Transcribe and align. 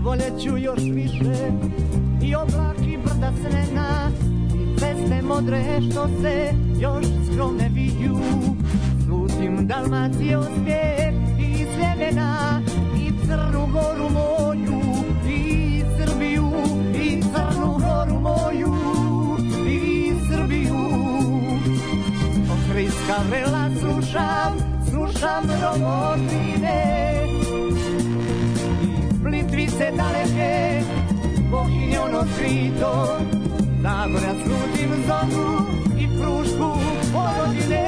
Zavoljeću 0.00 0.56
još 0.58 0.80
više 0.94 1.52
i 2.22 2.34
oblaki 2.34 2.98
brda 3.04 3.32
snena 3.40 4.10
i 4.54 4.78
ceste 4.78 5.22
modre 5.22 5.80
što 5.90 6.08
se 6.22 6.52
još 6.78 7.04
skromne 7.26 7.70
viju. 7.74 8.18
Slutim 9.06 9.66
Dalmacije 9.66 10.38
osmijeh 10.38 11.14
i 11.38 11.66
sjemena 11.74 12.62
i 12.96 13.26
Crnu 13.26 13.68
Goru 13.72 14.10
moju 14.10 14.80
i 15.28 15.82
Srbiju 15.98 16.50
i 16.94 17.22
Crnu 17.22 17.72
Goru 17.72 18.20
moju 18.20 18.74
i 19.68 20.12
Srbiju. 20.30 20.80
Okriska 22.52 23.16
vrela 23.30 23.70
slušam, 23.80 24.56
slušam 24.90 25.44
romotine 25.62 27.14
i 27.26 27.29
plitvice 29.22 29.92
daleke, 29.96 30.82
bohinje 31.50 32.00
ono 32.00 32.24
krito, 32.36 33.18
Zagorja 33.82 34.34
slutim 34.44 34.90
zoru 35.06 35.66
i 35.98 36.06
prušku 36.18 36.70
Vojvodine, 37.12 37.86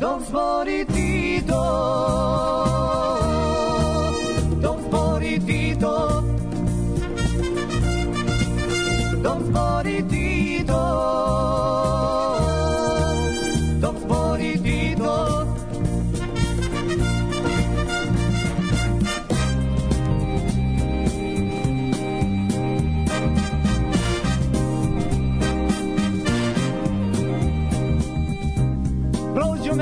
dok 0.00 0.22
zbori 0.28 0.84
Tito, 0.84 1.52
dok 1.52 2.91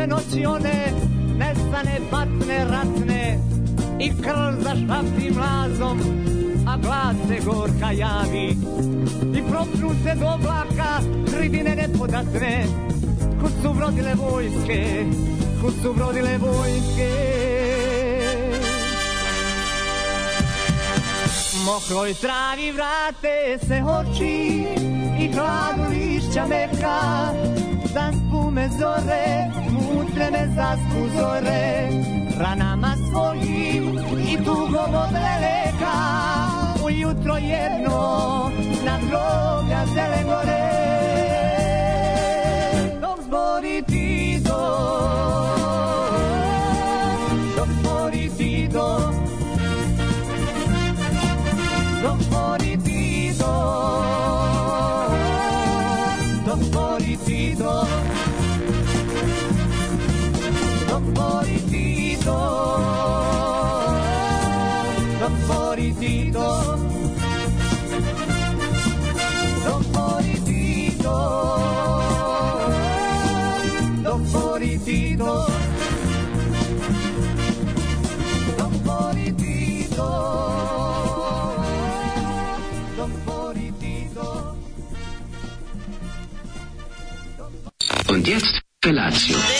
Me 0.00 0.06
noći 0.06 0.46
one, 0.46 0.92
nestane 1.38 1.98
patne 2.10 2.64
ratne 2.64 3.38
i 3.98 4.08
krv 4.22 4.62
zašapti 4.62 5.30
mlazom, 5.30 6.00
a 6.68 6.76
glas 6.76 7.16
se 7.28 7.44
gorka 7.44 7.92
javi 7.92 8.56
i 9.34 9.42
propnu 9.50 9.90
se 10.04 10.14
do 10.14 10.26
oblaka 10.26 11.00
ribine 11.40 11.76
nepodatne 11.76 12.64
kud 13.40 13.50
su 13.62 13.72
brodile 13.72 14.14
vojske, 14.14 15.04
kud 15.62 15.74
su 15.82 15.92
brodile 15.92 16.38
vojske. 16.38 17.10
Mokroj 21.64 22.14
travi 22.14 22.72
vrate 22.72 23.66
se 23.66 23.82
oči 23.82 24.64
i 25.20 25.32
hladu 25.32 25.90
lišća 25.90 26.46
meka, 26.46 27.32
dan 27.94 28.14
spume 28.14 28.68
zore, 28.78 29.59
me 30.30 30.46
zaspu 30.56 31.08
zore, 31.16 31.88
ranama 32.40 32.92
svojim 33.10 33.98
i 34.32 34.36
tugom 34.36 34.94
od 34.94 35.12
leleka, 35.12 35.94
ujutro 36.84 37.36
jedno 37.36 38.50
na 38.84 38.98
groblja 38.98 39.86
zelen 39.94 40.26
gore. 40.26 40.70
Dok 43.00 43.20
zbori 43.22 43.82
non 65.18 65.34
fuori 65.46 65.94
dito, 65.94 66.76
non 69.64 69.82
fuori 69.92 70.42
dito, 70.42 71.14
non 74.02 74.24
fuori 74.24 74.78
dito, 74.82 75.46
non 78.56 78.72
fuori 78.82 79.34
dito, 79.34 80.04
non 82.96 83.10
fuori 83.24 83.72
dito. 83.78 84.56
Und 88.08 88.26
jetzt 88.26 88.60
Lazio. 88.92 89.59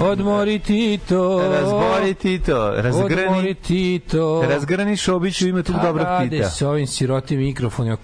Odmori 0.00 0.58
Tito. 0.58 1.40
Razbori 1.52 2.14
Tito. 2.14 2.56
Odmori 2.56 2.82
Razgrani. 2.82 3.54
Tito. 3.56 4.42
Razgrani 4.42 4.96
Šobiću 4.96 5.48
ima 5.48 5.62
tu 5.62 5.72
Šta 5.72 5.82
dobrog 5.82 6.06
rade 6.06 6.30
Tita. 6.30 6.50
sa 6.50 6.68
ovim 6.68 6.86
sirotim 6.86 7.38
mikrofonima? 7.38 7.96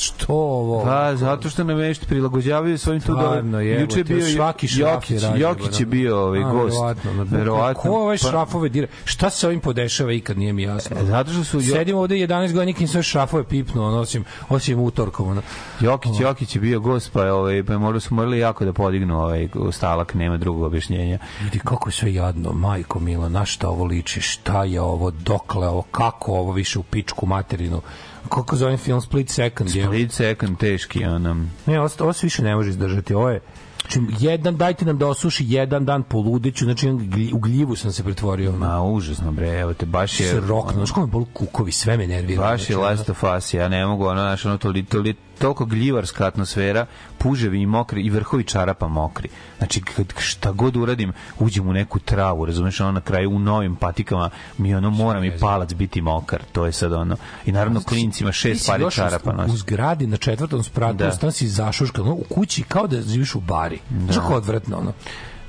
Što 0.00 0.26
ovo? 0.28 0.84
Pa, 0.84 1.16
zato 1.16 1.50
što 1.50 1.64
nam 1.64 1.78
nešto 1.78 2.06
prilagođavaju 2.06 2.78
svojim 2.78 3.00
tu 3.02 3.14
dobro. 3.14 3.60
Juče 3.60 4.04
bio 4.04 4.26
svaki 4.26 4.66
Jokić, 4.70 5.10
je 5.12 5.20
radio, 5.20 5.48
Jokić 5.48 5.80
je 5.80 5.86
bio 5.86 6.18
ovaj 6.18 6.40
A, 6.40 6.52
gost. 6.52 6.76
Verovatno. 6.76 7.12
Verovatno. 7.30 7.82
Ko 7.82 7.90
ovaj 7.90 8.18
Pa- 8.18 8.28
šrafove 8.28 8.68
dira? 8.68 8.86
Šta 9.04 9.30
se 9.30 9.46
ovim 9.46 9.60
podešava 9.60 10.12
ikad 10.12 10.38
nije 10.38 10.52
mi 10.52 10.62
jasno. 10.62 10.96
E, 11.00 11.04
Zato 11.04 11.32
što 11.32 11.44
su 11.44 11.56
Jo- 11.58 11.62
Sedim 11.64 11.96
ovde 11.96 12.14
11 12.16 12.26
godina 12.46 12.64
nikim 12.64 12.88
sve 12.88 13.02
šrafove 13.02 13.44
pipnu, 13.44 13.82
ono, 13.84 13.98
osim, 13.98 14.24
osim 14.48 14.80
utorkom. 14.80 15.28
Ono. 15.28 15.42
Jokić, 15.80 16.20
Jokić 16.20 16.54
je 16.56 16.60
bio 16.60 16.80
gost, 16.80 17.12
pa, 17.12 17.22
ovaj, 17.24 17.62
pa 17.64 17.78
morali 17.78 18.00
su 18.00 18.14
morali 18.14 18.38
jako 18.38 18.64
da 18.64 18.72
podignu 18.72 19.20
ovaj 19.20 19.48
stalak, 19.72 20.14
nema 20.14 20.36
drugog 20.36 20.62
objašnjenja. 20.62 21.18
Vidi 21.40 21.58
kako 21.58 21.88
je 21.88 21.92
sve 21.92 22.14
jadno, 22.14 22.52
majko 22.52 23.00
mila, 23.00 23.28
na 23.28 23.44
šta 23.44 23.68
ovo 23.68 23.84
liči, 23.84 24.20
šta 24.20 24.64
je 24.64 24.80
ovo, 24.80 25.10
dokle 25.10 25.68
ovo, 25.68 25.82
kako 25.82 26.32
ovo 26.32 26.52
više 26.52 26.78
u 26.78 26.82
pičku 26.82 27.26
materinu. 27.26 27.80
Kako 28.28 28.56
zove 28.56 28.76
film 28.76 29.00
Split 29.00 29.30
Second? 29.30 29.74
je? 29.74 29.84
Split 29.84 30.12
second 30.12 30.58
teški, 30.58 31.04
onam. 31.04 31.52
Ne, 31.66 31.80
ovo, 31.80 31.88
ovo 32.00 32.12
se 32.12 32.26
više 32.26 32.42
ne 32.42 32.56
može 32.56 32.70
izdržati. 32.70 33.14
Ovo 33.14 33.28
je 33.30 33.40
Znači, 33.80 34.00
jedan, 34.18 34.56
dajte 34.56 34.84
nam 34.84 34.98
da 34.98 35.06
osuši 35.06 35.44
jedan 35.48 35.84
dan 35.84 36.02
poludeću, 36.02 36.64
znači 36.64 36.90
u 37.32 37.38
gljivu 37.38 37.76
sam 37.76 37.92
se 37.92 38.04
pretvorio. 38.04 38.52
Ma, 38.52 38.82
užasno, 38.82 39.32
bre, 39.32 39.48
evo 39.48 39.74
te, 39.74 39.86
baš 39.86 40.20
je... 40.20 40.26
se 40.26 40.40
rokno, 40.40 40.72
znaš 40.72 40.90
kako 40.90 41.00
me 41.00 41.06
bolu 41.06 41.26
kukovi, 41.32 41.72
sve 41.72 41.96
me 41.96 42.06
nervira. 42.06 42.42
Baš 42.42 42.60
je 42.60 42.74
Znači, 42.74 42.74
Last 42.74 43.10
of 43.10 43.24
Us, 43.36 43.54
ja 43.54 43.68
ne 43.68 43.86
mogu, 43.86 44.04
ono, 44.04 44.20
znaš, 44.20 44.46
ono, 44.46 44.58
toli, 44.58 44.84
toli, 44.84 45.14
toliko 45.40 45.64
gljivarska 45.64 46.26
atmosfera, 46.26 46.86
puževi 47.18 47.60
i 47.60 47.66
mokri, 47.66 48.02
i 48.02 48.10
vrhovi 48.10 48.44
čarapa 48.44 48.88
mokri. 48.88 49.28
Znači, 49.58 49.80
kad 49.80 50.06
šta 50.18 50.52
god 50.52 50.76
uradim, 50.76 51.12
uđem 51.38 51.68
u 51.68 51.72
neku 51.72 51.98
travu, 51.98 52.44
razumeš, 52.46 52.80
ono, 52.80 52.92
na 52.92 53.00
kraju 53.00 53.30
u 53.30 53.38
novim 53.38 53.76
patikama, 53.76 54.30
mi 54.58 54.74
ono, 54.74 54.90
mora 54.90 55.20
mi 55.20 55.38
palac 55.38 55.72
biti 55.74 56.00
mokar, 56.00 56.42
to 56.52 56.66
je 56.66 56.72
sad 56.72 56.92
ono. 56.92 57.16
I 57.46 57.52
naravno, 57.52 57.80
klincima 57.82 58.32
šest 58.32 58.66
pari 58.66 58.84
čarapa 58.90 59.30
u, 59.30 59.34
u 59.34 59.36
nosi. 59.36 59.56
zgradi 59.56 60.06
na 60.06 60.16
četvrtom 60.16 60.62
spratu, 60.62 60.96
Da. 60.98 61.06
da. 61.06 61.12
stan 61.12 61.32
si 61.32 61.48
zašuškan, 61.48 62.04
ono, 62.04 62.14
u 62.14 62.24
kući 62.28 62.62
kao 62.62 62.86
da 62.86 63.02
živiš 63.02 63.34
u 63.34 63.40
bari. 63.40 63.78
Znaš 64.04 64.16
kako 64.16 64.34
odvratno, 64.34 64.78
ono. 64.78 64.92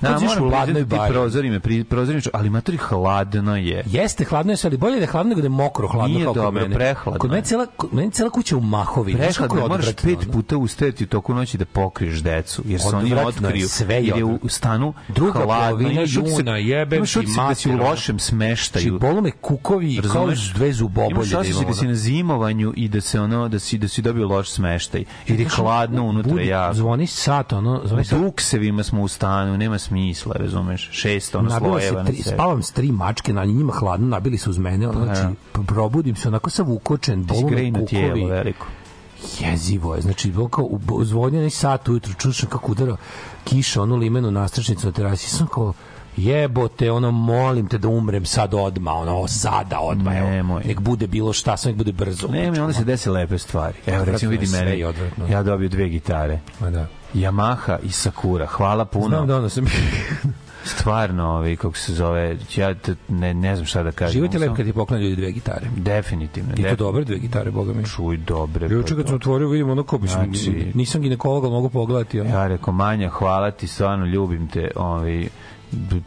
Da, 0.02 0.08
Kad 0.08 0.20
živiš 0.20 0.32
u 0.32 0.40
moram 0.40 0.60
ladnoj 0.60 0.86
bari. 0.86 1.14
prozori 1.14 1.50
me, 1.50 1.60
pri, 1.60 1.84
prozori 1.84 2.16
me, 2.16 2.24
ali 2.34 2.50
matori 2.50 2.78
hladno 2.78 3.58
je. 3.58 3.84
Jeste 3.88 4.24
hladno 4.24 4.54
je 4.54 4.58
sve, 4.58 4.68
ali 4.68 4.78
bolje 4.78 4.96
da 4.96 5.02
je 5.02 5.08
hladno 5.08 5.30
nego 5.30 5.42
da 5.42 5.46
je 5.46 5.50
mokro 5.50 5.88
hladno 5.88 6.08
Nije 6.08 6.26
kao 6.26 6.34
dobro, 6.34 6.62
mene. 6.62 6.76
prehladno 6.76 7.20
Kod 7.20 7.30
mene 7.30 7.40
je. 7.40 7.46
cela, 7.46 7.66
kod 7.68 7.94
mene 7.94 8.12
cela 8.12 8.30
kuća 8.30 8.58
u 8.58 8.62
mahovi. 8.62 9.14
Prehladno, 9.14 9.62
je 9.62 9.68
moraš 9.68 9.86
pet 9.96 10.32
puta 10.32 10.58
ustajati 10.58 11.04
u 11.04 11.08
toku 11.08 11.34
noći 11.34 11.58
da 11.58 11.66
pokriješ 11.66 12.20
decu, 12.20 12.62
jer 12.66 12.82
se 12.82 12.88
oni 12.88 13.14
otkriju. 13.16 13.68
sve 13.70 13.96
je 13.98 14.24
u 14.24 14.50
stanu 14.50 14.94
Druga 15.08 15.40
hladno, 15.40 15.90
utisak- 15.90 16.38
juna, 16.38 16.58
jebem 16.58 16.98
imaš 16.98 17.14
ti 17.14 17.26
da 17.40 17.56
si 17.56 17.70
u 17.70 17.76
lošem 17.76 18.20
smeštaju. 18.20 18.84
Znači, 18.90 19.00
bolu 19.02 19.22
me 19.22 19.32
kukovi 19.32 19.96
kao 19.98 20.14
Razumeš? 20.14 20.54
dve 20.54 20.74
zubobolje 20.74 21.12
Imaš 21.12 21.28
da 21.28 21.40
osjećaj 21.40 21.66
da 21.66 21.74
si 21.74 21.88
na 21.88 21.96
zimovanju 21.96 22.74
i 22.76 22.88
da 22.88 23.02
se 23.02 23.22
ono 23.22 23.48
da 23.48 23.60
si 23.60 23.78
da 23.78 23.88
si 23.88 24.02
dobio 24.02 24.28
loš 24.28 24.50
smeštaj. 24.50 25.04
Jer 25.28 25.40
je 25.40 25.48
hladno 25.48 26.04
unutra 26.04 26.42
jako. 26.42 26.74
Zvoni 26.74 27.08
sat, 27.08 27.54
ono, 27.54 27.82
zvoni 27.86 28.06
sat. 28.06 28.20
Duksevima 28.20 28.84
smo 28.84 29.02
u 29.02 29.08
stanu, 29.08 29.58
nema 29.58 29.78
smisla, 29.92 30.36
razumeš? 30.40 30.90
Šest 30.92 31.36
ono 31.36 31.50
Nabila 31.50 31.80
se 31.80 31.88
slojeva 31.88 32.04
na 32.04 32.08
tri, 32.08 32.24
sebi. 32.24 32.36
spavam 32.36 32.64
s 32.64 32.72
tri 32.72 32.92
mačke, 32.92 33.34
na 33.34 33.46
njima 33.46 33.74
hladno, 33.74 34.08
nabili 34.08 34.38
se 34.38 34.50
uz 34.50 34.58
mene, 34.58 34.88
ono, 34.88 35.06
znači, 35.06 35.22
probudim 35.68 36.16
se 36.16 36.28
onako 36.28 36.50
sav 36.50 36.72
ukočen, 36.72 37.20
me 37.20 37.50
grejno 37.50 37.86
tijelo 37.86 38.14
kukovi. 38.14 38.32
veliko. 38.32 38.68
Jezivo 39.40 39.96
je, 39.96 40.02
znači, 40.02 40.32
bilo 40.32 40.48
kao, 40.48 40.70
neki 41.32 41.56
sat 41.56 41.90
ujutru, 41.90 42.14
čušam 42.14 42.50
kako 42.50 42.72
udara 42.72 42.96
kiša, 43.44 43.82
onu 43.82 43.96
limenu 43.96 44.32
nastračnicu 44.32 44.88
na 44.88 44.92
terasi, 44.94 45.30
sam 45.30 45.48
kao, 45.48 45.74
jebote, 46.18 46.92
ono, 46.92 47.12
molim 47.12 47.68
te 47.68 47.78
da 47.78 47.88
umrem 47.88 48.26
sad 48.26 48.54
odma, 48.54 48.94
ono, 48.94 49.28
sada 49.28 49.80
odma, 49.80 50.18
evo, 50.18 50.60
nek 50.66 50.80
bude 50.80 51.08
bilo 51.08 51.34
šta, 51.34 51.58
samo 51.58 51.72
nek 51.72 51.78
bude 51.78 51.92
brzo. 51.92 52.28
Ne, 52.28 52.52
mi 52.52 52.60
onda 52.60 52.74
se 52.74 52.84
dese 52.84 53.10
lepe 53.10 53.38
stvari. 53.38 53.78
Evo, 53.86 54.06
recimo, 54.06 54.32
vidi 54.32 54.48
mene. 54.48 54.80
Ja 55.30 55.44
dobio 55.44 55.70
dve 55.70 55.90
gitare. 55.90 56.40
Ma 56.60 56.70
da. 56.70 56.88
Yamaha 57.14 57.78
i 57.84 57.92
Sakura. 57.92 58.46
Hvala 58.46 58.86
puno. 58.86 59.08
Znam 59.08 59.28
da 59.28 59.38
ono 59.38 59.50
sam... 59.50 59.66
Stvarno, 60.64 61.30
ovaj, 61.30 61.56
kako 61.56 61.78
se 61.78 61.94
zove, 61.94 62.38
ja 62.56 62.76
ne, 63.08 63.34
ne 63.34 63.56
znam 63.56 63.66
šta 63.66 63.84
da 63.84 63.92
kažem. 63.92 64.14
Život 64.14 64.34
je 64.34 64.40
lep 64.40 64.56
kad 64.56 64.66
ti 64.66 64.74
poklanja 64.74 65.04
ljudi 65.04 65.16
dve 65.16 65.32
gitare. 65.32 65.68
Definitivno. 65.78 66.54
I 66.58 66.64
to 66.64 66.76
dobre 66.76 67.04
dve 67.04 67.20
gitare, 67.20 67.52
boga 67.52 67.74
mi. 67.74 67.86
Čuj, 67.86 68.18
dobre. 68.18 68.68
pa 68.68 68.74
Juče 68.74 68.96
kad 68.96 69.08
sam 69.08 69.16
otvorio, 69.16 69.50
vidim 69.50 69.70
ono 69.70 69.84
ko, 69.84 69.98
mislim, 69.98 70.34
Znači- 70.34 70.72
nisam 70.74 71.02
ginekolog, 71.02 71.44
ali 71.44 71.54
mogu 71.54 71.70
pogledati. 71.70 72.20
Ono. 72.20 72.30
Ja 72.30 72.48
rekao, 72.48 72.74
Manja, 72.74 73.10
hvala 73.10 73.52
ti, 73.52 73.68
stvarno 73.68 74.06
ljubim 74.06 74.48
te, 74.48 74.72
ovaj, 74.76 75.28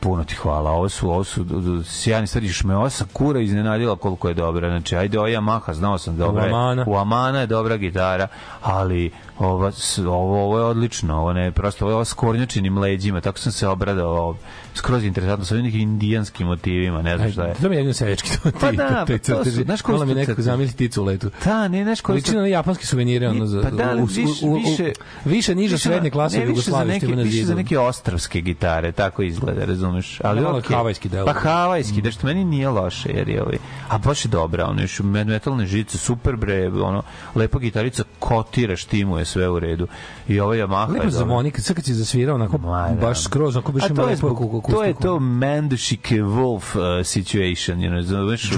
puno 0.00 0.24
ti 0.24 0.34
hvala. 0.34 0.70
Ovo 0.70 0.88
su, 0.88 1.10
ovo 1.10 1.24
su 1.24 1.44
sjajni 1.84 2.26
stvari. 2.26 2.50
Me 2.64 2.76
ova 2.76 2.90
Sakura 2.90 3.40
iznenadila 3.40 3.96
koliko 3.96 4.28
je 4.28 4.34
dobra. 4.34 4.68
Znači, 4.68 4.96
ajde, 4.96 5.18
ovo 5.18 5.28
Yamaha, 5.28 5.72
znao 5.72 5.98
sam 5.98 6.16
dobra. 6.16 6.42
U 6.42 6.46
Amana. 6.46 6.84
U 6.86 6.96
Amana 6.96 7.40
je 7.40 7.46
dobra 7.46 7.76
gitara, 7.76 8.28
ali 8.62 9.10
ova, 9.38 9.72
s- 9.72 9.98
ovo, 9.98 10.14
ovo 10.44 10.58
je 10.58 10.64
odlično. 10.64 11.16
Ovo 11.16 11.32
ne, 11.32 11.52
prosto, 11.52 11.86
ovo 11.86 11.98
je 11.98 12.04
s 12.04 12.12
kornjačinim 12.12 12.78
leđima, 12.78 13.20
tako 13.20 13.38
sam 13.38 13.52
se 13.52 13.68
obradao. 13.68 14.08
Ovo, 14.10 14.36
skroz 14.74 15.04
interesantno, 15.04 15.44
sa 15.44 15.54
nekim 15.54 15.80
indijanskim 15.80 16.46
motivima, 16.46 17.02
ne 17.02 17.16
znam 17.18 17.32
šta 17.32 17.44
je. 17.44 17.54
To 17.54 17.68
mi 17.68 17.74
je 17.74 17.80
jedno 17.80 17.92
seljački 17.92 18.28
to 18.32 18.50
ti. 18.50 18.56
Pa 18.60 18.72
da, 18.72 19.04
pa 19.08 19.18
to 19.18 19.44
su- 19.44 19.50
znaš 19.50 19.82
koji 19.82 20.06
mi 20.06 20.14
crteži? 20.16 20.42
zamisli 20.42 20.76
ticu 20.76 21.02
u 21.02 21.04
letu. 21.04 21.30
Da, 21.44 21.68
ne, 21.68 21.84
znaš 21.84 22.00
koji 22.00 22.20
su- 22.20 22.34
na 22.34 22.46
japanske 22.46 22.86
suvenire, 22.86 23.28
ono, 23.28 23.46
za, 23.46 23.62
Pa 23.62 23.70
da, 23.70 23.94
u, 23.94 24.04
više- 24.04 24.44
u, 24.44 24.48
u, 24.48 24.54
više- 24.56 24.92
više 25.24 25.54
niža 25.54 25.74
Više 25.74 25.82
srednje 25.84 26.10
klase 26.10 26.38
ne, 26.38 26.44
u 26.44 26.48
više 26.48 26.70
za 26.70 26.84
neke, 26.84 27.06
više 27.06 27.44
za 27.44 27.54
neke 27.54 27.78
ostravske 27.78 28.40
gitare, 28.40 28.92
tako 28.92 29.22
izgleda, 29.22 29.64
razumeš? 29.64 30.20
Ali 30.20 30.40
Malo 30.40 30.58
okej. 30.58 30.76
havajski 30.76 31.08
deo. 31.08 31.26
Pa 31.26 31.32
havajski, 31.32 32.02
da 32.02 32.10
što 32.10 32.26
meni 32.26 32.44
nije 32.44 32.68
loše, 32.68 33.08
jer 33.10 33.28
je 33.28 33.42
ovaj, 33.42 33.58
a 33.88 33.98
baš 33.98 34.24
je 34.24 34.28
dobra, 34.28 34.66
ono 34.66 34.80
još 34.82 35.00
metalne 35.00 35.66
žice, 35.66 35.98
super 35.98 36.36
bre, 36.36 36.68
ono, 36.70 37.02
lepa 37.34 37.58
gitarica, 37.58 38.04
kotira, 38.18 38.76
štimuje, 38.76 39.23
sve 39.24 39.48
u 39.48 39.58
redu. 39.58 39.86
I 40.28 40.40
ovo 40.40 40.54
Yamaha 40.54 40.88
Lepo 40.88 41.04
je 41.04 41.10
dobra. 41.10 41.26
zvoni, 41.26 41.50
kad 41.50 41.64
sad 41.64 41.76
kad 41.76 41.84
si 41.84 41.94
zasvirao, 41.94 42.34
onako, 42.34 42.58
Ma, 42.58 42.88
da. 42.88 43.00
baš 43.00 43.22
skroz, 43.22 43.56
onako 43.56 43.72
biš 43.72 43.84
ima 43.86 43.94
to 43.94 44.08
je, 44.08 44.14
lepo 44.14 44.34
kuku, 44.34 44.72
to 44.72 44.84
je 44.84 44.94
to 44.94 45.20
Mandušike 45.20 46.14
Wolf 46.22 46.56
uh, 47.00 47.06
situation, 47.06 47.78
you 47.78 47.90
know, 47.90 48.02
znaš, 48.02 48.50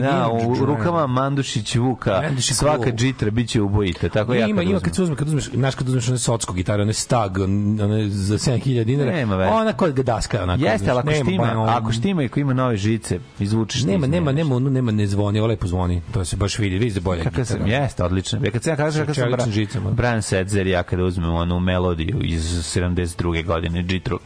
da, 0.00 0.28
u 0.28 0.64
rukama 0.66 1.06
Mandušić 1.06 1.74
Vuka, 1.76 2.20
Mandušić 2.22 2.56
svaka 2.56 2.90
džitra 2.90 3.30
biće 3.30 3.62
ubojita, 3.62 4.08
tako 4.08 4.34
ja 4.34 4.46
ima, 4.46 4.62
ima 4.62 4.80
kad 4.80 4.94
se 4.94 5.02
uzme, 5.02 5.16
kad 5.16 5.28
uzmeš, 5.28 5.50
znaš 5.54 5.74
kad 5.74 5.88
uzmeš 5.88 6.08
one 6.08 6.18
socko 6.18 6.52
gitare, 6.52 6.82
one 6.82 6.92
stag, 6.92 7.38
on- 7.38 7.80
one 7.80 8.08
za 8.08 8.38
7000 8.38 8.84
dinara, 8.84 9.12
Nema 9.12 9.36
veze. 9.36 9.50
ona 9.50 9.72
kod 9.72 9.92
ga 9.92 10.02
daska, 10.02 10.42
onako. 10.42 10.64
Jeste, 10.64 10.90
ali 10.90 10.98
ako 11.00 11.12
štima, 11.12 11.76
ako 11.76 11.92
štima 11.92 12.22
i 12.22 12.26
ako 12.26 12.40
ima 12.40 12.54
nove 12.54 12.76
žice, 12.76 13.18
izvučeš 13.38 13.84
Nema, 13.84 14.06
nema, 14.06 14.32
nema, 14.32 14.54
ono, 14.56 14.70
nema, 14.70 14.92
ne 14.92 15.06
zvoni, 15.06 15.38
ovo 15.38 15.48
lepo 15.48 15.66
zvoni. 15.66 16.02
To 16.12 16.24
se 16.24 16.36
baš 16.36 16.58
vidi, 16.58 16.78
vidi 16.78 16.96
je 16.96 17.00
bolje. 17.00 17.22
Kakav 17.22 17.44
sam, 17.44 17.66
jeste, 17.66 18.04
odlično. 18.04 18.40
Ja 18.44 18.50
kad 18.50 18.62
sam 18.62 18.72
ja 18.72 18.76
kažem, 18.76 19.06
kad 19.06 19.14
sam 19.16 19.28
Bra. 19.28 19.95
Brian 19.96 20.22
Setzer, 20.22 20.66
ja 20.66 20.82
kada 20.82 21.04
uzmem 21.04 21.34
onu 21.34 21.60
melodiju 21.60 22.20
iz 22.22 22.42
72. 22.42 23.44
godine, 23.44 23.84
Jitru, 23.88 24.18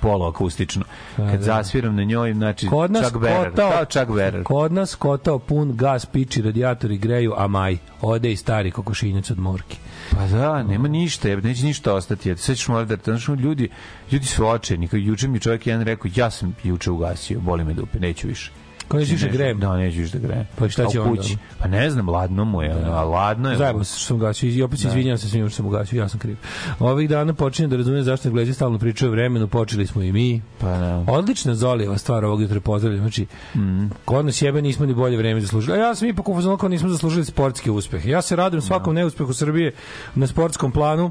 poloakustično. 0.00 0.84
Kad 1.16 1.42
zasviram 1.42 1.96
na 1.96 2.04
njoj, 2.04 2.34
znači 2.34 2.66
Kod 2.66 2.90
nas 2.90 3.06
Chuck 3.06 3.18
kotao, 3.18 3.70
kao 3.70 3.84
Chuck 3.84 4.12
Berrer. 4.14 4.42
Kod 4.44 4.72
nas 4.72 4.94
kotao 4.94 5.38
pun 5.38 5.76
gas, 5.76 6.06
piči, 6.06 6.42
radijatori 6.42 6.98
greju, 6.98 7.34
a 7.36 7.46
maj. 7.46 7.76
Ode 8.00 8.32
i 8.32 8.36
stari 8.36 8.70
kokošinjac 8.70 9.30
od 9.30 9.38
morki. 9.38 9.76
Pa 10.10 10.26
da, 10.26 10.62
nema 10.62 10.88
ništa, 10.88 11.36
neće 11.36 11.64
ništa 11.64 11.94
ostati. 11.94 12.36
Sve 12.36 12.54
ćeš 12.54 12.68
morati 12.68 12.96
da, 12.96 13.02
znaš, 13.04 13.28
ljudi, 13.28 13.68
ljudi 14.12 14.26
su. 14.26 14.42
Kao 14.90 14.98
Juče 14.98 15.28
mi 15.28 15.40
čovjek 15.40 15.66
jedan 15.66 15.84
rekao, 15.84 16.10
ja 16.14 16.30
sam 16.30 16.56
juče 16.64 16.90
ugasio, 16.90 17.40
boli 17.40 17.64
me 17.64 17.74
dupe, 17.74 18.00
neću 18.00 18.28
više. 18.28 18.50
Ko 18.88 18.96
Neću- 18.96 19.32
grejem? 19.32 19.60
Da, 19.60 19.76
neću 19.76 20.02
da 20.12 20.18
grejem. 20.18 20.46
Pa 20.58 20.68
šta 20.68 20.86
će 20.86 21.00
onda? 21.00 21.22
Pa 21.58 21.68
ne 21.68 21.90
znam, 21.90 22.08
ladno 22.08 22.44
mu 22.44 22.62
je, 22.62 22.76
ono, 22.76 22.92
a 22.92 23.04
ladno 23.04 23.50
je. 23.50 23.56
Zajebo 23.56 23.84
se 23.84 23.96
što 23.96 24.06
sam 24.06 24.18
gasio 24.18 24.50
i 24.50 24.62
opet 24.62 24.78
se 24.80 24.88
izvinjavam 24.88 25.18
se 25.18 25.28
svima 25.28 25.48
što 25.48 25.56
sam 25.56 25.66
ugasio, 25.66 25.98
ja 25.98 26.08
sam 26.08 26.20
kriv. 26.20 26.36
Ovih 26.80 27.08
dana 27.08 27.34
počinjem 27.34 27.70
da 27.70 27.76
razumijem 27.76 28.04
zašto 28.04 28.28
Englezi 28.28 28.54
stalno 28.54 28.78
pričaju 28.78 29.08
o 29.08 29.12
vremenu, 29.12 29.48
počeli 29.48 29.86
smo 29.86 30.02
i 30.02 30.12
mi. 30.12 30.42
Pa 30.58 30.66
da. 30.68 31.04
Odlična 31.08 31.54
Zolijeva 31.54 31.98
stvar 31.98 32.24
ovog 32.24 32.42
jutra 32.42 32.60
pozdravljam. 32.60 33.00
Znači, 33.00 33.26
Mhm. 33.54 33.86
kod 34.04 34.26
nas 34.26 34.42
jebe 34.42 34.62
nismo 34.62 34.86
ni 34.86 34.94
bolje 34.94 35.16
vreme 35.16 35.40
zaslužili. 35.40 35.78
A 35.78 35.80
ja 35.80 35.94
sam 35.94 36.08
ipak 36.08 36.28
u 36.28 36.34
fazonu 36.34 36.56
kao 36.56 36.68
nismo 36.68 36.88
zaslužili 36.88 37.24
sportske 37.24 37.70
uspehe. 37.70 38.10
Ja 38.10 38.22
se 38.22 38.36
radujem 38.36 38.62
svakom 38.62 38.94
neuspehu 38.94 39.32
Srbije 39.32 39.72
na 40.14 40.26
sportskom 40.26 40.72
planu. 40.72 41.10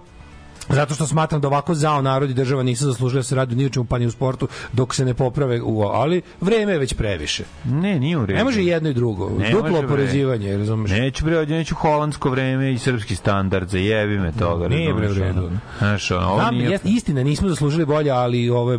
Zato 0.70 0.94
što 0.94 1.08
smatram 1.08 1.42
da 1.42 1.48
ovako 1.48 1.74
zao 1.74 2.02
narod 2.02 2.30
i 2.30 2.34
država 2.34 2.64
nisu 2.64 2.86
zaslužili 2.86 3.20
da 3.20 3.24
se 3.24 3.36
radi 3.36 3.56
ni 3.56 3.66
u 3.66 3.70
čemu 3.70 3.86
pa 3.86 3.98
ni 3.98 4.06
u 4.06 4.12
sportu 4.12 4.48
dok 4.74 4.96
se 4.96 5.06
ne 5.06 5.14
poprave 5.14 5.62
u 5.62 5.82
ali 5.82 6.22
vreme 6.42 6.72
je 6.72 6.80
već 6.80 6.94
previše. 6.94 7.44
Ne, 7.66 8.00
nije 8.00 8.18
u 8.18 8.26
redu. 8.26 8.38
Ne 8.38 8.44
može 8.44 8.64
jedno 8.64 8.90
i 8.90 8.94
drugo. 8.94 9.30
Ne 9.40 9.52
Duplo 9.52 9.80
oporezivanje, 9.80 10.58
razumeš? 10.58 10.92
Neću 10.92 11.26
bre, 11.26 11.46
neću 11.46 11.76
holandsko 11.76 12.30
vreme 12.30 12.74
i 12.74 12.78
srpski 12.78 13.16
standard, 13.16 13.70
zajebi 13.70 14.20
me 14.20 14.32
toga. 14.32 14.68
Nije, 14.68 14.94
bre, 14.94 15.10
u 15.12 15.14
redu. 15.14 15.50
Znaš, 15.78 16.12
ono, 16.12 16.28
ovo 16.28 16.52
nije... 16.52 16.70
jest, 16.70 16.86
istina, 16.86 17.24
nismo 17.24 17.50
zaslužili 17.50 17.86
bolje, 17.86 18.12
ali 18.12 18.50
ove 18.50 18.78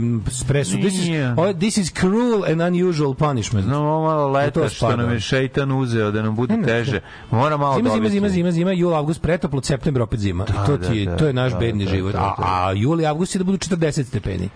presu, 0.48 0.76
this 0.76 0.94
is, 0.94 1.08
ovo, 1.36 1.52
this 1.52 1.76
is 1.76 1.92
cruel 1.92 2.44
and 2.44 2.60
unusual 2.60 3.14
punishment. 3.14 3.64
Znam, 3.64 3.82
ovo 3.82 4.02
malo 4.02 4.28
U 4.28 4.32
leta 4.32 4.60
to 4.60 4.68
što 4.68 4.96
nam 4.96 5.12
je 5.12 5.20
šeitan 5.20 5.72
uzeo 5.72 6.10
da 6.10 6.22
nam 6.22 6.36
bude 6.36 6.52
Ne, 6.52 6.60
ne, 6.60 6.66
teže. 6.66 7.00
Mora 7.30 7.56
malo 7.56 7.76
Zima, 7.76 7.88
zima, 7.88 7.96
dobiti. 7.96 8.12
zima, 8.12 8.28
zima, 8.28 8.52
zima, 8.52 8.72
jul, 8.72 8.94
avgust, 8.94 9.22
pretoplo, 9.22 9.62
septembar, 9.62 10.02
opet 10.02 10.20
zima. 10.20 10.44
I 10.48 10.66
to, 10.66 10.76
ti 10.76 10.98
je, 10.98 11.06
da, 11.06 11.16
to 11.16 11.26
je 11.26 11.32
naš 11.32 11.52
da, 11.52 11.58
bedni 11.58 11.77
da, 11.80 11.90
život. 11.90 12.12
da, 12.12 12.18
A, 12.18 12.34
da. 12.38 12.66
a 12.66 12.72
jul 12.72 13.00
i 13.00 13.06
avgust 13.06 13.34
je 13.34 13.38
da 13.38 13.44
budu 13.44 13.58
40 13.58 14.02
stepeni. 14.04 14.48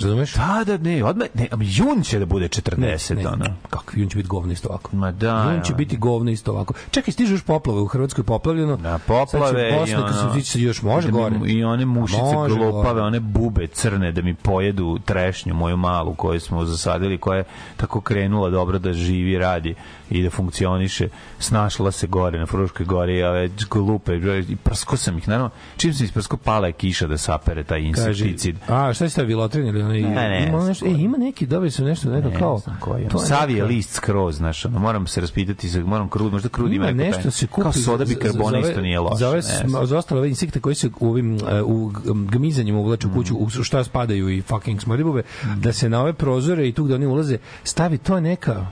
Razumeš? 0.00 0.34
Da, 0.34 0.62
da, 0.66 0.76
ne, 0.78 1.04
odmah, 1.04 1.26
ne, 1.34 1.48
jun 1.60 2.02
će 2.02 2.18
da 2.18 2.26
bude 2.26 2.48
40, 2.48 3.14
ne, 3.14 3.28
ono. 3.28 3.44
Kako, 3.70 3.92
jun 3.94 4.08
će 4.08 4.16
biti 4.16 4.28
govno 4.28 4.52
isto 4.52 4.68
ovako. 4.68 4.90
Ma 4.92 5.12
da, 5.12 5.52
Jun 5.52 5.62
će 5.62 5.72
ja. 5.72 5.76
biti 5.76 5.96
govno 5.96 6.30
isto 6.30 6.52
ovako. 6.52 6.74
Čekaj, 6.90 7.12
stižu 7.12 7.34
još 7.34 7.42
poplave 7.42 7.80
u 7.80 7.86
Hrvatskoj 7.86 8.24
poplavljeno. 8.24 8.76
Na 8.76 8.98
poplave 8.98 9.70
Sad 9.70 9.88
će 9.88 9.94
kad 9.96 10.14
se 10.14 10.20
ono... 10.20 10.34
tiče, 10.34 10.60
još 10.60 10.82
može 10.82 11.06
da 11.06 11.12
mi- 11.12 11.38
gore. 11.38 11.52
I 11.52 11.64
one 11.64 11.84
mušice 11.84 12.22
Može 12.24 12.54
glupave, 12.54 12.82
gore. 12.84 13.00
one 13.00 13.20
bube 13.20 13.66
crne 13.66 14.12
da 14.12 14.22
mi 14.22 14.34
pojedu 14.34 14.98
trešnju 14.98 15.54
moju 15.54 15.76
malu 15.76 16.14
koju 16.14 16.40
smo 16.40 16.64
zasadili, 16.64 17.18
koja 17.18 17.38
je 17.38 17.44
tako 17.76 18.00
krenula 18.00 18.50
dobro 18.50 18.78
da 18.78 18.92
živi, 18.92 19.38
radi 19.38 19.74
i 20.10 20.22
da 20.22 20.30
funkcioniše. 20.30 21.08
Snašla 21.38 21.90
se 21.92 22.06
gore 22.06 22.38
na 22.38 22.46
Fruškoj 22.46 22.86
gori, 22.86 23.18
i 23.18 23.22
ove 23.22 23.48
glupe, 23.70 24.12
i 24.48 24.56
prsko 24.56 24.96
sam 24.96 25.18
ih, 25.18 25.28
naravno, 25.28 25.50
čim 25.76 25.94
sam 25.94 26.04
isprsko 26.04 26.36
pala 26.36 26.66
je 26.66 26.72
kiša 26.72 27.06
da 27.06 27.18
sapere 27.18 27.64
taj 27.64 27.80
insekticid. 27.80 28.56
a 28.68 28.92
šta 28.94 29.04
je 29.04 29.10
stavio 29.10 29.28
vilotrin 29.28 29.66
ili 29.66 29.82
onaj 29.82 30.00
Ne, 30.00 30.28
ne, 30.28 30.46
ima 30.48 30.64
nešto, 30.64 30.86
e, 30.86 30.90
ima 30.90 31.18
neki, 31.18 31.46
dobili 31.46 31.70
su 31.70 31.84
nešto, 31.84 32.10
neko 32.10 32.30
kao, 32.38 32.54
Ne 32.54 32.58
znam 32.58 32.76
koji 32.80 33.08
to 33.08 33.20
je 33.20 33.26
Savi 33.26 33.54
je 33.54 33.64
list 33.64 33.90
skroz, 33.92 34.36
znaš, 34.36 34.64
ono, 34.64 34.78
moram 34.78 35.06
se 35.06 35.20
raspitati, 35.20 35.80
moram 35.80 36.08
krud, 36.08 36.32
možda 36.32 36.48
krud 36.48 36.72
ima, 36.72 36.90
Ima 36.90 37.02
nešto 37.04 37.30
se 37.30 37.46
kupi 37.46 37.62
Kao 37.62 37.72
soda 37.72 38.04
bikarbona 38.04 38.58
isto 38.58 38.80
nije 38.80 39.00
loše. 39.00 39.16
Za 39.16 39.28
ove 39.28 39.36
ne 39.36 39.86
za 39.86 39.98
ostale 39.98 40.28
insekte 40.28 40.60
koji 40.60 40.74
se 40.74 40.90
u 41.00 41.08
ovim 41.10 41.38
e, 41.38 41.62
u 41.62 41.86
g- 41.86 42.00
gmizanjima 42.28 42.78
uvlače 42.78 43.06
u 43.06 43.10
kuću, 43.10 43.34
Mm. 43.34 43.42
u 43.42 43.64
šta 43.64 43.84
spadaju 43.84 44.28
i 44.28 44.42
fucking 44.42 44.80
smrdibube, 44.82 45.22
da 45.56 45.72
se 45.72 45.88
na 45.88 46.00
ove 46.00 46.12
prozore 46.12 46.68
i 46.68 46.72
tu 46.72 46.84
gde 46.84 46.94
oni 46.94 47.06
ulaze 47.06 47.38
stavi 47.64 47.98
to 47.98 48.20
neka 48.20 48.66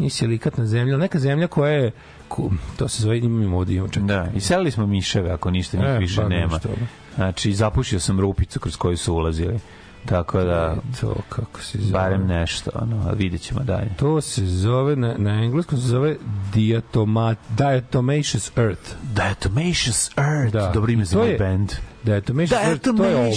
nije 0.00 0.10
silikatna 0.10 0.66
zemlja, 0.66 0.96
neka 0.96 1.18
zemlja 1.18 1.46
koja 1.46 1.72
je 1.72 1.90
ku- 2.28 2.50
to 2.76 2.88
se 2.88 3.02
zove 3.02 3.18
imamo 3.18 3.58
ovdje 3.58 3.76
imamo 3.76 3.88
čak. 3.88 4.02
Da, 4.02 4.28
iselili 4.34 4.70
smo 4.70 4.86
miševe 4.86 5.30
ako 5.30 5.50
ništa 5.50 5.76
njih 5.76 5.86
E, 5.86 5.98
više 5.98 6.16
bar 6.16 6.30
nema. 6.30 6.54
ništa, 6.54 6.68
ono. 6.68 6.86
Znači, 7.14 7.52
zapušio 7.52 8.00
sam 8.00 8.20
rupicu 8.20 8.60
kroz 8.60 8.76
koju 8.76 8.96
su 8.96 9.14
ulazili. 9.14 9.58
Tako 10.04 10.40
da, 10.44 10.76
to 11.00 11.14
kako 11.28 11.62
se 11.62 11.78
zove. 11.78 11.92
barem 11.92 12.26
nešto, 12.26 12.70
ono, 12.74 13.04
ali 13.08 13.16
vidjet 13.16 13.40
ćemo 13.42 13.60
dalje. 13.60 13.88
To 13.96 14.20
se 14.20 14.46
zove, 14.46 14.96
na, 14.96 15.14
na 15.18 15.30
engleskom 15.44 15.78
se 15.78 15.86
zove 15.86 16.16
diatomat, 16.54 17.38
diatomaceous 17.56 18.52
earth. 18.56 18.90
Diatomaceous 19.14 20.10
Earth, 20.16 20.52
Da. 20.52 20.70
dobro 20.74 20.92
ime 20.92 21.04
za 21.04 21.18
moj 21.18 21.36
band. 21.38 21.72
Diatomaceous 22.04 22.62
earth, 22.66 22.84
to 22.96 23.04
je 23.04 23.16
ovo. 23.16 23.32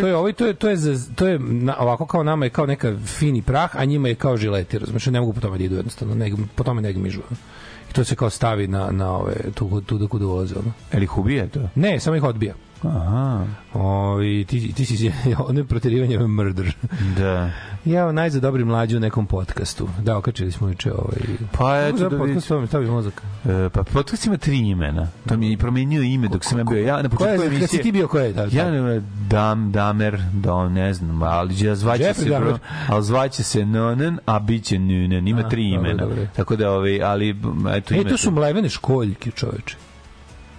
To 0.00 0.06
je 0.06 0.16
ovo 0.16 0.28
i 0.28 0.32
to 0.32 0.46
je, 0.46 0.54
to 0.54 0.68
je, 0.68 0.76
za, 0.76 1.14
to 1.14 1.26
je 1.26 1.38
na, 1.38 1.76
ovako 1.78 2.06
kao 2.06 2.22
nama 2.22 2.44
je 2.46 2.50
kao 2.50 2.66
neka 2.66 2.96
fini 3.04 3.42
prah, 3.42 3.76
a 3.76 3.84
njima 3.84 4.08
je 4.08 4.14
kao 4.14 4.36
žileti, 4.36 4.78
razumiješ, 4.78 5.06
ne 5.06 5.20
mogu 5.20 5.32
po 5.32 5.40
tome 5.40 5.58
da 5.58 5.64
idu 5.64 5.76
jednostavno, 5.76 6.14
ne, 6.14 6.32
po 6.54 6.64
tome 6.64 6.82
ne 6.82 6.92
gmižu. 6.92 7.20
I 7.90 7.92
to 7.92 8.04
se 8.04 8.16
kao 8.16 8.30
stavi 8.30 8.66
na, 8.66 8.90
na 8.90 9.10
ove, 9.12 9.34
tu, 9.54 9.80
tu 9.80 9.98
da 9.98 10.06
kuda 10.08 10.26
ulaze. 10.26 10.54
Ono. 10.54 10.72
Eli 10.92 11.04
ih 11.04 11.18
ubije 11.18 11.48
to? 11.48 11.60
Ne, 11.74 12.00
samo 12.00 12.16
ih 12.16 12.22
odbija. 12.24 12.54
Aha, 12.86 13.46
O, 13.74 14.22
i 14.22 14.44
ti, 14.44 14.72
ti 14.72 14.84
si 14.84 15.12
ono 15.48 15.60
je 15.60 15.64
proterivanje 15.64 16.18
murder. 16.18 16.74
da. 17.18 17.50
Ja 17.84 18.12
naj 18.12 18.30
za 18.30 18.40
dobri 18.40 18.64
mlađi 18.64 18.96
u 18.96 19.00
nekom 19.00 19.26
podcastu. 19.26 19.88
Da, 20.02 20.16
okačili 20.16 20.52
smo 20.52 20.68
juče 20.68 20.92
ovaj... 20.92 21.18
Pa 21.58 21.78
eto 21.78 21.98
da 21.98 22.10
podcast 22.10 22.26
vidiš. 22.26 22.44
stavim, 22.44 22.66
stavim 22.66 22.88
mozak. 22.88 23.22
E, 23.44 23.68
pa 23.72 23.82
podcast 23.82 24.26
ima 24.26 24.36
tri 24.36 24.58
imena. 24.58 25.08
To 25.28 25.36
mi 25.36 25.50
je 25.50 25.58
promenio 25.58 26.02
ime 26.02 26.28
dok 26.28 26.44
sam 26.44 26.58
ja 26.58 26.64
bio. 26.64 26.86
Ja 26.86 27.02
na 27.02 27.08
početku 27.08 27.42
emisije... 27.42 27.82
ti 27.82 27.92
bio 27.92 28.08
ko 28.08 28.18
je? 28.18 28.32
Da, 28.32 28.48
Ja 28.52 28.70
ne 28.70 29.02
Dam, 29.28 29.72
Damer, 29.72 30.22
da 30.32 30.68
ne 30.68 30.94
znam, 30.94 31.22
ali 31.22 31.64
ja 31.66 31.74
zvaće 31.74 32.14
se, 32.14 32.40
ali 32.88 33.04
zvaće 33.04 33.42
se 33.42 33.66
Nonen, 33.66 34.18
a 34.26 34.38
biće 34.38 34.78
Nunen, 34.78 35.28
ima 35.28 35.48
tri 35.48 35.68
imena. 35.70 36.06
Tako 36.36 36.56
da, 36.56 36.70
ovaj, 36.72 37.02
ali, 37.02 37.36
eto, 37.76 37.94
E, 37.94 37.96
ime 37.96 38.10
to 38.10 38.16
su 38.16 38.30
mlevene 38.30 38.68
školjke, 38.68 39.30
čoveče. 39.30 39.76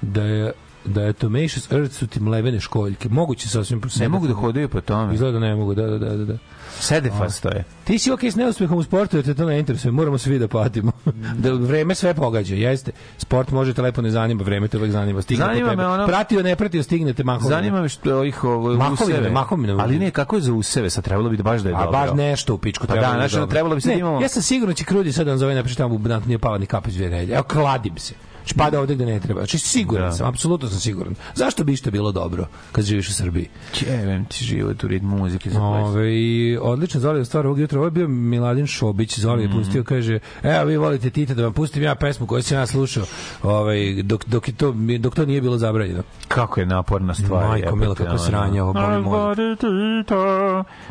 Da 0.02 0.24
je 0.24 0.52
da 0.88 1.02
je 1.02 1.14
Tomacious 1.14 1.72
Earth 1.72 1.94
su 1.94 2.08
ti 2.08 2.20
mlevene 2.20 2.60
školjke. 2.60 3.10
Moguće 3.10 3.50
sasvim 3.50 3.82
Ne 4.00 4.10
mogu 4.10 4.28
da 4.28 4.34
hodaju 4.34 4.70
po 4.70 4.82
tome. 4.82 5.14
Izgleda 5.14 5.40
da 5.40 5.46
ne 5.46 5.56
mogu, 5.56 5.74
da, 5.76 5.86
da, 5.86 5.98
da, 5.98 6.10
da. 6.10 6.26
da. 6.26 6.38
Sedefas 6.80 7.42
to 7.42 7.50
je. 7.50 7.64
Ti 7.84 8.00
si 8.00 8.12
okej 8.12 8.32
s 8.32 8.36
neuspehom 8.36 8.78
u 8.78 8.84
sportu, 8.84 9.18
jer 9.18 9.26
te 9.26 9.34
to 9.34 9.46
ne 9.46 9.60
interesuje, 9.60 9.92
moramo 9.92 10.18
svi 10.18 10.40
da 10.40 10.48
patimo. 10.48 10.92
da 11.38 11.52
vreme 11.52 11.96
sve 11.96 12.14
pogađa, 12.14 12.56
jeste. 12.56 12.92
Sport 13.18 13.52
može 13.52 13.74
te 13.74 13.82
lepo 13.82 14.02
ne 14.02 14.12
zanima, 14.12 14.44
vreme 14.44 14.68
te 14.68 14.78
uvek 14.78 14.92
zanima. 14.92 15.22
Stigne 15.22 15.46
Zanima 15.46 15.76
me 15.76 15.88
ono- 15.88 16.08
Pratio, 16.08 16.44
ne 16.44 16.56
pratio, 16.56 16.84
stignete 16.84 17.24
mahom. 17.24 17.50
Zanima 17.50 17.82
me 17.82 17.90
što 17.90 18.18
ovih 18.18 18.44
ovo, 18.44 18.76
Mahovine, 18.76 19.30
mahovine. 19.30 19.74
Ali 19.74 20.00
ne, 20.00 20.12
kako 20.12 20.36
je 20.36 20.42
za 20.42 20.54
useve? 20.54 20.90
Sad 20.90 21.04
trebalo 21.04 21.30
bi 21.30 21.38
da 21.38 21.44
baš 21.44 21.62
da 21.62 21.70
je 21.70 21.76
A 21.76 21.84
dobro. 21.86 21.92
baš 21.92 22.10
nešto 22.14 22.54
u 22.54 22.58
pičku 22.58 22.88
Pa 22.88 22.94
treba. 22.94 23.08
da, 23.08 23.28
da 23.30 23.48
trebalo 23.48 23.76
bi 23.76 23.82
ne, 23.86 24.00
imamo- 24.00 24.22
Ja 24.22 24.28
sam 24.28 24.42
sigurno 24.42 24.74
će 24.74 24.84
Krudi 24.84 25.12
sad 25.12 25.26
da 25.26 25.38
zove 25.38 25.56
ne 25.56 25.64
tamo 25.64 25.96
u 25.96 25.98
Banat 25.98 26.26
nije 26.26 26.40
pala 26.40 26.58
ni 26.58 26.66
kapa 26.66 26.90
iz 26.90 26.96
dvije 26.96 27.10
nedelje. 27.10 27.34
Evo, 27.34 27.44
kladim 27.44 27.98
se. 27.98 28.14
Špada 28.48 28.80
ovde 28.80 28.96
gde 28.96 29.06
ne 29.06 29.20
treba. 29.20 29.40
Znači, 29.40 29.58
siguran 29.60 30.06
Da. 30.06 30.12
sam, 30.12 30.28
apsolutno 30.28 30.70
sam 30.70 30.80
siguran. 30.80 31.16
Zašto 31.36 31.64
bi 31.64 31.76
što 31.76 31.92
bilo 31.92 32.12
dobro 32.12 32.48
kad 32.72 32.86
živiš 32.86 33.10
u 33.10 33.14
Srbiji? 33.14 33.50
Jevem 33.88 34.26
ti 34.26 34.44
život 34.46 34.84
u 34.84 34.88
ritmu 34.88 35.18
muzike. 35.18 35.50
Ove, 35.60 36.16
i 36.16 36.58
odlična 36.62 37.00
Zoli 37.00 37.26
stvar 37.26 37.46
ovog 37.46 37.60
jutra. 37.60 37.80
Ovo 37.80 37.88
je 37.88 37.92
bio 37.92 38.08
Miladin 38.08 38.68
Šobić. 38.68 39.20
Zoli 39.20 39.44
Mhm. 39.48 39.52
je 39.52 39.60
pustio, 39.60 39.84
kaže, 39.84 40.20
evo 40.44 40.66
vi 40.66 40.78
volite 40.78 41.10
Tita 41.10 41.34
da 41.34 41.44
vam 41.44 41.54
pustim 41.54 41.84
ja 41.84 41.96
pesmu 41.96 42.28
koju 42.28 42.44
sam 42.44 42.58
ja 42.58 42.66
slušao 42.66 43.04
ovaj, 43.44 44.04
dok, 44.04 44.26
dok, 44.26 44.48
je 44.48 44.54
to, 44.54 44.74
dok 45.00 45.16
to 45.16 45.26
nije 45.26 45.42
bilo 45.42 45.58
zabranjeno. 45.58 46.04
Kako 46.28 46.60
je 46.60 46.66
naporna 46.66 47.14
stvar. 47.14 47.48
Majko 47.48 47.76
mila, 47.76 47.96
kako 47.96 48.18
sranje, 48.18 48.62
ovo 48.62 48.74
boli 48.74 49.02
mozak. 49.02 49.38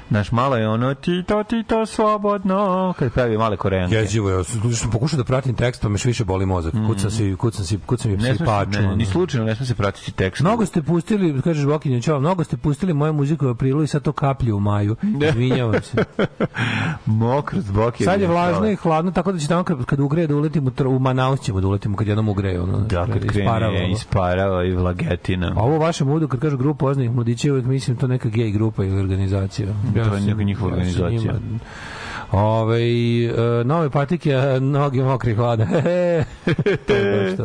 Znaš, 0.08 0.32
malo 0.32 0.56
je 0.56 0.68
ono 0.68 0.94
Tito, 0.94 1.42
Tito, 1.42 1.86
slobodno. 1.86 2.94
Kad 2.98 3.12
pravi 3.12 3.38
male 3.38 3.56
koreanke. 3.56 3.94
Jezivo, 3.96 4.30
ja 4.30 4.44
sam, 4.44 4.90
pokušao 4.92 5.16
da 5.16 5.24
pratim 5.24 5.54
tekst, 5.54 5.82
pa 5.82 5.88
me 5.88 5.98
više 6.04 6.24
boli 6.24 6.46
mozak. 6.46 6.74
Kucam 6.86 7.10
si, 7.10 7.36
kucam 7.46 7.64
si, 7.64 7.78
kucam 7.78 8.10
i. 8.10 8.16
Ne 8.16 8.34
psi 8.34 8.44
paču. 8.44 8.82
ne, 8.82 8.96
ni 8.96 9.06
slučajno 9.06 9.46
ne 9.46 9.54
sme 9.54 9.66
se 9.66 9.74
pratiti 9.74 10.12
tekst. 10.12 10.40
Mnogo 10.40 10.66
ste 10.66 10.82
pustili, 10.82 11.42
kažeš 11.42 11.64
Bokinja 11.66 12.00
Ćao, 12.00 12.20
mnogo 12.20 12.44
ste 12.44 12.56
pustili 12.56 12.92
moju 12.94 13.12
muziku 13.12 13.46
u 13.46 13.50
aprilu 13.50 13.82
i 13.82 13.86
sad 13.86 14.02
to 14.02 14.12
kaplje 14.12 14.52
u 14.52 14.60
maju. 14.60 14.96
Izvinjavam 15.22 15.82
se. 15.82 16.04
Mokro 17.06 17.60
zbog. 17.60 17.94
Sad 17.98 18.20
je 18.20 18.26
vlažno 18.26 18.70
i 18.70 18.76
hladno, 18.76 19.10
tako 19.10 19.32
da 19.32 19.38
će 19.38 19.48
tamo 19.48 19.64
kad, 19.64 19.84
kad 19.84 20.00
ugreje 20.00 20.26
da 20.26 20.36
uletimo, 20.36 20.70
u 20.86 20.98
Manaus 20.98 21.40
ćemo 21.40 21.60
da 21.60 21.66
uletimo 21.66 21.96
kad 21.96 22.06
jednom 22.06 22.28
ugreje. 22.28 22.60
Ono, 22.60 22.78
Da, 22.78 23.06
kad 23.06 23.24
isparava 23.24 23.72
krene 23.72 23.92
isparava 23.92 24.64
i 24.64 24.72
vlagetina. 24.72 25.52
A 25.56 25.60
ovo 25.60 25.78
vaše 25.78 26.04
mudu, 26.04 26.28
kad 26.28 26.40
kažu 26.40 26.56
grupa 26.56 26.86
oznih 26.86 27.10
mladića, 27.10 27.52
uvek 27.52 27.64
mislim 27.64 27.96
to 27.96 28.06
neka 28.06 28.28
gej 28.28 28.50
grupa 28.50 28.84
ili 28.84 29.00
organizacija. 29.00 29.68
To 29.94 30.14
je 30.14 30.20
neka 30.20 30.42
njihova 30.42 30.72
organizacija. 30.72 31.32
njima- 31.32 31.58
Ove, 32.32 32.80
e, 32.80 33.64
nove 33.64 33.90
patike, 33.90 34.36
noge 34.60 35.02
mokri 35.02 35.34
hlada. 35.34 35.66
to 36.86 36.92
je. 36.94 37.36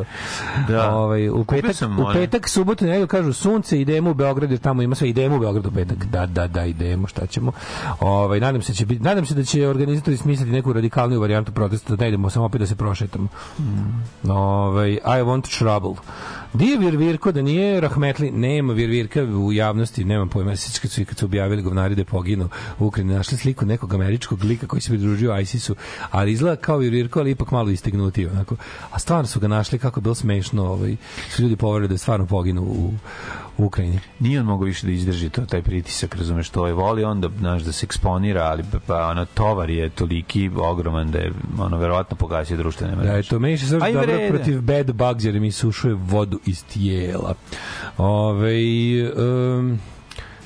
Da. 0.67 0.95
Ovaj, 0.95 1.29
u 1.29 1.45
petak, 1.45 1.75
sam 1.75 2.00
u 2.00 2.05
petak, 2.13 2.50
subotu, 2.50 2.85
nedelju 2.85 3.07
kažu 3.07 3.33
sunce, 3.33 3.81
idemo 3.81 4.11
u 4.11 4.13
Beograd 4.13 4.51
jer 4.51 4.59
tamo 4.59 4.81
ima 4.81 4.95
sve, 4.95 5.09
idemo 5.09 5.35
u 5.35 5.39
Beograd 5.39 5.65
u 5.65 5.71
petak. 5.71 6.05
Da, 6.05 6.25
da, 6.25 6.47
da, 6.47 6.65
idemo, 6.65 7.07
šta 7.07 7.25
ćemo. 7.25 7.51
Ovaj, 8.00 8.39
nadam 8.39 8.61
se 8.61 8.73
će 8.73 8.85
biti, 8.85 9.03
nadam 9.03 9.25
se 9.25 9.33
da 9.33 9.43
će 9.43 9.67
organizatori 9.67 10.17
smisliti 10.17 10.51
neku 10.51 10.73
radikalniju 10.73 11.21
varijantu 11.21 11.51
protesta, 11.51 11.95
da 11.95 12.03
ne 12.03 12.09
idemo 12.09 12.29
samo 12.29 12.45
opet 12.45 12.61
da 12.61 12.67
se 12.67 12.75
prošetamo. 12.75 13.27
Ovaj, 14.29 14.91
I 14.91 15.21
want 15.23 15.57
trouble. 15.59 15.95
Di 16.53 16.65
je 16.65 16.77
Virvirko 16.77 17.31
da 17.31 17.41
nije 17.41 17.81
Rahmetli? 17.81 18.31
Nema 18.31 18.74
Virvirka 18.74 19.24
u 19.24 19.53
javnosti, 19.53 20.05
nemam 20.05 20.29
pojma. 20.29 20.55
Sjećaš 20.55 20.79
kad 20.79 20.91
su, 20.91 21.05
kad 21.05 21.17
su 21.17 21.25
objavili 21.25 21.62
govnari 21.62 21.96
da 21.96 22.01
je 22.01 22.05
poginuo 22.05 22.50
u 22.79 22.86
Ukrajini, 22.86 23.13
našli 23.13 23.38
sliku 23.38 23.65
nekog 23.65 23.93
američkog 23.93 24.43
lika 24.43 24.67
koji 24.67 24.81
se 24.81 24.89
pridružio 24.89 25.39
ISIS-u, 25.39 25.75
ali 26.12 26.31
izgleda 26.31 26.55
kao 26.55 26.77
Virvirko, 26.77 27.20
ali 27.20 27.31
ipak 27.31 27.51
malo 27.51 27.70
istegnutio. 27.70 28.29
Onako. 28.31 28.55
A 28.91 29.00
stvarno 29.00 29.27
su 29.27 29.39
ga 29.39 29.48
našli 29.48 29.79
kako 29.79 30.00
je 30.00 30.01
bilo 30.01 30.15
smešno. 30.15 30.65
Ovaj, 30.65 30.96
su 31.29 31.41
ljudi 31.41 31.55
poverili 31.55 31.88
da 31.88 31.93
je 31.93 31.98
stvarno 31.98 32.25
poginuo 32.25 32.65
u, 32.65 32.93
u 33.58 33.65
Ukrajini. 33.65 34.00
Nije 34.20 34.39
on 34.39 34.46
mogao 34.46 34.65
više 34.65 34.86
da 34.88 34.93
izdrži 34.93 35.29
to, 35.29 35.46
taj 35.46 35.62
pritisak, 35.62 36.15
razumeš, 36.15 36.50
to 36.50 36.67
je 36.67 36.74
voli 36.74 37.03
on 37.03 37.22
da, 37.22 37.29
znaš, 37.39 37.62
da 37.62 37.72
se 37.72 37.86
eksponira, 37.86 38.43
ali 38.43 38.63
pa, 38.72 38.79
pa 38.88 39.08
ono, 39.08 39.25
tovar 39.25 39.70
je 39.70 39.89
toliki 39.89 40.50
ogroman 40.55 41.12
da 41.12 41.17
je, 41.17 41.31
ono, 41.60 41.77
verovatno 41.77 42.17
pogasio 42.17 42.58
društvene 42.58 42.96
mreže. 42.96 43.12
Da 43.12 43.17
je 43.17 43.24
to 43.24 43.39
meni 43.39 43.58
se 43.58 43.65
i 43.65 43.93
dobro 43.93 44.01
vrede. 44.01 44.29
protiv 44.29 44.62
bad 44.62 44.93
bugs 44.93 45.24
jer 45.24 45.39
mi 45.39 45.51
sušuje 45.51 45.93
vodu 45.93 46.39
iz 46.46 46.63
tijela. 46.63 47.34
Ove, 47.98 48.58
um, 49.13 49.79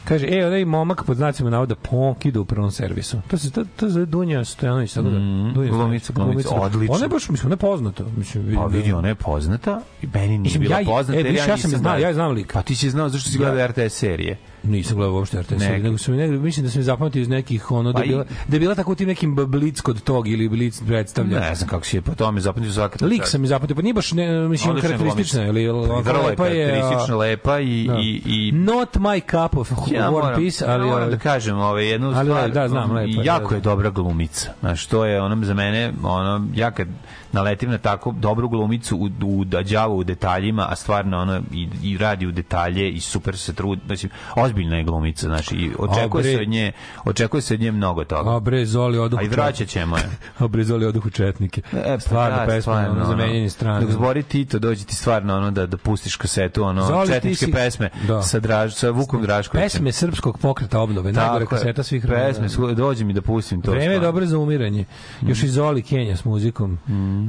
Kaže, 0.06 0.28
e, 0.30 0.46
onaj 0.48 0.66
momak 0.66 1.04
pod 1.04 1.18
znacima 1.18 1.50
navoda 1.50 1.76
Ponk 1.76 2.26
ide 2.26 2.40
u 2.40 2.46
prvom 2.46 2.72
servisu. 2.72 3.22
To 3.28 3.38
se 3.38 3.52
to, 3.52 3.66
to 3.76 3.90
zove 3.90 4.06
Dunja 4.06 4.46
Stojanović, 4.46 4.94
tako 4.94 5.10
da. 5.10 5.18
Mhm, 5.20 5.54
Dunja 5.54 5.70
glumica, 5.70 6.14
glumica, 6.14 6.50
odlično. 6.52 6.96
Ona 6.96 7.06
je 7.06 7.10
baš, 7.10 7.30
mislim, 7.30 7.46
ona 7.46 7.54
je 7.54 7.58
poznata. 7.60 8.04
Mislim, 8.18 8.44
vidim 8.44 8.60
Pa 8.60 8.68
da- 8.68 8.78
vidi, 8.78 8.94
ona 8.94 9.08
je 9.08 9.16
poznata 9.16 9.82
i 10.02 10.08
meni 10.08 10.28
nije 10.28 10.40
Mislim, 10.40 10.62
bila 10.62 10.80
ja- 10.80 10.86
poznata. 10.86 11.14
e, 11.14 11.18
jer 11.18 11.26
vidiš, 11.26 11.48
ja 11.48 11.58
sam 11.58 11.72
znao, 11.72 11.98
ja 11.98 12.08
je 12.08 12.14
znam 12.14 12.32
lik. 12.32 12.54
Pa 12.54 12.62
ti 12.62 12.76
si 12.76 12.90
znao 12.90 13.10
zašto 13.10 13.30
si 13.30 13.38
gledao 13.38 13.68
RTS 13.68 13.90
serije. 13.90 14.38
Nisam 14.66 14.98
gledao 14.98 15.16
uopšte 15.16 15.42
RTS, 15.42 15.60
Neki. 15.60 15.84
nego 15.84 15.98
sam 15.98 16.16
negde, 16.16 16.38
mislim 16.38 16.66
da 16.66 16.72
sam 16.72 16.80
je 16.80 16.84
zapamtio 16.84 17.22
iz 17.22 17.30
nekih 17.30 17.72
ono 17.72 17.92
da 17.92 17.96
Pa 17.96 18.04
i- 18.04 18.08
bila, 18.08 18.24
da 18.48 18.56
je 18.56 18.60
bila 18.60 18.76
tako 18.76 18.92
u 18.92 18.96
tim 18.96 19.08
nekim 19.08 19.36
blic 19.38 19.82
kod 19.82 20.02
tog 20.02 20.28
ili 20.28 20.50
blic 20.50 20.82
predstavlja. 20.82 21.40
Ne 21.40 21.56
znam 21.56 21.70
kako 21.70 21.86
si 21.86 21.98
je 21.98 22.02
po 22.02 22.16
tome 22.16 22.42
zapamtio 22.42 22.72
svaka 22.72 23.06
Lik 23.06 23.22
sam 23.26 23.44
je 23.44 23.48
zapamtio, 23.48 23.76
pa 23.76 23.82
nije 23.82 23.94
baš 23.94 24.12
ne, 24.12 24.40
mislim 24.40 24.76
karakteristična 24.76 25.44
ili 25.44 25.66
Pa 25.88 26.00
i 26.00 26.04
Vrlo 26.04 26.26
lepa 26.26 26.48
je, 26.48 26.66
a- 26.66 26.70
karakteristično 26.70 27.18
lepa 27.18 27.60
i, 27.60 27.88
Da. 27.88 27.96
i, 27.96 28.22
i 28.26 28.52
Not 28.52 28.96
my 28.96 29.22
cup 29.22 29.58
of 29.58 29.72
ja 29.88 30.02
war 30.02 30.12
moram, 30.12 30.36
peace, 30.36 30.66
ali 30.68 30.84
ja 30.84 30.92
moram 30.92 31.10
da 31.10 31.18
kažem 31.18 31.58
ovaj, 31.58 31.86
jednu 31.86 32.08
Ali, 32.10 32.26
stvar, 32.26 32.52
da, 32.52 32.68
znam, 32.68 32.90
um, 32.90 32.96
lepa 32.96 33.22
jako 33.24 33.50
da, 33.50 33.56
je 33.56 33.62
da. 33.62 33.70
dobra 33.70 33.90
glumica. 33.90 34.50
Znaš, 34.60 34.86
to 34.86 35.06
je 35.06 35.22
ono 35.22 35.46
za 35.46 35.54
mene, 35.54 35.94
ono, 36.04 36.48
ja 36.56 36.72
kad 36.72 36.88
naletim 37.36 37.70
na 37.70 37.78
tako 37.78 38.12
dobru 38.14 38.50
glumicu 38.50 38.98
u, 38.98 39.10
u 39.22 39.46
da 39.46 39.62
đavo 39.64 39.96
u 39.96 40.04
detaljima, 40.04 40.68
a 40.70 40.76
stvarno 40.76 41.20
ono 41.20 41.42
i, 41.54 41.68
i 41.84 41.98
radi 41.98 42.28
u 42.28 42.32
detalje 42.32 42.92
i 42.92 43.00
super 43.00 43.38
se 43.38 43.54
trudi, 43.54 43.82
mislim, 43.90 44.12
ozbiljna 44.36 44.78
je 44.78 44.84
glumica, 44.84 45.28
znači 45.28 45.56
i 45.56 45.72
očekuje 45.80 46.24
bre. 46.24 46.32
se 46.32 46.42
od 46.42 46.48
nje, 46.48 46.72
očekuje 47.06 47.42
se 47.42 47.54
od 47.54 47.60
nje 47.60 47.72
mnogo 47.72 48.04
toga. 48.04 48.36
a 48.36 48.40
bre 48.40 48.66
Zoli 48.66 48.98
oduh 49.00 49.20
A 49.20 49.24
i 49.24 49.28
vraćat 49.28 49.68
ćemo 49.68 49.98
je. 49.98 50.04
a 50.40 50.48
bre 50.48 50.64
Zoli 50.64 50.86
oduh 50.86 51.12
četnike. 51.12 51.62
E, 51.76 51.84
pa 51.86 52.00
stvarno 52.00 52.38
da, 52.38 52.46
pesma, 52.46 52.62
stvarno, 52.62 52.92
ono, 52.92 53.06
zamenjeni 53.06 53.50
strane. 53.50 53.82
Dok 53.82 53.92
zbori 53.92 54.24
Tito, 54.24 54.60
dođe 54.60 54.86
ti 54.86 54.96
stvarno 54.96 55.36
ono 55.36 55.52
da, 55.52 55.66
da 55.66 55.78
pustiš 55.78 56.16
kasetu, 56.16 56.64
ono, 56.64 56.82
Zoli, 56.84 57.08
četničke 57.08 57.46
si- 57.46 57.52
pesme 57.52 57.90
Da. 58.08 58.22
sa, 58.22 58.40
draž, 58.40 58.74
sa 58.74 58.90
Vukom 58.90 59.22
Draškovićem. 59.22 59.66
Pesme 59.66 59.92
srpskog 59.92 60.38
pokreta 60.38 60.80
obnove, 60.80 61.12
najgore 61.12 61.46
Tako 61.46 61.56
je. 61.56 61.60
kaseta 61.60 61.84
svih. 61.84 62.06
Pesme, 62.06 62.48
dođe 62.74 63.06
mi 63.06 63.14
da 63.14 63.22
pustim 63.22 63.62
to. 63.62 63.72
Vreme 63.72 63.94
je 63.94 64.00
dobro 64.00 64.26
za 64.26 64.38
umiranje. 64.38 64.86
Još 65.22 65.44
i 65.44 65.48
Zoli 65.48 65.82
Kenja 65.82 66.18
s 66.18 66.26
muzikom. 66.26 66.78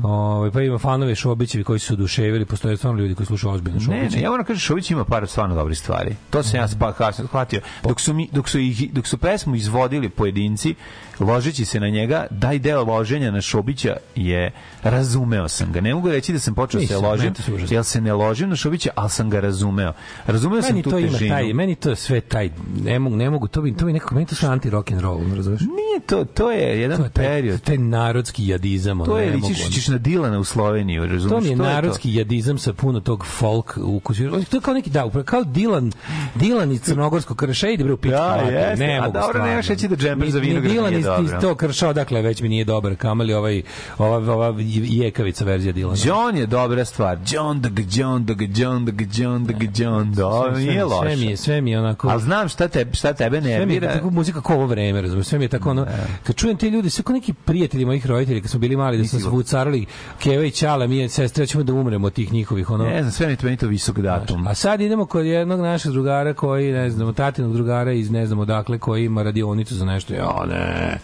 Ovaj 0.05 0.51
pa 0.51 0.63
ima 0.63 0.79
fanove 0.79 1.15
Šobićevi 1.15 1.65
koji 1.65 1.79
su 1.79 1.87
se 1.87 1.93
oduševili, 1.93 2.45
postoje 2.45 2.77
stvarno 2.77 3.01
ljudi 3.01 3.15
koji 3.15 3.27
slušaju 3.27 3.53
ozbiljno 3.55 3.79
Ne, 3.79 3.85
Šobića. 3.85 4.17
ne, 4.17 4.23
ja 4.23 4.31
moram 4.31 4.45
kažem 4.47 4.61
Šović 4.61 4.91
ima 4.91 5.05
par 5.05 5.27
stvarno 5.29 5.55
dobrih 5.55 5.79
stvari. 5.79 6.17
To 6.31 6.43
sam 6.43 6.61
ja 6.61 6.69
spa 6.69 6.93
kasno 6.93 7.27
shvatio. 7.27 7.61
Dok 7.83 8.01
su 8.01 8.15
mi 8.15 8.29
dok 8.33 8.49
su 8.49 8.59
ih 8.59 8.93
dok 8.93 9.07
su 9.07 9.19
pesmu 9.19 9.55
izvodili 9.57 10.09
pojedinci, 10.09 10.75
ložeći 11.21 11.65
se 11.65 11.81
na 11.81 11.89
njega, 11.89 12.27
daj 12.31 12.59
deo 12.59 12.85
loženja 12.85 13.31
na 13.31 13.41
Šobića 13.41 13.97
je 14.15 14.51
razumeo 14.83 15.49
sam 15.49 15.73
ga. 15.73 15.81
Ne 15.81 15.95
mogu 15.95 16.09
reći 16.09 16.33
da 16.33 16.39
sam 16.39 16.55
počeo 16.55 16.81
da 16.81 16.87
se 16.87 16.95
Nisam, 16.95 17.05
ložim, 17.05 17.35
to 17.35 17.43
jer 17.71 17.85
se 17.85 18.01
ne 18.01 18.13
ložim 18.13 18.49
na 18.49 18.57
Šobića, 18.57 18.91
ali 18.95 19.11
sam 19.11 19.31
ga 19.31 19.41
razumeo. 19.41 19.93
Razumeo 20.27 20.63
sam 20.63 20.71
Meni 20.71 20.83
tu 20.83 20.91
to 20.91 20.99
ima 20.99 21.11
težinu. 21.11 21.31
taj, 21.31 21.53
meni 21.53 21.75
to 21.75 21.91
je 21.91 21.97
sve 21.97 22.21
taj, 22.21 22.51
ne 22.77 22.99
mogu, 22.99 23.17
ne 23.17 23.31
mogu, 23.31 23.49
to 23.49 23.63
bi, 23.63 23.75
to 23.75 23.85
bi 23.87 23.93
nekako, 23.93 24.15
meni 24.15 24.27
to 24.27 24.35
sve 24.35 24.49
anti 24.49 24.71
rock 24.71 24.91
and 24.91 25.01
roll, 25.01 25.21
razumeš? 25.37 25.61
Nije 25.61 26.01
to, 26.07 26.25
to 26.27 26.51
je 26.51 26.81
jedan 26.81 26.97
To 26.99 27.05
je 27.05 27.11
taj, 27.11 27.25
period. 27.27 27.61
taj 27.61 27.79
narodski 27.79 28.47
jadizam, 28.47 29.05
To 29.05 29.19
je 29.19 29.31
ličiš 29.33 29.69
ćeš 29.69 29.89
na 29.89 29.99
Dilana 29.99 30.39
u 30.39 30.45
Sloveniju, 30.45 31.07
razumeš? 31.07 31.31
To 31.31 31.41
mi 31.41 31.49
je 31.49 31.57
to 31.57 31.63
narodski 31.65 32.15
jadizam 32.15 32.59
sa 32.59 32.73
puno 32.73 33.01
tog 33.01 33.27
folk 33.29 33.79
ukusa. 33.79 34.23
To 34.51 34.57
je 34.57 34.61
kao 34.61 34.75
neki 34.75 34.91
da, 34.91 35.05
upravo 35.05 35.25
kao 35.25 35.45
Dilan, 35.45 35.93
Dilan 36.35 36.73
i 36.73 36.79
crnogorsko 36.79 37.35
krša, 37.35 37.69
ide 37.69 37.85
bre 37.85 37.93
u 37.93 37.97
pičku. 37.97 38.11
Da, 38.11 38.29
materinu, 38.29 38.59
jeste. 38.61 38.87
Ne 38.87 38.97
A 38.97 39.01
mogu 39.01 39.13
dobro, 39.15 39.45
nemaš 39.45 39.67
reći 39.67 39.89
da 39.89 39.97
džemper 39.97 40.31
za 40.31 40.39
vinograd 40.39 40.73
Dilan 40.73 40.93
iz- 40.93 40.99
iz 40.99 41.06
dobro. 41.07 41.41
to 41.41 41.55
kršao, 41.55 41.93
dakle, 41.93 42.23
već 42.23 42.43
mi 42.43 42.49
nije 42.49 42.65
dobar. 42.65 42.97
Kamali 42.97 43.35
ovaj, 43.35 43.63
ova, 43.99 44.35
ova 44.35 44.55
jekavica 44.83 45.45
verzija 45.45 45.73
Dilana. 45.73 45.97
John 46.05 46.37
je 46.37 46.47
dobra 46.47 46.85
stvar. 46.85 47.19
John 47.27 47.61
da 47.61 47.69
ga 47.69 47.83
John 47.93 48.25
da 48.25 48.35
ga 48.35 48.45
John 48.57 48.85
da 48.85 48.93
ga 48.93 49.05
John 49.15 49.45
da 49.45 49.53
ga 49.53 49.67
John. 49.77 50.13
Da, 50.13 50.31
Sve- 50.53 50.65
nije 50.65 50.85
loše. 50.85 51.07
Sve 51.07 51.17
mi 51.17 51.27
je, 51.31 51.37
sve 51.37 51.61
mi 51.61 51.71
je 51.71 51.79
onako... 51.79 52.09
Ali 52.09 52.23
znam 52.23 52.49
šta 52.49 52.69
tebe, 52.69 52.95
šta 52.95 53.13
tebe 53.13 53.43
Sve 53.43 53.67
mi 53.67 53.75
je 53.75 53.81
tako 53.81 54.11
muzika 54.11 54.41
kao 54.41 54.57
ovo 54.57 54.67
vreme, 54.67 55.03
razumiješ? 55.03 55.27
Sve 55.27 55.39
mi 55.39 55.45
je 55.45 55.49
tako 55.49 55.71
ono, 55.71 55.87
kad 56.23 56.37
čujem 56.37 56.57
te 56.57 56.71
ljudi, 56.71 56.91
sve 56.91 57.05
kao 57.05 57.15
neki 57.15 57.33
prijatelji 57.33 57.85
mojih 57.85 58.07
roditelja, 58.07 58.41
kad 58.41 58.51
smo 58.51 58.61
bili 58.61 58.77
mali, 58.77 58.99
da 58.99 59.05
sam 59.05 59.21
se 59.21 59.29
vucarali, 59.29 59.87
Keva 60.19 60.45
i 60.45 60.51
Ćala, 60.51 60.87
mi 60.87 60.99
je 60.99 61.09
sestra, 61.09 61.47
ćemo 61.47 61.65
da 61.65 61.73
umremo 61.73 62.07
od 62.07 62.13
tih 62.13 62.33
njihovih, 62.33 62.71
ono, 62.71 62.85
Ne 62.85 63.03
znam, 63.03 63.13
sve 63.13 63.27
mi 63.27 63.33
je 63.33 63.37
to 63.37 63.47
meni 63.47 63.57
to 63.57 63.67
visok 63.67 63.99
datum. 63.99 64.47
A 64.47 64.55
sad 64.55 64.81
idemo 64.81 65.07
kod 65.07 65.27
jednog 65.27 65.61
našeg 65.61 65.93
drugara 65.93 66.35
koji, 66.35 66.73
ne 66.73 66.91
znam, 66.91 67.15
tatinog 67.15 67.53
drugara 67.53 67.93
iz 67.93 68.11
ne 68.11 68.27
znam 68.27 68.39
odakle, 68.39 68.79
koji 68.79 69.05
ima 69.05 69.23
radionicu 69.23 69.75
za 69.75 69.85
nešto. 69.85 70.15
Ja, 70.15 70.47
ne. 70.49 70.96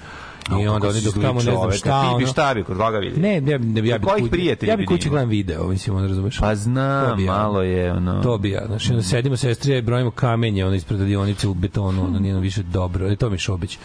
I 0.51 0.69
onda 0.69 0.89
oni 0.89 1.01
dok 1.01 1.15
tamo 1.15 1.35
ne 1.35 1.57
znam 1.57 1.73
šta, 1.73 2.03
Ti 2.03 2.09
bi 2.19 2.25
ono... 2.25 2.33
šta 2.33 2.55
bi 2.55 2.65
kod 2.65 2.77
koga 2.77 2.99
vidi? 2.99 3.21
Ne, 3.21 3.41
ne, 3.41 3.59
ne, 3.59 3.89
ja 3.89 3.99
bi 3.99 4.07
Kojih 4.07 4.31
prijatelja 4.31 4.73
Ja 4.73 4.77
bi 4.77 4.87
kući 4.87 5.09
gledam 5.09 5.29
video, 5.29 5.69
mislim, 5.69 5.97
onda 5.97 6.09
razumeš. 6.09 6.39
Pa 6.39 6.49
To 6.49 6.55
znam, 6.55 7.21
ja. 7.21 7.33
malo 7.33 7.63
je 7.63 7.93
ono... 7.93 8.23
To 8.23 8.39
bi 8.39 8.51
ja. 8.51 8.67
Znači, 8.67 8.91
onda 8.91 9.03
sedimo 9.03 9.37
sestrije 9.37 9.79
i 9.79 9.83
brojimo 9.83 10.11
kamenje, 10.11 10.65
ono 10.65 10.75
ispred 10.75 11.01
radionice 11.01 11.49
u 11.49 11.55
betonu, 11.55 12.05
ono 12.05 12.19
nije 12.19 12.41
više 12.41 12.63
dobro. 12.63 13.11
E, 13.11 13.17
to 13.17 13.31
mi 13.31 13.39
Šobić. 13.39 13.79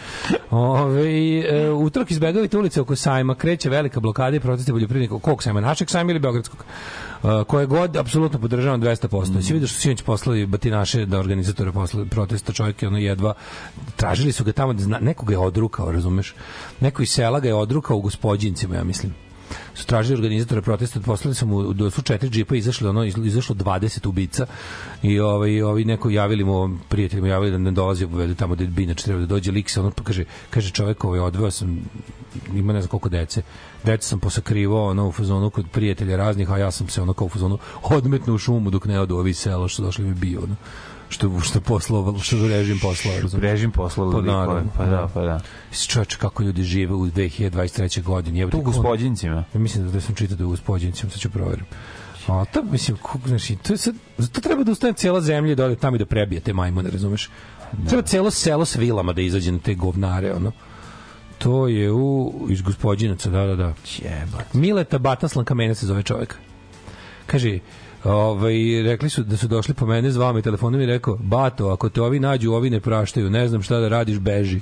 Ove, 0.50 1.40
e, 1.40 1.70
utorak 1.70 2.10
izbegavite 2.10 2.58
ulice 2.58 2.80
oko 2.80 2.96
sajma, 2.96 3.34
kreće 3.34 3.70
velika 3.70 4.00
blokada 4.00 4.36
i 4.36 4.40
protesti 4.40 4.72
poljoprivrednika. 4.72 5.18
Kog 5.18 5.42
sajma? 5.42 5.60
Našeg 5.60 5.90
sajma 5.90 6.10
ili 6.10 6.20
Beogradskog? 6.20 6.64
Koje 7.46 7.66
god 7.66 7.96
apsolutno 7.96 8.38
podržavam 8.38 8.82
200%. 8.82 9.38
Mm. 9.38 9.42
Svi 9.42 9.52
vidio 9.52 9.68
što 9.68 9.80
sinoć 9.80 10.02
poslali 10.02 10.46
batinaše 10.46 11.06
da 11.06 11.18
organizatore 11.18 11.72
poslali 11.72 12.08
protesta, 12.08 12.52
čovjek 12.52 12.82
je 12.82 12.88
ono 12.88 12.98
jedva 12.98 13.34
tražili 13.96 14.32
su 14.32 14.44
ga 14.44 14.52
tamo 14.52 14.72
da 14.72 14.82
zna, 14.82 14.98
neko 15.00 15.26
ga 15.26 15.34
je 15.34 15.38
odrukao, 15.38 15.92
razumeš? 15.92 16.34
Neko 16.80 17.02
iz 17.02 17.10
sela 17.10 17.40
ga 17.40 17.48
je 17.48 17.54
odrukao 17.54 17.96
u 17.96 18.00
gospođincima, 18.00 18.74
ja 18.74 18.84
mislim 18.84 19.14
su 19.74 19.86
tražili 19.86 20.14
organizatore 20.14 20.62
protesta, 20.62 21.00
poslali 21.00 21.34
su 21.34 21.46
mu 21.46 21.72
do 21.72 21.90
su 21.90 22.02
četiri 22.02 22.30
džipa 22.30 22.56
izašli, 22.56 22.88
ono 22.88 23.04
iz- 23.04 23.16
izašlo 23.24 23.54
20 23.54 24.08
ubica 24.08 24.46
i 25.02 25.20
ovaj 25.20 25.62
ovi 25.62 25.84
neko 25.84 26.10
javili 26.10 26.44
mu 26.44 26.78
prijateljima 26.88 27.28
javili 27.28 27.50
da 27.50 27.58
ne 27.58 27.70
dolazi 27.70 28.06
povedu 28.06 28.34
tamo 28.34 28.54
da 28.54 28.64
bi 28.64 28.82
inače 28.82 29.04
treba 29.04 29.20
da 29.20 29.26
dođe 29.26 29.52
lik 29.52 29.70
se 29.70 29.80
ono 29.80 29.90
pa 29.90 30.02
kaže 30.02 30.24
kaže 30.50 30.70
čovjek 30.70 31.04
ovaj 31.04 31.20
odveo 31.20 31.50
sam 31.50 31.78
ima 32.54 32.72
ne 32.72 32.80
znam 32.80 32.88
koliko 32.88 33.08
dece 33.08 33.42
decu 33.84 34.08
sam 34.08 34.20
posakrivao 34.20 34.86
ono 34.86 35.08
u 35.08 35.12
fazonu 35.12 35.50
kod 35.50 35.66
prijatelja 35.72 36.16
raznih 36.16 36.50
a 36.50 36.58
ja 36.58 36.70
sam 36.70 36.88
se 36.88 37.02
ono 37.02 37.12
kao 37.12 37.26
u 37.26 37.28
fazonu 37.28 37.58
odmetno 37.82 38.34
u 38.34 38.38
šumu 38.38 38.70
dok 38.70 38.84
ne 38.84 39.00
odu 39.00 39.16
ovi 39.16 39.34
sela 39.34 39.68
što 39.68 39.82
došli 39.82 40.04
mi 40.04 40.14
bio 40.14 40.40
ono 40.42 40.56
što 41.08 41.40
što 41.40 41.60
poslao 41.60 42.18
što 42.18 42.48
režim 42.48 42.78
poslao 42.82 43.20
razumeš? 43.20 43.42
Režim 43.42 43.70
poslao 43.70 44.12
Pa 44.12 44.20
naravno. 44.20 44.70
Pa 44.76 44.86
da, 44.86 45.08
pa 45.14 45.22
da. 45.22 45.40
Čovječe, 45.88 46.18
kako 46.18 46.42
ljudi 46.42 46.62
žive 46.62 46.94
u 46.94 47.06
2023. 47.06 48.02
godini. 48.02 48.38
Jebote, 48.38 48.56
u 48.56 48.62
gospodincima. 48.62 49.44
Ja 49.54 49.60
mislim 49.60 49.84
da, 49.84 49.90
da 49.90 50.00
sam 50.00 50.14
čitao 50.14 50.36
da 50.36 50.46
u 50.46 50.48
gospodincima, 50.48 51.10
sad 51.10 51.20
ću 51.20 51.30
proverim. 51.30 51.64
A 52.26 52.44
to, 52.44 52.62
mislim, 52.62 52.96
kog, 53.02 53.20
znači, 53.26 53.56
to, 53.56 53.72
je 53.72 53.76
sad, 53.76 53.94
to 54.32 54.40
treba 54.40 54.64
da 54.64 54.72
ustane 54.72 54.92
cijela 54.92 55.20
zemlja 55.20 55.52
i 55.52 55.54
da 55.54 55.64
ode 55.64 55.76
tamo 55.76 55.96
i 55.96 55.98
da 55.98 56.06
prebije 56.06 56.40
te 56.40 56.52
majmune, 56.52 56.90
razumeš? 56.90 57.30
Treba 57.88 58.02
celo 58.02 58.30
selo 58.30 58.64
s 58.64 58.76
vilama 58.76 59.12
da 59.12 59.22
izađe 59.22 59.52
na 59.52 59.58
te 59.58 59.74
govnare, 59.74 60.34
ono. 60.34 60.52
To 61.38 61.68
je 61.68 61.92
u, 61.92 62.32
iz 62.50 62.62
gospodinaca, 62.62 63.30
da, 63.30 63.46
da, 63.46 63.56
da. 63.56 63.74
Jebat. 64.02 64.54
Mileta 64.54 64.98
Bataslan 64.98 65.44
Kamena 65.44 65.74
se 65.74 65.86
zove 65.86 66.02
čovjek. 66.02 66.36
Kaže, 67.26 67.58
ovaj, 68.04 68.82
rekli 68.82 69.10
su 69.10 69.22
da 69.22 69.36
su 69.36 69.48
došli 69.48 69.74
po 69.74 69.86
mene, 69.86 70.10
zvao 70.10 70.32
me 70.32 70.42
telefonom 70.42 70.80
i 70.80 70.86
rekao, 70.86 71.16
Bato, 71.16 71.68
ako 71.68 71.88
te 71.88 72.02
ovi 72.02 72.20
nađu, 72.20 72.52
ovi 72.52 72.70
ne 72.70 72.80
praštaju, 72.80 73.30
ne 73.30 73.48
znam 73.48 73.62
šta 73.62 73.78
da 73.78 73.88
radiš, 73.88 74.18
beži. 74.18 74.60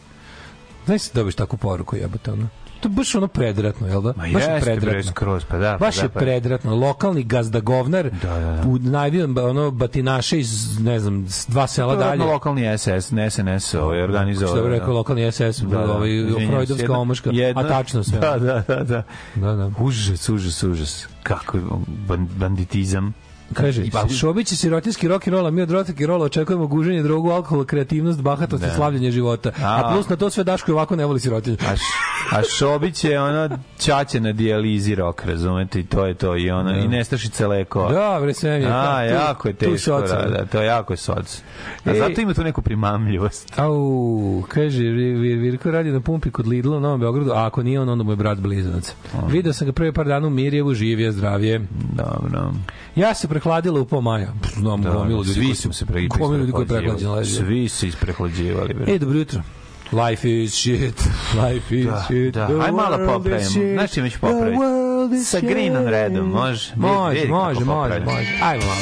Znaš 0.87 1.01
se 1.01 1.11
dobiš 1.15 1.35
takvu 1.35 1.57
poruku, 1.59 1.97
jebote, 1.97 2.33
ono. 2.33 2.49
To 2.77 2.89
je 2.89 2.93
baš 2.93 3.15
ono 3.15 3.29
predratno, 3.29 3.87
jel 3.87 4.03
da? 4.03 4.09
Ma 4.09 4.23
baš 4.25 4.33
je 4.33 4.39
jeste, 4.45 4.61
bre, 4.63 4.77
predratno. 4.77 5.03
skroz, 5.05 5.45
pa 5.45 5.59
da. 5.59 5.77
Baš 5.77 5.97
pa 5.97 6.03
je 6.03 6.09
da, 6.09 6.09
pa- 6.11 6.21
predratno. 6.21 6.75
Lokalni 6.77 7.23
gazdagovnar 7.25 8.11
Da, 8.13 8.29
da, 8.31 8.53
da. 8.53 8.63
u 8.65 8.79
najvijem 8.81 9.39
ono 9.39 9.71
batinaše 9.71 10.39
iz 10.39 10.51
ne 10.81 11.01
znam 11.01 11.27
dva 11.49 11.67
sela 11.67 11.89
To 11.89 12.01
je 12.01 12.05
dalje. 12.05 12.19
dalje. 12.19 12.31
lokalni 12.31 12.79
SS, 12.79 13.11
ne 13.11 13.31
SNS, 13.31 13.45
ovaj 13.75 13.99
Što 13.99 14.05
organizovao. 14.05 14.63
bi 14.65 14.71
rekao 14.71 14.95
lokalni 14.95 15.23
SS, 15.25 15.41
Da, 15.61 15.77
da, 15.79 15.93
ovaj 15.93 16.09
Freudovska 16.39 16.83
jedna- 16.83 16.99
omaška, 16.99 17.31
jedna- 17.33 17.61
a 17.61 17.69
tačno 17.69 18.05
sve. 18.05 18.19
Da, 18.19 18.39
da, 18.39 18.63
da, 18.69 18.75
da. 18.77 19.03
da, 19.37 19.53
da. 19.55 19.71
Užas, 19.79 20.29
užas, 20.29 20.63
užas. 20.63 21.07
Kako 21.23 21.57
je 21.57 21.63
ban- 22.09 22.27
banditizam. 22.31 23.15
Kaže, 23.55 23.83
pa- 23.93 24.09
Šobić 24.11 24.53
je 24.53 24.57
sirotinski 24.57 25.09
rock 25.09 25.29
and 25.29 25.35
roll, 25.35 25.47
a 25.47 25.51
mi 25.51 25.63
od 25.63 25.71
rock 25.71 25.89
and 25.91 26.01
rolla 26.01 26.25
očekujemo 26.25 26.67
guženje 26.67 27.03
drogu, 27.03 27.31
alkohol, 27.31 27.65
kreativnost, 27.65 28.21
bahatost 28.21 28.65
i 28.65 28.77
slavljenje 28.77 29.11
života. 29.11 29.51
A, 29.59 29.81
A. 29.81 29.93
plus 29.93 30.09
na 30.09 30.17
to 30.17 30.31
sve 30.31 30.45
Daško 30.45 30.73
ovako 30.73 30.97
ne 30.97 31.05
voli 31.05 31.21
sirotinju. 31.21 31.57
A, 31.63 31.75
a 32.31 32.43
Šobić 32.51 33.05
je 33.05 33.21
ono 33.23 33.49
ćaće 33.79 34.21
na 34.21 34.33
dijalizi 34.33 34.95
rok, 34.95 35.25
razumete, 35.25 35.81
i 35.81 35.85
to 35.85 36.07
je 36.07 36.15
to, 36.15 36.37
i 36.37 36.51
ono, 36.51 36.77
i 36.77 36.89
nestašice 36.89 37.47
lekova. 37.47 37.93
Da, 37.93 38.19
bre, 38.23 38.35
sve 38.35 38.59
mi 38.59 38.65
je. 38.65 38.71
A, 38.73 39.09
tu- 39.09 39.15
jako 39.15 39.49
je 39.49 39.55
teško, 39.55 40.01
da, 40.01 40.07
da, 40.29 40.47
to 40.47 40.61
je 40.61 40.67
jako 40.67 40.93
je 40.93 40.97
soc. 40.97 41.43
A 41.85 41.91
Ej. 41.91 41.99
zato 41.99 42.21
ima 42.21 42.35
tu 42.35 42.45
neku 42.45 42.63
primamljivost. 42.63 43.53
Au, 43.57 44.43
kaže, 44.49 44.83
Vir- 44.83 44.93
Vir- 45.17 45.41
Virko 45.41 45.71
radi 45.71 45.91
na 45.91 46.01
pumpi 46.01 46.31
kod 46.31 46.47
Lidla 46.47 46.77
u 46.77 46.81
Novom 46.81 47.01
Beogradu, 47.01 47.31
a 47.33 47.47
ako 47.47 47.63
nije 47.63 47.81
on, 47.81 47.89
onda 47.89 48.05
mu 48.05 48.13
je 48.13 48.17
brat 48.17 48.39
blizanac. 48.39 48.95
Video 49.29 49.53
sam 49.53 49.67
ga 49.67 49.73
prvi 49.73 49.93
par 49.93 50.07
dana 50.07 50.27
u 50.27 50.31
Mirjevu, 50.31 50.75
živije, 50.75 51.13
zdravije. 51.13 51.61
Dobro. 51.93 52.53
Ja 52.97 53.15
se 53.15 53.29
prehladila 53.29 53.81
u 53.81 53.85
po 53.85 54.01
maja. 54.01 54.33
Znam, 54.55 54.83
Da, 54.83 54.91
gomilu 54.91 55.19
ljudi 55.19 55.31
svi 55.31 55.55
su 55.55 55.73
se 55.73 55.87
pre, 55.87 56.07
gomilu 56.09 56.39
ljudi 56.39 56.53
koji 56.53 56.65
je 56.65 56.69
prehlađen 56.69 57.11
leži. 57.11 57.35
Svi 57.35 57.69
su 57.69 57.87
isprehlađivali. 57.87 58.75
Ej, 58.87 58.99
dobro 58.99 59.19
jutro. 59.19 59.41
Life 59.93 60.31
is 60.35 60.53
shit, 60.53 61.03
life 61.43 61.77
is 61.77 61.87
Da, 61.87 62.03
shit. 62.05 62.35
da. 62.35 62.47
Aj 62.47 62.73
malo 62.73 62.99
popravimo. 63.07 63.51
Znaš 63.75 63.91
čime 63.93 64.11
ću 64.11 64.21
popraviti? 64.21 64.59
Sa 65.25 65.39
shit. 65.39 65.51
Greenom 65.51 65.87
redom, 65.87 66.29
može? 66.29 66.73
Može, 66.77 67.29
može, 67.29 67.65
može, 67.65 68.01
može. 68.01 68.39
Ajmo 68.43 68.65
malo. 68.67 68.81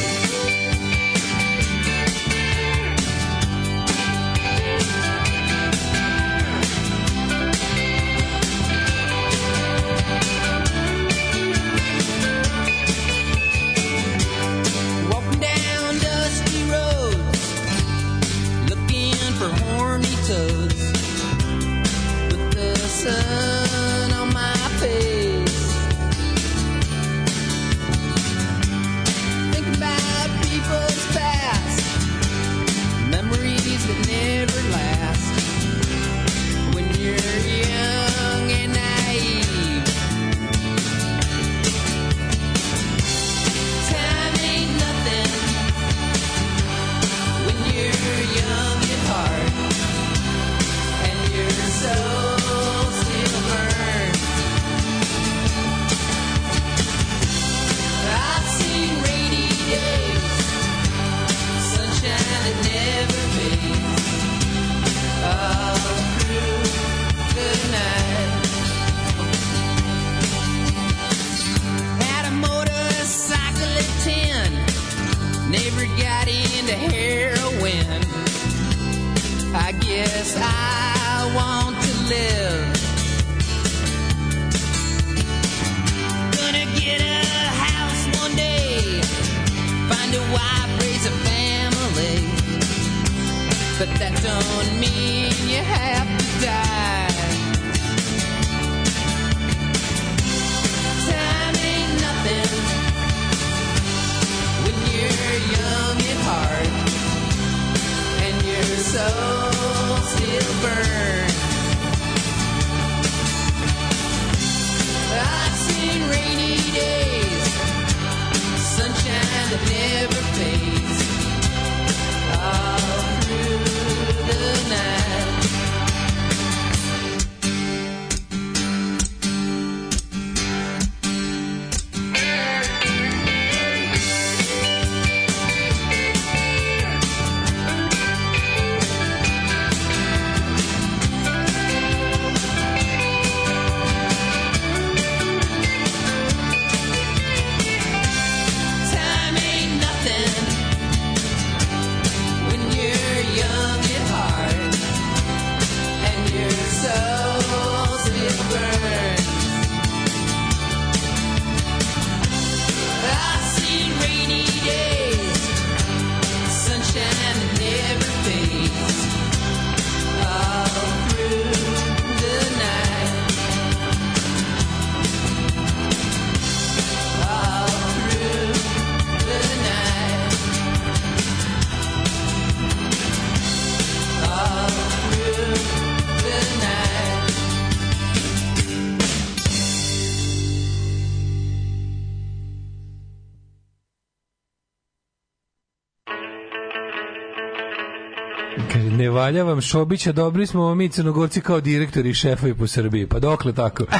Uvaljavam 199.54 199.62
Šobića, 199.62 200.12
dobri 200.12 200.46
smo 200.46 200.74
mi 200.74 200.88
crnogorci 200.88 201.40
kao 201.40 201.60
direktori 201.60 202.10
i 202.10 202.14
šefovi 202.14 202.54
po 202.54 202.66
Srbiji. 202.66 203.06
Pa 203.06 203.18
dokle 203.18 203.52
tako? 203.52 203.84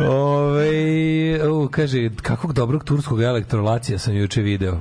Ove, 0.00 1.50
u, 1.50 1.68
kaže, 1.68 2.10
kakvog 2.22 2.52
dobrog 2.52 2.84
turskog 2.84 3.22
elektrolacija 3.22 3.98
sam 3.98 4.16
juče 4.16 4.42
video. 4.42 4.80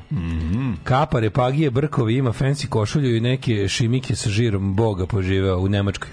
Kapa, 0.83 1.19
repagije, 1.19 1.71
brkovi, 1.71 2.15
ima 2.15 2.33
fancy 2.33 2.67
košulju 2.67 3.15
i 3.15 3.19
neke 3.21 3.67
šimike 3.67 4.15
sa 4.15 4.29
žirom 4.29 4.75
Boga 4.75 5.05
poživeo 5.05 5.57
u 5.57 5.69
Nemačkoj. 5.69 6.09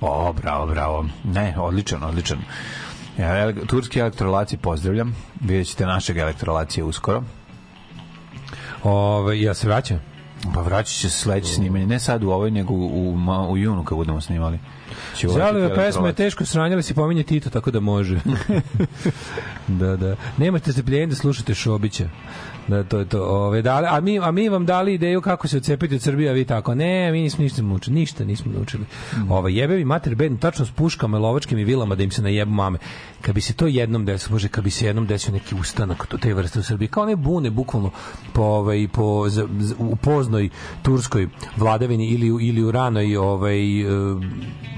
O, 0.00 0.32
bravo, 0.32 0.66
bravo. 0.66 1.06
Ne, 1.24 1.54
odličan, 1.58 2.02
odličan. 2.02 2.38
Ja, 3.18 3.28
ele- 3.28 3.66
turski 3.66 3.98
elektrolaci 3.98 4.56
pozdravljam. 4.56 5.16
Vidjet 5.40 5.66
ćete 5.66 5.86
našeg 5.86 6.16
elektrolacije 6.16 6.84
uskoro. 6.84 7.22
Ove, 8.82 9.40
ja 9.40 9.54
se 9.54 9.68
vraćam. 9.68 10.11
Pa 10.54 10.60
vraćat 10.60 10.94
će 10.94 11.10
se 11.10 11.18
sledeće 11.18 11.54
snimanje. 11.54 11.86
Ne 11.86 12.00
sad 12.00 12.24
u 12.24 12.30
ovoj, 12.30 12.50
nego 12.50 12.74
u, 12.74 13.10
u, 13.10 13.16
ma- 13.16 13.48
u 13.48 13.56
junu 13.56 13.84
kad 13.84 13.98
budemo 13.98 14.20
snimali. 14.20 14.58
Zalive 15.22 15.74
pesma 15.74 16.06
je 16.06 16.12
teško 16.12 16.44
sranjali 16.44 16.82
se 16.82 16.94
pominje 16.94 17.22
Tito, 17.22 17.50
tako 17.50 17.70
da 17.70 17.80
može. 17.80 18.20
da, 19.80 19.96
da. 19.96 20.16
Nemate 20.36 20.72
strpljenja 20.72 21.06
da 21.06 21.14
slušate 21.14 21.54
Šobića. 21.54 22.08
Da, 22.68 22.84
to 22.84 22.98
je 22.98 23.04
to. 23.04 23.24
Ove, 23.24 23.62
dali, 23.62 23.86
a, 23.90 24.00
mi, 24.00 24.18
a 24.18 24.30
mi 24.30 24.48
vam 24.48 24.66
dali 24.66 24.94
ideju 24.94 25.20
kako 25.20 25.48
se 25.48 25.56
odcepiti 25.56 25.94
od 25.94 26.02
Srbije, 26.02 26.30
a 26.30 26.32
vi 26.32 26.44
tako. 26.44 26.74
Ne, 26.74 27.12
mi 27.12 27.20
nismo 27.20 27.42
ništa 27.42 27.62
naučili. 27.62 27.94
Ništa 27.94 28.24
nismo 28.24 28.52
naučili. 28.52 28.84
Mm. 29.16 29.32
Ova, 29.32 29.48
jebevi 29.48 29.84
mater 29.84 30.14
bednu, 30.14 30.38
tačno 30.38 30.66
s 30.66 30.70
puškama, 30.70 31.18
lovačkim 31.18 31.58
i 31.58 31.64
vilama 31.64 31.94
da 31.94 32.02
im 32.02 32.10
se 32.10 32.22
najebu 32.22 32.52
mame. 32.52 32.78
Kad 33.20 33.34
bi 33.34 33.40
se 33.40 33.54
to 33.54 33.66
jednom 33.66 34.04
desilo, 34.04 34.32
može, 34.32 34.48
kad 34.48 34.64
bi 34.64 34.70
se 34.70 34.86
jednom 34.86 35.06
desio 35.06 35.32
neki 35.32 35.54
ustanak 35.54 36.06
to 36.06 36.18
te 36.18 36.34
vrste 36.34 36.58
u 36.58 36.62
Srbiji, 36.62 36.88
kao 36.88 37.06
ne 37.06 37.16
bune, 37.16 37.50
bukvalno 37.50 37.90
po, 38.32 38.42
ovaj, 38.42 38.88
po, 38.92 39.28
z, 39.28 39.46
z, 39.58 39.74
u 39.78 39.96
poznoj 39.96 40.48
turskoj 40.82 41.28
vladavini 41.56 42.06
ili, 42.06 42.46
ili 42.48 42.62
u 42.62 42.70
ranoj 42.70 43.16
ovaj, 43.16 43.80
e, 43.80 43.84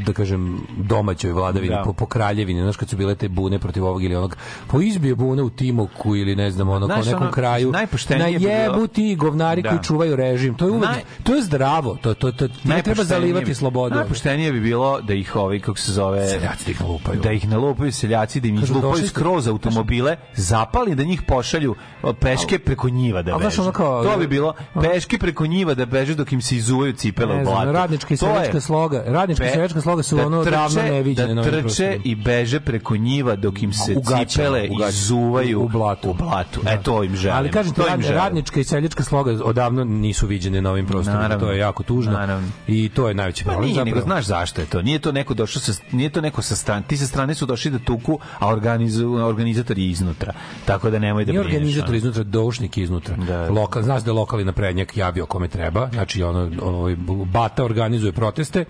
da 0.07 0.13
kažem 0.13 0.61
domaćoj 0.79 1.33
vladavini 1.33 1.75
Da. 1.75 1.83
po, 1.85 1.93
po 1.93 2.07
kraljevini 2.07 2.61
znaš 2.61 2.77
kad 2.77 2.89
su 2.89 2.97
bile 2.97 3.15
te 3.15 3.29
bune 3.29 3.59
protiv 3.59 3.85
ovog 3.85 4.05
ili 4.05 4.15
onog 4.15 4.37
po 4.67 4.81
izbije 4.81 5.15
bune 5.15 5.43
u 5.43 5.51
Timoku 5.51 6.17
ili 6.17 6.37
ne 6.37 6.51
znam 6.51 6.69
ono 6.69 6.89
kao 6.89 6.97
Znaš, 6.97 7.07
nekom 7.07 7.23
ono, 7.23 7.33
kraju 7.33 7.73
najpoštenije 7.75 8.39
najebu 8.41 8.75
bilo- 8.75 8.87
ti 8.87 9.17
govnari 9.17 9.63
Da. 9.63 9.69
koji 9.69 9.83
čuvaju 9.83 10.17
režim 10.17 10.55
to 10.55 10.65
je 10.65 10.71
uvek, 10.73 10.91
Naj- 10.91 11.03
to 11.23 11.35
je 11.35 11.43
zdravo 11.43 11.97
to, 11.97 12.15
to, 12.15 12.33
to, 12.33 12.49
ne 12.65 12.83
treba 12.83 13.05
zalivati 13.05 13.55
slobodu 13.55 13.95
Najpoštenije 13.95 14.53
bi 14.53 14.61
bilo 14.61 15.01
da 15.01 15.15
ih 15.15 15.37
ovi, 15.37 15.61
kako 15.61 15.79
se 15.79 15.93
zove... 15.93 16.29
Seljaci 16.29 16.65
da 16.65 16.71
ih 16.71 16.81
nalupaju. 16.81 17.21
Da 17.21 17.33
ih 17.33 17.49
nalupaju 17.49 17.93
seljaci, 17.93 18.41
da 18.41 18.49
im 18.49 18.57
došli 18.57 18.99
ste- 18.99 19.09
skroz 19.09 19.49
automobile, 19.49 20.17
zapali 20.35 20.95
da 20.95 21.05
njih 21.05 21.23
pošalju 21.23 21.75
o, 22.03 22.13
peške 22.15 22.59
preko 22.59 22.89
njiva 22.89 23.23
da 23.23 23.39
beže. 23.39 23.57
to 23.73 24.17
bi 24.19 24.27
bilo 24.27 24.55
peške 24.83 25.19
preko 25.19 25.47
njiva 25.47 25.75
da 25.75 25.87
beže 25.87 26.15
dok 26.15 26.33
im 26.33 26.43
se 26.43 26.57
izuvaju 26.57 26.93
cipele 26.95 27.35
ne 27.37 27.43
u 27.43 27.45
blatu. 27.45 27.73
radnička 27.73 28.15
i 28.15 28.17
seljačka 28.17 28.61
sloga 28.61 29.05
radnička 29.07 29.47
i 29.47 29.51
seljačka 29.51 29.81
sloga 29.81 30.03
su 30.03 30.17
da 30.17 30.27
ono 30.27 30.45
davno 30.45 30.69
trče- 30.71 30.83
neviđene 30.85 31.35
Da 31.35 31.43
trče 31.43 31.99
i 32.05 32.15
beže 32.17 32.61
preko 32.61 32.97
njiva 32.97 33.37
dok 33.37 33.63
im 33.63 33.73
se 33.73 33.95
cipele 34.29 34.69
izuvaju 34.89 35.61
U 35.61 35.69
blatu. 35.69 36.11
U 36.11 36.15
blatu. 36.15 36.61
E, 36.67 36.79
to 36.79 37.03
im 37.03 37.17
želim. 37.17 37.37
Ali 37.67 37.73
kažem 37.73 37.75
ti, 37.75 37.77
to 37.77 37.83
im 37.83 37.89
rad, 37.91 38.01
želim. 38.03 38.19
radnička 38.19 38.61
i 38.61 38.65
seljačka 38.65 39.03
sloga 39.03 39.31
odavno 39.45 39.85
nisu 39.85 40.27
viđene 40.27 40.63
na 40.63 40.71
ovim 40.71 40.87
prostorima. 40.87 41.23
Naravno. 41.23 41.47
To 41.47 41.53
je 41.53 41.59
jako 41.59 41.83
tužno. 41.83 42.13
Naravno. 42.13 42.49
I 42.67 42.89
to 42.89 43.09
je 43.09 43.15
najveći 43.15 43.45
Pa 43.45 43.51
problem. 43.51 43.71
nije, 43.71 43.85
nego 43.85 44.01
znaš 44.01 44.25
zašto 44.25 44.61
je 44.61 44.67
to. 44.67 44.83
Nije 44.83 44.99
to 44.99 45.13
neko 45.13 45.35
došao 45.35 45.61
sa 45.63 45.73
nije 45.93 46.11
to 46.11 46.21
neko 46.21 46.43
sa 46.43 46.57
strane. 46.57 46.83
Ti 46.87 46.97
sa 46.97 47.07
strane 47.07 47.35
su 47.35 47.47
došli 47.47 47.71
da 47.71 47.79
tuku, 47.79 48.19
a 48.39 48.49
organizu, 48.49 49.13
organizator 49.15 49.79
je 49.79 49.89
iznutra. 49.89 50.33
Tako 50.65 50.91
da 50.91 50.99
nemoj 50.99 51.25
da 51.25 51.33
Nije 51.33 51.41
brineš. 51.41 51.55
organizator 51.55 51.89
ono. 51.89 51.97
iznutra, 51.97 52.23
doušnik 52.23 52.77
iznutra. 52.77 53.17
Da. 53.17 53.49
Lokal, 53.51 53.83
znaš 53.83 54.03
da 54.03 54.11
je 54.11 54.15
lokalni 54.15 54.45
naprednjak 54.45 54.97
javio 54.97 55.27
kome 55.27 55.49
treba, 55.49 55.89
znači 55.93 56.23
ono, 56.23 56.51
ovaj, 56.63 56.97
Bata 57.25 57.65
organizuje 57.65 58.13
proteste, 58.13 58.65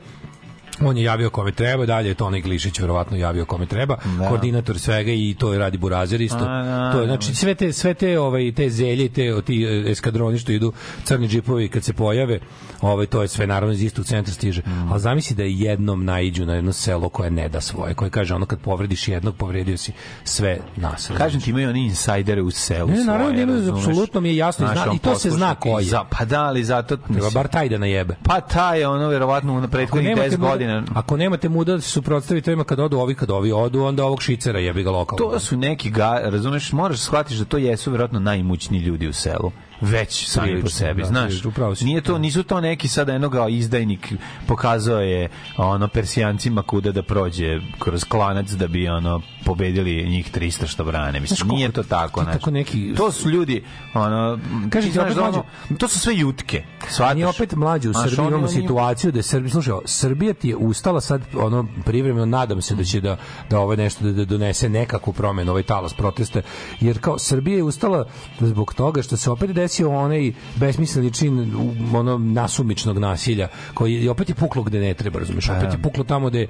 on 0.80 0.96
je 0.96 1.02
javio 1.04 1.30
kome 1.30 1.52
treba, 1.52 1.87
dalje 1.87 2.08
je 2.08 2.14
to 2.14 2.26
onaj 2.26 2.40
Glišić 2.40 2.78
verovatno 2.78 3.16
javio 3.16 3.44
kome 3.44 3.66
treba, 3.66 3.96
Da. 4.18 4.28
koordinator 4.28 4.78
svega 4.78 5.12
i 5.12 5.37
to 5.38 5.52
je 5.52 5.58
radi 5.58 5.78
Burazer 5.78 6.20
isto. 6.20 6.38
A, 6.40 6.62
da, 6.62 6.92
to 6.92 7.00
je 7.00 7.06
da. 7.06 7.12
znači 7.12 7.34
sve 7.34 7.54
te 7.54 7.72
sve 7.72 7.94
te 7.94 8.18
ovaj 8.18 8.52
te 8.52 8.70
zelje, 8.70 9.08
te 9.08 9.42
ti 9.42 9.64
e, 9.64 9.90
eskadroni 9.90 10.38
što 10.38 10.52
idu 10.52 10.72
crni 11.04 11.28
džipovi 11.28 11.68
kad 11.68 11.84
se 11.84 11.92
pojave, 11.92 12.38
ovaj 12.80 13.06
to 13.06 13.22
je 13.22 13.28
sve 13.28 13.46
naravno 13.46 13.72
iz 13.74 13.82
istog 13.82 14.04
centra 14.06 14.34
stiže. 14.34 14.62
Mm. 14.62 14.92
Ali 14.92 15.00
zamisli 15.00 15.37
da 15.37 15.42
jednom 15.44 16.04
naiđu 16.04 16.46
na 16.46 16.54
jedno 16.54 16.72
selo 16.72 17.08
koje 17.08 17.30
ne 17.30 17.48
da 17.48 17.60
svoje, 17.60 17.94
koje 17.94 18.10
kaže 18.10 18.34
ono 18.34 18.46
kad 18.46 18.58
povrediš 18.58 19.08
jednog, 19.08 19.37
povredio 19.37 19.76
si 19.76 19.92
sve 20.24 20.58
nas. 20.76 21.10
Kažem 21.16 21.40
ti 21.40 21.50
imaju 21.50 21.68
oni 21.68 21.84
insajdere 21.84 22.42
u 22.42 22.50
selu. 22.50 22.88
Ne, 22.88 22.94
ne, 22.94 23.04
naravno 23.04 23.26
svoje, 23.26 23.42
imaju, 23.42 23.58
razumeš? 23.58 23.84
apsolutno 23.84 24.20
mi 24.20 24.28
je 24.28 24.37
jasno 24.37 24.66
zna- 24.68 24.94
i 24.94 24.98
to 24.98 25.14
se 25.14 25.30
zna 25.30 25.54
ko 25.54 25.78
je. 25.78 25.84
Za, 25.84 26.04
pa 26.10 26.24
da, 26.24 26.42
ali 26.42 26.64
zato... 26.64 26.96
Treba 26.96 27.30
bar 27.30 27.48
taj 27.48 27.68
da 27.68 27.78
najebe. 27.78 28.16
Pa 28.22 28.40
taj 28.40 28.80
je 28.80 28.88
ono 28.88 29.08
verovatno 29.08 29.60
na 29.60 29.68
prethodnih 29.68 30.08
nemate 30.08 30.30
10 30.30 30.38
muda- 30.38 30.48
godina. 30.66 31.00
Ako 31.00 31.16
nemate 31.16 31.48
muda 31.48 31.72
da 31.72 31.81
se 31.81 31.90
suprotstavite 31.90 32.50
ovima 32.50 32.64
kad 32.64 32.81
odu 32.81 32.98
ovi, 32.98 33.14
kad 33.14 33.31
ovi 33.31 33.53
odu, 33.53 33.83
onda 33.83 34.05
ovog 34.05 34.22
šicera 34.22 34.59
jebi 34.59 34.83
ga 34.83 34.90
lokalno. 34.90 35.33
To 35.33 35.40
su 35.40 35.57
neki 35.57 35.90
ga, 35.90 36.20
razumeš, 36.24 36.72
moraš 36.72 37.00
shvatiti 37.00 37.38
da 37.38 37.44
to 37.44 37.59
jesu 37.59 37.90
verovatno 37.90 38.20
najimućniji 38.20 38.81
ljudi 38.81 39.09
u 39.09 39.12
selu 39.12 39.50
već 39.84 40.26
sami 40.26 40.62
po 40.62 40.68
sebi, 40.68 41.02
da, 41.02 41.08
znaš. 41.08 41.32
Nije 41.80 42.00
to 42.02 42.18
nisu 42.18 42.42
to 42.42 42.60
neki 42.60 42.88
sada 42.88 43.12
enoga 43.14 43.48
izdajnik 43.48 44.12
pokazao 44.46 45.00
je 45.00 45.28
ono 45.56 45.88
persijancima 45.88 46.62
kuda 46.62 46.92
da 46.92 47.02
prođe 47.04 47.46
kroz 47.78 48.04
klanac 48.04 48.50
da 48.50 48.68
bi 48.68 48.88
ono 48.88 49.20
pobedili 49.44 50.04
njih 50.04 50.32
300 50.32 50.66
što 50.66 50.84
brane. 50.84 51.20
Mislim 51.20 51.36
Znaš, 51.38 51.48
nije 51.48 51.72
to 51.72 51.82
tako, 51.82 52.22
znaš. 52.22 52.34
tako 52.34 52.50
neki- 52.50 52.94
To 52.94 53.12
su 53.12 53.30
ljudi 53.30 53.64
ono 53.94 54.38
Kažem 54.70 54.90
ti, 54.90 54.92
znaš 54.92 55.04
opet 55.04 55.16
da 55.16 55.22
ono, 55.22 55.32
mlađe- 55.68 55.78
to 55.78 55.88
su 55.88 55.98
sve 55.98 56.16
jutke. 56.16 56.62
Shvataš? 56.88 57.14
Mi 57.14 57.24
opet 57.24 57.52
mlađi 57.52 57.88
u 57.88 57.92
Znaš, 57.92 58.04
Srbiji 58.04 58.26
imamo 58.28 58.48
situaciju 58.48 59.12
da 59.12 59.18
je 59.18 59.22
Srbija, 59.22 59.50
slušaj, 59.50 59.74
Srbija 59.86 60.34
ti 60.34 60.48
je 60.48 60.56
ustala 60.56 61.00
sad 61.00 61.22
ono 61.34 61.66
privremeno 61.84 62.26
nadam 62.26 62.62
se 62.62 62.74
da 62.74 62.84
će 62.84 63.00
da 63.00 63.16
da 63.50 63.58
ovo 63.58 63.76
nešto 63.76 64.04
da, 64.04 64.12
da 64.12 64.24
donese 64.24 64.68
nekakvu 64.68 65.12
promenu 65.12 65.50
ovaj 65.50 65.62
talas 65.62 65.94
protesta 65.94 66.42
jer 66.80 67.00
kao 67.00 67.18
Srbija 67.18 67.56
je 67.56 67.62
ustala 67.62 68.04
zbog 68.40 68.74
toga 68.74 69.02
što 69.02 69.16
se 69.16 69.30
opet 69.30 69.50
desio 69.74 69.90
onaj 69.90 70.32
besmisleni 70.56 71.12
čin 71.12 71.52
ono 71.94 72.18
nasumičnog 72.18 72.98
nasilja 72.98 73.48
koji 73.74 74.04
je 74.04 74.10
opet 74.10 74.28
je 74.28 74.34
puklo 74.34 74.62
gde 74.62 74.80
ne 74.80 74.94
treba 74.94 75.18
razumeš? 75.18 75.48
Opet 75.48 75.72
je 75.72 75.82
puklo 75.82 76.04
tamo 76.04 76.28
gde 76.28 76.46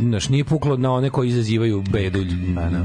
znaš, 0.00 0.28
nije 0.28 0.44
puklo 0.44 0.76
na 0.76 0.92
one 0.92 1.10
koji 1.10 1.28
izazivaju 1.28 1.82
bedu 1.90 2.24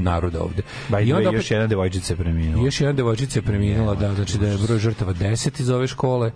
naroda 0.00 0.42
ovde. 0.42 0.62
By 0.90 1.06
i 1.06 1.12
onda 1.12 1.28
opet, 1.28 1.38
još 1.38 1.50
jedna 1.50 1.66
devojčica 1.66 2.12
je 2.12 2.16
preminula. 2.16 2.64
još 2.64 2.80
jedna 2.80 2.92
devojčica 2.92 3.38
je 3.38 3.42
preminula, 3.42 3.94
da, 3.94 4.14
znači 4.14 4.38
da 4.38 4.46
je 4.46 4.58
broj 4.58 4.78
žrtava 4.78 5.14
10 5.14 5.60
iz 5.60 5.70
ove 5.70 5.86
škole 5.86 6.32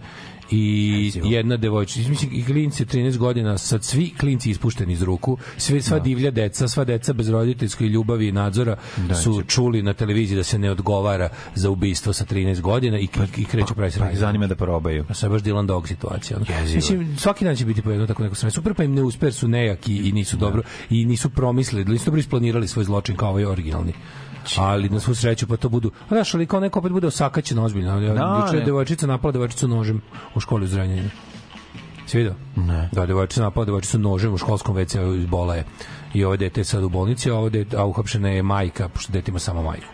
i 0.51 1.13
jedna 1.25 1.57
devojčica, 1.57 2.09
mislim 2.09 2.31
i 2.35 2.45
klinci 2.45 2.85
13 2.85 3.17
godina, 3.17 3.59
sad 3.59 3.85
svi 3.85 4.15
klinci 4.21 4.51
ispušteni 4.51 4.93
iz 4.93 5.03
ruku, 5.03 5.39
svi 5.57 5.83
sva 5.83 5.99
divlja 5.99 6.31
deca, 6.31 6.69
sva 6.69 6.85
deca 6.85 7.13
bez 7.13 7.29
roditeljske 7.29 7.85
ljubavi 7.85 8.29
i 8.29 8.33
nadzora 8.33 8.77
su 9.23 9.43
čuli 9.43 9.83
na 9.83 9.95
televiziji 9.95 10.37
da 10.37 10.45
se 10.45 10.59
ne 10.59 10.71
odgovara 10.71 11.29
za 11.55 11.71
ubistvo 11.71 12.13
sa 12.13 12.25
13 12.25 12.61
godina 12.61 12.99
i, 12.99 13.09
i 13.37 13.45
kreću 13.45 13.75
pravi 13.75 13.93
Pa 13.99 14.11
ih 14.11 14.19
zanima 14.19 14.47
da 14.47 14.55
probaju. 14.55 15.05
a 15.09 15.15
sad 15.15 15.31
baš 15.31 15.43
Dylan 15.43 15.67
Dog 15.67 15.89
situacija. 15.89 16.37
ono. 16.37 16.47
Jezivo. 16.61 16.77
Mislim, 16.77 17.17
svaki 17.19 17.45
dan 17.45 17.57
će 17.57 17.65
biti 17.65 17.83
po 17.83 17.91
jedno 17.91 18.07
tako 18.07 18.23
neko 18.23 18.35
sve. 18.35 18.51
Super, 18.51 18.75
pa 18.75 18.85
im 18.85 18.95
ne 18.95 19.03
uspe, 19.03 19.33
su 19.33 19.49
nejaki 19.49 19.97
i 20.09 20.13
nisu 20.13 20.37
dobro, 20.37 20.63
i 20.91 21.07
nisu 21.07 21.31
promislili, 21.31 21.85
nisu 21.85 22.05
dobro 22.05 22.21
isplanirali 22.21 22.69
svoj 22.69 22.85
zločin 22.85 23.17
kao 23.17 23.31
ovaj 23.31 23.45
originalni. 23.45 23.93
Ali 24.59 24.89
na 24.89 25.01
svu 25.01 25.15
sreću 25.15 25.47
pa 25.47 25.57
to 25.57 25.69
budu. 25.69 25.91
Znaš, 26.09 26.35
ali 26.35 26.47
kao 26.47 26.61
neko 26.61 26.79
opet 26.79 26.93
bude 26.93 27.07
osakaćen 27.07 27.59
ozbiljno. 27.59 28.01
Ja, 28.01 28.15
Da, 28.15 28.43
Juče 28.47 28.57
je 28.57 28.65
devojčica 28.65 29.07
napala 29.07 29.33
devojčicu 29.33 29.69
nožem 29.69 30.03
u 30.35 30.41
školi 30.41 30.65
u 30.65 30.69
Zrenjaninu. 30.69 31.11
Si 32.07 32.19
vidio? 32.19 32.35
Ne. 32.57 32.89
Da, 32.93 33.07
devojčica 33.07 33.43
napala 33.43 33.65
devojčicu 33.65 33.99
nožem 33.99 34.35
u 34.35 34.39
školskom 34.39 34.77
WC-u 34.77 35.15
iz 35.15 35.27
bola 35.27 35.55
je. 35.55 35.65
I 36.15 36.25
ovo 36.25 36.37
dete 36.37 36.61
je 36.61 36.65
sad 36.65 36.85
u 36.85 36.89
bolnici, 36.89 37.31
a 37.31 37.35
ovo 37.35 37.49
dete, 37.49 37.77
a 37.77 37.85
uhapšena 37.85 38.29
je 38.29 38.43
majka, 38.43 38.89
pošto 38.89 39.13
dete 39.13 39.31
ima 39.31 39.39
samo 39.39 39.63
majku. 39.63 39.87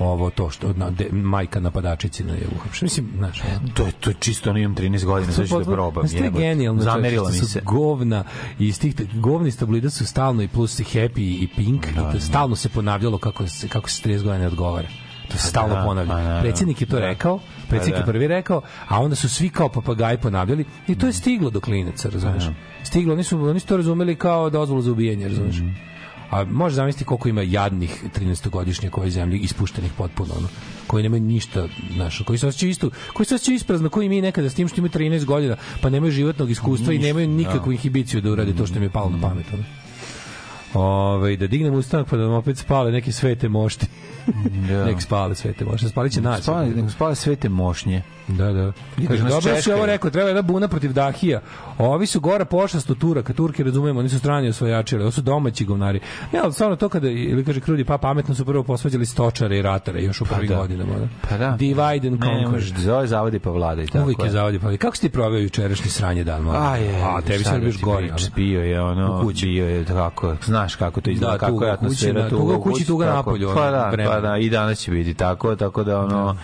Ovo 0.00 0.30
to 0.30 0.50
što 0.50 0.72
na, 0.72 0.90
de, 0.90 1.08
majka 1.12 1.60
napadačici 1.60 2.22
je 2.22 2.46
uhapšena. 2.56 2.86
Mislim, 2.86 3.06
znaš, 3.16 3.38
To 3.74 3.86
je 3.86 3.92
to 3.92 4.10
je 4.10 4.14
čisto 4.20 4.50
ono 4.50 4.58
imam 4.58 4.76
13 4.76 5.04
godina, 5.04 5.32
sad 5.32 5.48
ću 5.48 5.58
da 5.58 5.64
probam. 5.64 6.08
To 6.08 6.16
je 6.16 6.22
jebote. 6.22 6.42
genijalno. 6.42 6.82
Zamerila 6.82 7.30
mi 7.30 7.36
se. 7.36 7.60
Govna 7.60 8.24
i 8.58 8.66
iz 8.66 8.80
tih 8.80 8.94
govni 9.14 9.52
tablida 9.52 9.90
su 9.90 10.06
stalno 10.06 10.42
i 10.42 10.48
plus 10.48 10.80
i 10.80 10.84
Happy 10.84 11.18
i 11.42 11.48
Pink 11.56 11.86
Da, 11.86 12.00
i 12.00 12.12
to 12.12 12.20
stalno 12.20 12.56
se 12.56 12.68
ponavljalo 12.68 13.18
kako 13.18 13.46
se 13.46 13.68
kako 13.68 13.90
se 13.90 14.08
30 14.08 14.16
godina 14.16 14.38
ne 14.38 14.46
odgovara. 14.46 14.88
To 15.28 15.38
se 15.38 15.48
stalno 15.48 15.74
da, 15.74 15.82
ponavlja. 15.84 16.10
pa 16.10 16.18
naravno. 16.18 16.40
Predsjednik 16.42 16.80
je 16.80 16.86
to 16.86 16.96
Da. 16.96 17.02
rekao, 17.02 17.38
Pa 17.70 17.76
je 17.76 17.90
da. 17.90 18.02
prvi 18.04 18.28
rekao, 18.28 18.62
a 18.88 19.00
onda 19.00 19.16
su 19.16 19.28
svi 19.28 19.48
kao 19.48 19.68
papagaji 19.68 20.18
ponavljali 20.18 20.64
i 20.88 20.94
to 20.94 21.06
je 21.06 21.12
stiglo 21.12 21.50
do 21.50 21.60
klinaca, 21.60 22.08
razumeš? 22.08 22.44
Stiglo, 22.82 23.12
oni 23.14 23.24
su, 23.24 23.40
oni 23.40 23.60
su 23.60 23.66
to 23.66 23.76
razumeli 23.76 24.16
kao 24.16 24.50
dozvolu 24.50 24.82
za 24.82 24.92
ubijanje, 24.92 25.28
razumeš? 25.28 25.56
Mhm. 25.56 25.68
A 26.30 26.44
možeš 26.44 26.76
zamisliti 26.76 27.04
koliko 27.04 27.28
ima 27.28 27.42
jadnih 27.42 28.04
13-godišnjaka 28.18 28.96
u 28.96 29.00
ovoj 29.00 29.10
zemlji 29.10 29.38
ispuštenih 29.38 29.92
potpuno 29.98 30.34
ono 30.38 30.48
koji 30.86 31.02
nemaju 31.02 31.22
ništa, 31.22 31.68
znaš, 31.94 32.22
koji 32.26 32.38
se 32.38 32.46
osjećaju 32.46 32.70
isto, 32.70 32.90
koji 33.12 33.26
se 33.26 33.34
osjećaju 33.34 33.56
isprazno, 33.56 33.88
koji 33.88 34.08
mi 34.08 34.20
nekada 34.20 34.50
s 34.50 34.54
tim 34.54 34.68
što 34.68 34.80
imaju 34.80 34.90
13 34.90 35.24
godina, 35.24 35.56
pa 35.80 35.90
nemaju 35.90 36.12
životnog 36.12 36.50
iskustva 36.50 36.92
i 36.92 36.98
nemaju 36.98 37.28
nikakvu 37.28 37.72
inhibiciju 37.72 38.20
da 38.20 38.30
urade 38.30 38.56
to 38.56 38.66
što 38.66 38.76
im 38.76 38.82
je 38.82 38.90
palo 38.90 39.10
na 39.10 39.28
pamet. 39.28 39.46
Ono. 39.52 39.64
Ove, 40.74 41.36
da 41.36 41.46
dignem 41.46 41.74
ustanak 41.74 42.08
pa 42.10 42.16
da 42.16 42.22
vam 42.22 42.34
opet 42.34 42.58
spale 42.58 42.92
neke 42.92 43.12
svete 43.12 43.48
mošti. 43.48 43.86
Da. 44.68 44.84
Nek 44.86 45.02
spale 45.02 45.34
svete 45.34 45.64
mošnje. 45.64 45.88
Spalit 45.88 46.12
će 46.12 46.20
nas. 46.20 46.42
Spale, 46.42 46.66
nego 46.66 46.90
spale 46.90 47.14
svete 47.14 47.48
mošnje. 47.48 48.02
Da, 48.28 48.52
da. 48.52 48.72
Kaže, 49.08 49.22
dobro 49.22 49.56
si 49.56 49.72
ovo 49.72 49.86
rekao, 49.86 50.10
treba 50.10 50.28
jedna 50.28 50.42
buna 50.42 50.68
protiv 50.68 50.92
Dahija. 50.92 51.40
Ovi 51.78 52.06
su 52.06 52.20
gora 52.20 52.44
pošast 52.44 52.90
od 52.90 52.98
Turaka, 52.98 53.32
Turke 53.32 53.64
razumemo, 53.64 54.00
oni 54.00 54.08
su 54.08 54.18
strani 54.18 54.48
osvajači, 54.48 54.94
ali 54.94 55.04
ovo 55.04 55.10
su 55.10 55.20
domaći 55.20 55.64
govnari. 55.64 56.00
Ne, 56.32 56.38
ali 56.38 56.52
stvarno 56.52 56.76
to 56.76 56.88
kada, 56.88 57.08
ili 57.08 57.44
kaže 57.44 57.60
Krudi, 57.60 57.84
pa 57.84 57.98
pametno 57.98 58.34
su 58.34 58.44
prvo 58.44 58.62
posvađali 58.62 59.06
stočare 59.06 59.58
i 59.58 59.62
ratare 59.62 60.02
još 60.02 60.20
u 60.20 60.24
prvim 60.24 60.48
da. 60.48 60.56
godinama. 60.56 60.92
Da. 60.94 61.08
Pa 61.28 61.36
da. 61.36 61.50
Divide 61.50 61.78
and 62.08 62.20
Ne, 62.20 62.26
conquer. 62.26 62.50
možeš, 62.50 62.72
zove 62.74 63.06
zavodi 63.06 63.38
pa 63.38 63.50
vlada 63.50 63.82
i 63.82 63.86
tako. 63.86 64.04
Uvijek 64.04 64.18
je 64.18 64.30
zavodi 64.30 64.58
pa. 64.58 64.76
Kako 64.76 64.96
si 64.96 65.02
ti 65.02 65.08
proveo 65.08 65.38
jučerašnji 65.40 65.90
sranje 65.90 66.24
dan? 66.24 66.42
mladen? 66.42 66.62
A 66.62 66.76
je, 66.76 67.02
a 67.02 67.20
tebi 67.20 67.44
da 67.44 67.58
biš 67.58 67.80
gori. 67.80 68.12
Bio 68.36 68.62
je 68.62 68.82
ono, 68.82 69.18
U 69.18 69.22
kući. 69.22 69.46
bio 69.46 69.68
je 69.68 69.84
tako, 69.84 70.36
znaš 70.44 70.74
kako 70.74 71.00
to 71.00 71.10
izgleda, 71.10 71.32
Da, 71.32 71.38
kako 71.38 71.52
tuga 71.52 71.66
je 71.66 71.72
atmosfera 71.72 72.28
tuga 72.28 72.56
u 72.56 72.62
kući, 72.62 72.86
tuga 72.86 73.04
tako. 73.04 73.16
napolju, 73.16 73.50
Pa 73.54 73.70
da, 73.70 73.90
pa 74.06 74.17
da, 74.20 74.36
i 74.36 74.50
danas 74.50 74.78
će 74.78 74.90
biti 74.90 75.14
tako, 75.14 75.56
tako 75.56 75.84
da 75.84 76.00
ono, 76.00 76.36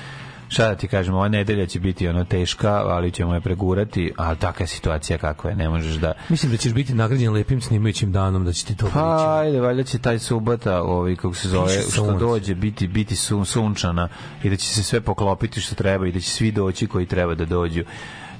šta 0.48 0.68
da 0.68 0.74
ti 0.74 0.88
kažem, 0.88 1.14
ova 1.14 1.28
nedelja 1.28 1.66
će 1.66 1.80
biti 1.80 2.08
ono 2.08 2.24
teška, 2.24 2.70
ali 2.70 3.10
ćemo 3.10 3.34
je 3.34 3.40
pregurati, 3.40 4.12
a 4.16 4.34
takva 4.34 4.64
je 4.64 4.68
situacija 4.68 5.18
kakva 5.18 5.50
je, 5.50 5.56
ne 5.56 5.68
možeš 5.68 5.94
da... 5.94 6.12
Mislim 6.28 6.52
da 6.52 6.58
ćeš 6.58 6.72
biti 6.72 6.94
nagrađen 6.94 7.32
lepim 7.32 7.60
snimajućim 7.60 8.12
danom, 8.12 8.44
da 8.44 8.52
će 8.52 8.64
ti 8.66 8.76
to 8.76 8.84
Pa, 8.84 8.90
prići. 8.90 9.28
ajde, 9.28 9.60
valjda 9.60 9.82
će 9.82 9.98
taj 9.98 10.18
subota, 10.18 10.82
ovaj, 10.82 11.16
kako 11.16 11.34
se 11.34 11.48
zove, 11.48 11.66
Piše 11.68 11.80
što 11.82 11.90
sunce. 11.92 12.18
dođe, 12.18 12.54
biti, 12.54 12.88
biti 12.88 13.16
sun, 13.16 13.44
sunčana 13.44 14.08
i 14.42 14.50
da 14.50 14.56
će 14.56 14.66
se 14.66 14.82
sve 14.82 15.00
poklopiti 15.00 15.60
što 15.60 15.74
treba 15.74 16.06
i 16.06 16.12
da 16.12 16.20
će 16.20 16.30
svi 16.30 16.52
doći 16.52 16.87
koji 16.87 17.06
treba 17.06 17.34
da 17.34 17.44
dođu. 17.44 17.84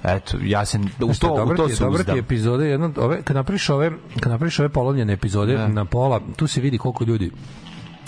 Eto, 0.05 0.37
ja 0.43 0.65
sam 0.65 0.83
u 0.83 1.05
Znaš 1.05 1.17
šta, 1.17 1.27
to, 1.27 1.35
u 1.35 1.37
dobra 1.37 1.57
to 1.57 1.65
ti 1.65 1.73
je- 1.73 1.77
se 1.77 1.85
dobra 1.85 1.99
ti 1.99 2.03
uzdam. 2.03 2.19
epizode, 2.19 2.67
jedna, 2.67 2.91
ove, 2.97 3.23
kad 3.23 3.37
napraviš 3.37 3.71
ove, 3.71 3.91
kad 4.21 4.33
napraviš 4.33 4.59
ove 4.59 4.69
polovljene 4.69 5.13
epizode 5.13 5.55
Da. 5.55 5.69
na 5.69 5.85
pola, 5.85 6.21
tu 6.37 6.47
se 6.47 6.61
vidi 6.61 6.79
koliko 6.79 7.05
ljudi 7.05 7.31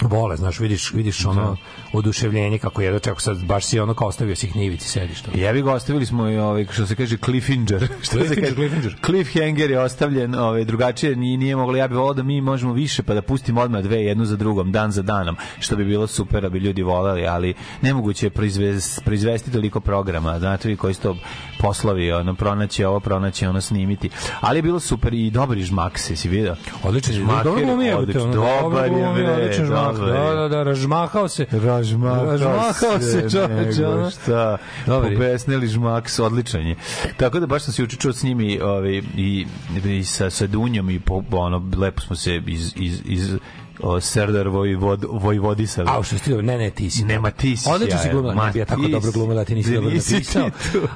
vole, 0.02 0.37
znaš, 0.37 0.61
vidiš, 0.61 0.92
vidiš 0.92 1.24
ono 1.26 1.56
oduševljenje 1.92 2.59
kako 2.59 2.82
je 2.82 3.00
čak 3.00 3.20
sad 3.20 3.44
baš 3.44 3.64
si 3.64 3.80
ono 3.80 3.94
kao 3.94 4.09
ostavio 4.09 4.37
si 4.37 4.46
ih 4.46 4.56
na 4.56 4.62
ivici, 4.62 4.88
sediš 4.88 5.22
to. 5.22 5.30
Jebi 5.35 5.62
ga, 5.62 5.72
ostavili 5.72 6.06
smo 6.06 6.28
i 6.28 6.38
ovaj, 6.38 6.66
što 6.70 6.87
se 6.87 6.94
kaže, 6.94 7.16
cliffhanger. 7.16 7.88
što 8.06 8.24
se 8.24 8.40
kaže, 8.40 8.54
cliffhanger. 8.54 8.96
cliffhanger 9.04 9.70
je 9.70 9.80
ostavljen, 9.80 10.35
ovaj, 10.35 10.64
drugačije 10.64 11.16
nije, 11.16 11.38
nije 11.38 11.56
moglo, 11.56 11.76
ja 11.76 11.88
bih 11.88 11.98
volao 11.98 12.14
da 12.14 12.22
mi 12.22 12.40
možemo 12.40 12.72
više, 12.72 13.02
pa 13.02 13.14
da 13.14 13.22
pustimo 13.22 13.61
odmah 13.61 13.82
dve, 13.82 13.96
jednu 13.96 14.24
za 14.24 14.37
drugom, 14.37 14.72
dan 14.72 14.92
za 14.92 15.02
danom, 15.02 15.37
što 15.61 15.76
bi 15.76 15.85
bilo 15.85 16.06
super, 16.06 16.42
da 16.42 16.48
bi 16.48 16.59
ljudi 16.59 16.82
voleli, 16.82 17.26
ali 17.26 17.54
nemoguće 17.82 18.26
je 18.26 18.30
proizvesti, 18.30 19.04
proizvesti 19.04 19.52
toliko 19.52 19.80
programa, 19.80 20.38
znate 20.38 20.68
vi 20.68 20.76
koji 20.76 20.94
su 20.94 21.02
to 21.02 21.16
poslovi, 21.58 22.12
ono, 22.12 22.34
pronaći 22.34 22.84
ovo, 22.84 23.00
pronaći 23.00 23.46
ono, 23.46 23.60
snimiti. 23.60 24.10
Ali 24.40 24.58
je 24.58 24.62
bilo 24.62 24.80
super 24.80 25.14
i 25.14 25.30
dobri 25.30 25.62
žmak 25.62 25.98
se, 25.98 26.16
si 26.16 26.28
vidio? 26.28 26.56
Odličan 26.82 27.14
Žmak 27.14 27.44
dobro 27.44 27.64
glumi 27.64 27.86
je, 27.86 27.96
odličan, 27.96 28.32
dobar 28.32 28.84
je, 28.84 29.12
bre, 29.14 29.32
odličan 29.32 29.66
žmak, 29.66 29.96
da, 29.96 30.34
da, 30.34 30.48
da, 30.48 30.62
ražmahao 30.62 31.28
se. 31.28 31.46
Ražmakao, 31.50 32.26
Ražmakao 32.26 33.00
se, 33.00 33.30
čoveče, 33.30 33.86
ono. 33.86 34.10
šta. 34.10 34.56
Dobar 34.86 35.12
je. 35.12 35.16
Pobesnili 35.16 35.66
žmak, 35.68 36.10
odličan 36.22 36.66
je. 36.66 36.76
Tako 37.16 37.40
da 37.40 37.46
baš 37.46 37.62
sam 37.62 37.72
se 37.72 37.82
juče 37.82 37.96
čuo 37.96 38.12
s 38.12 38.22
njimi 38.22 38.60
ovaj, 38.60 39.02
i, 39.16 39.46
i 39.84 40.04
sa, 40.04 40.30
sa 40.30 40.46
Dunjom 40.46 40.90
i 40.90 41.00
po, 41.00 41.22
ono, 41.30 41.70
lepo 41.78 42.00
smo 42.00 42.16
se 42.16 42.42
iz, 42.46 42.72
iz, 42.76 43.02
iz 43.04 43.36
o, 43.80 44.00
Serdar 44.00 44.48
Vojvod, 44.48 45.04
Vojvodisali. 45.10 45.88
A 45.90 46.02
što 46.02 46.16
dobro, 46.26 46.42
ne, 46.42 46.58
ne, 46.58 46.70
ti 46.70 46.90
si. 46.90 47.04
Nema, 47.04 47.30
ti 47.30 47.56
si 47.56 47.68
Odlično 47.68 47.98
si 47.98 48.08
glumila, 48.10 48.46
ne 48.46 48.52
bi 48.52 48.58
ja 48.58 48.64
tako 48.64 48.88
dobro 48.88 49.12
glumila, 49.12 49.44
ti 49.44 49.54
nisi 49.54 49.70
Da 49.70 49.76
dobro 49.76 49.90
napisao. 49.94 50.50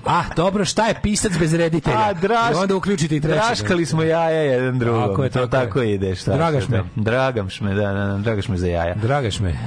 A, 0.07 0.23
dobro, 0.37 0.65
šta 0.65 0.87
je 0.87 0.95
pisac 1.03 1.33
bez 1.39 1.55
reditelja? 1.55 1.99
A, 1.99 2.13
draž, 2.13 2.53
I 2.53 2.55
onda 2.55 2.77
uključite 2.77 3.17
i 3.17 3.21
trećeg. 3.21 3.39
Draškali 3.39 3.87
smo 3.87 4.03
jaja 4.03 4.41
jedan 4.41 4.79
drugom. 4.79 5.09
Tako 5.09 5.25
je, 5.25 5.31
to 5.31 5.47
tako 5.47 5.57
je. 5.57 5.67
tako 5.67 5.83
ide. 5.83 6.15
Šta 6.15 6.35
Dragaš 6.35 6.69
me. 6.69 6.77
da. 6.77 6.85
Dragaš 6.97 7.61
me, 7.61 7.75
da, 7.75 7.93
da, 7.93 8.07
da, 8.07 8.19
dragaš 8.19 8.49
me 8.49 8.57
za 8.57 8.67
jaja. 8.67 8.95
Dragaš 8.95 9.41
me. 9.41 9.59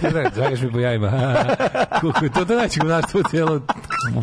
Dragaš? 0.00 0.34
Dragaš 0.34 0.60
me 0.60 0.72
po 0.72 0.78
jajima. 0.78 1.10
Kako 2.00 2.28
to 2.28 2.44
to 2.44 2.54
znači 2.54 2.80
gumnarstvo 2.80 3.22
cijelo. 3.30 3.60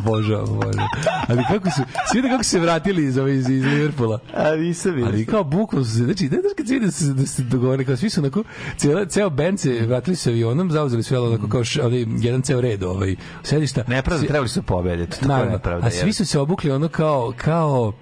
Božao, 0.04 0.46
bože. 0.46 0.80
Ali 1.28 1.44
kako 1.48 1.70
su, 1.70 1.82
svi 2.12 2.22
da 2.22 2.30
kako 2.30 2.44
su 2.44 2.50
se 2.50 2.60
vratili 2.60 3.04
iz, 3.04 3.18
iz, 3.18 3.50
iz 3.50 3.66
Liverpoola. 3.66 4.20
A 4.36 4.56
nisam 4.56 4.92
vidio. 4.92 5.08
Ali 5.08 5.26
kao 5.26 5.44
bukvalno 5.44 5.86
su 5.86 5.92
se, 5.92 6.04
znači, 6.04 6.24
ne 6.24 6.38
znaš 6.42 6.52
kad 6.58 6.68
svi 6.68 6.80
da 6.80 6.92
se, 6.92 7.06
da 7.14 7.26
se 7.26 7.44
dogovore, 7.44 7.86
kao 7.86 7.98
svi 7.98 8.10
su 8.10 8.22
onako, 8.22 8.39
cijela, 8.78 9.06
ceo 9.06 9.30
band 9.30 9.60
se 9.60 9.86
vratili 9.88 10.16
se 10.16 10.30
avionom, 10.30 10.72
zauzeli 10.72 11.04
sve 11.04 11.20
onako 11.20 11.48
kao 11.48 11.64
š, 11.64 11.82
onaj, 11.82 12.06
jedan 12.20 12.42
ceo 12.42 12.62
red 12.62 12.84
ovaj, 12.84 13.16
sedišta. 13.44 13.84
Nepravda, 13.88 14.28
trebali 14.28 14.50
su 14.50 14.64
pobediti. 14.64 15.20
To 15.20 15.26
je 15.26 15.28
Naravno, 15.28 15.60
a 15.82 15.90
svi 15.90 16.14
su 16.14 16.26
se 16.26 16.40
obukli 16.40 16.72
ono 16.72 16.88
kao, 16.88 17.34
kao 17.38 17.94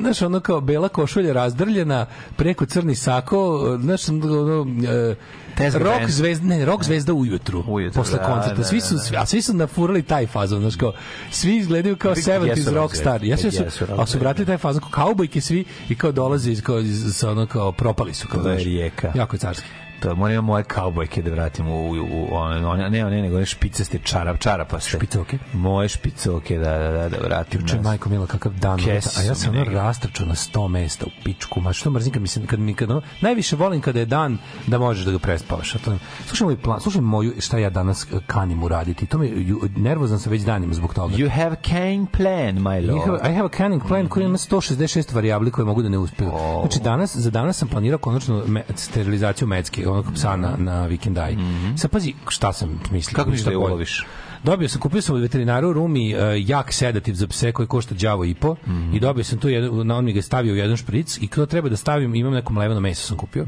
znaš, 0.00 0.22
ono 0.22 0.40
kao 0.40 0.60
bela 0.60 0.88
košulja 0.88 1.32
razdrljena, 1.32 2.06
preko 2.36 2.66
crni 2.66 2.94
sako, 2.94 3.60
znaš, 3.80 4.08
ono, 4.08 4.66
e, 4.88 5.14
Tezga 5.56 5.78
rock 5.78 5.98
band. 5.98 6.10
zvezda, 6.10 6.46
ne, 6.46 6.64
rock 6.64 6.84
zvezda 6.84 7.12
ujutru, 7.14 7.64
Ujutru, 7.66 8.00
posle 8.02 8.18
da, 8.18 8.24
koncerta. 8.24 8.56
da, 8.56 8.64
svi 8.64 8.80
su, 8.80 8.94
da. 8.94 9.00
svi, 9.00 9.16
a 9.16 9.26
svi 9.26 9.42
su 9.42 9.54
nafurali 9.54 10.02
taj 10.02 10.26
fazon, 10.26 10.60
znaš, 10.60 10.76
kao, 10.76 10.92
svi 11.30 11.56
izgledaju 11.56 11.96
kao 11.96 12.12
Vidi, 12.12 12.30
70s 12.30 12.46
jesu 12.48 12.70
rock 12.70 12.96
star. 12.96 13.24
jesu, 13.24 13.46
jesu 13.46 13.86
rock 13.86 13.98
ali 13.98 14.06
su 14.06 14.18
vratili 14.18 14.46
taj 14.46 14.58
fazon, 14.58 14.80
kao 14.82 14.90
kaubojke 14.90 15.40
svi 15.40 15.64
i 15.88 15.94
kao 15.94 16.12
dolaze 16.12 16.52
iz, 16.52 16.62
kao, 16.62 16.78
iz, 16.80 17.16
sa 17.16 17.30
ono, 17.30 17.46
kao, 17.46 17.72
propali 17.72 18.14
su. 18.14 18.28
Kao, 18.28 18.42
To 18.42 18.50
je 18.50 18.56
rijeka. 18.58 19.12
Jako 19.14 19.36
je 19.36 19.40
carski. 19.40 19.66
To 20.00 20.14
moram 20.14 20.44
moje 20.44 20.64
kaubojke 20.64 21.22
da 21.22 21.30
vratim 21.30 21.68
u, 21.68 21.90
u, 21.90 21.94
u 22.12 22.34
one, 22.34 22.66
one, 22.66 22.90
ne, 22.90 23.06
one, 23.06 23.22
nego 23.22 23.36
one 23.36 23.46
špicaste 23.46 23.98
čarap, 23.98 24.38
čarapaste. 24.38 24.90
Špicoke? 24.90 25.38
Moje 25.52 25.88
špicoke, 25.88 26.58
da, 26.58 26.78
da, 26.78 26.90
da, 26.90 27.08
da 27.08 27.16
vratim. 27.24 27.60
Juče, 27.60 27.80
majko 27.80 28.08
mila, 28.08 28.26
kakav 28.26 28.52
dan. 28.52 28.78
Kese 28.78 29.20
a 29.20 29.24
ja 29.24 29.34
sam 29.34 29.56
ono 29.56 29.64
rastrčao 29.64 30.26
na 30.26 30.34
100 30.34 30.68
mesta 30.68 31.06
u 31.06 31.10
pičku. 31.24 31.60
Ma 31.60 31.72
što 31.72 31.90
mrzim 31.90 32.12
kad 32.12 32.22
mi 32.22 32.28
se, 32.28 32.46
kad 32.46 32.60
mi, 32.60 32.74
kad 32.74 32.90
ono, 32.90 33.02
najviše 33.20 33.56
volim 33.56 33.80
kada 33.80 33.98
je 33.98 34.06
dan 34.06 34.38
da 34.66 34.78
možeš 34.78 35.04
da 35.04 35.12
ga 35.12 35.18
prespavaš. 35.18 35.74
A 35.74 35.78
to, 35.78 35.98
slušaj 36.26 36.44
moj 36.44 36.56
plan, 36.56 36.80
slušaj 36.80 37.00
moju, 37.00 37.32
šta 37.40 37.58
ja 37.58 37.70
danas 37.70 38.06
eh, 38.12 38.18
kanim 38.26 38.62
uraditi. 38.62 39.06
To 39.06 39.18
mi, 39.18 39.28
ju, 39.28 39.60
nervozan 39.76 40.18
sam 40.18 40.32
već 40.32 40.42
danima 40.42 40.74
zbog 40.74 40.94
toga. 40.94 41.14
You 41.14 41.30
have 41.30 41.56
cunning 41.64 42.08
plan, 42.10 42.58
my 42.58 42.86
lord. 42.86 43.06
have, 43.06 43.32
I 43.32 43.34
have 43.34 43.46
a 43.46 43.56
canning 43.56 43.82
plan 43.88 44.08
koji 44.08 44.24
ima 44.24 44.38
166 44.38 45.14
varijabli 45.14 45.50
koje 45.50 45.64
mogu 45.64 45.82
da 45.82 45.88
ne 45.88 45.98
uspeju. 45.98 46.30
Znači 46.60 46.80
danas, 46.80 47.16
za 47.16 47.30
danas 47.30 47.58
sam 47.58 47.68
planirao 47.68 47.98
konačno 47.98 48.42
me, 48.46 48.62
sterilizaciju 48.74 49.48
Mecke, 49.48 49.85
onog 49.90 50.06
psa 50.14 50.36
na, 50.36 50.56
na 50.58 50.86
vikendaj. 50.86 51.36
Sad 51.76 51.90
pazi 51.90 52.14
šta 52.28 52.52
sam 52.52 52.80
mislio. 52.90 53.16
Kako 53.16 53.30
misliš 53.30 53.42
šta 53.42 53.50
da 53.50 53.54
je 53.54 53.58
uloviš? 53.58 54.06
Dobio 54.42 54.68
sam, 54.68 54.80
kupio 54.80 55.02
sam 55.02 55.16
od 55.16 55.22
veterinaru 55.22 55.70
u 55.70 55.72
Rumi 55.72 56.14
uh, 56.14 56.20
jak 56.36 56.72
sedativ 56.72 57.14
za 57.14 57.26
pse 57.26 57.52
koji 57.52 57.68
košta 57.68 57.94
đavo 57.94 58.24
i 58.24 58.34
po 58.34 58.56
i 58.92 59.00
dobio 59.00 59.24
sam 59.24 59.38
tu, 59.38 59.48
jedan, 59.48 59.86
na 59.86 59.96
on 59.96 60.04
mi 60.04 60.12
ga 60.12 60.22
stavio 60.22 60.52
u 60.52 60.56
jedan 60.56 60.76
špric 60.76 61.18
i 61.20 61.26
kada 61.26 61.46
treba 61.46 61.68
da 61.68 61.76
stavim, 61.76 62.14
imam 62.14 62.32
neko 62.32 62.52
mleveno 62.52 62.80
meso 62.80 63.06
sam 63.06 63.16
kupio 63.16 63.46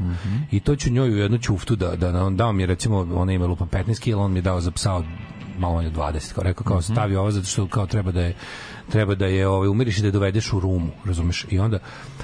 i 0.51 0.59
to 0.59 0.75
ću 0.75 0.91
njoj 0.91 1.09
u 1.09 1.17
jednu 1.17 1.37
ćuftu 1.37 1.75
da, 1.75 1.95
da, 1.95 2.25
on 2.25 2.37
dao 2.37 2.51
mi 2.51 2.63
je 2.63 2.67
recimo, 2.67 3.07
ona 3.13 3.33
ima 3.33 3.45
lupa 3.45 3.65
15 3.65 4.03
kg, 4.03 4.17
on 4.17 4.31
mi 4.31 4.37
je 4.37 4.41
dao 4.41 4.61
za 4.61 4.71
psa 4.71 4.93
od 4.93 5.05
malo 5.59 5.75
manje 5.75 5.87
od 5.87 5.93
20, 5.93 6.33
kao 6.33 6.43
rekao, 6.43 6.63
kao 6.63 6.81
stavi 6.81 7.15
ovo 7.15 7.31
zato 7.31 7.47
što 7.47 7.67
kao 7.67 7.85
treba 7.85 8.11
da 8.11 8.21
je 8.21 8.33
treba 8.91 9.15
da 9.15 9.25
je 9.25 9.47
ovaj 9.47 9.67
umiriš 9.67 9.97
i 9.97 10.01
da 10.01 10.07
je 10.07 10.11
dovedeš 10.11 10.53
u 10.53 10.59
rumu, 10.59 10.89
razumeš? 11.05 11.45
I 11.49 11.59
onda 11.59 11.79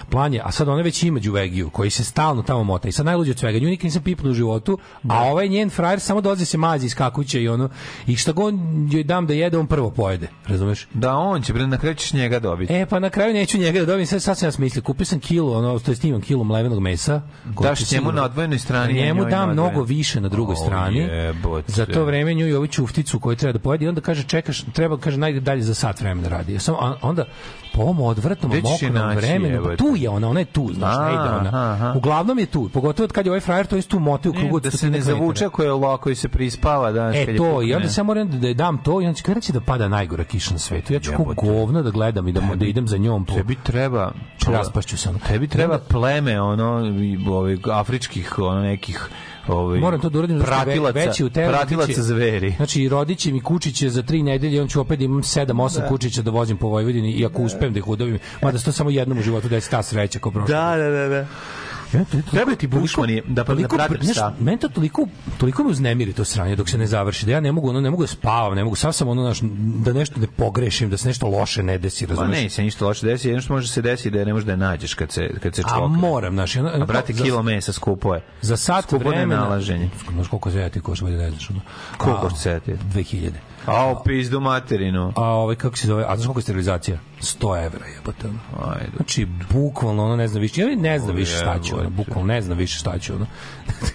plan 0.09 0.33
je, 0.33 0.41
a 0.43 0.51
sad 0.51 0.67
ona 0.67 0.81
već 0.81 1.03
ima 1.03 1.19
đuvegiju 1.19 1.69
koji 1.69 1.89
se 1.89 2.03
stalno 2.03 2.41
tamo 2.43 2.63
mota 2.63 2.87
i 2.87 2.91
sad 2.91 3.05
najluđe 3.05 3.31
od 3.31 3.39
svega, 3.39 3.59
nju 3.59 3.67
nikad 3.69 3.83
nisam 3.83 4.01
pipnuo 4.01 4.31
u 4.31 4.33
životu, 4.33 4.77
a 5.07 5.23
ovaj 5.23 5.47
njen 5.47 5.69
frajer 5.69 5.99
samo 5.99 6.21
dolazi 6.21 6.45
se 6.45 6.57
mazi 6.57 6.85
iz 6.85 6.95
kakuće 6.95 7.41
i 7.41 7.47
ono 7.49 7.69
i 8.07 8.15
šta 8.15 8.31
god 8.31 8.53
joj 8.91 9.03
dam 9.03 9.27
da 9.27 9.33
jede, 9.33 9.57
on 9.57 9.67
prvo 9.67 9.89
pojede, 9.91 10.27
razumeš? 10.47 10.87
Da, 10.93 11.15
on 11.15 11.41
će, 11.41 11.53
bre, 11.53 11.67
na 11.67 11.77
kraju 11.77 11.95
ćeš 11.95 12.13
njega 12.13 12.39
dobiti. 12.39 12.73
E, 12.73 12.85
pa 12.85 12.99
na 12.99 13.09
kraju 13.09 13.33
neću 13.33 13.57
njega 13.57 13.79
da 13.79 13.85
dobijem, 13.85 14.07
sad, 14.07 14.23
sad 14.23 14.37
sam 14.37 14.47
ja 14.47 14.51
smislio, 14.51 14.81
kupio 14.81 15.05
sam 15.05 15.19
kilo, 15.19 15.57
ono, 15.57 15.79
to 15.79 15.91
je 15.91 15.95
snimam 15.95 16.21
kilo 16.21 16.43
mlevenog 16.43 16.79
mesa. 16.79 17.21
Daš 17.61 17.91
njemu 17.91 18.11
na 18.11 18.23
odvojenoj 18.23 18.59
strani, 18.59 19.01
a 19.01 19.05
Njemu 19.05 19.25
dam 19.25 19.51
mnogo 19.51 19.83
više 19.83 20.21
na 20.21 20.29
drugoj 20.29 20.53
O, 20.53 20.55
strani. 20.55 20.99
jebote. 20.99 21.71
Za 21.71 21.85
to 21.85 22.05
vreme 22.05 22.33
nju 22.33 22.47
i 22.47 22.53
ovu 22.53 22.67
ćufticu 22.67 23.19
koju 23.19 23.35
treba 23.35 23.53
da 23.53 23.59
pojede 23.59 23.85
i 23.85 23.87
onda 23.87 24.01
kaže 24.01 24.23
čekaš, 24.23 24.61
treba 24.73 24.97
kaže 24.97 25.17
najde 25.17 25.39
dalje 25.39 25.61
za 25.61 25.73
sat 25.73 26.01
vremena 26.01 26.27
radi. 26.27 26.54
Ja 26.55 26.59
sam 26.59 26.75
a 26.75 26.97
onda 27.01 27.25
po 27.75 27.81
ovom 27.81 28.15
je 28.53 28.61
mokrom 28.61 29.15
vremenu, 29.15 29.63
pa 29.63 29.75
tu 29.75 29.95
je 29.95 30.09
ona, 30.09 30.29
ona 30.29 30.39
je 30.39 30.45
tu, 30.45 30.69
znaš, 30.73 30.95
ne 30.97 31.13
ide 31.13 31.35
ona. 31.39 31.73
aha. 31.73 31.93
Uglavnom 31.97 32.39
je 32.39 32.45
tu, 32.45 32.69
pogotovo 32.69 33.09
kad 33.13 33.25
je 33.25 33.31
ovaj 33.31 33.39
frajer 33.39 33.67
to 33.67 33.75
je 33.75 33.81
tu 33.81 33.99
mote 33.99 34.29
u 34.29 34.33
krugu 34.33 34.59
da 34.59 34.71
se 34.71 34.89
ne 34.89 35.01
zavuče 35.01 35.45
ako 35.45 35.63
je 35.63 35.71
lako 35.71 36.09
i 36.09 36.15
se 36.15 36.29
prispava 36.29 36.93
kad 36.93 37.15
E 37.15 37.37
to, 37.37 37.61
i 37.61 37.73
onda 37.73 37.89
se 37.89 38.01
ja 38.01 38.03
moram 38.03 38.29
da, 38.29 38.37
da 38.37 38.53
dam 38.53 38.77
to 38.77 39.01
i 39.01 39.05
onda 39.05 39.13
će 39.13 39.23
kada 39.23 39.39
će 39.39 39.53
da 39.53 39.61
pada 39.61 39.87
najgora 39.87 40.23
kiša 40.23 40.51
na 40.51 40.59
svetu. 40.59 40.93
Ja 40.93 40.99
ću 40.99 41.11
ko 41.17 41.21
Jebote. 41.21 41.47
govno 41.47 41.83
da 41.83 41.89
gledam 41.89 42.27
i 42.27 42.31
da, 42.31 42.41
da 42.55 42.65
idem 42.65 42.87
za 42.87 42.97
njom 42.97 43.25
po... 43.25 43.33
Tebi 43.33 43.55
treba 43.63 44.11
Raspašću 44.47 44.97
se. 44.97 45.09
Tebi 45.27 45.47
treba 45.47 45.79
pleme 45.79 46.41
ono 46.41 46.83
ovih 47.27 47.59
afričkih 47.71 48.39
ono 48.39 48.61
nekih 48.61 49.09
ovaj 49.47 49.79
Moram 49.79 50.01
to 50.01 50.09
da 50.09 50.19
uradim 50.19 50.39
pratilaca, 50.39 50.99
veći 50.99 51.25
u 51.25 51.29
teoriji 51.29 51.57
pratilaca 51.57 52.01
zveri. 52.01 52.53
Znači, 52.57 52.89
rodit 52.89 53.19
će 53.19 53.31
mi 53.31 53.41
kučiće 53.41 53.89
za 53.89 54.03
tri 54.03 54.23
nedelje, 54.23 54.61
on 54.61 54.67
ću 54.67 54.81
opet 54.81 54.99
da 54.99 55.05
imam 55.05 55.21
7-8 55.21 55.87
kučića 55.87 56.21
da 56.21 56.31
vozim 56.31 56.57
po 56.57 56.67
Vojvodini 56.67 57.11
i 57.11 57.25
ako 57.25 57.41
uspem 57.65 57.73
da 57.73 57.79
ih 57.79 57.87
udavim, 57.87 58.19
mada 58.41 58.59
se 58.59 58.65
to 58.65 58.71
samo 58.71 58.89
jednom 58.89 59.17
u 59.17 59.23
životu 59.23 59.49
desi 59.49 59.71
ta 59.71 59.83
sreća 59.83 60.19
kao 60.19 60.31
prošle. 60.31 60.55
da, 60.55 60.75
da, 60.77 61.07
da. 61.07 61.25
Ja, 61.93 62.03
to, 62.03 62.17
Treba 62.31 62.55
ti 62.55 62.67
bušman 62.67 63.09
je 63.09 63.21
da- 63.21 63.33
da 63.33 63.43
toliko, 63.45 63.75
prati 63.75 63.93
znaš, 64.01 64.15
psa. 64.15 64.33
Meni 64.39 64.57
to 64.57 64.69
toliko, 64.69 65.07
toliko 65.37 65.63
me 65.63 65.69
uznemiri 65.69 66.13
to 66.13 66.25
sranje 66.25 66.55
dok 66.55 66.69
se 66.69 66.77
ne 66.77 66.87
završi, 66.87 67.25
da 67.25 67.31
ja 67.31 67.39
ne 67.39 67.51
mogu, 67.51 67.69
ono, 67.69 67.81
ne 67.81 67.91
mogu 67.91 68.03
da 68.03 68.07
spavam, 68.07 68.55
ne 68.55 68.63
mogu, 68.63 68.75
sam 68.75 68.93
sam 68.93 69.07
ono, 69.07 69.21
znaš, 69.23 69.39
da 69.77 69.93
nešto 69.93 70.19
ne 70.19 70.27
pogrešim, 70.27 70.89
da 70.89 70.97
se 70.97 71.07
nešto 71.07 71.27
loše 71.27 71.63
ne 71.63 71.77
desi, 71.77 72.07
Pa 72.07 72.13
razumeš? 72.13 72.37
ne, 72.37 72.49
se 72.49 72.63
ništa 72.63 72.85
loše 72.85 73.05
desi, 73.05 73.27
jedno 73.27 73.41
što 73.41 73.53
može 73.53 73.67
se 73.67 73.81
desiti 73.81 74.09
da 74.09 74.19
je 74.19 74.25
ne 74.25 74.33
možeš 74.33 74.45
da 74.45 74.51
je 74.51 74.57
nađeš 74.57 74.93
kad 74.93 75.11
se, 75.11 75.29
kad 75.39 75.55
se 75.55 75.61
A 75.61 75.69
čvokne. 75.69 75.97
moram, 75.99 76.35
ono, 76.57 76.69
A 76.73 76.85
brate, 76.85 77.13
za- 77.13 77.23
kilo 77.23 77.43
mesa 77.43 77.73
skupo 77.73 78.15
je. 78.15 78.21
za 78.41 78.57
sat 78.57 78.83
Skupo 78.83 78.97
vremena. 78.99 79.35
nenalaženje. 79.35 79.89
Znaš 80.11 80.27
koliko 80.27 80.49
zajati 80.49 80.79
košta, 80.79 81.05
bolje 81.05 81.17
ne 81.17 81.29
znaš. 81.29 81.49
Koliko 81.97 82.17
A, 82.17 82.21
košta 82.21 82.39
zajati? 82.39 82.73
2000. 82.93 83.31
A, 83.65 83.85
o, 83.91 84.03
pizdu 84.03 84.39
materinu. 84.39 85.13
A 85.15 85.23
ovaj 85.25 85.55
kako 85.55 85.77
se 85.77 85.87
zove? 85.87 86.05
A 86.07 86.15
znaš 86.15 86.25
koliko 86.25 86.39
je 86.39 86.43
sterilizacija? 86.43 86.99
100 87.21 87.65
evra 87.65 87.85
jebote. 87.85 88.27
ono. 88.27 88.71
Ajde. 88.73 88.91
Znači, 88.95 89.27
bukvalno 89.53 90.05
ono 90.05 90.15
ne 90.15 90.27
zna 90.27 90.39
više. 90.39 90.61
Ja 90.61 90.75
ne 90.75 90.99
znam 90.99 91.15
više 91.15 91.37
šta 91.37 91.59
ću, 91.59 91.75
ono, 91.79 91.89
bukvalno 91.89 92.33
ne 92.33 92.41
znam 92.41 92.57
više 92.57 92.79
šta 92.79 92.99
ću, 92.99 93.13
ono. 93.13 93.25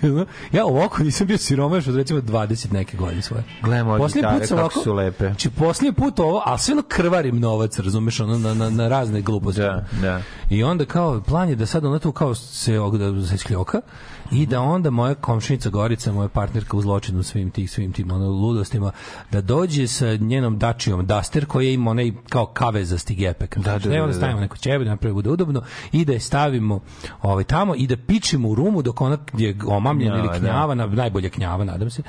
ja 0.53 0.67
ovako 0.67 1.03
nisam 1.03 1.27
bio 1.27 1.39
siromaš 1.39 1.87
od 1.87 1.97
recimo 1.97 2.21
20 2.21 2.73
neke 2.73 2.97
godine 2.97 3.23
svoje. 3.23 3.45
Gle, 3.63 3.85
moje 3.85 3.99
Posljednji 3.99 4.31
gitare 4.31 4.47
kako 4.47 4.61
ovako- 4.61 4.81
su 4.81 4.95
lepe. 4.95 5.27
Znači, 5.27 5.51
posljednji 5.51 5.93
put 5.93 6.19
ovo, 6.19 6.43
a 6.47 6.59
sve 6.59 6.73
ono 6.73 6.83
krvarim 6.89 7.41
novac, 7.41 7.79
razumeš, 7.79 8.21
ono, 8.21 8.39
na, 8.39 8.55
na, 8.55 8.71
na 8.71 8.89
razne 8.89 9.21
gluposti. 9.21 9.61
Da, 9.61 9.85
da. 10.03 10.21
I 10.51 10.65
onda 10.65 10.85
kao, 10.85 11.21
plan 11.21 11.49
je 11.49 11.57
da 11.57 11.67
sad 11.67 11.85
ono 11.85 11.99
tu 11.99 12.13
kao 12.13 12.35
se, 12.35 12.73
da 12.99 13.27
se 13.27 13.39
skljoka 13.39 13.81
i 14.31 14.47
da 14.47 14.61
onda 14.61 14.91
moja 14.91 15.15
komšinica 15.15 15.71
Gorica, 15.71 16.13
moja 16.13 16.29
partnerka 16.29 16.77
u 16.77 16.81
zločinu 16.81 17.23
svim 17.23 17.51
tih 17.51 17.71
svim 17.71 17.93
tim 17.93 18.11
ono 18.11 18.29
ludostima 18.29 18.93
da 19.31 19.41
dođe 19.41 19.87
sa 19.87 20.17
njenom 20.17 20.59
dačijom 20.59 21.07
Duster 21.07 21.47
koja 21.47 21.71
ima 21.71 21.91
onaj 21.91 22.13
kao 22.29 22.47
kavezasti 22.47 23.15
gepek. 23.15 23.59
Da, 23.59 23.63
da, 23.73 23.79
da, 23.79 23.89
da, 23.89 24.03
onda 24.03 24.07
da. 24.07 24.19
stavimo 24.19 24.41
neko 24.41 24.57
ćebe 24.57 24.85
da 24.85 24.91
napravi 24.91 25.15
bude 25.15 25.31
udobno 25.31 25.63
i 25.93 26.05
da 26.05 26.13
je 26.13 26.21
stavimo 26.21 26.81
ovaj 27.23 27.45
tamo 27.45 27.75
i 27.75 27.87
da 27.87 27.97
pičimo 27.97 28.49
u 28.49 28.55
rumu 28.55 28.83
dok 28.83 29.01
ona 29.01 29.19
je 29.37 29.57
omamljena 29.67 30.15
Gnjava, 30.15 30.25
ili 30.25 30.41
da. 30.41 30.47
knjava, 30.49 30.75
na 30.75 30.87
najbolje 30.87 31.31
knjava, 31.31 31.65
nadam 31.65 31.91
se. 31.91 32.03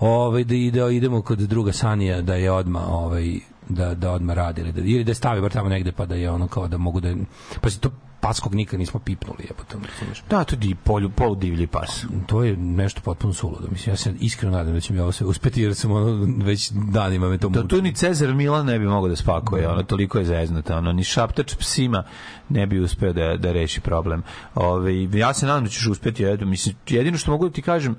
Ovaj 0.00 0.44
da 0.44 0.54
ide 0.54 0.96
idemo 0.96 1.22
kod 1.22 1.38
druga 1.38 1.72
Sanija 1.72 2.22
da 2.22 2.34
je 2.34 2.52
odma 2.52 2.86
ovaj 2.86 3.38
da 3.68 3.94
da 3.94 4.12
odma 4.12 4.34
radi 4.34 4.60
ili 4.60 4.72
da 4.72 4.80
ili 4.80 5.04
da 5.04 5.14
stavi 5.14 5.40
bar 5.40 5.52
tamo 5.52 5.68
negde 5.68 5.92
pa 5.92 6.06
da 6.06 6.14
je 6.14 6.30
ono 6.30 6.48
kao 6.48 6.68
da 6.68 6.78
mogu 6.78 7.00
da 7.00 7.14
pa 7.60 7.70
se 7.70 7.80
to 7.80 7.90
paskog 8.20 8.54
nikad 8.54 8.78
nismo 8.78 9.00
pipnuli 9.00 9.38
jebote 9.40 9.76
razumeš 9.90 10.22
Da, 10.30 10.44
to 10.44 10.56
je 10.60 10.74
polju, 10.74 11.10
polu 11.10 11.34
divlji 11.34 11.66
pas. 11.66 12.04
to 12.26 12.44
je 12.44 12.56
nešto 12.56 13.00
potpuno 13.00 13.32
suludo. 13.34 13.68
Mislim, 13.70 13.92
ja 13.92 13.96
se 13.96 14.14
iskreno 14.20 14.56
nadam 14.56 14.74
da 14.74 14.80
će 14.80 14.92
mi 14.92 15.00
ovo 15.00 15.12
sve 15.12 15.26
uspeti, 15.26 15.62
jer 15.62 15.74
sam 15.74 15.92
ono, 15.92 16.06
već 16.38 16.70
danima 16.70 17.28
me 17.28 17.38
to 17.38 17.48
Da 17.48 17.60
muči. 17.60 17.68
tu 17.68 17.82
ni 17.82 17.94
Cezar 17.94 18.34
Milan 18.34 18.66
ne 18.66 18.78
bi 18.78 18.86
mogao 18.86 19.08
da 19.08 19.16
spakuje, 19.16 19.68
ono 19.68 19.82
toliko 19.82 20.18
je 20.18 20.24
zeznuta, 20.24 20.78
ono 20.78 20.92
ni 20.92 21.04
šaptač 21.04 21.54
psima 21.54 22.04
ne 22.48 22.66
bi 22.66 22.80
uspeo 22.80 23.12
da 23.12 23.36
da 23.36 23.52
reši 23.52 23.80
problem. 23.80 24.22
Ove, 24.54 24.92
ja 25.04 25.34
se 25.34 25.46
nadam 25.46 25.64
da 25.64 25.70
ćeš 25.70 25.86
uspeti, 25.86 26.24
eto, 26.24 26.46
mislim 26.46 26.76
jedino 26.88 27.18
što 27.18 27.30
mogu 27.30 27.48
da 27.48 27.54
ti 27.54 27.62
kažem 27.62 27.96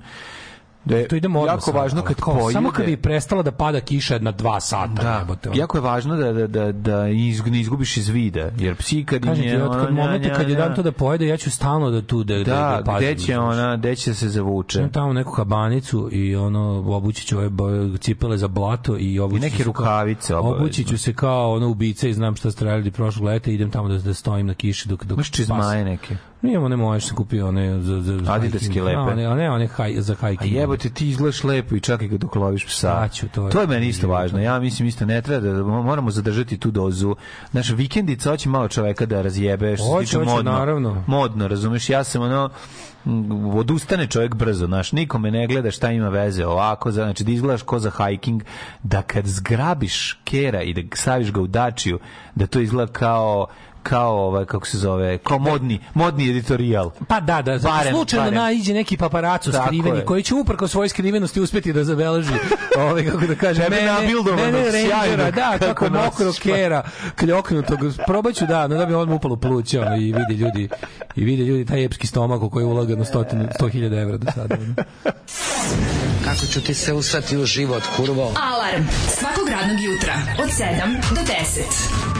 da 0.84 0.96
je 0.96 1.08
to 1.08 1.16
idemo 1.16 1.46
jako 1.46 1.60
sada, 1.60 1.78
važno 1.78 2.02
kad 2.02 2.16
kao, 2.16 2.34
pojede. 2.34 2.52
Samo 2.52 2.70
kad 2.70 2.86
bi 2.86 2.96
prestala 2.96 3.42
da 3.42 3.52
pada 3.52 3.80
kiša 3.80 4.18
na 4.18 4.32
dva 4.32 4.60
sata. 4.60 5.02
da, 5.02 5.18
jebote, 5.18 5.48
ono. 5.48 5.58
jako 5.58 5.78
je 5.78 5.82
važno 5.82 6.16
da, 6.16 6.32
da, 6.32 6.46
da, 6.46 6.72
da 6.72 7.08
iz, 7.08 7.46
ne 7.46 7.60
izgubiš 7.60 7.96
iz 7.96 8.08
vida, 8.08 8.50
jer 8.58 8.76
psi 8.76 9.04
kad 9.04 9.22
Kažem 9.22 9.42
ti, 9.44 9.48
je... 9.48 9.64
od 9.64 9.84
kad 9.84 9.94
momenta 9.94 10.28
nja, 10.28 10.34
kad 10.34 10.48
je 10.48 10.54
nja, 10.54 10.60
dan 10.60 10.74
to 10.74 10.82
da 10.82 10.92
pojede, 10.92 11.26
ja 11.26 11.36
ću 11.36 11.50
stalno 11.50 11.90
da 11.90 12.02
tu 12.02 12.24
da, 12.24 12.34
da, 12.34 12.44
Da, 12.44 12.76
da 12.76 12.82
pazim. 12.86 13.08
gde 13.08 13.22
će 13.24 13.38
ona, 13.38 13.76
gde 13.76 13.96
će 13.96 14.14
se 14.14 14.28
zavuče? 14.28 14.78
Imam 14.78 14.92
tamo 14.92 15.12
neku 15.12 15.32
kabanicu 15.32 16.08
i 16.12 16.36
ono 16.36 16.84
obući 16.86 17.26
ću 17.26 17.38
ove 17.38 17.50
cipele 17.98 18.38
za 18.38 18.48
blato 18.48 18.96
i 18.98 19.18
obući 19.18 19.46
I 19.46 19.50
neke 19.50 19.64
rukavice 19.64 20.36
obavezno. 20.36 20.64
Obući 20.64 20.84
ću 20.84 20.98
se 20.98 21.14
kao 21.14 21.52
ono 21.52 21.68
ubice 21.68 22.10
i 22.10 22.14
znam 22.14 22.36
šta 22.36 22.50
ste 22.50 22.64
radili 22.64 22.90
prošlog 22.90 23.24
leta 23.24 23.50
idem 23.50 23.70
tamo 23.70 23.88
da, 23.88 23.98
da 23.98 24.14
stojim 24.14 24.46
na 24.46 24.54
kiši 24.54 24.88
dok 24.88 25.04
dok 25.04 25.16
Imaš 25.16 25.30
čizmaje 25.30 25.84
neke. 25.84 26.16
Nije 26.42 26.60
ne 26.60 26.76
možeš 26.76 27.06
sam 27.06 27.16
kupio 27.16 27.48
one 27.48 27.80
za 27.80 28.00
za 28.00 28.18
za 28.18 28.32
Adidaske 28.32 28.82
lepe. 28.82 28.96
A, 28.96 29.02
one, 29.02 29.24
a 29.24 29.34
ne 29.34 29.50
one 29.50 29.66
haj, 29.66 29.94
za 29.94 30.16
A 30.20 30.28
hiking. 30.28 30.52
jebote, 30.52 30.90
ti 30.90 31.08
izgledaš 31.08 31.44
lepo 31.44 31.74
i 31.76 31.80
čak 31.80 32.02
i 32.02 32.08
kad 32.08 32.20
dok 32.20 32.34
loviš 32.34 32.66
psa. 32.66 32.76
Sad 32.76 33.12
ću, 33.12 33.28
to 33.28 33.44
je- 33.46 33.50
to 33.50 33.60
je 33.60 33.66
meni 33.66 33.88
isto 33.88 34.08
važno. 34.08 34.40
Ja 34.40 34.58
mislim 34.60 34.88
isto 34.88 35.04
ne 35.06 35.22
treba 35.22 35.48
da 35.48 35.62
moramo 35.62 36.10
zadržati 36.10 36.58
tu 36.58 36.70
dozu. 36.70 37.16
Naša 37.52 37.74
vikendica 37.74 38.30
hoće 38.30 38.48
malo 38.48 38.68
čoveka 38.68 39.06
da 39.06 39.22
razjebe, 39.22 39.76
što 39.76 39.84
se 39.84 39.90
Hoće, 39.90 40.04
tiče 40.06 40.18
hoće, 40.18 40.30
modno. 40.30 40.52
naravno. 40.52 41.04
Modno, 41.06 41.48
razumeš? 41.48 41.90
Ja 41.90 42.04
sam 42.04 42.22
ono 42.22 42.50
odustane 43.54 44.06
čovjek 44.06 44.34
brzo, 44.34 44.66
znaš, 44.66 44.92
nikome 44.92 45.30
ne 45.30 45.46
gleda 45.46 45.70
šta 45.70 45.90
ima 45.90 46.08
veze 46.08 46.46
ovako, 46.46 46.90
znači 46.90 47.24
da 47.24 47.32
izgledaš 47.32 47.62
ko 47.62 47.78
za 47.78 47.90
hiking, 47.90 48.42
da 48.82 49.02
kad 49.02 49.26
zgrabiš 49.26 50.12
kera 50.24 50.62
i 50.62 50.74
da 50.74 50.96
staviš 50.96 51.32
ga 51.32 51.40
u 51.40 51.46
dačiju, 51.46 51.98
da 52.34 52.46
to 52.46 52.60
izgleda 52.60 52.92
kao 52.92 53.46
kao 53.82 54.26
ovaj 54.26 54.44
kako 54.44 54.66
se 54.66 54.78
zove 54.78 55.18
kao 55.18 55.38
modni 55.38 55.80
modni 55.94 56.30
editorijal 56.30 56.90
Pa 57.08 57.20
da, 57.20 57.42
da, 57.42 57.58
Barem, 57.58 57.94
slučajno 57.94 58.24
barem. 58.24 58.38
naiđe 58.38 58.74
neki 58.74 58.96
paparaco 58.96 59.52
Tako 59.52 59.66
skriveni 59.66 59.98
je. 59.98 60.04
koji 60.04 60.22
će 60.22 60.34
uprko 60.34 60.68
svoje 60.68 60.88
skrivenosti 60.88 61.40
uspeti 61.40 61.72
da 61.72 61.84
zabeleži 61.84 62.32
ovaj 62.78 63.04
kako 63.04 63.26
da 63.26 63.34
kaže 63.34 63.62
mene, 63.70 63.92
mene 64.36 64.64
rangera, 64.90 65.30
da, 65.30 65.58
kako 65.58 65.74
kako 65.74 65.88
mokro 65.90 66.32
kera, 66.42 66.82
kljoknutog. 67.18 67.78
Probaću 68.06 68.46
da, 68.46 68.66
no 68.66 68.76
da 68.76 68.86
bi 68.86 68.94
on 68.94 69.12
upalo 69.12 69.36
pluće 69.36 69.80
ono, 69.80 69.96
i 69.96 70.04
vide 70.12 70.34
ljudi 70.34 70.68
i 71.16 71.24
vide 71.24 71.44
ljudi 71.44 71.64
taj 71.64 71.84
epski 71.84 72.06
stomak 72.06 72.42
u 72.42 72.50
koji 72.50 72.62
je 72.62 72.66
ulagano 72.66 73.04
100 73.04 73.24
100.000 73.60 74.02
evra 74.02 74.16
do 74.16 74.32
sada. 74.34 74.56
ono. 74.60 74.74
Kako 76.24 76.46
ću 76.52 76.60
ti 76.60 76.74
se 76.74 76.92
usrati 76.92 77.36
u 77.36 77.44
život, 77.46 77.82
kurvo? 77.96 78.22
Alarm 78.22 78.84
svakog 79.08 79.48
radnog 79.48 79.80
jutra 79.80 80.14
od 80.38 80.48
7 80.50 81.14
do 81.14 81.20
10. 81.20 82.19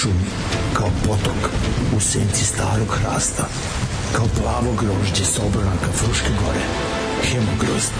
šumi, 0.00 0.28
kao 0.74 0.90
potok 1.06 1.50
u 1.96 2.00
senci 2.00 2.44
starog 2.44 2.88
hrasta, 2.88 3.48
kao 4.16 4.26
plavo 4.40 4.72
grožđe 4.80 5.24
s 5.24 5.38
obronaka 5.38 5.92
Fruške 5.98 6.30
gore. 6.44 6.64
Hemogrozd. 7.22 7.92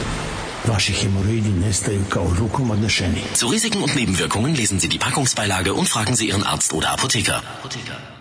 Vaši 0.68 0.92
hemoroidi 0.92 1.48
nestaju 1.48 2.04
kao 2.08 2.26
rukom 2.38 2.70
odnešeni. 2.70 3.22
Zu 3.40 3.48
Risiken 3.52 3.82
und 3.82 3.96
Nebenwirkungen 3.96 4.56
lesen 4.56 4.80
Sie 4.80 4.88
die 4.88 4.98
Packungsbeilage 4.98 5.72
und 5.72 5.88
fragen 5.88 6.16
Sie 6.16 6.26
Ihren 6.28 6.42
Arzt 6.42 6.72
oder 6.72 6.88
Apotheker. 6.92 7.34
A, 7.34 8.17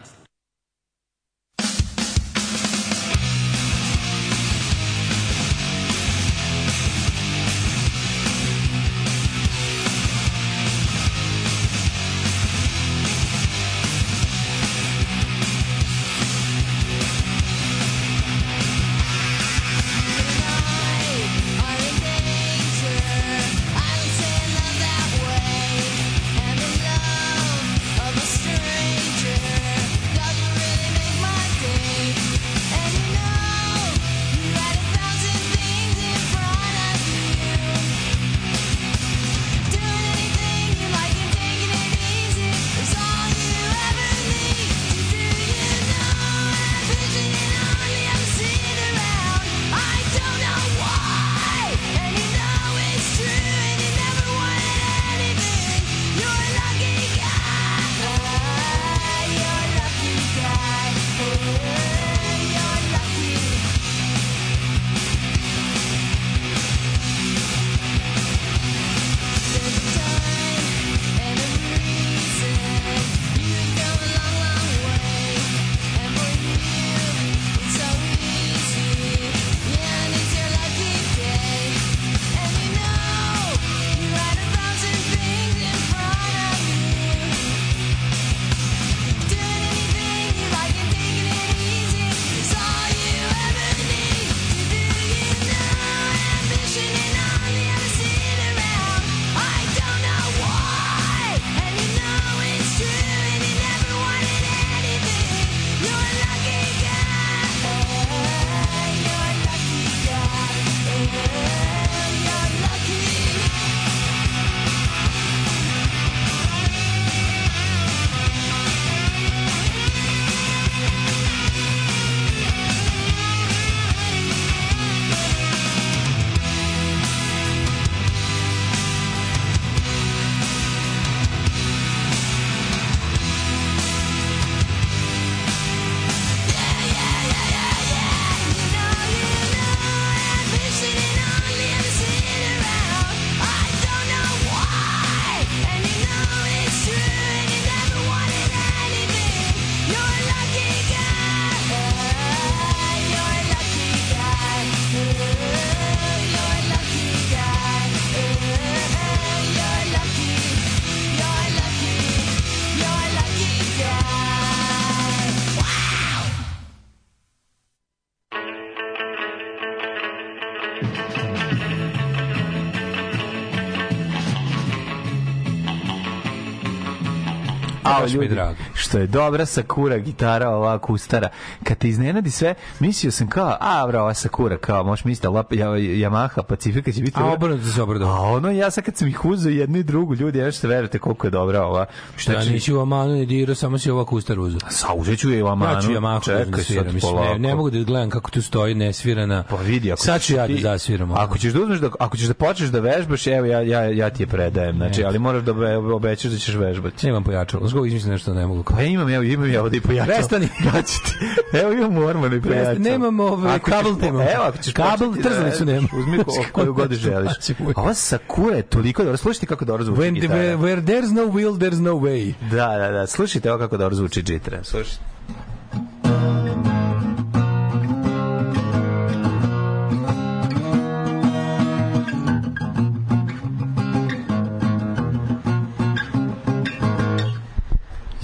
baš 178.08 178.24
ljudi, 178.24 178.36
drago. 178.36 178.56
što 178.74 178.98
je 178.98 179.08
dobra 179.08 179.46
Sakura 179.46 179.98
gitara, 179.98 180.50
ova 180.50 180.80
kustara. 180.80 181.30
Kad 181.64 181.78
te 181.78 181.90
iznenadi 181.90 182.32
sve, 182.32 182.54
mislio 182.80 183.12
sam 183.12 183.28
kao, 183.28 183.58
a, 183.60 183.88
bro, 183.88 184.02
ova 184.02 184.14
Sakura, 184.14 184.58
kao, 184.58 184.84
možeš 184.84 185.06
misliti, 185.06 185.28
lap, 185.28 185.54
ja, 185.54 185.68
Yamaha, 185.68 186.44
Pacifika 186.44 186.92
će 186.92 187.02
biti... 187.02 187.20
A 187.20 187.26
obrnuto 187.26 187.66
se 187.66 187.82
obradovao. 187.82 188.26
A 188.26 188.32
ono, 188.32 188.52
ja 188.52 188.72
sad 188.72 188.84
kad 188.84 188.98
sam 188.98 189.08
ih 189.08 189.26
uzeo 189.26 189.52
jednu 189.52 189.78
i 189.78 189.84
drugu, 189.84 190.16
ljudi, 190.16 190.40
ja 190.40 190.46
nešto 190.46 190.68
verujete 190.68 191.00
koliko 191.00 191.28
je 191.28 191.32
dobra 191.32 191.64
ova. 191.64 191.86
Šta 192.16 192.34
ja 192.34 192.46
nisi 192.46 192.74
u 192.74 192.80
Amanu 192.80 193.14
ni 193.14 193.26
dirao, 193.26 193.56
samo 193.56 193.78
si 193.78 193.92
ova 193.92 194.06
kustar 194.06 194.40
uzeo. 194.40 194.60
Sa 194.70 194.94
uzet 194.94 195.20
ću 195.20 195.30
je 195.32 195.44
u 195.44 195.48
Amanu. 195.48 195.74
Ja 195.74 195.82
ću 195.82 195.92
Yamahu 195.92 196.28
da 196.28 196.46
Čekaj 196.46 196.64
sviram, 196.64 196.94
mislim, 196.94 197.16
ne, 197.16 197.40
ne 197.40 197.56
mogu 197.56 197.70
da 197.70 197.84
gledam 197.84 198.10
kako 198.10 198.32
tu 198.32 198.42
stoji 198.42 198.76
nesvirana. 198.76 199.44
Pa 199.50 199.56
vidi, 199.56 199.92
ako 199.92 200.02
Sad 200.02 200.22
ću 200.22 200.36
ja 200.36 200.48
da 200.48 200.56
zasviram. 200.62 201.12
Ako 201.12 201.38
ćeš 201.38 201.54
da 201.54 201.62
uzmeš 201.62 201.80
da 201.80 201.90
ako 202.00 202.18
ćeš 202.18 202.28
da 202.28 202.34
počneš 202.34 202.70
da 202.70 202.80
vežbaš, 202.80 203.28
evo 203.28 203.46
ja 203.46 203.62
ja 203.62 203.84
ja 203.84 204.10
ti 204.10 204.24
je 204.24 204.28
predajem. 204.28 204.76
Znači, 204.76 205.04
ali 205.04 205.20
moraš 205.20 205.44
da 205.44 205.52
obe- 205.52 205.94
obećaš 205.94 206.32
da 206.32 206.38
ćeš 206.38 206.56
vežbati. 206.56 207.06
Nemam 207.06 207.24
pojačalo. 207.24 207.68
Zgo 207.68 207.86
izmislim 207.98 208.12
nešto 208.12 208.34
da 208.34 208.40
ne 208.40 208.48
mogu. 208.48 208.64
Pa 208.64 208.82
imam, 208.82 209.10
evo, 209.10 209.24
imam 209.24 209.52
ja 209.54 209.64
ovde 209.64 209.78
i 209.78 209.82
pojačalo. 209.82 210.16
Prestani. 210.18 210.48
Daću 210.74 210.94
ti. 211.06 211.58
Evo 211.58 211.72
imam 211.72 211.98
ormanu 211.98 212.36
i 212.36 212.42
pojačalo. 212.42 212.66
Prestani, 212.66 212.90
nemam 212.90 213.20
ovaj, 213.20 213.60
kabel 213.60 213.96
po- 213.96 214.06
nemam. 214.06 214.22
Evo, 214.22 214.44
ako 214.44 214.58
ćeš 214.58 214.74
Kabel, 214.74 215.08
početi 215.10 215.24
da 215.24 215.30
trzalicu 215.36 215.66
nemam. 215.66 215.88
Uzmi 216.00 216.18
ko, 216.24 216.32
koju 216.52 216.74
god 216.74 216.94
želiš. 216.94 217.32
A 217.76 217.82
ova 217.82 217.94
Sakura 217.94 218.56
je 218.56 218.64
toliko 218.64 219.04
dobro. 219.04 219.18
Slušajte 219.18 219.46
kako 219.46 219.66
dobro 219.66 219.84
zvuči 219.84 220.02
When, 220.02 220.14
gitara. 220.14 220.40
where, 220.40 220.58
where 220.58 220.82
there's 220.82 221.14
no 221.14 221.22
will, 221.22 221.58
there's 221.58 221.82
no 221.82 221.92
way. 221.94 222.34
Da, 222.52 222.78
da, 222.78 222.92
da. 222.92 223.08
Slušajte 223.08 223.52
ovo 223.52 223.60
kako 223.60 223.78
dobro 223.78 223.96
zvuči 223.96 224.22
gitara. 224.22 224.64
Slušajte. 224.64 225.17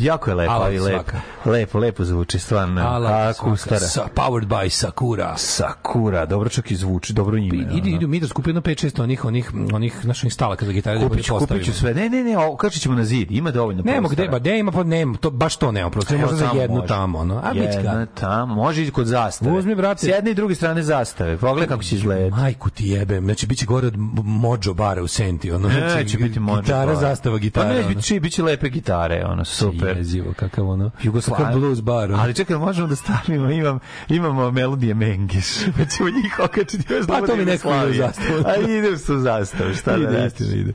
Jako 0.04 0.30
je 0.30 0.36
lepo, 0.36 0.52
ali 0.54 0.80
lepo. 0.80 1.12
Lepo, 1.46 1.80
lepo 1.80 2.04
zvuči, 2.04 2.40
stvarno. 2.40 2.82
Ala, 2.84 3.10
A, 3.10 3.34
svaka. 3.34 3.50
kustara. 3.52 3.80
Sa, 3.80 4.08
powered 4.16 4.46
by 4.46 4.70
Sakura. 4.70 5.34
Sakura, 5.38 6.26
dobro 6.26 6.50
čak 6.50 6.72
i 6.72 6.76
zvuči, 6.76 7.14
dobro 7.14 7.38
ime. 7.38 7.58
Idi, 7.58 7.80
ono. 7.80 7.88
idu 7.88 8.08
mi 8.08 8.20
da 8.20 8.28
skupimo 8.28 8.50
jedno 8.50 8.62
5-6 8.64 9.02
onih, 9.02 9.26
onih, 9.26 9.52
onih 9.74 10.06
naših 10.06 10.24
instalaka 10.24 10.66
za 10.66 10.72
gitare 10.72 11.00
da 11.00 11.04
Kupit 11.04 11.26
ću, 11.26 11.34
bolje 11.34 11.40
kupit 11.40 11.56
ću 11.58 11.72
postavimo. 11.72 11.94
sve. 11.96 12.10
Ne, 12.10 12.18
ne, 12.18 12.24
ne, 12.24 12.38
ovo, 12.38 12.56
kačit 12.56 12.82
ćemo 12.82 12.96
na 12.96 13.04
zid. 13.04 13.32
Ima 13.32 13.52
dovoljno 13.52 13.84
Nema 13.86 14.00
prostora. 14.00 14.24
gde, 14.24 14.32
ba 14.32 14.40
gde 14.40 14.60
ima, 14.60 14.72
pa 14.72 14.84
nema, 14.84 15.18
to, 15.18 15.32
baš 15.32 15.56
to 15.56 15.72
nema 15.72 15.90
prostora, 15.90 16.20
možda 16.22 16.36
za 16.38 16.50
jednu 16.54 16.76
može. 16.76 16.88
tamo, 16.88 17.20
ono. 17.20 17.38
A 17.38 17.48
Jedna 17.50 17.72
Jedna... 17.72 18.06
tamo, 18.06 18.56
može 18.56 18.84
i 18.84 18.92
kod 18.92 19.08
zastave. 19.08 19.52
Uzmi, 19.52 19.76
brate. 19.76 20.00
S 20.00 20.04
jedne 20.04 20.32
i 20.32 20.34
druge 20.34 20.56
strane 20.56 20.84
zastave. 20.84 21.38
Pogledaj 21.38 21.68
kako 21.68 21.84
će 21.84 21.96
izgledati. 21.96 22.32
Majku 22.32 22.70
ti 22.70 22.88
jebem, 22.88 23.24
znači 23.24 23.48
biće 23.48 23.66
gore 23.66 23.88
od 23.88 23.94
Mođo 24.18 24.74
bare 24.74 25.02
u 25.02 25.08
Senti, 25.08 25.52
ono, 25.52 25.70
znači, 25.70 25.96
Neće 25.96 26.18
biti 26.18 26.40
može. 26.40 26.62
gitara, 26.62 26.96
zastava, 26.96 27.38
gitara. 27.38 27.68
Pa 27.68 27.74
neće 27.74 27.86
ono. 27.86 27.96
biti, 27.96 28.20
biće 28.20 28.44
lepe 28.44 28.70
gitare, 28.70 29.24
ono, 29.26 29.46
super. 29.46 29.93
Jezivo, 29.94 30.34
kakav 30.34 30.70
ono, 30.70 30.92
Jugoslav- 31.04 31.38
kakav 31.38 31.54
blues 31.54 31.82
bar. 31.82 32.06
ono. 32.06 32.18
Ali 32.18 32.34
čekaj, 32.34 32.58
možemo 32.58 32.88
da 32.88 32.96
stavimo, 32.96 33.52
imam, 33.52 33.80
imamo 34.10 34.52
melodije 34.52 34.94
Mengeš. 34.94 35.46
Pa 35.78 35.86
ćemo 35.86 36.10
njih 36.10 36.40
okačiti. 36.40 36.94
još 36.94 37.08
Pa 37.08 37.16
to 37.16 37.26
da 37.26 37.36
mi 37.36 37.46
neko 37.46 37.70
ide 37.70 37.86
u 37.86 37.94
zastavu. 37.94 38.44
A 38.46 38.56
ide 38.58 38.98
su 38.98 39.20
zastavu, 39.20 39.74
šta 39.74 39.92
da 39.92 39.98
ide, 40.00 40.12
reći. 40.14 40.26
istina, 40.44 40.54
ide. 40.54 40.74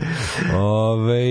Ove, 0.55 1.23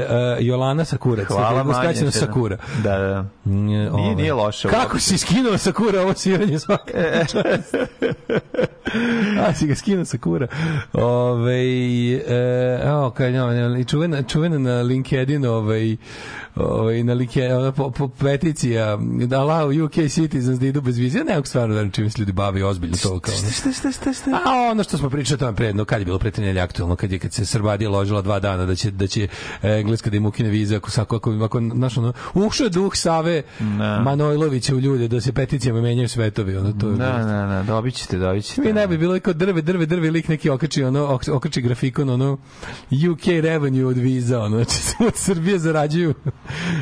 uh, 0.00 0.06
Jolana 0.40 0.84
Sakurac. 0.84 1.26
Hvala 1.26 1.42
Hvala 1.42 1.64
manje. 1.64 1.78
Skraćeno 1.78 2.10
Sakura. 2.10 2.56
Da, 2.76 2.98
da. 2.98 3.24
Nije, 3.44 3.90
Nije, 3.90 4.14
nije 4.16 4.32
loše. 4.32 4.68
Kako 4.68 4.98
si 4.98 5.18
skinuo 5.18 5.58
Sakura 5.58 6.02
ovo 6.02 6.14
sviranje 6.14 6.58
svaka 6.58 6.92
čast. 9.48 9.56
A 9.56 9.58
si 9.58 9.66
ga 9.66 9.74
skinuo 9.74 10.04
Sakura. 10.04 10.46
Ove, 10.92 11.52
e, 11.52 12.80
evo, 12.84 13.10
kad, 13.10 13.32
no, 13.32 13.50
ne, 13.50 13.84
čuvena, 13.84 14.22
čuvena 14.22 14.58
na 14.58 14.82
LinkedIn, 14.82 15.46
ovaj, 15.46 15.96
ovaj, 16.54 17.02
na 17.02 17.14
LinkedIn, 17.14 17.52
ona 17.52 17.72
po, 17.72 17.90
po 17.90 18.08
peticija, 18.08 18.98
da 19.26 19.38
allow 19.38 19.84
UK 19.84 20.10
citizens 20.10 20.58
da 20.58 20.66
idu 20.66 20.80
bez 20.80 20.98
vize. 20.98 21.18
Ja 21.18 21.24
ne 21.24 21.34
mogu 21.34 21.46
stvarno 21.46 21.74
verujem 21.74 21.92
čime 21.92 22.10
se 22.10 22.18
ljudi 22.18 22.32
bavi 22.32 22.62
ozbiljno 22.62 22.96
to 22.96 23.20
kao. 23.20 23.34
ono. 23.34 23.50
Šta, 23.50 23.72
šta, 23.72 23.92
šta, 23.92 24.12
šta? 24.12 24.30
A 24.30 24.70
ono 24.70 24.82
što 24.82 24.98
smo 24.98 25.10
pričali 25.10 25.38
tome 25.38 25.56
pre, 25.56 25.72
no 25.72 25.84
kad 25.84 25.98
je 25.98 26.04
bilo 26.04 26.18
pre 26.18 26.30
tri 26.30 26.42
nedelje 26.42 26.60
aktuelno, 26.60 26.96
kad 26.96 27.12
je 27.12 27.18
kad 27.18 27.32
se 27.32 27.46
Srbadija 27.46 27.90
ložila 27.90 28.22
dva 28.22 28.40
dana 28.40 28.66
da 28.66 28.74
će 28.74 28.90
da 28.90 29.06
će 29.06 29.28
e, 29.62 29.70
engleska 29.70 30.10
da 30.10 30.16
im 30.16 30.26
ukine 30.26 30.48
vize 30.48 30.76
ako 30.76 30.90
sako 30.90 31.16
ako 31.16 31.32
ako 31.44 31.60
naš 31.60 31.98
ono 31.98 32.12
ušao 32.34 32.64
je 32.64 32.70
duh 32.70 32.94
Save 32.94 33.42
Da. 33.78 34.00
Manojlovića 34.00 34.74
u 34.74 34.80
ljude 34.80 35.08
da 35.08 35.20
se 35.20 35.32
peticijama 35.32 35.80
menjaju 35.80 36.08
svetovi, 36.08 36.56
ono 36.56 36.72
to 36.72 36.88
je. 36.88 36.96
Da, 36.96 37.12
da, 37.12 37.46
da, 37.46 37.62
dobit 37.66 37.94
ćete, 37.94 38.18
dobit 38.18 38.44
ćete. 38.44 38.62
Mi 38.62 38.72
ne 38.72 38.86
bi 38.86 38.98
bilo 38.98 39.20
kao 39.20 39.33
drve, 39.34 39.62
drve, 39.62 39.86
drve, 39.86 40.10
lik 40.10 40.28
neki 40.28 40.50
okači, 40.50 40.84
ono, 40.84 41.06
ok- 41.06 41.32
okači 41.32 41.60
grafikon, 41.62 42.10
ono, 42.10 42.38
UK 43.10 43.26
revenue 43.42 43.86
od 43.86 43.96
viza, 43.96 44.40
ono, 44.40 44.56
znači, 44.56 44.80
od 45.08 45.16
Srbije 45.16 45.58
zarađuju. 45.58 46.14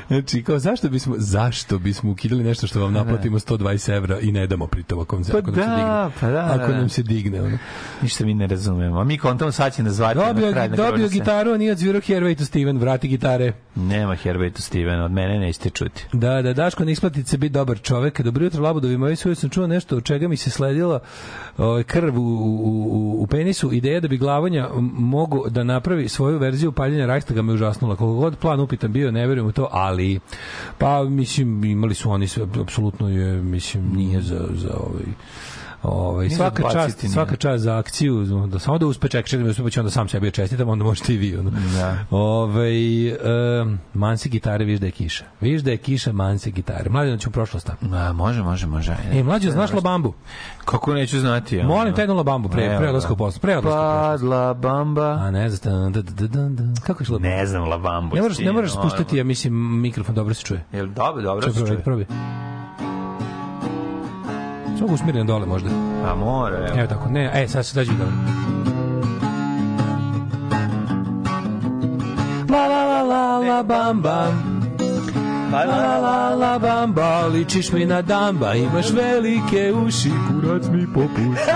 Znači, 0.09 0.43
kao, 0.43 0.59
zašto 0.59 0.89
bismo, 0.89 1.15
zašto 1.19 1.79
bismo 1.79 2.11
ukidali 2.11 2.45
nešto 2.45 2.67
što 2.67 2.81
vam 2.81 2.93
naplatimo 2.93 3.39
120 3.39 3.97
evra 3.97 4.21
i 4.21 4.33
ne 4.33 4.47
damo 4.47 4.67
pritom 4.67 4.99
ako, 5.01 5.17
vam 5.17 5.25
se, 5.25 5.33
Pa 5.33 5.39
ako 5.39 5.51
nam 5.51 5.55
se 5.55 5.61
da, 5.61 5.77
digne. 5.77 6.21
pa 6.21 6.31
da, 6.31 6.55
ako 6.63 6.73
da. 6.73 6.79
nam 6.79 6.89
se 6.89 7.03
digne, 7.03 7.43
ono. 7.43 7.59
Ništa 8.03 8.25
mi 8.25 8.35
ne 8.35 8.47
razumemo. 8.47 9.01
A 9.01 9.05
mi 9.05 9.19
kontamo 9.19 9.53
sad 9.53 9.75
će 9.75 9.83
nas 9.83 9.93
zvati 9.95 10.19
Dobio, 10.19 10.47
na 10.47 10.53
kraj 10.53 10.69
na 10.69 10.77
dobio 10.77 11.09
gitaru, 11.09 11.53
a 11.53 11.57
nije 11.57 11.73
odsvirao 11.73 12.01
Hervey 12.01 12.39
to 12.39 12.45
Steven, 12.45 12.79
vrati 12.79 13.09
gitare. 13.09 13.53
Nema 13.75 14.15
Herbetu 14.15 14.63
Steven, 14.63 15.01
od 15.01 15.13
mene 15.13 15.39
nećete 15.39 15.71
čuti. 15.71 16.07
Da, 16.13 16.43
da, 16.43 16.53
Daško, 16.53 16.85
ne 16.85 16.93
isplati 16.93 17.23
se 17.25 17.39
biti 17.39 17.53
dobar 17.53 17.81
čovek. 17.81 18.21
Dobro 18.21 18.45
jutro, 18.45 18.63
labudovi 18.63 18.97
moji, 18.97 19.17
svoje 19.17 19.35
sam 19.35 19.51
čuo 19.51 19.67
nešto 19.67 19.97
od 19.97 20.05
čega 20.05 20.29
mi 20.29 20.37
se 20.37 20.51
sledila 20.51 21.01
ovaj, 21.59 21.83
krv 21.83 22.19
u, 22.19 22.32
u, 22.33 23.17
u, 23.21 23.27
penisu. 23.27 23.73
Ideja 23.73 24.01
da 24.01 24.09
bi 24.09 24.17
glavanja 24.17 24.69
mogu 24.93 25.45
da 25.49 25.65
napravi 25.65 26.09
svoju 26.09 26.39
verziju 26.39 26.73
paljenja 26.73 27.07
Reichstaga 27.07 27.43
me 27.43 27.53
užasnula. 27.53 27.97
Koliko 27.97 28.21
god 28.21 28.39
plan 28.39 28.61
upitan 28.61 28.93
bio, 28.93 29.11
ne 29.11 29.27
verujem 29.27 29.47
u 29.47 29.53
to, 29.53 29.69
ali 29.71 30.21
pa, 30.79 31.05
mislim, 31.05 31.65
imali 31.65 31.95
su 31.95 32.11
oni 32.11 32.29
sve, 32.29 32.47
apsolutno 32.61 33.09
je, 33.09 33.43
mislim, 33.43 33.93
nije 33.97 34.21
za, 34.21 34.49
za 34.55 34.77
ovaj, 34.77 35.05
Ovaj 35.83 36.31
svaka 36.31 36.63
za 36.63 36.71
čast, 36.73 37.03
nije. 37.03 37.13
svaka 37.13 37.37
čast 37.37 37.65
za 37.65 37.79
akciju, 37.79 38.25
da 38.47 38.59
samo 38.59 38.79
da 38.79 38.87
uspe 38.87 39.09
čekaj, 39.09 39.39
da 39.39 39.51
uspe 39.51 39.63
pa 39.63 39.81
onda 39.81 39.91
sam 39.91 40.09
sebi 40.09 40.27
da 40.27 40.31
čestitam, 40.31 40.69
onda 40.69 40.85
možete 40.85 41.15
i 41.15 41.17
vi. 41.17 41.37
Ono. 41.37 41.51
Da. 41.51 41.97
Ovaj 42.11 43.09
um, 43.13 43.79
mansi 43.95 44.29
gitare, 44.29 44.65
viš 44.65 44.81
da 44.81 44.87
je 44.87 44.93
kiša. 44.93 45.25
Viš 45.41 45.63
da 45.63 45.71
je 45.71 45.77
kiša, 45.77 46.13
mansi 46.13 46.51
gitare. 46.51 46.91
Mlađe, 46.91 47.19
ću 47.19 47.29
u 47.29 47.33
prošlost. 47.33 47.71
A, 47.93 48.13
može, 48.13 48.43
može, 48.43 48.67
može. 48.67 48.97
E, 49.13 49.23
mlađe, 49.23 49.51
znaš 49.51 49.73
Labambu? 49.73 50.13
Kako 50.65 50.95
neću 50.95 51.21
znati? 51.21 51.59
ono? 51.59 51.69
Molim 51.69 51.95
te 51.95 52.03
jednu 52.03 52.17
Labambu 52.17 52.49
pre, 52.49 52.77
pre 52.79 52.89
odlaska 52.89 53.13
u 53.13 53.17
poslu. 53.17 53.41
Pre 53.41 53.57
odlaska. 53.57 53.81
Padla 53.81 54.55
bamba. 54.55 55.09
A 55.21 55.31
ne, 55.31 55.51
znam, 55.51 55.93
da, 55.93 56.03
da, 56.03 56.13
da, 56.13 56.27
da, 56.27 56.49
da. 56.49 56.81
Kako 56.81 57.03
je 57.03 57.07
šlo? 57.07 57.19
Ne 57.19 57.47
znam 57.47 57.69
Labambu. 57.69 58.15
Ne 58.17 58.23
moraš, 58.23 58.39
ne 58.39 58.53
moraš 58.53 58.71
Stino, 58.71 58.91
spustiti, 58.91 59.17
ja 59.17 59.25
mislim, 59.25 59.81
mikrofon 59.81 60.15
dobro 60.15 60.35
se 60.35 60.43
čuje. 60.43 60.65
Jel 60.73 60.87
dobro, 60.87 61.23
dobro 61.23 61.47
Čekaj, 61.47 61.61
se 61.61 61.67
čuje? 61.67 61.83
probaj. 61.83 62.07
Samo 64.83 64.95
usmjereno 64.95 65.25
dole 65.25 65.47
možda. 65.47 65.71
Pa 66.05 66.15
mora, 66.15 66.57
evo. 66.57 66.79
Evo 66.79 66.87
tako, 66.87 67.09
ne, 67.09 67.31
e, 67.35 67.49
sad 67.49 67.67
se 67.67 67.75
dađe 67.75 67.93
dobro. 67.93 68.15
La 72.51 72.67
la 72.67 72.85
la 72.85 73.03
la 73.03 73.39
la 73.39 73.63
bam 73.63 74.03
bam. 74.03 74.52
La 75.53 75.65
la 75.65 75.99
la 75.99 76.35
la 76.35 76.59
bamba, 76.59 77.27
ličiš 77.27 77.73
mi 77.73 77.85
na 77.87 78.03
damba, 78.03 78.55
imaš 78.55 78.91
velike 78.91 79.73
uši, 79.73 80.11
kurac 80.29 80.63
mi 80.71 80.87
popusti. 80.95 81.53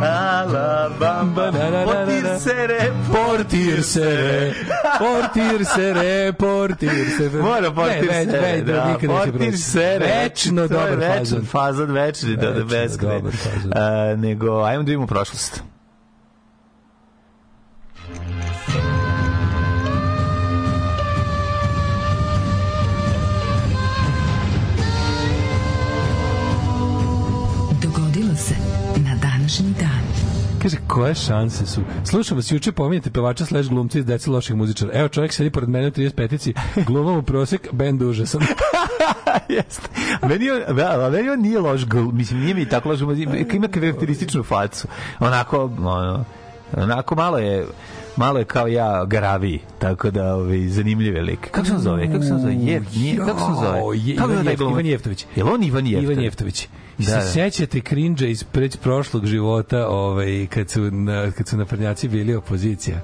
Da, 0.00 0.46
da, 0.52 0.90
da, 1.00 1.24
da, 1.36 1.70
da. 1.70 1.84
portir 1.84 2.38
se 2.40 2.66
re, 2.66 2.92
Portir 3.12 3.84
se 3.84 4.04
re, 4.04 4.52
portir 4.98 5.64
se 5.66 5.92
re, 5.92 6.32
portir 6.32 7.10
se 7.16 7.28
re. 7.28 7.42
Mora 7.42 7.70
portir 7.70 8.12
se 8.12 8.40
re, 8.40 8.62
da, 8.62 8.96
portir 9.06 9.58
se 9.58 9.98
re. 9.98 10.06
Večno 10.22 10.68
dobar 10.68 11.16
fazon. 11.18 11.44
fazon, 11.44 11.92
večni 11.92 12.36
do 12.36 12.50
Večno 12.50 12.64
beskraj. 12.64 13.20
nego, 14.16 14.62
ajmo 14.62 14.82
da 14.82 14.86
vidimo 14.86 15.06
prošlost. 15.06 15.62
Dogodilo 18.08 18.89
Kaže, 30.62 30.76
koje 30.86 31.14
šanse 31.14 31.66
su? 31.66 31.80
Slušam 32.04 32.36
vas, 32.36 32.52
juče 32.52 32.72
pominjate 32.72 33.10
pevača 33.10 33.46
slash 33.46 33.68
glumca 33.68 33.98
iz 33.98 34.04
Deca 34.04 34.30
loših 34.30 34.56
muzičara. 34.56 34.90
Evo, 34.94 35.08
čovjek 35.08 35.32
sedi 35.32 35.50
pored 35.50 35.68
mene 35.68 35.88
u 35.88 35.90
35-ici, 35.90 36.54
glumam 36.86 37.18
u 37.18 37.22
prosek, 37.22 37.68
bend 37.72 38.02
užasan. 38.02 38.40
Jeste. 39.48 39.88
Meni 40.28 40.50
on, 40.50 40.76
da, 40.76 41.10
meni 41.12 41.30
on 41.30 41.40
nije 41.40 41.60
loš 41.60 41.86
gl, 41.86 42.00
mislim, 42.12 42.40
nije 42.40 42.54
mi 42.54 42.68
tako 42.68 42.88
loš, 42.88 43.00
ima 43.52 43.68
karakterističnu 43.68 44.42
facu. 44.42 44.88
Onako, 45.20 45.64
ono, 45.64 46.24
onako 46.76 47.14
malo 47.14 47.38
je 47.38 47.66
malo 48.16 48.38
je 48.38 48.44
kao 48.44 48.66
ja 48.66 49.04
garavi, 49.04 49.60
tako 49.80 50.10
da 50.10 50.34
ovaj 50.34 50.68
zanimljiv 50.68 51.16
je 51.16 51.22
lik. 51.22 51.50
Kako 51.50 51.66
se 51.66 51.72
on 51.72 51.80
zove? 51.80 52.12
Kako 52.12 52.22
se 52.24 52.32
on 52.32 52.40
zove? 52.40 52.52
Je, 52.52 52.82
nije, 52.96 53.16
kako 53.18 53.38
se 53.38 53.44
on 53.44 53.54
zove? 53.56 53.78
Je- 53.96 54.16
Kako 54.16 54.32
je 54.32 54.38
Jeft- 54.38 54.56
glumac? 54.56 54.72
Ivan 54.72 54.86
Jeftović. 54.86 55.26
Jel 55.36 55.48
on 55.48 55.62
Ivan 55.62 55.86
Jeftović? 55.86 56.10
Ivan 56.10 56.24
Jeftović. 56.24 56.68
I 56.98 57.02
Da, 57.02 57.06
se 57.06 57.14
da. 57.14 57.22
sećate 57.22 57.80
krinđa 57.80 58.26
iz 58.26 58.44
preć 58.44 58.76
prošlog 58.76 59.26
života, 59.26 59.88
ovaj 59.88 60.46
kad 60.46 60.70
su 60.70 60.80
na, 60.82 61.30
kad 61.30 61.48
su 61.48 61.56
naprednjaci 61.56 62.08
bili 62.08 62.34
opozicija. 62.34 63.00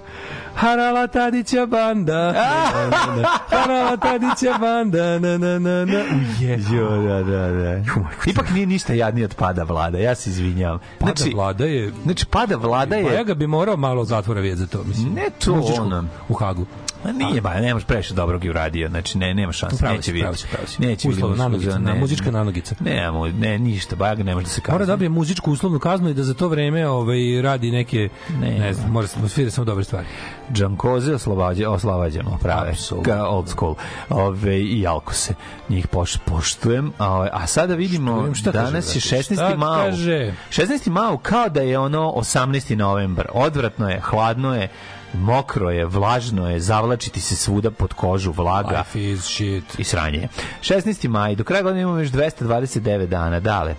Harala 0.54 1.06
Tadića 1.06 1.66
banda. 1.66 2.32
na, 2.32 2.90
na, 2.90 3.16
na. 3.16 3.28
Harala 3.50 3.96
Tadića 3.96 4.58
banda. 4.60 5.18
Na, 5.18 5.38
na, 5.38 5.58
na, 5.58 5.84
na. 5.84 5.98
Je. 6.40 6.58
Jo, 6.72 6.90
da, 6.98 7.22
da, 7.22 7.48
da. 7.48 7.82
Ipak 8.26 8.50
nije 8.50 8.66
ništa 8.66 8.92
jadnije 8.94 9.24
od 9.24 9.34
pada 9.34 9.62
vlada, 9.62 9.98
ja 9.98 10.14
se 10.14 10.30
izvinjavam. 10.30 10.78
Pada 10.98 11.12
vlada 11.34 11.64
je... 11.64 11.92
Znači, 12.04 12.26
pada 12.26 12.56
vlada 12.56 12.90
Pa 12.92 12.96
ja 13.02 13.12
je... 13.12 13.24
ga 13.24 13.34
bi 13.34 13.46
morao 13.46 13.76
malo 13.76 14.04
zatvora 14.04 14.40
vidjeti 14.40 14.60
za 14.60 14.66
to, 14.68 14.84
mislim. 14.84 15.14
Ne 15.14 15.26
to 15.44 15.52
ono. 15.80 16.04
U 16.28 16.34
Hagu. 16.34 16.65
Ma 17.06 17.12
nije, 17.12 17.40
ba, 17.40 17.54
nemaš 17.54 17.84
previše 17.84 18.14
dobrog 18.14 18.44
i 18.44 18.50
uradio, 18.50 18.88
znači 18.88 19.18
ne, 19.18 19.34
nema 19.34 19.52
šanse, 19.52 19.76
Pravo 19.76 19.96
neće 19.96 20.12
vidjeti. 20.12 20.44
pravo 20.50 20.66
si. 20.66 20.82
Neće 20.82 21.08
Uslovno, 21.08 21.36
nanogica, 21.36 21.78
ne, 21.78 21.94
muzička 21.94 22.30
nanogica. 22.30 22.74
Ne, 22.80 23.10
ne, 23.38 23.58
ništa, 23.58 23.96
ba, 23.96 24.06
ja 24.06 24.14
ga 24.14 24.22
ne 24.22 24.34
može 24.34 24.44
da 24.44 24.50
se 24.50 24.60
kazni. 24.60 24.74
Mora 24.74 24.86
da 24.86 24.92
dobije 24.92 25.08
muzičku 25.08 25.52
uslovnu 25.52 25.78
kaznu 25.78 26.10
i 26.10 26.14
da 26.14 26.22
za 26.22 26.34
to 26.34 26.48
vreme 26.48 26.88
ovaj 26.88 27.42
radi 27.42 27.70
neke 27.70 28.08
ne, 28.40 28.58
Ne, 28.58 28.74
znam, 28.74 28.90
mora 28.90 29.06
se 29.06 29.28
svira 29.28 29.50
samo 29.50 29.64
dobre 29.64 29.84
stvari. 29.84 30.06
Džankoze 30.52 31.14
oslavađa, 31.14 31.70
oslavađamo, 31.70 32.38
prave, 32.42 32.74
ka 33.04 33.26
old 33.28 33.48
school, 33.48 33.74
ove, 34.10 34.60
i 34.60 34.86
Alkose. 34.86 35.34
Njih 35.68 35.88
poš, 35.88 36.16
poštujem, 36.16 36.92
a, 36.98 37.28
a 37.32 37.46
sada 37.46 37.74
vidimo, 37.74 38.12
Poštujem, 38.12 38.34
šta 38.34 38.52
kaže, 38.52 38.64
danas 38.64 38.96
je 38.96 39.00
brate? 39.10 39.34
16. 39.34 39.34
Šta 39.34 39.56
mao. 39.56 39.84
kaže? 39.84 40.32
16. 40.50 40.88
mao 40.90 41.18
kao 41.18 41.48
da 41.48 41.60
je 41.60 41.78
ono 41.78 42.12
18. 42.16 42.74
novembar. 42.76 43.26
Odvratno 43.32 43.88
je, 43.88 44.00
hladno 44.00 44.54
je, 44.54 44.68
mokro 45.16 45.70
je, 45.70 45.86
vlažno 45.86 46.50
je, 46.50 46.60
zavlačiti 46.60 47.20
se 47.20 47.36
svuda 47.36 47.70
pod 47.70 47.94
kožu, 47.94 48.32
vlaga. 48.32 48.78
Life 48.78 49.02
is 49.02 49.24
shit. 49.24 49.78
i 49.78 49.84
sranje. 49.84 50.18
je. 50.18 50.28
16. 50.60 51.08
maj, 51.08 51.34
do 51.34 51.44
kraja 51.44 51.62
godine 51.62 51.82
imamo 51.82 51.98
još 51.98 52.10
229 52.10 53.06
dana. 53.06 53.40
Dale, 53.40 53.74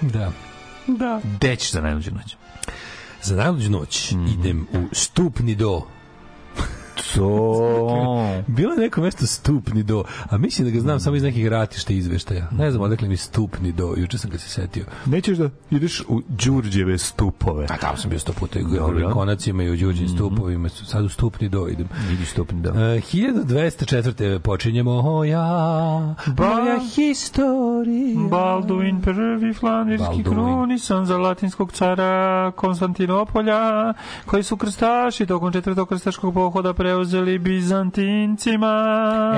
Da. 0.00 0.32
Da. 0.86 1.20
gde 1.24 1.56
ćeš 1.56 1.72
za 1.72 1.80
najluđu 1.80 2.10
noć? 2.10 2.36
Za 3.22 3.36
najluđu 3.36 3.70
noć 3.70 4.12
idem 4.12 4.66
u 4.72 4.88
stupni 4.92 5.54
do. 5.54 5.82
To... 7.14 8.42
Bilo 8.56 8.72
je 8.72 8.78
neko 8.78 9.00
mesto 9.00 9.26
stupni 9.26 9.82
do, 9.82 10.04
a 10.30 10.38
mislim 10.38 10.68
da 10.68 10.74
ga 10.74 10.80
znam 10.80 11.00
samo 11.00 11.16
iz 11.16 11.22
nekih 11.22 11.48
ratišta 11.48 11.92
izveštaja. 11.92 12.48
Ne 12.52 12.70
znam 12.70 12.82
odakle 12.82 13.08
mi 13.08 13.16
stupni 13.16 13.72
do, 13.72 13.94
juče 13.96 14.18
sam 14.18 14.30
ga 14.30 14.38
se 14.38 14.48
setio. 14.48 14.84
Nećeš 15.06 15.38
da 15.38 15.50
ideš 15.70 16.00
u 16.08 16.22
Đurđeve 16.28 16.98
stupove. 16.98 17.66
A 17.70 17.76
tamo 17.76 17.96
sam 17.96 18.10
bio 18.10 18.18
sto 18.18 18.32
puta 18.32 18.58
u 19.10 19.12
konacima 19.12 19.62
i 19.62 19.70
u 19.70 19.76
Đurđim 19.76 20.08
stupovima, 20.08 20.68
sad 20.68 21.04
u 21.04 21.08
stupni 21.08 21.48
do 21.48 21.68
idem. 21.68 21.88
Idi 22.12 22.24
stupni 22.24 22.62
do. 22.62 22.70
Uh, 22.70 22.76
1204. 22.76 24.38
počinjemo 24.38 24.90
o 25.04 25.24
ja, 25.24 26.14
moja 26.38 26.80
historija. 26.94 28.28
Balduin 28.30 29.00
prvi 29.02 29.54
Balduin. 29.62 30.24
krunisan 30.24 31.06
za 31.06 31.16
latinskog 31.16 31.72
cara 31.72 32.52
Konstantinopolja, 32.56 33.94
koji 34.26 34.42
su 34.42 34.56
krstaši 34.56 35.26
tokom 35.26 35.52
četvrtog 35.52 35.88
krstaškog 35.88 36.34
pohoda 36.34 36.74
preuzeli 36.74 36.87
preuzeli 36.88 37.38
Bizantincima. 37.38 38.74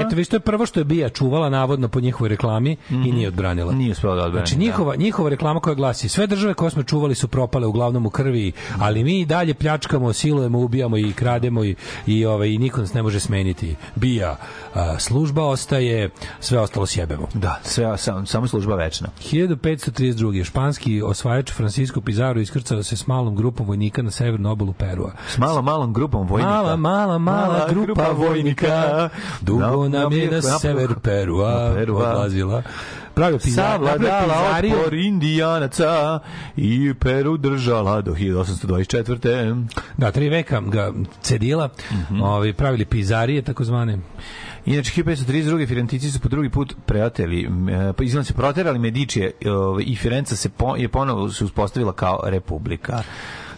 Eto, 0.00 0.16
vi 0.16 0.24
to 0.24 0.36
je 0.36 0.40
prvo 0.40 0.66
što 0.66 0.80
je 0.80 0.84
Bija 0.84 1.08
čuvala 1.08 1.48
navodno 1.48 1.88
po 1.88 2.00
njihovoj 2.00 2.28
reklami 2.28 2.76
i 2.90 3.12
nije 3.12 3.28
odbranila. 3.28 3.72
Nije 3.72 3.92
uspela 3.92 4.14
da 4.14 4.24
odbrani. 4.24 4.46
Znači 4.46 4.60
njihova, 4.60 4.96
njihova 4.96 5.30
reklama 5.30 5.60
koja 5.60 5.74
glasi 5.74 6.08
sve 6.08 6.26
države 6.26 6.54
koje 6.54 6.70
smo 6.70 6.82
čuvali 6.82 7.14
su 7.14 7.28
propale 7.28 7.66
uglavnom 7.66 8.06
u 8.06 8.10
krvi, 8.10 8.52
ali 8.78 9.04
mi 9.04 9.20
i 9.20 9.26
dalje 9.26 9.54
pljačkamo, 9.54 10.12
silujemo, 10.12 10.58
ubijamo 10.58 10.96
i 10.96 11.12
krademo 11.12 11.64
i, 11.64 11.74
i, 12.06 12.26
ovaj, 12.26 12.48
i 12.48 12.58
niko 12.58 12.80
nas 12.80 12.94
ne 12.94 13.02
može 13.02 13.20
smeniti. 13.20 13.76
Bija, 13.96 14.36
a, 14.74 14.98
služba 14.98 15.44
ostaje, 15.44 16.10
sve 16.40 16.58
ostalo 16.58 16.86
sjebemo. 16.86 17.28
Da, 17.34 17.60
sve, 17.64 17.98
sam, 17.98 18.26
samo 18.26 18.46
služba 18.46 18.74
večna. 18.74 19.08
1532. 19.32 20.44
Španski 20.44 21.02
osvajač 21.02 21.52
Francisco 21.52 22.00
Pizarro 22.00 22.40
iskrcao 22.40 22.82
se 22.82 22.96
s 22.96 23.06
malom 23.06 23.36
grupom 23.36 23.66
vojnika 23.66 24.02
na 24.02 24.10
severnu 24.10 24.50
obalu 24.50 24.72
Perua. 24.72 25.12
S 25.28 25.38
malom, 25.38 25.64
malom 25.64 25.92
grupom 25.92 26.26
vojnika. 26.26 26.50
Mala, 26.50 26.76
mala, 26.76 27.18
mala 27.18 27.39
grupa 27.70 28.10
vojnika 28.10 29.08
dugo 29.40 29.88
nam 29.88 30.12
je 30.12 30.30
na 30.30 30.42
sever 30.42 30.94
Perua 31.02 31.74
odlazila. 31.90 32.62
Pravio 33.14 33.38
napravio 33.38 33.54
Savladala 33.54 34.60
otpor 34.74 34.94
indijanaca 34.94 36.18
i 36.56 36.94
Peru 36.94 37.36
držala 37.36 38.00
do 38.00 38.12
1824. 38.12 39.66
Da, 39.96 40.10
tri 40.10 40.28
veka 40.28 40.60
ga 40.60 40.92
cedila, 41.22 41.68
Mhm. 41.92 42.22
ovaj, 42.22 42.52
pravili 42.52 42.84
pizarije, 42.84 43.42
takozvane. 43.42 43.98
Inače, 44.66 44.92
1532. 44.92 45.66
Firentici 45.66 46.10
su 46.10 46.20
po 46.20 46.28
drugi 46.28 46.50
put 46.50 46.74
preoteli, 46.86 47.42
e, 47.42 47.92
pa 47.92 48.04
izgleda 48.04 48.24
se 48.24 48.34
proterali 48.34 48.78
Medičije 48.78 49.32
ovaj, 49.46 49.84
i 49.86 49.96
Firenca 49.96 50.36
se 50.36 50.48
po, 50.48 50.76
je 50.76 50.88
ponovo 50.88 51.28
se 51.28 51.44
uspostavila 51.44 51.92
kao 51.92 52.20
republika. 52.24 53.02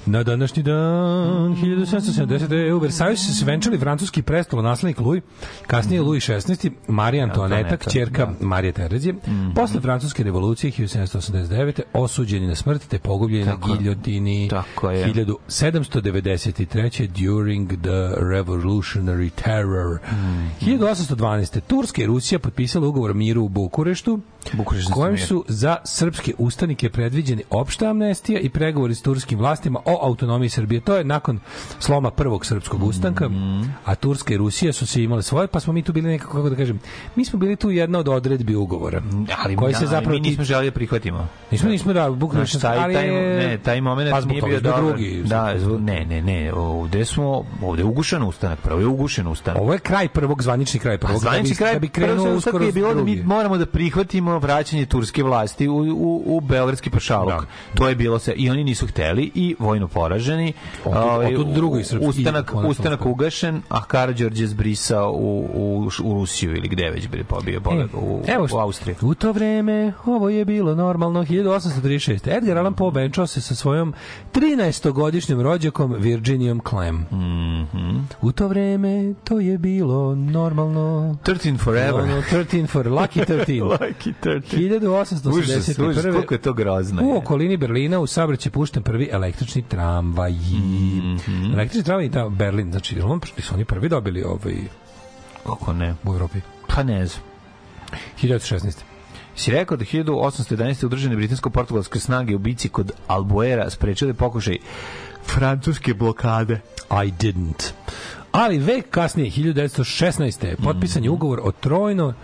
Na 0.07 0.23
današnji 0.23 0.63
dan 0.63 0.75
1770. 0.77 2.73
u 2.73 2.79
Versaju 2.79 3.17
se 3.17 3.35
svenčali 3.35 3.79
francuski 3.79 4.23
prestolo 4.23 4.63
naslednik 4.63 5.01
Louis, 5.01 5.23
kasnije 5.67 6.03
Louis 6.03 6.25
XVI, 6.25 6.71
Marija 6.89 7.25
Antoaneta, 7.25 7.77
kćerka 7.77 8.27
da. 8.27 8.47
Marije 8.47 8.73
Terezije. 8.73 9.15
Posle 9.55 9.81
francuske 9.81 10.23
revolucije 10.23 10.73
1789. 10.73 11.81
osuđeni 11.93 12.47
na 12.47 12.55
smrt 12.55 12.89
te 12.89 12.99
pogubljeni 12.99 13.45
na 13.45 13.57
giljotini 13.67 14.49
tako 14.51 14.91
je. 14.91 15.07
1793. 15.07 17.07
during 17.27 17.69
the 17.69 17.91
revolutionary 18.21 19.31
terror. 19.45 19.99
Mhm. 20.13 20.47
1812. 20.61 21.61
Turska 21.67 22.03
i 22.03 22.07
Rusija 22.07 22.39
potpisala 22.39 22.87
ugovor 22.87 23.11
o 23.11 23.15
miru 23.15 23.43
u 23.43 23.49
Bukureštu, 23.49 24.21
Bukureštanski 24.53 25.01
kojim 25.01 25.15
mir. 25.15 25.27
su 25.27 25.45
za 25.49 25.77
srpske 25.85 26.35
ustanike 26.39 26.91
predviđeni 26.91 27.43
opšta 27.51 27.91
amnestija 27.91 28.41
i 28.41 28.49
pregovori 28.49 28.95
s 28.95 29.03
turskim 29.03 29.39
vlastima 29.39 29.81
o 29.93 29.99
autonomiji 30.03 30.49
Srbije. 30.49 30.81
To 30.81 30.97
je 30.97 31.05
nakon 31.05 31.41
sloma 31.79 32.11
prvog 32.13 32.47
srpskog 32.47 32.83
ustanka, 32.83 33.29
Mhm. 33.29 33.63
a 33.85 33.95
Turska 33.95 34.35
i 34.35 34.39
Rusija 34.39 34.73
su 34.73 34.87
se 34.87 35.03
imale 35.03 35.23
svoje, 35.23 35.47
pa 35.47 35.61
smo 35.61 35.73
mi 35.73 35.83
tu 35.83 35.93
bili 35.93 36.09
nekako, 36.09 36.33
kako 36.33 36.51
da 36.51 36.57
kažem, 36.57 36.81
mi 37.17 37.25
smo 37.25 37.39
bili 37.39 37.57
tu 37.57 37.71
jedna 37.71 37.99
od 37.99 38.09
odredbi 38.09 38.55
ugovora. 38.57 39.03
Ali, 39.39 39.57
koji 39.57 39.75
se 39.75 39.79
ali 39.79 39.87
zapravo 39.89 40.13
mi 40.13 40.21
nismo 40.21 40.45
želeli 40.45 40.67
da 40.67 40.73
prihvatimo. 40.73 41.29
Nismo, 41.51 41.71
nismo 41.71 41.93
da, 41.93 42.03
Znaš, 42.03 42.19
Bukurešt, 42.21 42.61
taj, 42.61 42.93
taj, 42.93 43.07
ne, 43.09 43.59
taj 43.59 43.81
moment 43.81 44.11
pa 44.11 44.21
nije 44.21 44.43
bio 44.43 44.61
dobar. 44.61 44.83
drugi. 44.83 45.23
Da, 45.23 45.55
zbog- 45.57 45.81
ne, 45.81 46.05
ne, 46.05 46.23
ne, 46.23 46.53
ovde 46.55 47.05
smo, 47.05 47.33
ovde 47.63 47.83
je 47.83 47.87
ugušen 47.87 48.23
ustanak, 48.23 48.59
prvo 48.61 48.81
je 48.81 48.87
ugušen 48.87 49.27
ustanak. 49.29 49.63
Ovo 49.63 49.73
je 49.73 49.79
kraj 49.81 50.09
prvog, 50.09 50.43
zvanični 50.43 50.81
kraj 50.81 50.95
A 50.95 50.99
prvog. 50.99 51.21
zvanični 51.21 51.49
da 51.49 51.53
bi, 51.53 51.57
kraj 51.57 51.73
da 51.73 51.79
bi 51.79 51.89
krenuo 51.89 52.35
uskoro 52.37 52.65
je 52.65 52.73
bilo 52.73 52.95
da 52.95 53.03
mi 53.03 53.17
moramo 53.17 53.57
da 53.59 53.67
prihvatimo 53.67 54.39
vraćanje 54.39 54.87
turske 54.87 55.23
vlasti 55.23 55.69
u, 55.69 55.77
u, 55.77 56.23
u 56.27 56.41
Beogradski 56.41 56.91
pašaluk. 56.91 57.29
Da. 57.31 57.47
To 57.75 57.89
je 57.89 57.95
bilo 57.95 58.19
se 58.19 58.33
i 58.33 58.51
oni 58.51 58.65
nisu 58.65 58.87
hteli 58.87 59.31
i 59.35 59.57
vojno 59.59 59.82
poraženi. 59.89 60.53
Otud- 60.85 60.97
Ovaj, 60.97 61.35
ustanak 62.01 62.53
ustanak 62.69 63.07
ugašen, 63.07 63.63
a 63.69 63.85
Karađorđe 63.85 64.47
zbrisao 64.47 65.13
u, 65.13 65.47
u, 65.55 65.89
u 66.05 66.15
Rusiju 66.15 66.57
ili 66.57 66.69
gde 66.69 66.91
već 66.91 67.09
bi 67.09 67.25
pobio 67.25 67.61
pobio 67.61 67.89
u, 67.95 68.23
Evo 68.27 68.47
u 68.53 68.59
Austriju. 68.59 68.97
U 69.03 69.15
to 69.15 69.33
vreme 69.33 69.93
ovo 70.07 70.29
je 70.29 70.45
bilo 70.45 70.75
normalno 70.75 71.25
1836. 71.25 72.37
Edgar 72.37 72.59
Allan 72.59 72.75
Poe 72.75 72.91
venčao 72.91 73.27
se 73.27 73.41
sa 73.41 73.55
svojom 73.55 73.95
13-godišnjom 74.35 75.43
rođakom 75.43 75.95
Virginijom 75.99 76.61
Clem. 76.61 76.97
Mhm. 77.13 77.99
U 78.23 78.33
to 78.33 78.49
vreme 78.49 79.15
to 79.25 79.41
je 79.41 79.59
bilo 79.59 80.15
normalno. 80.15 81.17
13 81.25 81.59
forever. 81.59 82.01
Ono, 82.03 82.23
13 82.23 82.67
for 82.67 82.87
Lucky 82.87 83.25
13. 83.27 83.63
Lucky 83.73 84.13
13. 84.23 84.43
1881. 84.53 85.39
Užas, 85.39 85.79
užas, 85.79 86.03
koliko 86.05 86.35
je 86.35 86.41
to 86.41 86.53
grozno. 86.53 87.03
U 87.05 87.17
okolini 87.17 87.57
Berlina 87.57 87.99
u 87.99 88.07
saobraćaj 88.07 88.53
pušten 88.53 88.83
prvi 88.83 89.09
električni 89.13 89.63
tramvaj. 89.73 90.33
Mhm. 90.33 91.53
Električni 91.55 91.83
tramvaj 91.83 92.09
da 92.09 92.29
Berlin, 92.29 92.71
znači 92.71 93.01
on 93.01 93.21
su 93.39 93.55
oni 93.55 93.65
prvi 93.65 93.89
dobili 93.89 94.23
ovaj 94.23 94.55
Kako 95.47 95.73
ne? 95.73 95.95
u 96.05 96.15
Evropi. 96.15 96.41
Pa 96.69 96.83
ne 96.83 97.07
znam. 97.07 97.23
1916. 98.23 98.73
Si 99.37 99.51
rekao 99.51 99.77
da 99.77 99.85
1811. 99.85 100.87
udružene 100.87 101.17
britansko-portugalske 101.17 102.01
snage 102.01 102.35
u 102.35 102.39
bici 102.39 102.69
kod 102.69 102.93
Albuera 103.07 103.71
sprečile 103.71 104.15
pokušaj 104.15 104.57
francuske 105.27 105.95
blokade. 105.95 106.61
I 106.91 107.13
didn't. 107.13 107.73
Ali 108.33 108.59
vek 108.59 108.91
kasnije, 108.91 109.31
1916. 109.31 110.57
potpisan 110.65 111.05
je 111.05 111.11
ugovor 111.11 111.41
o 111.43 111.53
trojno 111.53 112.15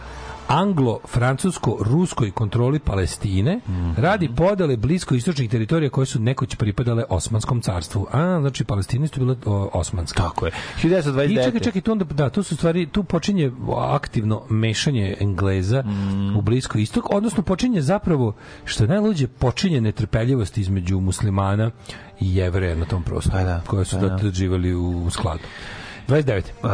anglo-francusko-ruskoj 0.49 2.31
kontroli 2.31 2.79
Palestine 2.79 3.61
radi 3.97 4.29
podele 4.37 4.77
blisko-istočnih 4.77 5.51
teritorija 5.51 5.91
koje 5.91 6.07
su 6.07 6.21
nekoć 6.21 6.55
pripadale 6.55 7.05
Osmanskom 7.09 7.61
carstvu. 7.61 8.07
A, 8.13 8.39
znači 8.41 8.65
Palestina 8.65 9.07
su 9.07 9.21
bile 9.21 9.37
o, 9.45 9.71
osmanska. 9.73 10.23
Tako 10.23 10.47
je. 10.47 10.53
1929. 10.83 11.31
I 11.33 11.45
čekaj, 11.45 11.61
čekaj, 11.61 11.83
tu 11.83 11.93
onda, 11.93 12.05
da, 12.05 12.31
tu 12.31 12.43
su 12.43 12.57
stvari, 12.57 12.87
tu 12.87 13.05
počinje 13.05 13.53
aktivno 13.77 14.43
mešanje 14.51 15.17
Engleza 15.21 15.85
u 16.39 16.41
blisko 16.41 16.79
istok, 16.79 17.05
odnosno 17.11 17.43
počinje 17.43 17.83
zapravo, 17.83 18.35
što 18.65 18.85
je 18.85 18.89
najluđe, 18.89 19.27
počinje 19.27 19.81
netrpeljivost 19.81 20.59
između 20.59 21.01
muslimana 21.01 21.71
i 22.21 22.37
jevreja 22.37 22.75
na 22.75 22.85
tom 22.85 23.03
prostoru, 23.03 23.37
Pa 23.37 23.45
da, 23.45 23.61
koje 23.67 23.85
su 23.85 23.97
pa 24.01 24.07
da. 24.07 24.31
živali 24.31 24.75
u 24.75 25.11
skladu. 25.11 25.43
29. 26.09 26.43
Uh, 26.63 26.69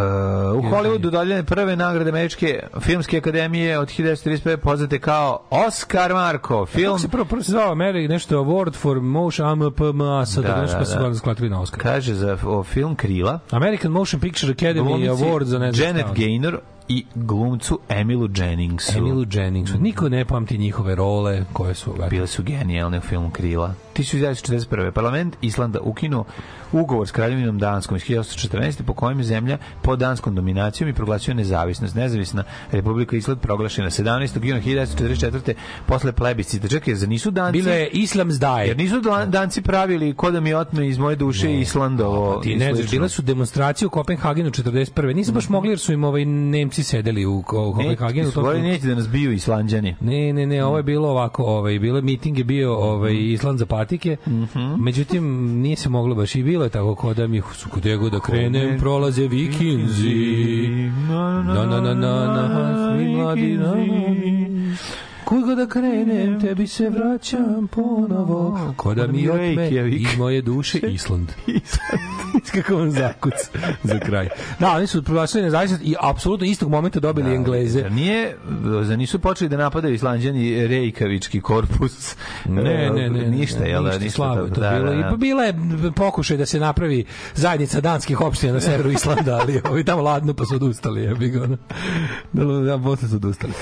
u 0.58 0.68
Hollywoodu 0.68 0.98
dodeljene 0.98 1.44
prve 1.44 1.76
nagrade 1.76 2.10
Američke 2.10 2.62
filmske 2.80 3.18
akademije 3.18 3.78
od 3.78 3.88
1935 3.88 4.56
poznate 4.56 4.98
kao 4.98 5.46
Oscar 5.50 6.12
Marko, 6.12 6.66
film 6.66 6.86
Kako 6.86 6.98
se 6.98 7.08
prvo, 7.08 7.24
prvo 7.24 7.42
se 7.42 7.50
zvao 7.50 7.72
Ameri, 7.72 8.08
nešto 8.08 8.38
Award 8.40 8.76
for 8.76 9.00
Motion 9.00 9.48
AMPMA, 9.48 10.26
sad 10.26 10.44
Da, 10.44 10.60
nešto 10.60 10.74
da, 10.74 10.78
pa 10.78 10.84
se 10.84 10.98
da. 10.98 11.14
sklatili 11.14 11.50
na 11.50 11.60
Oscar. 11.60 11.80
kaže 11.80 12.14
za 12.14 12.38
o, 12.46 12.62
film 12.62 12.96
Krila. 12.96 13.38
American 13.50 13.92
Motion 13.92 14.20
Picture 14.20 14.54
Academy 14.54 14.86
Glumici 14.86 15.10
Award 15.10 15.44
za 15.44 15.58
ne 15.58 15.72
znam 15.72 15.86
Janet. 15.88 16.06
Gaynor 16.06 16.58
i 16.88 17.04
glumcu 17.14 17.78
Emilu 17.88 18.28
Jenningsu. 18.36 18.98
Emilu 18.98 19.24
Jenningsu. 19.32 19.78
Niko 19.78 20.08
ne 20.08 20.24
pamti 20.24 20.58
njihove 20.58 20.94
role 20.94 21.44
koje 21.52 21.74
su... 21.74 21.94
Bile 22.10 22.26
su 22.26 22.42
genijalne 22.42 22.98
u 22.98 23.00
filmu 23.00 23.30
Krila. 23.30 23.74
1941. 23.94 24.90
Parlament 24.90 25.36
Islanda 25.40 25.80
ukinuo 25.80 26.24
ugovor 26.72 27.08
s 27.08 27.10
kraljevinom 27.10 27.58
Danskom 27.58 27.96
iz 27.96 28.02
1914. 28.02 28.82
po 28.82 28.94
kojem 28.94 29.18
je 29.18 29.24
zemlja 29.24 29.58
pod 29.82 29.98
danskom 29.98 30.34
dominacijom 30.34 30.90
i 30.90 30.92
proglasio 30.94 31.34
nezavisnost. 31.34 31.94
Nezavisna 31.94 32.44
Republika 32.72 33.16
Island 33.16 33.40
proglašena 33.40 33.90
17. 33.90 34.44
juna 34.44 34.60
1944. 34.60 35.54
posle 35.86 36.12
plebiscita. 36.12 36.68
Čekaj, 36.68 36.94
za 36.94 37.06
nisu 37.06 37.30
danci... 37.30 37.58
Bilo 37.58 37.70
je 37.70 37.90
Islam's 37.92 38.38
Die. 38.38 38.68
Jer 38.68 38.76
nisu 38.76 39.00
dan- 39.00 39.30
danci 39.30 39.62
pravili 39.62 40.14
ko 40.14 40.30
da 40.30 40.40
mi 40.40 40.54
otme 40.54 40.88
iz 40.88 40.98
moje 40.98 41.16
duše 41.16 41.54
Islandovo. 41.54 42.40
Ti 42.42 42.52
i 42.52 42.56
ne 42.56 42.74
znaš, 42.74 42.90
bile 42.90 43.08
su 43.08 43.22
demonstracije 43.22 43.86
u 43.86 43.90
Kopenhagenu 43.90 44.50
41. 44.50 45.14
Nisu 45.14 45.32
baš 45.32 45.48
mogli 45.48 45.70
jer 45.70 45.78
su 45.78 45.92
im 45.92 46.04
ovaj 46.04 46.24
Nemci 46.24 46.73
sedeli 46.82 47.26
u, 47.26 47.42
Kopenhagenu. 47.42 48.30
govorili, 48.34 48.62
neće 48.62 48.86
da 48.86 48.94
nas 48.94 49.08
biju 49.08 49.32
Islanđani. 49.32 49.96
Ne, 50.00 50.32
ne, 50.32 50.46
ne, 50.46 50.64
ovo 50.64 50.76
je 50.76 50.82
bilo 50.82 51.08
ovako, 51.08 51.42
ovaj, 51.42 51.78
bilo 51.78 52.00
miting 52.00 52.38
je 52.38 52.44
bio 52.44 52.74
ovaj 52.76 53.14
Island 53.16 53.58
za 53.58 53.66
patike. 53.66 54.16
Međutim 54.78 55.24
nije 55.60 55.76
se 55.76 55.88
moglo 55.88 56.14
baš 56.14 56.34
i 56.34 56.42
bilo 56.42 56.64
je 56.64 56.70
tako 56.70 56.94
ko 56.94 57.14
da 57.14 57.26
mi 57.26 57.42
su 57.54 57.68
kod 57.68 57.82
da 57.82 58.20
krenem 58.20 58.78
prolaze 58.78 59.28
vikinzi. 59.28 60.14
Na 61.46 61.66
na 61.66 61.80
na 61.80 61.94
na 61.94 62.26
na, 62.26 62.96
svi 62.96 63.08
mladi 63.08 63.56
na. 63.56 63.74
Kud 65.24 65.44
god 65.44 65.58
da 65.58 65.66
krenem, 65.66 66.40
tebi 66.40 66.66
se 66.66 66.90
vraćam 66.90 67.68
ponovo. 67.68 68.72
Ko 68.76 68.94
da 68.94 69.06
mi 69.06 69.28
otme 69.28 69.68
iz 69.90 70.18
moje 70.18 70.42
duše 70.42 70.78
Island. 70.94 71.28
Kako 72.54 72.76
vam 72.76 72.90
zakuc 72.90 73.32
za 73.82 73.98
kraj. 73.98 74.28
Da, 74.58 74.70
oni 74.70 74.86
su 74.86 75.02
proglasili 75.02 75.42
nezavisnost 75.44 75.82
i 75.84 75.94
apsolutno 76.00 76.46
istog 76.46 76.70
momenta 76.70 77.00
dobili 77.00 77.34
Engleze. 77.34 77.80
Zar 77.80 77.92
nije, 77.92 78.36
zar 78.82 78.98
nisu 78.98 79.18
počeli 79.18 79.48
da 79.48 79.56
napadaju 79.56 79.94
Islanđani 79.94 80.66
Rejkavički 80.66 81.40
korpus? 81.40 82.16
Ne, 82.44 82.62
ne, 82.90 83.10
ne. 83.10 83.30
Ništa, 83.38 83.60
ne, 83.60 83.68
jel 83.70 83.82
da? 83.84 83.88
Ništa 83.90 84.04
Ništa 84.04 84.16
slabo 84.16 84.48
to 84.48 84.60
Da, 84.60 84.70
bilo. 84.70 84.84
da, 84.86 84.94
I 84.94 85.02
da. 85.02 85.08
pa 85.10 85.16
bila 85.16 85.42
je 85.44 85.54
pokušaj 85.96 86.36
da 86.36 86.46
se 86.46 86.60
napravi 86.60 87.04
zajednica 87.34 87.80
danskih 87.80 88.20
opština 88.20 88.52
na 88.52 88.60
severu 88.60 88.90
Islanda, 88.98 89.38
ali 89.40 89.60
ovi 89.70 89.84
tamo 89.84 90.02
ladno 90.02 90.34
pa 90.34 90.44
su 90.44 90.54
odustali. 90.54 91.04
Ja 91.04 91.14
bih 91.14 91.34
ono. 91.42 91.56
Da, 92.32 92.44
da, 92.44 92.78
posle 92.78 93.08
su 93.08 93.16
odustali. 93.16 93.52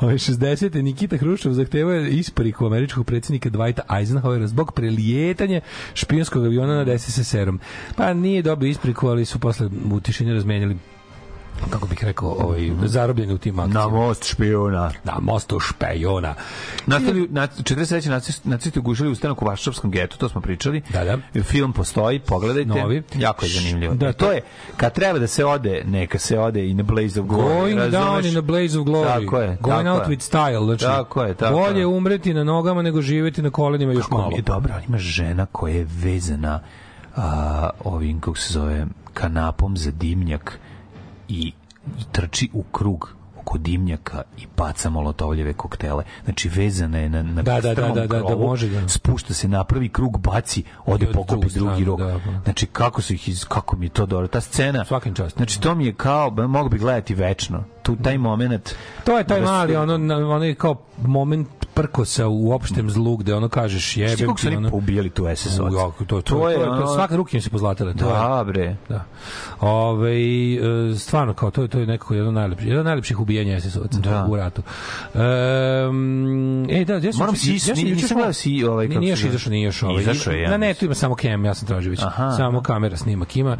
1960. 0.00 0.82
Nikita 0.82 1.16
Hruščov 1.16 1.52
zahtevao 1.52 1.94
je 1.94 2.10
ispariku 2.10 2.66
američkog 2.66 3.06
predsjednika 3.06 3.50
Dwighta 3.50 3.80
Eisenhowera 3.88 4.46
zbog 4.46 4.72
prelijetanja 4.72 5.60
špijunskog 5.94 6.44
aviona 6.44 6.84
nad 6.84 7.00
SSSR-om. 7.00 7.60
Pa 7.96 8.14
nije 8.14 8.42
dobio 8.42 8.68
ispriku, 8.68 9.08
ali 9.08 9.24
su 9.24 9.38
posle 9.38 9.68
u 9.92 10.00
tišini 10.00 10.34
razmenjali 10.34 10.76
kako 11.70 11.86
bih 11.86 12.04
rekao, 12.04 12.28
ovaj, 12.28 12.70
zarobljeni 12.84 13.34
u 13.34 13.38
tim 13.38 13.58
akcijama. 13.58 13.80
Na 13.80 13.96
most 13.96 14.24
špijuna. 14.24 14.90
Na 15.04 15.18
mostu 15.20 15.60
špejona. 15.60 16.34
Nastali, 16.86 17.28
na, 17.30 17.46
43. 17.48 18.08
nacisti, 18.08 18.48
nacisti 18.48 18.78
ugušili 18.78 19.10
ustanak 19.10 19.42
u 19.42 19.44
Vašavskom 19.44 19.90
getu, 19.90 20.18
to 20.18 20.28
smo 20.28 20.40
pričali. 20.40 20.82
Da, 20.90 21.04
da. 21.04 21.42
Film 21.42 21.72
postoji, 21.72 22.18
pogledajte. 22.18 22.68
Novi. 22.68 23.02
Jako 23.14 23.44
je 23.44 23.48
zanimljivo. 23.50 23.94
Da, 23.94 24.12
to 24.12 24.32
je, 24.32 24.40
kad 24.76 24.94
treba 24.94 25.18
da 25.18 25.26
se 25.26 25.44
ode, 25.44 25.82
neka 25.86 26.18
se 26.18 26.38
ode 26.38 26.68
i 26.68 26.74
na 26.74 26.82
Blaze 26.82 27.20
of 27.20 27.26
Glory. 27.26 27.54
Going 27.54 27.78
down 27.78 27.92
razumeš? 27.92 28.26
in 28.26 28.38
a 28.38 28.40
blaze 28.40 28.78
of 28.78 28.86
glory. 28.86 29.20
Tako 29.20 29.38
je. 29.38 29.56
Going 29.60 29.84
tako 29.84 29.98
out 29.98 30.08
je. 30.10 30.16
with 30.16 30.30
style. 30.30 30.64
Znači, 30.64 30.84
Tako 30.84 31.22
je, 31.22 31.34
tako 31.34 31.54
bolje 31.54 31.78
je. 31.78 31.86
umreti 31.86 32.34
na 32.34 32.44
nogama 32.44 32.82
nego 32.82 33.02
živeti 33.02 33.42
na 33.42 33.50
kolenima 33.50 33.92
još 33.92 34.02
Kako 34.04 34.18
malo. 34.18 34.32
je 34.36 34.42
dobro, 34.42 34.74
ima 34.88 34.98
žena 34.98 35.46
koja 35.46 35.74
je 35.74 35.86
vezana 35.90 36.60
a, 37.16 37.70
ovim, 37.84 38.20
kako 38.20 38.36
se 38.36 38.52
zove, 38.52 38.86
kanapom 39.14 39.76
za 39.76 39.90
dimnjak 39.90 40.58
i, 41.28 41.52
i 41.98 42.04
trči 42.12 42.48
u 42.52 42.62
krug 42.62 43.14
oko 43.44 43.58
dimnjaka 43.58 44.22
i 44.38 44.46
baca 44.56 44.90
molotovljeve 44.90 45.52
koktele. 45.52 46.04
Znači 46.24 46.48
vezana 46.48 46.98
je 46.98 47.08
na, 47.08 47.22
na 47.22 47.42
Da, 47.42 47.60
da, 47.60 47.74
da, 47.74 47.74
da, 47.74 47.92
da, 47.92 48.06
da, 48.06 48.18
krovu, 48.18 48.46
može, 48.46 48.68
da. 48.68 48.88
spušta 48.88 49.34
se 49.34 49.48
napravi 49.48 49.88
krug, 49.88 50.18
baci, 50.20 50.62
ode 50.86 51.04
ode 51.06 51.12
pokupi 51.12 51.48
drugi 51.48 51.82
stranu, 51.82 51.84
rok. 51.84 51.98
da, 51.98 52.06
da. 52.06 52.40
Znači 52.44 52.66
kako 52.66 53.02
su 53.02 53.14
ih 53.14 53.28
iz, 53.28 53.44
kako 53.44 53.76
mi 53.76 53.86
je 53.86 53.90
to 53.90 54.06
dobro. 54.06 54.26
Ta 54.26 54.40
scena, 54.40 54.84
Svakim 54.84 55.14
čast. 55.14 55.36
znači 55.36 55.60
to 55.60 55.74
mi 55.74 55.86
je 55.86 55.94
kao, 55.94 56.30
mogu 56.30 56.68
bi 56.68 56.78
gledati 56.78 57.14
večno. 57.14 57.64
Tu, 57.84 57.96
taj 57.96 58.18
moment 58.18 58.74
To 59.04 59.18
je 59.18 59.24
taj 59.24 59.40
da 59.40 59.46
su- 59.46 59.52
mali, 59.52 59.76
ono, 59.76 59.98
na- 59.98 60.16
onaj 60.18 60.54
kao 60.54 60.74
moment 60.98 61.48
prkosa 61.74 62.26
u 62.28 62.52
opštem 62.52 62.90
zlu 62.90 63.16
gde 63.16 63.34
ono 63.34 63.48
kažeš 63.48 63.92
su 63.92 63.94
ti 64.36 64.46
oni 64.46 64.56
ono. 64.56 64.70
poubijali 64.70 65.10
tu 65.10 65.26
SS 65.28 65.56
to, 65.56 65.70
to, 65.98 66.04
to, 66.06 66.20
To 66.22 66.48
je 66.50 66.56
to, 66.56 66.86
svaka 66.88 67.16
ruke 67.16 67.36
im 67.36 67.42
se 67.42 67.50
pozlatile. 67.50 67.94
To 67.94 68.04
Da, 68.06 68.44
bre. 68.44 68.76
Da. 68.88 69.04
Ove, 69.60 70.12
e, 70.12 70.58
stvarno 70.96 71.34
kao 71.34 71.50
to 71.50 71.62
je 71.62 71.68
to 71.68 71.78
je 71.78 71.86
nekako 71.86 72.14
jedno 72.14 72.30
najlepše 72.32 72.66
jedno 72.66 72.82
najlepših 72.82 73.20
ubijanja 73.20 73.56
SS-ovaca 73.56 74.00
Da. 74.00 74.26
u 74.26 74.36
ratu. 74.36 74.62
Um, 75.14 76.66
e 76.70 76.84
da, 76.84 76.94
ja 76.94 77.12
sam 77.12 77.18
Moram 77.18 77.36
si- 77.36 77.52
ja 77.52 77.58
sam 77.58 77.86
juče 77.86 78.06
gledao 78.08 78.32
si 78.32 78.64
ovaj, 78.64 78.88
kako 78.88 79.00
nije 79.00 79.10
još 79.10 79.24
izašao, 79.24 79.50
nije 79.50 79.64
još 79.64 79.82
ovaj. 79.82 80.02
Izašao 80.02 80.32
je, 80.32 80.48
Na 80.48 80.56
netu 80.56 80.84
ima 80.84 80.94
samo 80.94 81.14
Kem, 81.14 81.44
ja 81.44 81.54
sam 81.54 81.68
tražio 81.68 81.90
već. 81.90 82.00
Samo 82.36 82.62
kamera 82.62 82.96
snimak 82.96 83.36
ima. 83.36 83.56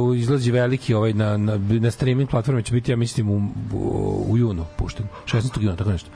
Uh, 0.00 0.18
izlazi 0.18 0.50
veliki 0.50 0.94
ovaj 0.94 1.12
na 1.12 1.36
na 1.36 1.52
na 1.70 1.90
streaming 1.90 2.30
platformi 2.30 2.62
će 2.62 2.72
biti 2.72 2.90
ja 2.90 2.96
mislim 2.96 3.30
u, 3.32 4.24
u, 4.28 4.38
junu 4.38 4.66
pušten. 4.76 5.06
16. 5.26 5.62
juna 5.62 5.76
tako 5.76 5.90
nešto. 5.90 6.10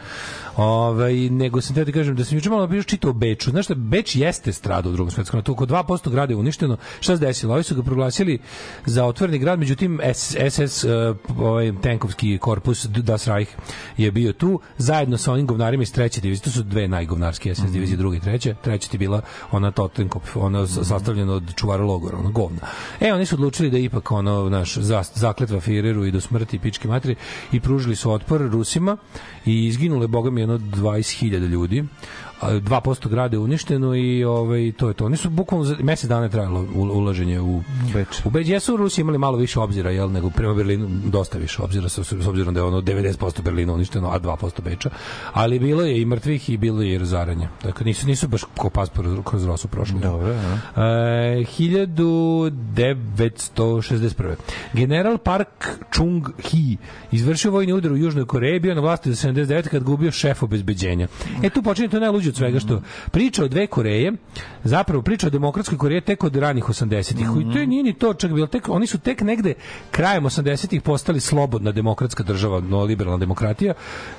Ovaj 0.57 1.15
nego 1.15 1.61
sam 1.61 1.75
te 1.75 1.85
da 1.85 1.93
kažem 1.93 2.17
da 2.17 2.25
sam 2.25 2.39
juče 2.39 2.51
malo 2.51 2.67
bio 2.67 2.83
čitao 2.83 3.13
Beču. 3.13 3.51
Znaš 3.51 3.65
šta 3.65 3.75
Beč 3.75 4.17
jeste 4.17 4.53
stradao 4.53 4.91
u 4.91 4.95
drugom 4.95 5.11
svetskom 5.11 5.39
ratu. 5.41 5.53
Oko 5.53 5.67
2% 5.67 6.11
grada 6.11 6.33
je 6.33 6.37
uništeno. 6.37 6.77
Šta 7.01 7.17
se 7.17 7.21
desilo? 7.21 7.55
Ovi 7.55 7.63
su 7.63 7.75
ga 7.75 7.83
proglasili 7.83 8.39
za 8.87 9.05
otvoreni 9.05 9.39
grad, 9.39 9.59
međutim 9.59 10.01
SS 10.15 10.85
uh, 10.85 10.91
ovaj 11.39 11.73
tenkovski 11.83 12.39
korpus 12.39 12.87
Das 12.87 13.27
Reich 13.27 13.51
je 13.97 14.11
bio 14.11 14.33
tu 14.33 14.61
zajedno 14.79 15.17
sa 15.19 15.33
onim 15.33 15.47
govnarima 15.47 15.83
iz 15.83 15.93
treće 15.93 16.21
divizije. 16.21 16.45
To 16.45 16.51
su 16.51 16.63
dve 16.63 16.89
najgovnarske 16.89 17.55
SS 17.55 17.73
divizije, 17.73 17.97
druga 17.97 18.17
i 18.17 18.21
treća. 18.21 18.55
Treća 18.55 18.89
ti 18.89 18.99
bila 18.99 19.21
ona 19.51 19.71
Totenkopf, 19.71 20.37
ona 20.37 20.67
s- 20.67 20.79
sastavljena 20.83 21.33
od 21.33 21.55
čuvara 21.55 21.85
logora, 21.85 22.19
ona 22.19 22.31
govna. 22.31 22.61
E, 23.01 23.13
oni 23.13 23.27
su 23.27 23.35
odlučili 23.35 23.71
da 23.71 23.79
ipak 23.79 24.13
ono, 24.13 24.49
naš, 24.49 24.77
za, 24.77 25.03
zakletva 25.15 25.61
Fireru 25.61 26.05
i 26.05 26.11
do 26.11 26.21
smrti 26.21 26.59
pičke 26.59 26.89
materi 26.89 27.15
i 27.53 27.61
pružili 27.61 27.97
su 27.97 28.13
otpor 28.13 28.41
Rusima 28.51 28.97
i 29.47 29.67
izginule, 29.67 30.07
boga 30.07 30.31
mi, 30.31 30.46
jedno 30.53 30.59
20.000 30.59 31.49
ljudi. 31.49 31.85
A, 32.41 32.53
2% 32.53 33.09
grada 33.09 33.37
je 33.37 33.41
uništeno 33.41 33.95
i 33.95 34.25
ovaj 34.25 34.73
to 34.73 34.89
je 34.89 34.95
to. 34.95 35.07
Oni 35.07 35.17
su 35.17 35.31
bukvalno 35.31 35.65
za 35.65 35.77
mesec 35.81 36.09
dana 36.09 36.23
je 36.23 36.31
trajalo 36.31 36.67
ulaženje 36.75 37.41
u 37.41 37.63
Beč. 37.95 38.09
U 38.25 38.31
Beč 38.31 38.49
jesu 38.49 38.77
Rusi 38.77 39.01
imali 39.01 39.19
malo 39.19 39.37
više 39.37 39.61
obzira, 39.61 39.91
jel, 39.91 40.13
nego 40.13 40.31
prema 40.31 40.55
Berlinu 40.55 40.89
dosta 41.05 41.39
više 41.39 41.63
obzira 41.63 41.89
s, 41.89 41.99
s 41.99 42.27
obzirom 42.27 42.55
da 42.55 42.61
je 42.61 42.65
ono 42.65 42.81
90% 42.81 43.43
Berlina 43.43 43.73
uništeno, 43.73 44.09
a 44.09 44.21
2% 44.21 44.63
Beča. 44.63 44.91
Ali 45.33 45.59
bilo 45.59 45.83
je 45.83 46.01
i 46.01 46.05
mrtvih 46.05 46.51
i 46.51 46.57
bilo 46.57 46.83
je 46.83 46.95
i 46.95 46.99
razaranja. 46.99 47.49
Dakle 47.63 47.87
nisu 47.87 48.07
nisu 48.07 48.29
baš 48.29 48.45
ko 48.57 48.71
pas 48.71 48.91
kroz, 49.25 49.47
Rosu 49.47 49.69
prošli. 49.69 50.01
Dobro, 50.01 50.33
ja. 50.33 50.59
E, 50.77 51.45
1961. 51.59 54.35
General 54.73 55.19
Park 55.19 55.69
Chung 55.95 56.29
Hee 56.39 56.77
izvršio 57.13 57.51
vojni 57.51 57.73
udar 57.73 57.93
u 57.93 57.97
Južnoj 57.97 58.27
Koreji, 58.27 58.61
bio 58.61 58.75
na 58.75 58.81
vlasti 58.81 59.09
do 59.09 59.15
79. 59.15 59.69
kad 59.69 59.83
gubio 59.83 60.13
šef 60.13 60.43
obezbeđenja. 60.43 61.09
E 61.43 61.51
tu 61.51 61.63
počinje 61.63 61.89
to 61.89 62.01
najluđe 62.01 62.26
od 62.29 62.37
svega 62.37 62.61
što 62.61 62.83
priča 63.11 63.45
o 63.45 63.49
dve 63.49 63.67
Koreje, 63.67 64.13
zapravo 64.65 65.03
priča 65.03 65.27
o 65.27 65.31
demokratskoj 65.31 65.79
Koreji 65.79 66.01
tek 66.01 66.25
od 66.25 66.37
ranih 66.37 66.65
80-ih. 66.65 67.27
I 67.41 67.53
to 67.53 67.59
je 67.59 67.67
nije 67.67 67.83
ni 67.83 67.93
to 67.93 68.15
čak 68.15 68.33
bilo 68.33 68.47
tek 68.47 68.69
oni 68.69 68.87
su 68.87 68.99
tek 68.99 69.21
negde 69.21 69.55
krajem 69.91 70.25
80-ih 70.25 70.83
postali 70.83 71.21
slobodna 71.21 71.73
demokratska 71.73 72.23
država, 72.23 72.61
no 72.61 72.85
liberalna 72.85 73.19
demokratija. 73.19 73.75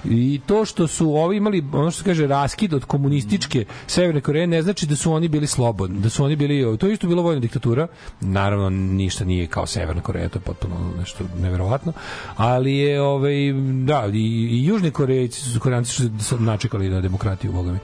I 0.05 0.41
to 0.45 0.66
što 0.66 0.88
su 0.88 1.16
ovi 1.16 1.38
imali 1.38 1.64
ono 1.74 1.91
što 1.91 2.03
se 2.03 2.05
kaže 2.05 2.28
raskid 2.28 2.74
od 2.74 2.86
komunističke 2.86 3.66
Severne 3.88 4.22
Koreje 4.22 4.47
ne 4.47 4.62
znači 4.62 4.86
da 4.86 4.95
su 4.95 5.14
oni 5.14 5.28
bili 5.28 5.47
slobodni, 5.47 5.99
da 5.99 6.10
su 6.10 6.24
oni 6.24 6.36
bili 6.36 6.78
to 6.78 6.88
je 6.88 6.93
isto 6.93 7.08
bila 7.08 7.22
vojna 7.22 7.39
diktatura. 7.39 7.88
Naravno 8.22 8.70
ništa 8.70 9.26
nije 9.26 9.47
kao 9.47 9.66
Severna 9.66 10.01
Koreja, 10.01 10.30
to 10.30 10.39
je 10.39 10.43
potpuno 10.43 10.76
nešto 10.99 11.24
neverovatno, 11.41 11.93
ali 12.36 12.78
je 12.78 13.01
ovaj 13.01 13.53
da 13.86 14.08
i, 14.14 14.47
i 14.51 14.66
južni 14.66 14.91
Korejci 14.91 15.41
su 15.41 15.60
Koreanci 15.60 16.10
su 16.20 16.39
načekali 16.39 16.89
na 16.89 17.01
demokratiju, 17.01 17.51
bogami. 17.51 17.80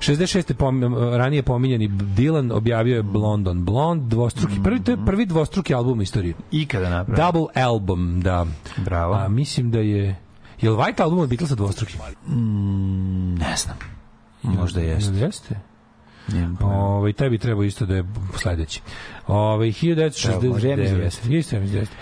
66. 0.00 0.54
Pom, 0.54 0.94
ranije 0.94 1.42
pominjeni 1.42 1.88
Dylan 1.88 2.52
objavio 2.52 2.96
je 2.96 3.02
Blonde 3.02 3.50
on 3.50 3.64
Blonde, 3.64 4.06
dvostruki, 4.08 4.54
prvi, 4.64 4.82
to 4.82 4.90
je 4.90 4.96
prvi 5.06 5.26
dvostruki 5.26 5.74
album 5.74 5.98
u 5.98 6.02
istoriji. 6.02 6.34
Ikada 6.50 6.90
napravio. 6.90 7.24
Double 7.24 7.62
album, 7.62 8.20
da. 8.20 8.46
Bravo. 8.76 9.14
A 9.14 9.28
mislim 9.28 9.70
da 9.70 9.78
je... 9.78 10.16
Je 10.60 10.70
li 10.70 10.76
White 10.76 11.02
album 11.02 11.18
od 11.18 11.28
Beatlesa 11.28 11.54
dvostruki? 11.54 11.98
Mm, 12.26 13.34
ne 13.34 13.56
znam. 13.56 13.76
Možda 14.42 14.80
jeste. 14.80 15.14
Jeste. 15.14 15.56
Ovaj 16.60 17.12
taj 17.12 17.30
bi 17.30 17.38
trebao 17.38 17.64
isto 17.64 17.86
da 17.86 17.94
je 17.94 18.04
sledeći. 18.36 18.80
Ovaj 19.26 19.68
Evo, 19.68 20.52
može, 20.52 20.68
ja 20.68 20.76
mislim 20.76 20.98
da 20.98 21.04
1969. 21.04 21.04
jeste. 21.04 21.32
Jeste, 21.32 21.96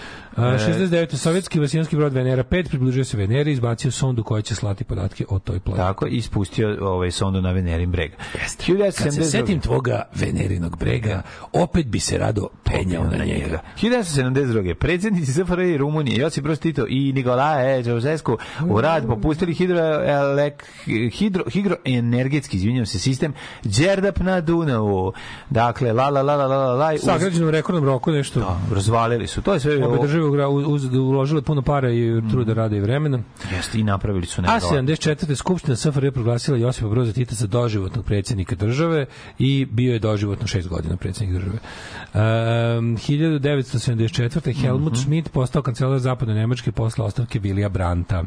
ja 0.45 0.53
mislim 0.53 0.91
da 0.91 0.97
jeste. 0.97 0.97
A, 0.97 0.99
69. 0.99 1.17
sovjetski 1.17 1.61
vasijanski 1.61 1.97
brod 1.97 2.13
Venera 2.13 2.45
5 2.45 2.69
približio 2.69 3.05
se 3.05 3.17
Veneri 3.17 3.51
i 3.51 3.53
izbacio 3.53 3.91
sondu 3.91 4.25
koja 4.25 4.43
će 4.43 4.55
slati 4.55 4.85
podatke 4.85 5.25
o 5.29 5.39
toj 5.39 5.61
planeti. 5.61 5.87
Tako, 5.87 6.07
i 6.07 6.17
ispustio 6.17 6.77
ovaj 6.81 7.11
sondu 7.11 7.41
na 7.41 7.53
Venerin 7.53 7.91
breg. 7.91 8.11
Jeste. 8.43 8.73
1972. 8.73 9.03
Kad 9.03 9.15
se 9.15 9.25
setim 9.25 9.61
tvoga 9.61 10.03
Venerinog 10.15 10.79
brega, 10.79 11.23
opet 11.53 11.87
bi 11.87 12.01
se 12.01 12.19
rado 12.19 12.49
penjao 12.65 13.05
na 13.05 13.25
njega. 13.25 13.61
1972. 13.83 14.75
Predsjednici 14.75 15.33
SFRJ 15.33 15.75
i 15.75 15.79
Rumunije 15.79 16.19
Josip 16.19 16.45
Broz 16.45 16.59
Tito 16.59 16.87
i 16.89 17.13
Nikolae 17.13 17.83
Ceausescu 17.83 18.39
u 18.71 18.81
rad 18.81 19.07
popustili 19.07 19.55
hidroelek, 19.55 20.65
hidro, 21.13 21.45
hidroenergetski, 21.51 22.57
izvinjam 22.57 22.87
se, 22.87 22.99
sistem 22.99 23.35
Đerdap 23.65 24.19
na 24.19 24.41
Dunavu. 24.41 25.13
Dakle, 25.51 25.93
la 25.93 26.09
la 26.09 26.23
la 26.23 26.37
la 26.37 26.47
la 26.47 26.57
la 26.75 26.99
Sagrađeno 26.99 27.49
u 27.49 27.51
rekordnom 27.51 27.85
roku 27.85 28.13
nešto. 28.13 28.41
Da, 28.41 28.75
razvalili 28.75 29.27
su. 29.27 29.43
To 29.43 29.55
je 29.55 29.61
sve 29.61 29.85
Obe 29.85 29.99
države 30.03 30.25
uz, 30.49 30.85
uložile 30.85 31.43
puno 31.43 31.63
para 31.63 31.91
i 31.91 32.23
truda, 32.31 32.55
rada 32.55 32.77
i 32.77 32.81
vremena. 32.81 33.19
Jeste, 33.57 33.79
i 33.79 33.83
napravili 33.83 34.27
su 34.27 34.41
A 34.41 34.43
nevjerovatno. 34.43 34.95
74. 34.95 35.35
Skupština 35.35 35.77
SFRJ 35.77 36.11
proglasila 36.11 36.59
Josipa 36.59 36.89
Broza 36.89 37.13
Tita 37.13 37.35
za 37.35 37.47
doživotnog 37.47 38.05
predsjednika 38.05 38.55
države 38.55 39.07
i 39.39 39.67
bio 39.71 39.93
je 39.93 39.99
doživotno 39.99 40.47
šest 40.47 40.69
godina 40.69 40.97
predsjednik 40.97 41.37
države. 41.39 41.59
Um, 41.59 42.97
1974. 42.97 44.61
Helmut 44.61 44.97
Schmidt 44.97 45.33
postao 45.33 45.63
kancelar 45.63 45.99
zapadne 45.99 46.35
Nemačke 46.35 46.73
posle 46.73 47.05
ostavke 47.05 47.39
Vilija 47.39 47.69
Branta. 47.69 48.25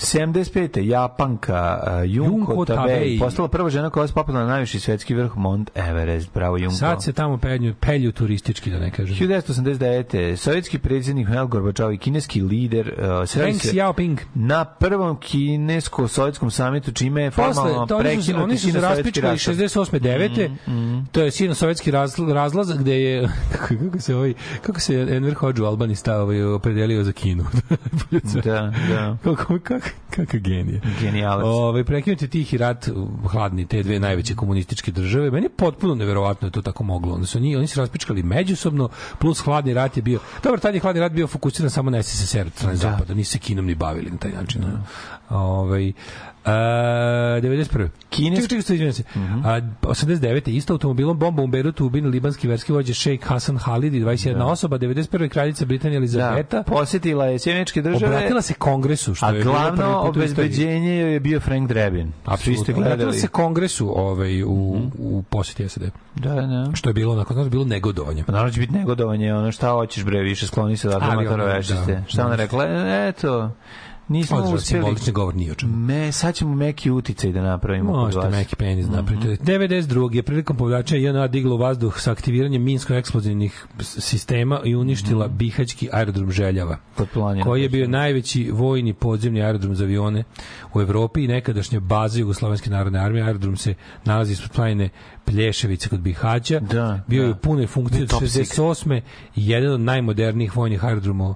75. 0.00 0.80
Japanka 0.80 1.80
uh, 1.82 1.92
Junko, 2.06 2.52
Junko 2.52 2.64
Tabei 2.66 2.86
Tabei. 2.88 3.18
postala 3.18 3.48
prva 3.48 3.70
žena 3.70 3.90
koja 3.90 4.04
je 4.04 4.08
popela 4.08 4.40
na 4.40 4.46
najviši 4.46 4.80
svetski 4.80 5.14
vrh 5.14 5.36
Mont 5.36 5.70
Everest. 5.74 6.30
Bravo 6.34 6.56
Junko. 6.56 6.74
Sad 6.74 7.02
se 7.02 7.12
tamo 7.12 7.38
penju, 7.38 7.74
pelju 7.76 8.12
turistički, 8.12 8.70
da 8.70 8.78
ne 8.78 8.90
kažem. 8.90 9.16
1989. 9.18 10.36
Sovjetski 10.36 10.78
predsjednik 10.78 11.20
Mikhail 11.20 11.46
Gorbačov 11.46 11.92
i 11.92 11.98
kineski 11.98 12.42
lider 12.42 12.88
uh, 12.88 13.04
Deng 13.36 13.56
Xiaoping. 13.56 14.18
na 14.34 14.64
prvom 14.64 15.16
kinesko-sovjetskom 15.18 16.50
samitu 16.50 16.92
čime 16.92 17.22
je 17.22 17.30
Posle, 17.30 17.54
formalno 17.54 17.86
to 17.86 17.96
oni 17.96 18.04
su, 18.04 18.10
prekinut 18.10 18.42
oni 18.42 18.58
su 18.58 18.70
se 18.72 18.80
raspičkali 18.80 19.36
68. 19.36 20.00
9. 20.00 20.48
Mm, 20.68 21.06
To 21.06 21.22
je 21.22 21.30
sino 21.30 21.54
sovjetski 21.54 21.92
razl- 21.92 22.32
razlaz 22.32 22.72
gde 22.72 22.94
je 22.94 23.28
kako, 23.52 23.98
se 23.98 24.16
ovaj 24.16 24.34
kako 24.62 24.80
se 24.80 24.94
Enver 24.94 25.34
Hoxha 25.34 25.62
u 25.62 25.66
Albaniji 25.66 25.96
stavio 25.96 26.54
opredelio 26.56 27.04
za 27.04 27.12
Kinu. 27.12 27.44
Da, 28.44 28.72
da. 28.88 29.16
kako, 29.24 29.58
kako, 29.58 29.86
Kakav 30.16 30.40
genije. 30.40 30.80
Genijalac. 31.00 31.44
Ovaj 31.44 31.84
prekinuti 31.84 32.28
tihi 32.28 32.56
rat 32.58 32.88
hladni 33.30 33.66
te 33.66 33.82
dve 33.82 33.98
najveće 33.98 34.34
komunističke 34.34 34.90
države. 34.90 35.30
Meni 35.30 35.46
je 35.46 35.50
potpuno 35.50 35.94
neverovatno 35.94 36.48
da 36.48 36.52
to 36.52 36.62
tako 36.62 36.84
moglo. 36.84 37.14
Onda 37.14 37.26
su 37.26 37.38
oni 37.38 37.56
oni 37.56 37.66
se 37.66 37.80
raspičkali 37.80 38.22
međusobno 38.22 38.88
plus 39.18 39.40
hladni 39.40 39.74
rat 39.74 39.96
je 39.96 40.02
bio. 40.02 40.20
Dobro, 40.42 40.60
tad 40.60 40.74
je 40.74 40.80
hladni 40.80 41.00
rat 41.00 41.12
bio 41.12 41.26
fokusiran 41.26 41.70
samo 41.70 41.90
na 41.90 42.02
SSSR 42.02 42.46
od 42.46 42.52
strane 42.52 42.76
zapada, 42.76 43.14
nisu 43.14 43.32
se 43.32 43.38
kinom 43.38 43.66
ni 43.66 43.74
bavili 43.74 44.10
na 44.10 44.16
taj 44.16 44.32
način. 44.32 44.64
ono. 44.64 44.78
Ovaj 45.30 45.92
Uh, 46.40 46.46
91. 46.46 47.88
Kineski- 48.10 48.48
čekaj, 48.48 48.62
sto, 48.62 48.72
izvinjam 48.72 48.92
se. 48.92 49.02
Mhm. 49.16 49.46
A, 49.46 49.60
89. 49.82 50.48
isto 50.48 50.72
automobilom 50.72 51.18
bombom 51.18 51.44
u 51.44 51.48
Berutu 51.48 51.86
ubini 51.86 52.08
libanski 52.08 52.48
verski 52.48 52.72
vođa 52.72 52.94
šejk 52.94 53.24
Hasan 53.24 53.56
Halid 53.56 53.94
i 53.94 54.00
21 54.00 54.42
osoba. 54.42 54.78
91. 54.78 55.28
kraljica 55.28 55.64
Britanija 55.64 55.98
Elizabeta. 55.98 56.56
Da, 56.56 56.62
posjetila 56.62 57.26
je 57.26 57.38
Sjemeničke 57.38 57.82
države. 57.82 58.06
Obratila 58.06 58.42
se 58.42 58.54
kongresu, 58.54 59.14
što 59.14 59.26
a 59.26 59.30
je 59.30 59.42
glavno 59.42 59.98
obezbeđenje 59.98 60.92
je 60.92 61.20
bio 61.20 61.40
Frank 61.40 61.68
Drebin. 61.68 62.12
Apsolutno. 62.24 62.74
Obratila 62.76 63.12
se 63.12 63.28
kongresu 63.28 63.98
ovaj, 63.98 64.42
u, 64.42 64.48
u 64.98 65.22
posjeti 65.22 65.68
SAD. 65.68 65.82
Da, 66.14 66.34
da. 66.34 66.70
Što 66.74 66.90
je 66.90 66.94
bilo, 66.94 67.12
onako, 67.12 67.34
znaš, 67.34 67.48
bilo 67.48 67.64
negodovanje. 67.64 68.24
Pa 68.24 68.32
naravno 68.32 68.52
će 68.52 68.60
biti 68.60 68.72
negodovanje, 68.72 69.34
ono 69.34 69.52
šta 69.52 69.70
hoćeš 69.70 70.04
bre, 70.04 70.20
više 70.20 70.46
skloni 70.46 70.76
se 70.76 70.88
da 70.88 70.98
ono, 71.30 71.44
vešice. 71.44 71.74
da. 71.86 72.02
Šta 72.08 72.26
ona 72.26 72.36
rekla? 72.36 72.64
E, 72.64 73.08
Eto, 73.08 73.50
nismo 74.10 74.36
Održao 74.36 74.54
uspjeli. 74.54 74.82
simbolični 74.82 75.12
govor 75.12 75.34
ni 75.34 75.50
o 75.50 75.54
čemu. 75.54 75.76
Me, 75.76 76.12
sad 76.12 76.34
ćemo 76.34 76.54
meki 76.54 76.90
uticaj 76.90 77.32
da 77.32 77.42
napravimo 77.42 77.92
kod 77.92 78.00
Možete 78.00 78.18
vas. 78.20 78.30
meki 78.32 78.56
penis 78.56 78.86
Mhm. 78.86 78.94
napraviti. 78.94 79.44
92. 79.44 79.80
je 80.12 80.22
prilikom 80.22 80.56
povlačenja 80.56 80.80
JNA 81.02 81.26
diglo 81.26 81.56
vazduh 81.56 81.98
sa 81.98 82.12
aktiviranjem 82.12 82.62
minsko-eksplozivnih 82.62 83.50
sistema 83.80 84.60
i 84.64 84.76
uništila 84.76 85.28
Bihaćki 85.28 85.88
aerodrom 85.92 86.30
Željava, 86.30 86.76
Pod 86.96 87.08
planinom. 87.08 87.44
koji 87.44 87.62
je 87.62 87.68
bio 87.68 87.88
najveći 87.88 88.50
vojni 88.52 88.92
podzemni 88.94 89.42
aerodrom 89.42 89.74
za 89.74 89.84
avione 89.84 90.24
u 90.74 90.80
Evropi 90.80 91.24
i 91.24 91.28
nekadašnja 91.28 91.80
baza 91.80 92.18
Jugoslovenske 92.18 92.70
narodne 92.70 92.98
armije. 92.98 93.24
Aerodrom 93.24 93.56
se 93.56 93.74
nalazi 94.04 94.32
ispod 94.32 94.50
planine 94.50 94.88
Plješevice 95.24 95.88
kod 95.88 96.00
Bihaća. 96.00 96.60
Da, 96.60 97.00
bio 97.06 97.22
je 97.22 97.28
da. 97.28 97.34
u 97.34 97.38
punoj 97.38 97.66
funkciji 97.66 98.02
od 98.02 98.08
Top 98.10 98.22
68. 98.22 99.00
i 99.36 99.48
jedan 99.48 99.72
od 99.72 99.80
najmodernijih 99.80 100.56
vojnih 100.56 100.84
aerodroma 100.84 101.34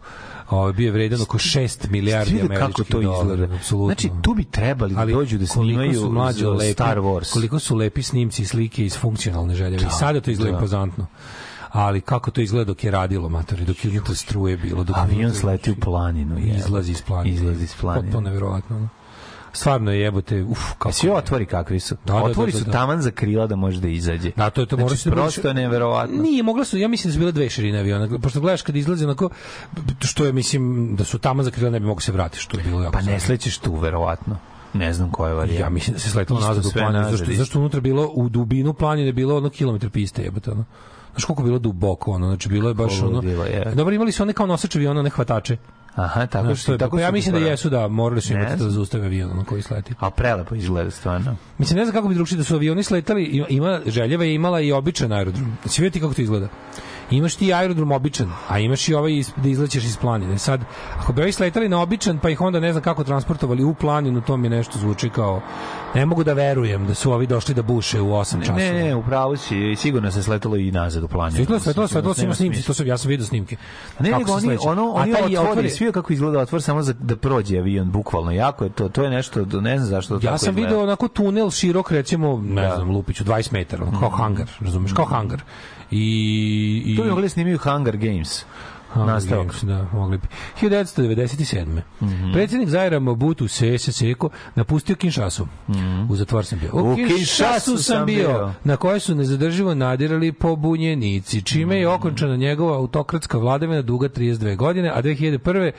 ovaj, 0.51 0.72
bio 0.72 0.86
je 0.86 0.92
vredan 0.92 1.22
oko 1.22 1.38
6 1.38 1.90
milijardi 1.90 2.40
američkih 2.40 2.59
kako 2.59 2.84
to 2.84 3.01
dolara. 3.01 3.32
izgleda. 3.34 3.55
Apsolutno. 3.55 3.86
Znači, 3.86 4.11
tu 4.22 4.34
bi 4.34 4.45
trebali 4.45 4.95
da 4.95 5.07
dođu 5.07 5.38
da 5.38 5.47
snimaju 5.47 6.01
su 6.01 6.11
mlađe 6.11 6.49
lepi, 6.49 6.72
Star 6.72 6.99
Wars. 6.99 7.32
Koliko 7.32 7.59
su 7.59 7.76
lepi 7.76 8.03
snimci 8.03 8.42
i 8.42 8.47
slike 8.47 8.84
iz 8.84 8.99
funkcionalne 8.99 9.55
željeve. 9.55 9.86
I 9.86 9.90
sada 9.99 10.20
to 10.20 10.30
izgleda 10.30 10.51
da. 10.51 10.57
impozantno. 10.57 11.07
Ali 11.70 12.01
kako 12.01 12.30
to 12.30 12.40
izgleda 12.40 12.64
dok 12.64 12.84
je 12.84 12.90
radilo, 12.90 13.28
matori, 13.28 13.64
dok 13.64 13.84
je 13.84 13.90
unutra 13.90 14.14
struje 14.14 14.57
bilo. 14.57 14.84
Dok 14.84 14.97
Avion 14.97 15.34
sleti 15.34 15.70
u 15.70 15.76
planinu. 15.76 16.38
je. 16.38 16.57
Izlazi 16.57 16.92
iz 16.92 17.03
planine. 17.03 17.36
Izlazi 17.36 17.64
iz 17.64 17.74
planine. 17.80 18.07
Potpuno 18.07 18.24
nevjerovatno. 18.24 18.88
Stvarno 19.55 19.92
je 19.92 20.00
jebote, 20.00 20.42
uf, 20.42 20.59
kako 20.78 20.92
svi 20.92 21.11
otvori 21.11 21.46
kakvi 21.46 21.80
su. 21.80 21.94
Da, 22.05 22.12
da, 22.12 22.18
da, 22.18 22.24
otvori 22.24 22.52
da, 22.52 22.59
su 22.59 22.64
da. 22.64 22.72
taman 22.72 23.02
za 23.02 23.11
krila 23.11 23.46
da 23.46 23.57
može 23.57 23.80
da 23.80 23.88
izađe. 23.88 24.30
Da, 24.36 24.50
to 24.50 24.61
je 24.61 24.66
to 24.66 24.76
znači, 24.76 24.96
se 24.96 25.11
da 25.11 25.16
prosto 25.16 25.48
je 25.48 25.55
neverovatno. 25.55 26.22
Nije, 26.22 26.42
mogla 26.42 26.64
su, 26.64 26.78
ja 26.78 26.88
mislim 26.88 27.11
da 27.11 27.12
su 27.12 27.18
bile 27.18 27.32
dve 27.32 27.50
širine 27.50 27.78
aviona. 27.78 28.18
Pošto 28.18 28.40
gledaš 28.40 28.62
kad 28.62 28.76
izlazi 28.76 29.05
onako, 29.05 29.28
što 30.00 30.24
je, 30.24 30.32
mislim, 30.32 30.96
da 30.96 31.05
su 31.05 31.18
tamo 31.18 31.42
zakrila 31.42 31.70
ne 31.70 31.80
bi 31.80 31.86
mogu 31.86 32.00
se 32.00 32.12
vratiti, 32.12 32.42
što 32.42 32.59
je 32.59 32.64
bilo 32.64 32.82
jako 32.82 32.92
Pa 32.92 33.00
ne 33.00 33.20
slećeš 33.20 33.59
tu, 33.59 33.76
verovatno. 33.76 34.36
Ne 34.72 34.92
znam 34.92 35.11
koja 35.11 35.28
je 35.28 35.34
varijanta. 35.34 35.64
Ja 35.64 35.70
mislim 35.70 35.94
da 35.94 36.00
se 36.00 36.11
sletalo 36.11 36.40
Isto 36.40 36.48
nazad 36.48 36.66
u 36.66 36.70
planinu, 36.72 37.11
zašto, 37.11 37.32
zašto 37.32 37.59
unutra 37.59 37.80
bilo 37.80 38.11
u 38.14 38.28
dubinu 38.28 38.74
planine 38.74 39.12
bilo 39.12 39.36
ono 39.36 39.50
kilometar 39.50 39.90
piste, 39.90 40.22
jebote, 40.22 40.50
ono. 40.50 40.64
Znaš 41.12 41.24
koliko 41.24 41.42
je 41.42 41.46
bilo 41.46 41.59
duboko, 41.59 42.11
ono, 42.11 42.26
znači 42.26 42.48
bilo 42.48 42.68
je 42.68 42.74
baš 42.74 43.02
ono... 43.02 43.22
Dobro, 43.74 43.94
imali 43.94 44.12
su 44.12 44.22
one 44.22 44.32
kao 44.32 44.46
nosač 44.46 44.76
aviona, 44.76 45.02
ne 45.02 45.11
hvatače. 45.11 45.57
Aha, 45.95 46.26
tako 46.26 46.47
Znaš, 46.47 46.61
što 46.61 46.66
to 46.66 46.72
je, 46.72 46.78
tako 46.78 46.97
pa 46.97 47.03
ja 47.03 47.11
mislim 47.11 47.34
da 47.34 47.40
jesu 47.40 47.70
da 47.70 47.88
morali 47.88 48.20
su 48.20 48.32
imati 48.32 48.57
da 48.57 48.70
zaustave 48.70 49.07
avion 49.07 49.36
na 49.36 49.45
koji 49.45 49.62
sleti. 49.62 49.95
A 50.01 50.11
prelepo 50.11 50.55
izgleda 50.55 50.90
stvarno. 50.90 51.36
Mislim, 51.59 51.78
ne 51.78 51.84
znam 51.84 51.95
kako 51.95 52.09
bi 52.09 52.14
drugčije 52.14 52.38
da 52.38 52.45
su 52.45 52.55
avioni 52.55 52.82
sletali, 52.82 53.45
ima, 53.49 53.80
Željeva 53.86 54.24
je 54.24 54.34
imala 54.34 54.61
i 54.61 54.72
običan 54.72 55.12
aerodrom. 55.12 55.57
Znači, 55.62 55.82
vidjeti 55.82 56.01
kako 56.01 56.14
to 56.14 56.22
izgleda. 56.22 56.49
Imaš 57.11 57.34
ti 57.34 57.55
aerodrom 57.55 57.92
običan, 57.92 58.32
a 58.48 58.59
imaš 58.59 58.88
i 58.88 58.94
ovaj 58.94 59.12
da 59.36 59.48
izlećeš 59.48 59.84
iz 59.84 59.96
planine. 59.96 60.38
Sad, 60.38 60.61
ako 60.98 61.12
bi 61.12 61.22
ovi 61.22 61.32
sletali 61.32 61.68
na 61.68 61.80
običan, 61.80 62.18
pa 62.18 62.30
ih 62.30 62.40
onda 62.40 62.61
ne 62.61 62.72
znam 62.72 62.82
kako 62.82 63.05
transportovali 63.05 63.64
u 63.64 63.74
planinu, 63.74 64.20
to 64.20 64.36
mi 64.36 64.48
nešto 64.48 64.78
zvuči 64.78 65.11
kao... 65.11 65.40
Ne 65.94 66.07
mogu 66.07 66.24
da 66.24 66.32
verujem 66.32 66.86
da 66.86 66.94
su 66.94 67.12
ovi 67.12 67.26
došli 67.26 67.55
da 67.55 67.62
buše 67.62 68.00
u 68.00 68.07
8 68.07 68.40
časova. 68.40 68.59
Ne, 68.59 68.72
ne, 68.74 68.94
upravo 68.94 69.36
si, 69.36 69.70
i 69.72 69.76
sigurno 69.76 70.11
se 70.11 70.22
sletalo 70.22 70.57
i 70.57 70.70
nazad 70.72 71.02
u 71.02 71.09
planinu. 71.09 71.36
Svetlo, 71.36 71.59
svetlo, 71.59 71.88
Sigurno 71.88 72.14
ima 72.18 72.34
snimci, 72.34 72.62
to 72.62 72.74
sam, 72.74 72.86
ja 72.86 72.98
sam 72.98 73.09
vidio 73.09 73.26
snimke. 73.26 73.57
Ne, 74.00 74.11
Kako 74.11 74.18
nego 74.20 74.32
oni, 74.32 74.59
ono, 74.62 74.92
oni 74.92 75.12
otvori, 75.14 75.36
otvori- 75.36 75.68
svi 75.68 75.92
kako 75.92 76.12
izgleda 76.12 76.38
otvor 76.38 76.62
samo 76.62 76.82
za, 76.82 76.92
da 76.92 77.16
prođe 77.16 77.59
avion, 77.59 77.90
bukvalno. 77.90 78.30
Jako 78.30 78.64
je 78.64 78.70
to, 78.70 78.88
to 78.88 79.02
je 79.05 79.11
nešto, 79.11 79.44
ne 79.44 79.78
znam 79.78 79.88
zašto 79.88 80.18
to 80.18 80.26
Ja 80.26 80.38
sam 80.38 80.55
video 80.55 80.82
onako 80.82 81.09
tunel 81.09 81.50
širok, 81.50 81.90
recimo, 81.90 82.42
ne 82.44 82.62
Da. 82.62 82.68
Mhm. 82.68 82.76
znam, 82.76 82.90
Lupiću, 82.90 83.24
20 83.24 83.52
metara, 83.52 83.86
kao 84.00 84.09
hangar, 84.11 84.46
razumeš, 84.61 84.92
kao 84.92 85.05
hangar. 85.05 85.40
I, 85.91 86.82
i 86.87 86.97
Tu 86.97 87.03
bi 87.03 87.09
mogli 87.09 87.28
snimaju 87.28 87.59
Hunger 87.59 87.97
Games. 87.97 88.45
Nastavak. 88.97 89.47
Games, 89.47 89.62
da, 89.62 89.86
mogli 89.92 90.18
bi. 90.18 90.26
1997. 90.61 91.82
Mhm. 92.01 92.32
Predsjednik 92.32 92.68
Zaira 92.68 92.99
Mobutu 92.99 93.49
Sese 93.49 93.92
Seko 93.92 94.28
napustio 94.55 94.97
Kinshasu. 94.97 95.47
U 96.11 96.16
zatvor 96.16 96.45
sam 96.45 96.59
bio. 96.59 96.70
U, 96.72 96.78
Mhm. 96.84 97.05
U 97.05 97.09
Kinshasu 97.09 97.78
sam 97.78 98.07
bio, 98.07 98.28
bio. 98.28 98.53
na 98.64 98.76
koje 98.76 99.01
su 99.01 99.14
nezadrživo 99.14 99.74
nadirali 99.74 100.32
pobunjenici, 100.32 101.42
čime 101.42 101.64
Mhm. 101.66 101.80
je 101.80 101.88
okončana 101.88 102.36
njegova 102.36 102.76
autokratska 102.76 103.38
vladavina 103.38 103.82
duga 103.82 104.09
32 104.09 104.57
godine, 104.57 104.90
a 104.90 105.03
2001. 105.03 105.72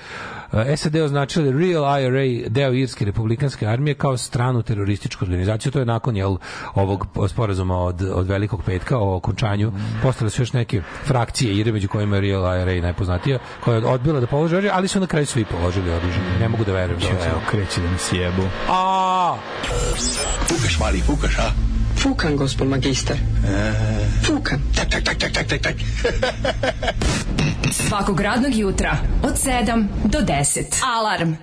eh, 0.54 0.78
SAD 0.78 0.96
označili 0.96 1.52
Real 1.52 2.02
IRA, 2.02 2.22
deo 2.50 2.74
Irske 2.74 3.06
republikanske 3.06 3.68
armije, 3.68 3.94
kao 3.96 4.18
stranu 4.18 4.62
terorističku 4.62 5.26
organizaciju. 5.26 5.72
To 5.72 5.80
je 5.80 5.86
nakon 5.86 6.16
jel, 6.18 6.38
ovog 6.76 7.08
sporazuma 7.28 7.78
od, 7.78 8.02
od 8.04 8.28
Velikog 8.28 8.64
petka 8.64 8.98
o 8.98 9.16
okončanju. 9.16 9.68
Mhm. 9.68 10.02
Postale 10.02 10.30
su 10.30 10.42
još 10.42 10.54
neke 10.54 10.82
frakcije 11.04 11.56
IRA, 11.56 11.72
među 11.72 11.88
kojima 11.88 12.16
je 12.16 12.22
Real 12.22 12.44
IRA 12.62 12.72
najpoznatija, 13.06 13.40
koja 13.64 13.78
je 13.78 13.86
odbila 13.86 14.20
da 14.20 14.28
položi 14.28 14.56
oružje, 14.56 14.72
ali 14.74 14.88
su 14.88 15.00
na 15.00 15.08
kraju 15.08 15.26
svi 15.26 15.46
položili 15.46 15.90
oružje. 15.90 16.22
Ne 16.40 16.50
mogu 16.50 16.64
da 16.64 16.74
verujem. 16.74 17.00
Da 17.00 17.26
Evo, 17.26 17.42
kreće 17.50 17.82
da 17.82 17.90
mi 17.90 17.98
sjebu. 17.98 18.44
A, 18.70 19.36
Fukaš, 20.48 20.80
mali, 20.80 21.02
fukaš, 21.02 21.38
a? 21.40 21.52
Fukan, 21.98 22.36
gospod 22.38 22.68
magister. 22.68 23.18
Fukan. 24.26 24.60
Tak, 24.76 24.90
tak, 24.90 25.04
tak, 25.04 25.18
tak, 25.18 25.32
tak, 25.34 25.48
tak, 25.48 25.62
tak. 25.62 25.76
Svakog 27.72 28.20
radnog 28.20 28.56
jutra 28.56 28.98
od 29.24 29.34
7 29.34 29.88
do 30.04 30.20
10. 30.20 30.64
Alarm. 30.98 31.34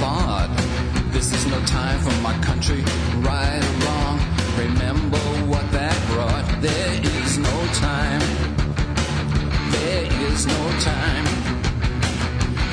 Thought. 0.00 0.50
This 1.12 1.32
is 1.32 1.46
no 1.46 1.58
time 1.64 1.98
for 2.00 2.14
my 2.20 2.36
country, 2.44 2.82
right 3.24 3.62
or 3.68 3.74
wrong. 3.84 4.16
Remember 4.58 5.24
what 5.50 5.64
that 5.72 5.96
brought. 6.10 6.46
There 6.60 6.94
is 7.16 7.38
no 7.38 7.56
time. 7.80 8.20
There 9.72 10.06
is 10.28 10.46
no 10.46 10.62
time. 10.84 11.26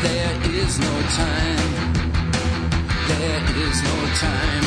There 0.04 0.36
is 0.60 0.80
no 0.80 0.94
time. 1.22 1.64
There 3.12 3.44
is 3.68 3.76
no 3.90 3.98
time. 4.28 4.66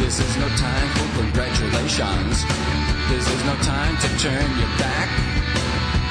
This 0.00 0.20
is 0.20 0.36
no 0.36 0.48
time 0.48 0.88
for 0.96 1.06
congratulations. 1.22 2.44
This 3.08 3.24
is 3.34 3.40
no 3.44 3.54
time 3.64 3.94
to 4.04 4.08
turn 4.18 4.48
your 4.60 4.72
back. 4.76 5.08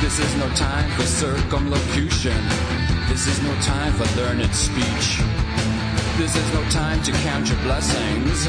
This 0.02 0.18
is 0.18 0.36
no 0.38 0.50
time 0.56 0.89
for 0.98 1.06
circumlocution. 1.06 2.80
This 3.10 3.28
is 3.28 3.41
no 3.43 3.54
time 3.62 3.93
for 3.93 4.06
learned 4.20 4.54
speech. 4.54 5.22
This 6.18 6.36
is 6.36 6.54
no 6.54 6.64
time 6.70 7.02
to 7.04 7.12
count 7.24 7.49
your 7.49 7.58
blessings. 7.60 8.45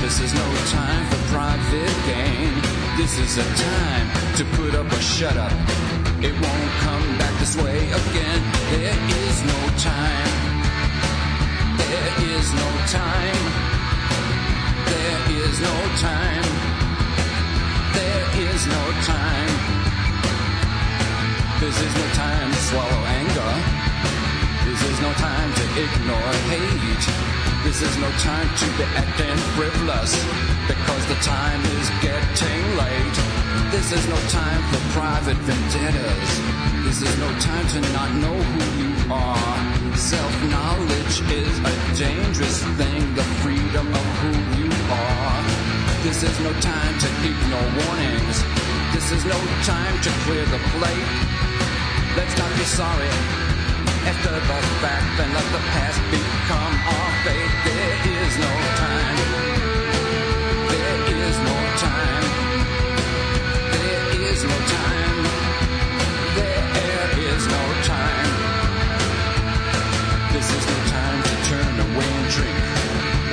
This 0.00 0.20
is 0.20 0.34
no 0.34 0.48
time 0.70 1.04
for 1.10 1.20
private 1.32 1.96
gain. 2.06 2.52
This 2.96 3.18
is 3.18 3.38
a 3.38 3.44
time 3.54 4.06
to 4.36 4.44
put 4.56 4.74
up 4.74 4.86
or 4.92 5.00
shut 5.00 5.36
up. 5.36 5.52
It 6.22 6.32
won't 6.32 6.70
come 6.80 7.18
back 7.18 7.38
this 7.38 7.56
way 7.56 7.78
again. 7.90 8.40
There 8.70 8.98
is 9.24 9.36
no 9.44 9.60
time. 9.78 10.32
There 11.78 12.12
is 12.34 12.52
no 12.52 12.70
time. 12.88 13.44
There 14.90 15.20
is 15.44 15.60
no 15.60 15.76
time. 16.00 16.46
There 17.94 18.26
is 18.52 18.66
no 18.66 18.92
time. 19.02 19.73
This 21.64 21.80
is 21.80 21.94
no 21.96 22.06
time 22.12 22.50
to 22.52 22.58
swallow 22.58 23.02
anger. 23.08 23.52
This 24.68 24.82
is 24.84 25.00
no 25.00 25.10
time 25.14 25.48
to 25.48 25.64
ignore 25.80 26.32
hate. 26.52 27.04
This 27.64 27.80
is 27.80 27.96
no 27.96 28.10
time 28.20 28.48
to 28.60 28.66
be 28.76 28.84
acting 28.92 29.38
frivolous 29.56 30.12
because 30.68 31.04
the 31.08 31.16
time 31.24 31.64
is 31.80 31.88
getting 32.04 32.60
late. 32.76 33.16
This 33.72 33.96
is 33.96 34.04
no 34.12 34.20
time 34.28 34.60
for 34.68 34.80
private 34.92 35.40
vendettas. 35.48 36.30
This 36.84 37.00
is 37.00 37.16
no 37.16 37.32
time 37.40 37.66
to 37.72 37.80
not 37.96 38.12
know 38.20 38.36
who 38.36 38.64
you 38.84 38.92
are. 39.10 39.96
Self 39.96 40.34
knowledge 40.52 41.16
is 41.32 41.54
a 41.64 41.74
dangerous 41.96 42.62
thing, 42.76 43.14
the 43.16 43.24
freedom 43.40 43.88
of 43.88 44.06
who 44.20 44.32
you 44.60 44.68
are. 44.92 45.40
This 46.04 46.22
is 46.24 46.38
no 46.40 46.52
time 46.60 46.94
to 47.00 47.08
ignore 47.24 47.68
warnings. 47.80 48.73
This 48.94 49.10
is 49.10 49.24
no 49.24 49.36
time 49.64 50.00
to 50.02 50.10
clear 50.22 50.46
the 50.46 50.62
plate. 50.70 51.08
Let's 52.16 52.38
not 52.38 52.48
be 52.54 52.62
sorry 52.62 53.10
after 54.06 54.30
the 54.30 54.40
fact 54.78 55.18
and 55.18 55.34
let 55.34 55.46
the 55.50 55.58
past 55.74 55.98
become 56.14 56.74
our 56.94 57.10
fate. 57.26 57.52
There 57.66 57.96
is 58.22 58.38
no 58.38 58.54
time. 58.78 59.18
There 60.70 60.98
is 61.26 61.36
no 61.42 61.58
time. 61.82 62.24
There 63.74 64.30
is 64.30 64.44
no 64.46 64.58
time. 64.78 65.18
There 66.38 67.18
is 67.34 67.42
no 67.50 67.64
time. 67.82 68.30
This 70.32 70.48
is 70.54 70.64
no 70.70 70.78
time 70.94 71.18
to 71.28 71.34
turn 71.50 71.74
away 71.90 72.10
and 72.14 72.28
drink 72.30 72.62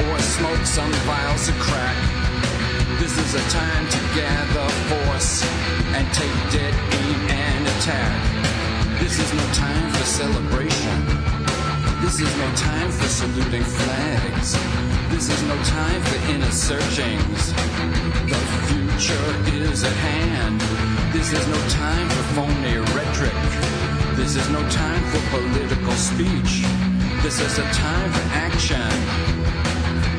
or 0.10 0.18
smoke 0.20 0.66
some 0.66 0.92
vials 1.06 1.50
of 1.50 1.56
crack. 1.60 2.11
This 3.12 3.36
is 3.36 3.46
a 3.46 3.50
time 3.50 3.90
to 3.90 3.98
gather 4.16 4.70
force 4.88 5.44
and 5.92 6.08
take 6.14 6.32
dead 6.50 6.74
aim 6.96 7.20
and 7.30 7.68
attack. 7.68 9.02
This 9.02 9.20
is 9.20 9.34
no 9.34 9.44
time 9.52 9.92
for 9.92 10.06
celebration. 10.06 10.98
This 12.00 12.22
is 12.22 12.32
no 12.38 12.48
time 12.56 12.90
for 12.90 13.10
saluting 13.10 13.64
flags. 13.64 14.56
This 15.12 15.28
is 15.28 15.44
no 15.44 15.62
time 15.64 16.02
for 16.04 16.32
inner 16.32 16.52
searchings. 16.52 17.52
The 18.32 18.40
future 18.72 19.28
is 19.60 19.84
at 19.84 19.92
hand. 19.92 20.62
This 21.12 21.34
is 21.34 21.46
no 21.50 21.60
time 21.68 22.08
for 22.08 22.24
phony 22.36 22.78
rhetoric. 22.96 24.16
This 24.16 24.38
is 24.38 24.50
no 24.52 24.62
time 24.70 25.04
for 25.12 25.20
political 25.38 25.94
speech. 25.96 26.64
This 27.22 27.42
is 27.42 27.60
a 27.60 27.68
time 27.74 28.10
for 28.14 28.24
action. 28.32 29.41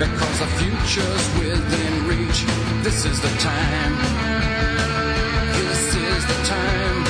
Because 0.02 0.38
the 0.40 0.46
future's 0.58 1.38
within 1.38 2.08
reach. 2.08 2.44
This 2.82 3.04
is 3.04 3.20
the 3.20 3.28
time. 3.38 3.94
This 5.52 5.94
is 5.94 6.26
the 6.26 6.44
time. 6.44 7.04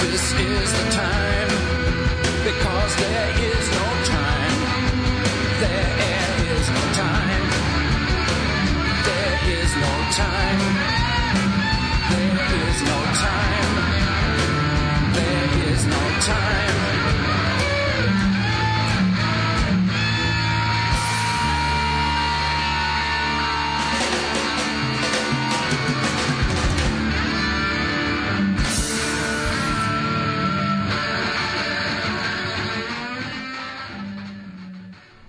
This 0.00 0.32
is 0.32 0.72
the 0.72 0.90
time 0.90 1.25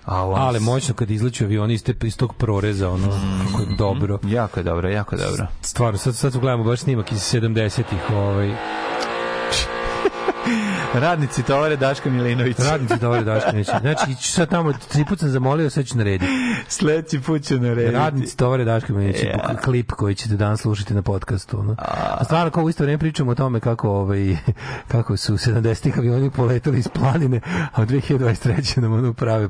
A, 0.08 0.26
on- 0.26 0.42
Ale 0.42 0.60
moćno 0.60 0.94
kad 0.94 1.12
izleću 1.12 1.44
avioni 1.44 1.74
iz, 1.74 1.84
te, 1.84 1.94
iz 2.04 2.18
tog 2.18 2.34
proreza, 2.34 2.90
ono, 2.90 3.08
kako 3.48 3.62
je 3.62 3.76
dobro. 3.78 4.20
Jako 4.24 4.60
je 4.60 4.64
dobro, 4.64 4.90
jako 4.90 5.16
je 5.16 5.22
dobro. 5.22 5.48
Stvarno, 5.62 5.98
sad, 5.98 6.16
sad 6.16 6.38
gledamo 6.38 6.64
baš 6.64 6.80
snimak 6.80 7.12
iz 7.12 7.20
70-ih, 7.20 7.84
ovaj, 8.14 8.56
Radnici 10.94 11.44
tovare 11.44 11.76
Daška 11.76 12.10
Milinović. 12.10 12.58
radnici 12.60 12.94
Dovore 13.00 13.24
Daškovića. 13.34 13.80
Znači, 13.82 14.12
iću 14.12 14.32
sad 14.32 14.50
tamo, 14.50 14.74
tri 14.74 15.06
put 15.06 15.20
sam 15.20 15.30
zamolio, 15.30 15.70
sad 15.70 15.86
ću 15.86 15.98
narediti. 15.98 16.32
Sledeći 16.68 17.22
put 17.22 17.44
ću 17.44 17.56
narediti. 17.56 17.92
Radnici 17.92 18.38
Tovare 18.38 18.66
Daškovića, 18.66 19.28
Ja. 19.28 19.56
klip 19.56 19.92
koji 19.92 20.16
ćete 20.16 20.36
danas 20.36 20.62
slušati 20.62 20.94
na 20.94 21.02
podcastu. 21.02 21.64
No. 21.64 21.76
A 22.18 22.24
stvarno, 22.24 22.52
kao 22.52 22.64
u 22.64 22.70
isto 22.70 22.84
vreme 22.84 22.98
pričamo 22.98 23.32
o 23.32 23.36
tome 23.36 23.60
kako, 23.60 23.90
ovaj, 23.90 24.38
kako 24.88 25.18
su 25.18 25.34
70-ih 25.34 25.98
avioni 25.98 26.30
poletali 26.30 26.80
iz 26.80 26.88
planine, 26.88 27.42
a 27.74 27.82
u 27.82 27.86
2023. 27.86 28.78
nam 28.78 28.94
ono 28.94 29.14
prave, 29.14 29.50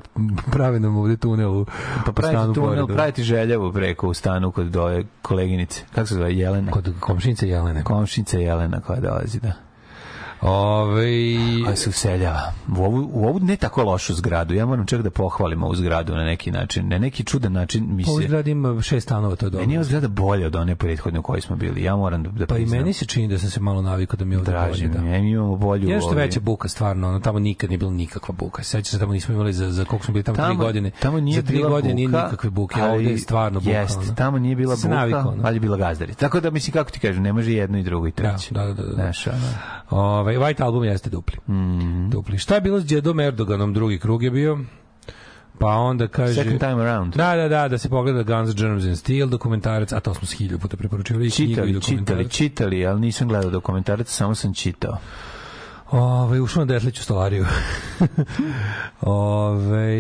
prave 0.52 0.80
nam 0.80 0.98
ovde 0.98 1.18
tunel 1.18 1.52
u 1.52 1.66
Pa 2.06 2.12
u 2.12 2.22
stanu 2.22 2.54
tunel, 2.54 2.76
pored. 2.78 2.96
praviti 2.98 3.24
željevu 3.24 3.74
preko 3.74 4.08
u 4.08 4.14
stanu 4.14 4.52
kod 4.52 4.66
doje 4.66 5.06
koleginice. 5.22 5.84
Kako 5.96 6.08
se 6.08 6.16
zove? 6.16 6.36
Jelena? 6.36 6.72
Kod 6.72 6.94
komšinice 7.00 7.48
Jelene. 7.48 7.84
Komšnica 7.84 8.38
Jelena 8.38 8.82
koja 8.82 9.00
dolazi, 9.00 9.40
da. 9.40 9.67
Ove, 10.42 11.06
Koja 11.64 11.76
se 11.76 11.90
useljava. 11.90 12.54
U 12.78 12.84
ovu, 12.84 13.10
u 13.14 13.26
ovu 13.26 13.40
ne 13.40 13.56
tako 13.56 13.84
lošu 13.84 14.14
zgradu. 14.14 14.54
Ja 14.54 14.66
moram 14.66 14.86
čak 14.86 15.02
da 15.02 15.10
pohvalim 15.10 15.64
ovu 15.64 15.76
zgradu 15.76 16.16
na 16.16 16.24
neki 16.24 16.52
način. 16.52 16.88
Na 16.88 16.98
neki 16.98 17.24
čudan 17.24 17.52
način 17.54 17.96
mi 17.96 18.04
Ovo 18.08 18.22
se... 18.22 18.28
zgrada 18.28 18.50
ima 18.50 18.82
šest 18.82 19.04
stanova, 19.08 19.36
to 19.36 19.46
je 19.46 19.50
dobro. 19.50 19.62
Meni 19.62 19.74
je 19.74 19.80
ova 19.80 19.84
zgrada 19.84 20.08
bolja 20.08 20.48
od 20.48 20.56
one 20.56 20.76
prethodne 20.76 21.20
u 21.20 21.24
kojoj 21.24 21.42
smo 21.42 21.56
bili. 21.56 21.84
Ja 21.84 21.96
moram 21.96 22.24
da, 22.24 22.30
da 22.30 22.46
Pa 22.46 22.56
i 22.56 22.58
priznam. 22.58 22.80
meni 22.80 22.94
se 22.94 23.06
čini 23.06 23.28
da 23.28 23.40
sam 23.40 23.50
se 23.50 23.60
malo 23.60 23.82
navikao 23.82 24.18
da 24.18 24.26
mi 24.26 24.36
je 24.36 24.40
ovde 24.40 24.52
Draži 24.52 24.88
bolje, 24.88 25.02
da. 25.02 25.08
je. 25.08 25.22
Mi 25.22 25.30
imamo 25.32 25.56
bolju... 25.56 25.88
Jedan 25.88 26.02
što 26.02 26.10
ovaj, 26.10 26.26
veća 26.26 26.40
buka 26.40 26.68
stvarno, 26.68 27.08
ono 27.10 27.20
tamo 27.20 27.40
nikad 27.40 27.70
nije 27.70 27.78
bilo 27.78 27.92
nikakva 27.92 28.36
buka. 28.38 28.64
Sećaš 28.64 28.92
se 28.92 29.00
tamo 29.00 29.14
nismo 29.14 29.34
imali 29.36 29.54
za 29.54 29.72
za 29.72 29.86
koliko 29.86 30.06
smo 30.06 30.14
bili 30.14 30.24
tamo, 30.24 30.36
tri 30.36 30.44
Tamo- 30.44 30.64
godine. 30.64 30.92
Tamo 30.92 31.20
nije 31.20 31.42
za 31.42 31.48
tri 31.48 31.58
bila 31.58 31.70
godine 31.70 31.94
nije 31.94 32.08
buka, 32.08 32.24
nikakve 32.24 32.50
buke, 32.50 32.82
a 32.82 32.84
ali 32.84 32.94
ovde 32.94 33.10
je 33.10 33.18
stvarno 33.18 33.60
buka. 33.60 33.72
Jest, 33.72 33.98
ono. 33.98 34.16
tamo 34.16 34.40
nije 34.40 34.56
bila 34.56 34.76
buka, 34.76 34.88
navikao, 34.88 35.32
ono. 35.32 35.42
ali 35.46 35.56
je 35.56 35.60
bila 35.60 35.78
gazdarica. 35.78 36.20
Tako 36.20 36.40
da, 36.40 36.50
mislim, 36.50 36.74
kako 36.74 36.92
ti 36.92 37.00
kažem, 37.00 37.24
ne 37.24 37.34
može 37.34 37.52
jedno 37.52 37.78
i 37.78 37.84
drugo 37.84 38.08
i 38.08 38.12
treće. 38.12 38.54
Da, 38.54 38.66
da, 38.66 38.74
da, 38.74 38.84
da. 38.84 38.94
Znaš, 38.94 39.28
ono, 39.28 40.27
Ovaj 40.28 40.38
White 40.38 40.64
album 40.64 40.84
jeste 40.84 41.10
dupli. 41.10 41.38
Mhm. 41.48 42.10
Dupli. 42.10 42.38
Šta 42.38 42.56
je 42.56 42.62
bilo 42.62 42.80
s 42.80 42.86
Đedom 42.86 43.20
Erdoganom? 43.20 43.74
Drugi 43.74 44.00
krug 44.00 44.24
je 44.24 44.32
bio. 44.32 44.60
Pa 45.60 45.68
onda 45.68 46.08
kaže... 46.08 46.34
Second 46.34 46.60
time 46.60 46.82
around. 46.84 47.16
Da, 47.16 47.36
da, 47.36 47.48
da, 47.48 47.68
da 47.68 47.78
se 47.78 47.90
pogleda 47.90 48.24
Guns, 48.24 48.56
Germs 48.56 48.86
and 48.86 48.98
Steel 48.98 49.28
dokumentarac, 49.30 49.92
a 49.92 50.00
to 50.00 50.14
smo 50.14 50.28
s 50.28 50.32
hiljadu 50.32 50.60
puta 50.60 50.78
preporučivali. 50.78 51.32
Čitali, 51.32 51.82
čitali, 51.82 52.30
čitali, 52.30 52.86
ali 52.86 53.02
nisam 53.02 53.28
gledao 53.28 53.52
dokumentarac, 53.52 54.10
samo 54.10 54.36
sam 54.36 54.54
čitao. 54.54 54.98
Ove, 55.92 56.42
ušao 56.42 56.66
na 56.66 56.74
Detliću 56.74 57.04
stolariju. 57.04 57.46
Ove, 59.02 59.96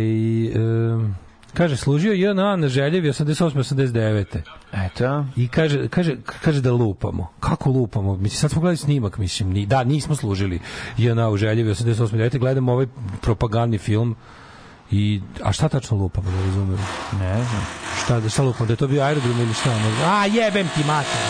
um, 0.56 1.16
kaže, 1.58 1.78
služio 1.78 2.14
JNA 2.14 2.56
na 2.56 2.68
željevi 2.68 3.10
88-89. 3.10 4.26
Eto. 4.74 5.26
I 5.36 5.48
kaže, 5.48 5.88
kaže, 5.88 6.18
kaže 6.42 6.62
da 6.62 6.72
lupamo. 6.72 7.32
Kako 7.40 7.70
lupamo? 7.70 8.16
Mislim, 8.16 8.40
sad 8.40 8.52
smo 8.52 8.62
gledali 8.62 8.78
snimak, 8.78 9.18
mislim. 9.18 9.50
Ni, 9.50 9.66
da, 9.66 9.84
nismo 9.84 10.16
služili 10.16 10.60
JNA 10.98 11.30
u 11.30 11.38
željevi 11.38 11.70
88-89. 11.70 12.38
Gledamo 12.38 12.72
ovaj 12.72 12.88
propagandni 13.22 13.78
film 13.78 14.16
I, 14.92 15.22
a 15.44 15.52
šta 15.52 15.68
tačno 15.70 15.98
lupamo, 15.98 16.32
da 16.32 16.42
razumem? 16.46 16.80
Ne 17.20 17.36
znam. 17.36 17.66
Šta, 18.04 18.30
šta 18.30 18.44
lupamo? 18.44 18.68
Da 18.68 18.74
je 18.74 18.78
to 18.78 18.88
bio 18.88 19.04
aerodrom 19.04 19.40
ili 19.40 19.54
šta? 19.54 19.72
Ono? 19.72 20.14
A, 20.14 20.26
jebem 20.26 20.68
ti 20.76 20.84
mater! 20.88 21.22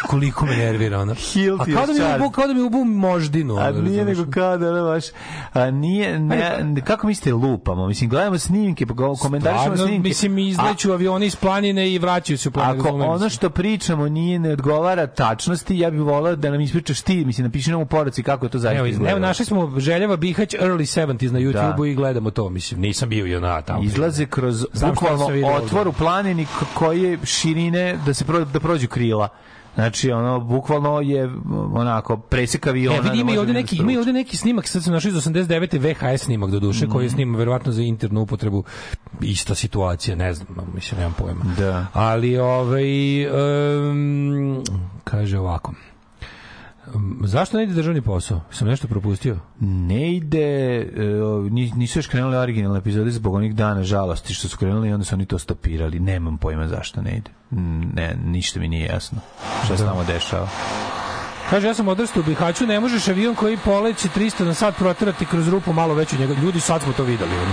Koliko 0.11 0.46
me 0.46 0.57
nervira 0.57 1.00
ona. 1.00 1.12
A 1.12 1.64
ti 1.64 1.72
kao 1.74 1.86
da 1.86 1.92
mi 1.92 2.16
ubu, 2.16 2.30
kao 2.30 2.46
da 2.46 2.55
mi 2.55 2.62
ubu 2.62 2.84
moždinu. 2.84 3.57
A 3.57 3.68
ono, 3.68 3.80
nije 3.80 4.05
nego 4.05 4.24
kao 4.30 4.59
da 4.59 4.70
ono 4.70 4.84
baš 4.84 5.05
a 5.53 5.70
nije 5.70 6.18
ne, 6.18 6.82
kako 6.84 7.07
mislite 7.07 7.32
lupamo 7.32 7.86
mislim 7.86 8.11
gledamo 8.11 8.38
snimke 8.38 8.86
pa 8.86 8.94
komentarišemo 9.22 9.76
snimke 9.76 10.09
Mislim, 10.09 10.38
izleću 10.38 10.92
avioni 10.92 11.26
iz 11.26 11.36
planine 11.36 11.90
i 11.92 11.98
vraćaju 11.98 12.38
se 12.38 12.48
u 12.48 12.53
planine. 12.53 12.88
Ako 12.88 12.88
ono 12.88 13.28
što 13.30 13.50
pričamo 13.50 14.09
nije 14.09 14.38
ne 14.38 14.53
odgovara 14.53 15.07
tačnosti, 15.07 15.78
ja 15.78 15.90
bih 15.90 16.00
volao 16.00 16.36
da 16.36 16.50
nam 16.50 16.61
ispričaš 16.61 17.00
ti, 17.00 17.24
mislim, 17.24 17.46
napiši 17.46 17.70
nam 17.70 17.80
u 17.80 17.86
poruci 17.86 18.22
kako 18.22 18.46
je 18.46 18.50
to 18.50 18.59
zaista 18.59 18.86
izgleda. 18.86 19.11
evo, 19.11 19.20
našli 19.20 19.44
smo 19.44 19.80
Željeva 19.80 20.16
Bihać 20.16 20.55
Early 20.55 21.00
70s 21.00 21.32
na 21.32 21.38
YouTube-u 21.38 21.84
Da. 21.84 21.88
i 21.88 21.94
gledamo 21.94 22.30
to, 22.30 22.50
mislim, 22.50 22.80
nisam 22.80 23.09
bio 23.09 23.26
i 23.26 23.36
ona 23.36 23.62
tamo. 23.62 23.82
Izlaze 23.82 24.26
kroz 24.26 24.66
bukvalno 24.86 25.28
otvor 25.57 25.88
u 25.88 25.92
planini 25.92 26.46
koje 26.74 27.18
širine 27.24 27.98
da 28.07 28.14
se 28.14 28.24
pro, 28.24 28.44
da 28.44 28.61
prođu 28.61 28.88
krila. 28.88 29.28
Znači, 29.74 30.10
ono, 30.12 30.40
bukvalno 30.40 31.00
je 31.00 31.30
onako 31.72 32.16
presek 32.16 32.66
aviona. 32.66 32.98
E, 32.98 33.00
vidi, 33.00 33.18
ima 33.18 33.24
može 33.24 33.40
ovde 33.40 33.52
da 33.52 33.58
neki, 33.58 33.76
ima 33.76 33.98
ovde 33.98 34.12
neki 34.12 34.36
snimak, 34.36 34.68
sad 34.68 34.84
sam 34.84 34.92
našao 34.92 35.08
iz 35.08 35.14
89. 35.14 35.78
VHS 36.12 36.22
snimak 36.22 36.50
do 36.50 36.60
duše, 36.60 36.88
koji 36.88 37.04
je 37.04 37.06
Mhm. 37.06 37.14
snima 37.14 37.38
verovatno 37.38 37.72
za 37.72 37.82
internu 37.82 38.20
upotrebu, 38.20 38.64
ista 39.20 39.54
situacija, 39.54 40.16
ne 40.16 40.34
znam, 40.34 40.48
mislim, 40.74 40.98
nemam 41.00 41.14
pojma. 41.18 41.44
Da. 41.58 41.86
Ali, 41.92 42.38
ovaj, 42.38 42.84
um, 43.90 44.62
kaže 45.04 45.38
ovako, 45.38 45.72
Zašto 47.22 47.57
ne 47.57 47.62
ide 47.62 47.74
državni 47.74 48.03
posao? 48.03 48.40
Sam 48.51 48.68
nešto 48.68 48.88
propustio? 48.88 49.36
Ne 49.61 50.12
ide, 50.12 50.78
e, 50.78 50.86
ni- 51.51 51.72
nisu 51.76 51.99
još 51.99 52.07
krenule 52.07 52.38
originalne 52.38 52.78
epizode 52.78 53.11
zbog 53.11 53.34
onih 53.34 53.55
dana 53.55 53.82
žalosti 53.82 54.34
što 54.34 54.49
su 54.49 54.57
krenuli 54.57 54.88
i 54.88 54.93
onda 54.93 55.05
su 55.05 55.14
oni 55.14 55.26
to 55.26 55.38
stopirali. 55.38 56.01
Nemam 56.01 56.38
pojma 56.38 56.68
zašto 56.68 57.03
ne 57.03 57.11
ide. 57.11 57.30
Mm, 57.53 57.82
Ne, 57.95 58.16
ništa 58.24 58.61
mi 58.61 58.68
nije 58.68 58.86
jasno. 58.86 59.18
Šta 59.64 59.76
se 59.76 59.84
tamo 59.84 60.05
dešava? 60.05 60.49
Kaže, 61.51 61.66
ja 61.66 61.74
sam 61.74 61.88
odrastao 61.88 62.20
u 62.20 62.26
Bihaću, 62.26 62.66
ne 62.66 62.80
možeš 62.80 63.09
avion 63.09 63.34
koji 63.34 63.57
poleće 63.57 64.09
300 64.09 64.45
na 64.45 64.55
sat 64.55 64.76
proterati 64.76 65.26
kroz 65.26 65.49
rupu 65.49 65.72
malo 65.72 65.95
veću 65.95 66.16
njega. 66.18 66.34
Ljudi, 66.34 66.61
sad 66.61 66.82
smo 66.82 66.93
to 66.93 67.05
videli. 67.05 67.30
Ono. 67.32 67.53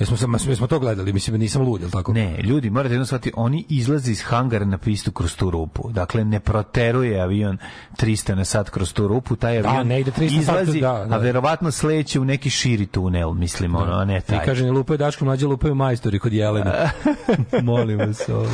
Jesmo, 0.00 0.16
sam, 0.16 0.34
jesmo 0.48 0.66
to 0.66 0.78
gledali, 0.78 1.12
mislim, 1.12 1.40
nisam 1.40 1.62
lud, 1.62 1.80
jel 1.80 1.90
tako? 1.90 2.12
Ne, 2.12 2.36
ljudi, 2.42 2.70
morate 2.70 2.94
jedno 2.94 3.06
shvatiti, 3.06 3.32
oni 3.36 3.64
izlaze 3.68 4.10
iz 4.10 4.22
hangara 4.22 4.64
na 4.64 4.78
pistu 4.78 5.12
kroz 5.12 5.36
tu 5.36 5.50
rupu. 5.50 5.90
Dakle, 5.90 6.24
ne 6.24 6.40
proteruje 6.40 7.20
avion 7.20 7.58
300 7.96 8.34
na 8.34 8.44
sat 8.44 8.70
kroz 8.70 8.92
tu 8.92 9.08
rupu, 9.08 9.36
taj 9.36 9.62
Da, 9.62 9.68
avion 9.68 9.86
ne 9.86 10.00
ide 10.00 10.10
300 10.10 10.36
na 10.36 10.42
sat, 10.42 10.60
izlazi, 10.62 10.80
da, 10.80 11.04
da. 11.08 11.14
a 11.14 11.18
verovatno 11.18 11.70
sleće 11.70 12.20
u 12.20 12.24
neki 12.24 12.50
širi 12.50 12.86
tunel, 12.86 13.32
mislim, 13.32 13.74
ono, 13.74 13.92
a 13.92 14.04
ne 14.04 14.20
taj. 14.20 14.36
I 14.36 14.40
kaže, 14.44 14.64
ne 14.64 14.70
lupaju 14.70 14.98
Daško 14.98 15.24
mlađe, 15.24 15.46
lupaju 15.46 15.74
majstori 15.74 16.18
kod 16.18 16.32
Jelena. 16.32 16.90
Molim 17.62 17.98
vas. 17.98 18.28
Ovaj. 18.28 18.48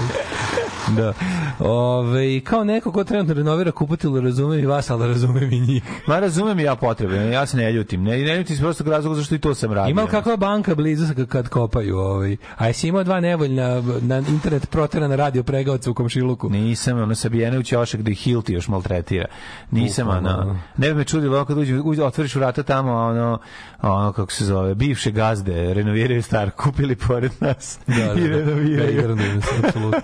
Da. 0.97 1.13
Ove, 1.61 2.41
kao 2.41 2.65
neko 2.65 2.93
ko 2.93 3.05
trenutno 3.05 3.35
renovira 3.35 3.73
kupatilu, 3.73 4.21
razumem 4.21 4.59
i 4.59 4.67
vas, 4.67 4.91
ali 4.91 5.09
razumem 5.09 5.53
i 5.53 5.61
njih. 5.61 5.83
Ma 6.09 6.21
razumem 6.21 6.59
i 6.59 6.63
ja 6.63 6.77
potrebe, 6.77 7.17
ja 7.17 7.47
se 7.47 7.57
ne 7.57 7.73
ljutim. 7.73 8.03
Ne, 8.03 8.19
ne 8.19 8.37
ljutim 8.37 8.57
se 8.57 8.63
prostog 8.63 8.89
razloga 8.89 9.17
zašto 9.17 9.35
i 9.35 9.39
to 9.39 9.55
sam 9.55 9.73
radio. 9.73 9.91
Ima 9.91 10.07
kakva 10.07 10.37
banka 10.37 10.75
blizu 10.75 11.15
kad- 11.15 11.29
kad 11.29 11.49
kopaju? 11.49 11.99
Ovaj. 11.99 12.37
A 12.57 12.67
jesi 12.67 12.89
imao 12.89 13.05
dva 13.05 13.21
nevoljna 13.21 13.65
na 14.01 14.19
internet 14.19 14.71
proterana 14.71 15.17
radio 15.17 15.43
pregaoca 15.43 15.91
u 15.91 15.95
komšiluku? 15.95 16.51
Nisam, 16.51 16.99
ono 16.99 17.15
Sabijenović 17.15 17.73
Jošak 17.73 18.03
da 18.03 18.11
ih 18.11 18.19
Hilti 18.19 18.53
još 18.53 18.69
maltretira. 18.69 19.27
Nisam, 19.71 20.05
Bukvalno, 20.07 20.29
ono, 20.31 20.41
ono. 20.41 20.59
ne 20.77 20.89
bi 20.89 20.95
me 20.95 21.05
čudilo 21.05 21.45
kad 21.45 21.59
uđe, 21.59 21.75
uđe, 21.77 22.03
otvoriš 22.05 22.35
vrata 22.35 22.63
tamo, 22.63 22.93
ono, 22.93 23.39
ono, 23.83 24.13
kako 24.13 24.33
se 24.33 24.45
zove, 24.45 24.75
bivše 24.75 25.11
gazde, 25.11 25.75
renoviraju 25.75 26.23
star, 26.23 26.51
kupili 26.63 26.97
pored 26.97 27.33
nas 27.41 27.79
Da, 27.87 27.95
da, 27.95 28.21
i 28.21 28.29
da. 28.29 28.37
renoviraju. 28.37 28.87
Ne, 28.87 29.03
garantujem 29.03 29.43
se, 29.43 29.49
apsolutno. 29.65 30.01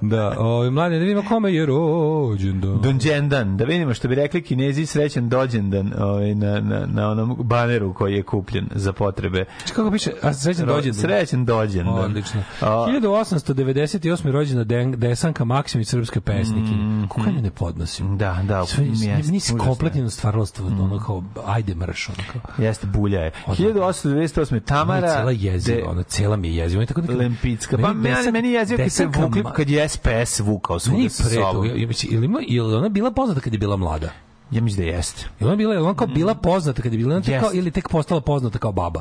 Da, 0.00 0.09
ovaj 0.18 0.70
mladi, 0.70 0.94
da 0.94 1.00
vidimo 1.00 1.22
kome 1.24 1.52
je 1.52 1.66
rođendan. 1.66 2.80
Donđendan, 2.80 3.56
da 3.56 3.64
vidimo 3.64 3.94
što 3.94 4.08
bi 4.08 4.14
rekli 4.14 4.42
kinezi 4.42 4.86
srećan 4.86 5.28
dođendan 5.28 5.92
ovaj, 5.98 6.34
na, 6.34 6.60
na, 6.60 6.86
na 6.86 7.10
onom 7.10 7.36
baneru 7.38 7.94
koji 7.94 8.14
je 8.14 8.22
kupljen 8.22 8.68
za 8.74 8.92
potrebe. 8.92 9.44
Kako 9.74 9.90
piše? 9.90 10.10
A 10.22 10.32
srećan 10.34 10.66
dođendan. 10.66 11.00
Srećan 11.00 11.44
dođendan. 11.44 11.94
Odlično. 11.94 12.42
A, 12.60 12.66
1898. 12.66 13.90
rođena 14.24 14.64
Den- 14.64 14.96
Desanka 14.96 15.44
Maksimović, 15.44 15.88
srpska 15.88 16.20
pesnike. 16.20 16.72
Kako 17.08 17.20
ja 17.20 17.32
nju 17.32 17.42
ne 17.42 17.50
podnosim? 17.50 18.18
Da, 18.18 18.38
da, 18.44 18.66
Sve, 18.66 18.84
jeste, 18.86 19.32
nisi 19.32 19.54
kompletno 19.56 20.10
stvaralastvo, 20.10 20.66
ono 20.66 20.98
kao, 20.98 21.24
ajde 21.46 21.74
mrš, 21.74 22.08
ono 22.08 22.18
kao. 22.32 22.64
Jeste, 22.64 22.86
bulja 22.86 23.20
je. 23.20 23.32
Odmah. 23.46 23.58
1898. 23.58 24.48
Ona 24.48 24.56
je 24.56 24.60
Tamara... 24.60 25.08
cela 25.10 25.30
jeziva, 25.30 25.90
ona 25.90 26.02
cela 26.02 26.36
mi 26.36 26.48
je 26.48 26.56
jeziva. 26.56 26.86
Tako 26.86 27.00
neka- 27.00 27.16
Lempicka. 27.16 27.76
Pa 27.78 27.88
Meni 27.88 28.00
meni, 28.00 28.14
Desan- 28.16 28.32
meni 28.32 28.48
je 28.48 28.54
jezivo 28.54 28.76
kad 28.78 28.92
se 28.92 29.06
vukli, 29.06 29.42
kad 29.56 29.70
je 29.70 29.76
SPS 30.00 30.40
vukao 30.40 30.78
svuda 30.78 31.08
sa 31.08 31.24
sobom. 31.24 31.66
ja 31.66 31.74
ili, 31.74 32.24
ima, 32.24 32.40
ili 32.46 32.74
ona 32.74 32.88
bila 32.88 33.10
poznata 33.10 33.40
kad 33.40 33.52
je 33.52 33.58
bila 33.58 33.76
mlada? 33.76 34.12
Ja 34.50 34.60
mislim 34.60 34.86
da 34.86 34.92
jeste. 34.92 35.26
Ili 35.40 35.48
ona 35.48 35.56
bila, 35.56 35.74
ili 35.74 35.82
ona 35.82 35.94
kao 35.94 36.06
bila 36.06 36.34
poznata 36.34 36.82
kad 36.82 36.92
je 36.92 36.98
bila, 36.98 37.14
ona 37.14 37.24
tek 37.24 37.40
kao, 37.40 37.50
ili 37.52 37.70
tek 37.70 37.88
postala 37.88 38.20
poznata 38.20 38.58
kao 38.58 38.72
baba? 38.72 39.00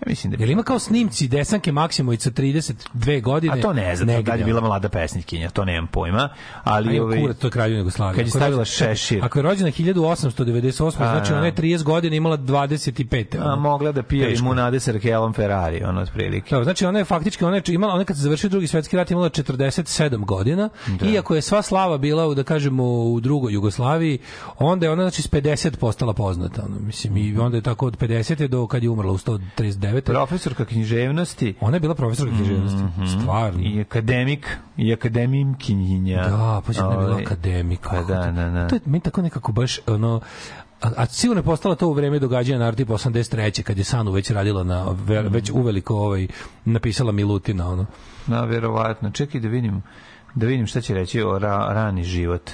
Ja 0.00 0.10
mislim 0.10 0.32
da 0.32 0.36
Jel 0.42 0.50
ima 0.50 0.62
kao 0.62 0.78
snimci 0.78 1.28
Desanke 1.28 1.72
Maksimović 1.72 2.20
sa 2.20 2.30
32 2.30 3.22
godine? 3.22 3.58
A 3.58 3.62
to 3.62 3.72
ne 3.72 3.96
znam, 3.96 4.24
kad 4.24 4.38
je 4.38 4.44
bila 4.44 4.60
mlada 4.60 4.88
pesnikinja, 4.88 5.50
to 5.50 5.64
nemam 5.64 5.86
pojma. 5.86 6.28
Ali 6.64 6.86
Ali 6.88 7.00
ovaj, 7.00 7.20
kurac, 7.20 7.36
to 7.38 7.46
je 7.46 7.50
kraljevina 7.50 7.78
Jugoslavije. 7.78 8.16
Kad 8.16 8.26
je 8.26 8.30
stavila 8.30 8.64
šešir. 8.64 9.24
Ako 9.24 9.38
je 9.38 9.42
rođena 9.42 9.70
1898, 9.70 10.86
A, 10.86 10.90
znači 10.90 11.30
da. 11.30 11.36
ona 11.36 11.46
je 11.46 11.54
30 11.54 11.82
godina 11.82 12.16
imala 12.16 12.38
25. 12.38 13.38
a, 13.38 13.44
ono. 13.44 13.56
mogla 13.56 13.92
da 13.92 14.02
pije 14.02 14.28
Teško. 14.28 14.42
limunade 14.42 14.80
sa 14.80 14.92
Rakelom 14.92 15.32
Ferrari, 15.32 15.84
ono 15.84 16.00
otprilike. 16.00 16.54
Evo, 16.54 16.64
znači 16.64 16.86
ona 16.86 16.98
je 16.98 17.04
faktički 17.04 17.44
ona 17.44 17.56
je 17.56 17.62
imala 17.68 17.94
ona 17.94 18.04
kad 18.04 18.16
se 18.16 18.22
završio 18.22 18.50
drugi 18.50 18.66
svetski 18.66 18.96
rat 18.96 19.10
imala 19.10 19.30
47 19.30 20.24
godina 20.24 20.68
Da. 20.86 21.06
iako 21.06 21.34
je 21.34 21.42
sva 21.42 21.62
slava 21.62 21.98
bila 21.98 22.26
u 22.26 22.34
da 22.34 22.42
kažemo 22.42 22.84
u 22.84 23.20
drugoj 23.20 23.52
Jugoslaviji 23.52 24.18
onda 24.58 24.86
je 24.86 24.92
ona 24.92 25.02
znači 25.02 25.22
s 25.22 25.30
50 25.30 25.76
postala 25.76 26.12
poznata 26.12 26.62
ono, 26.66 26.76
mislim 26.80 27.16
i 27.16 27.38
onda 27.38 27.56
je 27.56 27.62
tako 27.62 27.86
od 27.86 27.98
50 27.98 28.46
do 28.46 28.66
kad 28.66 28.82
je 28.82 28.90
umrla 28.90 29.12
u 29.12 29.18
139 29.76 30.00
Profesorka 30.00 30.64
književnosti 30.64 31.54
ona 31.60 31.76
je 31.76 31.80
bila 31.80 31.94
profesorka 31.94 32.36
književnosti 32.36 32.82
stvarno 33.20 33.60
i 33.62 33.80
akademik 33.80 34.56
i 34.76 34.92
akademimkinja. 34.92 36.22
Da, 36.22 36.62
pa 36.66 36.72
je 36.72 36.96
bila 36.96 37.06
Ovaj, 37.06 37.22
akademik. 37.22 37.86
Pa 37.90 38.02
da, 38.02 38.32
da, 38.32 38.50
da. 38.50 38.68
To 38.68 38.74
je 38.74 38.80
meni 38.86 39.00
tako 39.00 39.22
nekako 39.22 39.52
baš 39.52 39.78
ono 39.86 40.20
a, 40.82 40.88
a 40.96 41.06
sigurno 41.06 41.40
je 41.40 41.44
postala 41.44 41.74
to 41.74 41.88
u 41.88 41.92
vreme 41.92 42.18
događanja 42.18 42.58
na 42.58 42.72
tipa 42.72 42.92
83. 42.92 43.62
kad 43.62 43.78
je 43.78 43.84
Sanu 43.84 44.12
već 44.12 44.30
radila 44.30 44.64
na 44.64 44.86
ve, 45.06 45.22
već 45.22 45.50
uveliko 45.50 45.94
ovaj 45.94 46.26
napisala 46.64 47.12
Milutina 47.12 47.68
ono. 47.68 47.86
Na, 48.26 48.44
verovatno. 48.44 49.10
Čekaj 49.10 49.40
da 49.40 49.48
vidim, 49.48 49.82
da 50.34 50.46
vidim 50.46 50.66
šta 50.66 50.80
će 50.80 50.94
reći 50.94 51.22
o 51.22 51.38
ra, 51.38 51.66
rani 51.70 52.04
život. 52.04 52.50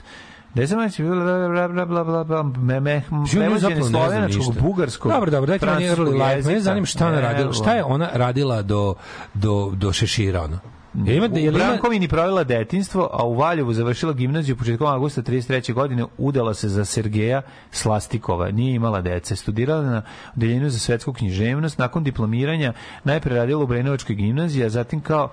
Da 0.54 0.66
sam 0.66 0.80
reći, 0.80 1.02
bla, 1.02 1.14
bla, 1.14 1.48
bla, 1.48 1.68
bla, 1.68 1.84
bla, 1.84 2.04
bla, 2.04 2.24
bla, 2.24 2.42
me, 2.42 2.80
me, 2.80 3.02
Život 3.30 3.44
prevođenje 3.44 3.82
slovenačkog, 3.82 4.60
bugarskog, 4.60 5.12
Dobro, 5.12 5.30
dobro, 5.30 5.46
dajte 5.46 5.66
meni 5.66 5.84
early 5.84 6.12
life. 6.12 6.26
Mene 6.26 6.36
jezika. 6.36 6.60
zanima 6.60 6.86
šta 6.86 7.06
ona 7.06 7.20
radila. 7.20 7.52
Šta 7.52 7.74
je 7.74 7.84
ona 7.84 8.08
radila 8.12 8.62
do, 8.62 8.94
do, 9.34 9.70
do 9.74 9.92
Šešira, 9.92 10.42
ono? 10.42 10.58
Jel 10.94 11.16
ima, 11.16 11.26
U 11.26 11.52
Brankovini 11.52 12.08
provela 12.08 12.44
detinstvo, 12.44 13.10
a 13.12 13.26
u 13.26 13.34
Valjevu 13.34 13.72
završila 13.72 14.12
gimnaziju 14.12 14.56
početkom 14.56 14.86
avgusta 14.86 15.22
33. 15.22 15.72
godine, 15.72 16.04
udala 16.18 16.54
se 16.54 16.68
za 16.68 16.84
Sergeja 16.84 17.42
Slastikova. 17.70 18.50
Nije 18.50 18.74
imala 18.74 19.00
dece. 19.00 19.36
Studirala 19.36 19.82
na 19.82 20.02
odeljenju 20.36 20.70
za 20.70 20.78
svetsku 20.78 21.12
književnost. 21.12 21.78
Nakon 21.78 22.04
diplomiranja 22.04 22.72
najpre 23.04 23.34
radila 23.34 23.62
u 23.62 23.66
Brenovačkoj 23.66 24.16
gimnaziji, 24.16 24.64
a 24.64 24.68
zatim 24.68 25.00
kao 25.00 25.30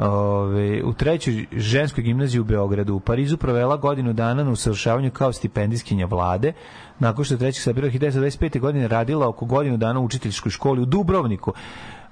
Ove, 0.00 0.82
u 0.84 0.92
trećoj 0.92 1.46
ženskoj 1.52 2.04
gimnaziji 2.04 2.40
u 2.40 2.44
Beogradu. 2.44 2.94
U 2.94 3.00
Parizu 3.00 3.36
provela 3.36 3.76
godinu 3.76 4.12
dana 4.12 4.44
na 4.44 4.50
usavršavanju 4.50 5.10
kao 5.10 5.32
stipendijskinja 5.32 6.06
vlade. 6.06 6.52
Nakon 6.98 7.24
što 7.24 7.34
je 7.34 7.38
3. 7.38 7.52
sabira 7.52 7.88
1925. 7.88 8.60
godine 8.60 8.88
radila 8.88 9.28
oko 9.28 9.44
godinu 9.44 9.76
dana 9.76 10.00
u 10.00 10.04
učiteljskoj 10.04 10.50
školi 10.50 10.82
u 10.82 10.84
Dubrovniku. 10.84 11.52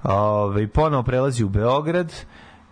Ove, 0.03 0.67
ponovo 0.67 1.03
prelazi 1.03 1.43
u 1.43 1.49
Beograd. 1.49 2.13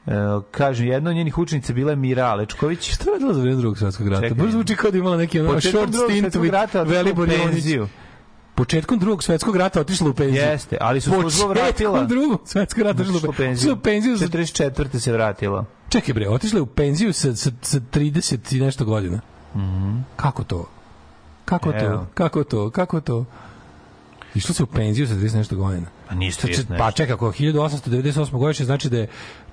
E, 0.07 0.11
kaže, 0.51 0.85
jedna 0.85 1.09
od 1.09 1.15
njenih 1.15 1.37
učenica 1.37 1.73
bila 1.73 1.91
je 1.91 1.95
Mira 1.95 2.25
Alečković. 2.25 2.93
šta 2.93 3.09
je 3.09 3.13
radila 3.13 3.33
za 3.33 3.41
vreme 3.41 3.57
drugog 3.57 3.77
svetskog 3.77 4.07
rata? 4.07 4.35
Baš 4.35 4.51
zvuči 4.51 4.75
kao 4.75 4.91
da 4.91 4.97
imala 4.97 5.17
neki 5.17 5.39
ono, 5.39 5.61
short 5.61 5.93
stint 5.93 6.35
with 6.35 6.85
u 6.85 6.89
Velibor 6.89 7.29
Jovanić. 7.29 7.65
Početkom 8.57 8.99
drugog 8.99 9.23
svetskog 9.23 9.55
rata 9.55 9.81
otišla 9.81 10.09
u 10.09 10.13
penziju. 10.13 10.41
Jeste, 10.41 10.77
ali 10.81 11.01
su 11.01 11.09
službu 11.09 11.47
vratila. 11.47 11.91
Početkom 11.91 12.07
drugog 12.07 12.41
svetskog 12.45 12.83
rata 12.83 13.01
otišla 13.01 13.29
u 13.29 13.33
penziju. 13.33 13.51
Otišla 13.53 13.73
u 13.73 13.77
penziju 13.83 14.17
za 14.17 14.27
44. 14.27 14.99
se 14.99 15.11
vratila. 15.11 15.65
Čekaj 15.89 16.13
bre, 16.13 16.29
otišla 16.29 16.57
je 16.57 16.61
u 16.61 16.65
penziju 16.65 17.13
sa, 17.13 17.35
sa, 17.35 17.51
sa 17.61 17.79
30 17.79 18.57
i 18.57 18.59
nešto 18.59 18.85
godina. 18.85 19.19
Kako 20.15 20.43
to? 20.43 20.69
Kako 21.45 21.71
to? 21.71 21.85
Evo. 21.85 22.07
Kako 22.13 22.43
to? 22.43 22.69
Kako 22.69 23.01
to? 23.01 23.25
Išla 24.35 24.55
se 24.55 24.63
u 24.63 24.67
penziju 24.67 25.07
sa 25.07 25.13
30 25.13 25.33
i 25.33 25.37
nešto 25.37 25.55
godina. 25.55 25.87
Pa 26.09 26.15
ništa 26.15 26.47
Znači, 26.47 26.67
pa 26.67 26.73
nešto. 26.73 26.91
čekaj, 26.91 27.13
ako 27.13 27.31
1898. 27.31 28.31
godišnje 28.31 28.65
znači 28.65 28.89
da 28.89 28.97
je 28.97 29.07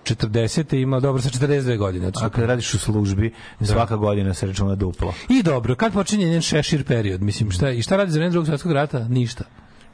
40. 0.04 0.82
ima 0.82 1.00
dobro 1.00 1.22
sa 1.22 1.28
42 1.28 1.76
godine. 1.76 2.12
A 2.22 2.28
kad 2.28 2.44
radiš 2.44 2.74
u 2.74 2.78
službi, 2.78 3.32
svaka 3.60 3.96
godina 3.96 4.34
se 4.34 4.46
računa 4.46 4.74
duplo. 4.74 5.14
I 5.28 5.42
dobro, 5.42 5.74
kad 5.74 5.92
počinje 5.92 6.26
njen 6.26 6.42
šešir 6.42 6.84
period? 6.84 7.22
Mislim, 7.22 7.50
šta, 7.50 7.70
i 7.70 7.82
šta 7.82 7.96
radi 7.96 8.10
za 8.10 8.18
vreme 8.18 8.30
drugog 8.30 8.46
svetskog 8.46 8.72
rata? 8.72 9.08
Ništa. 9.08 9.44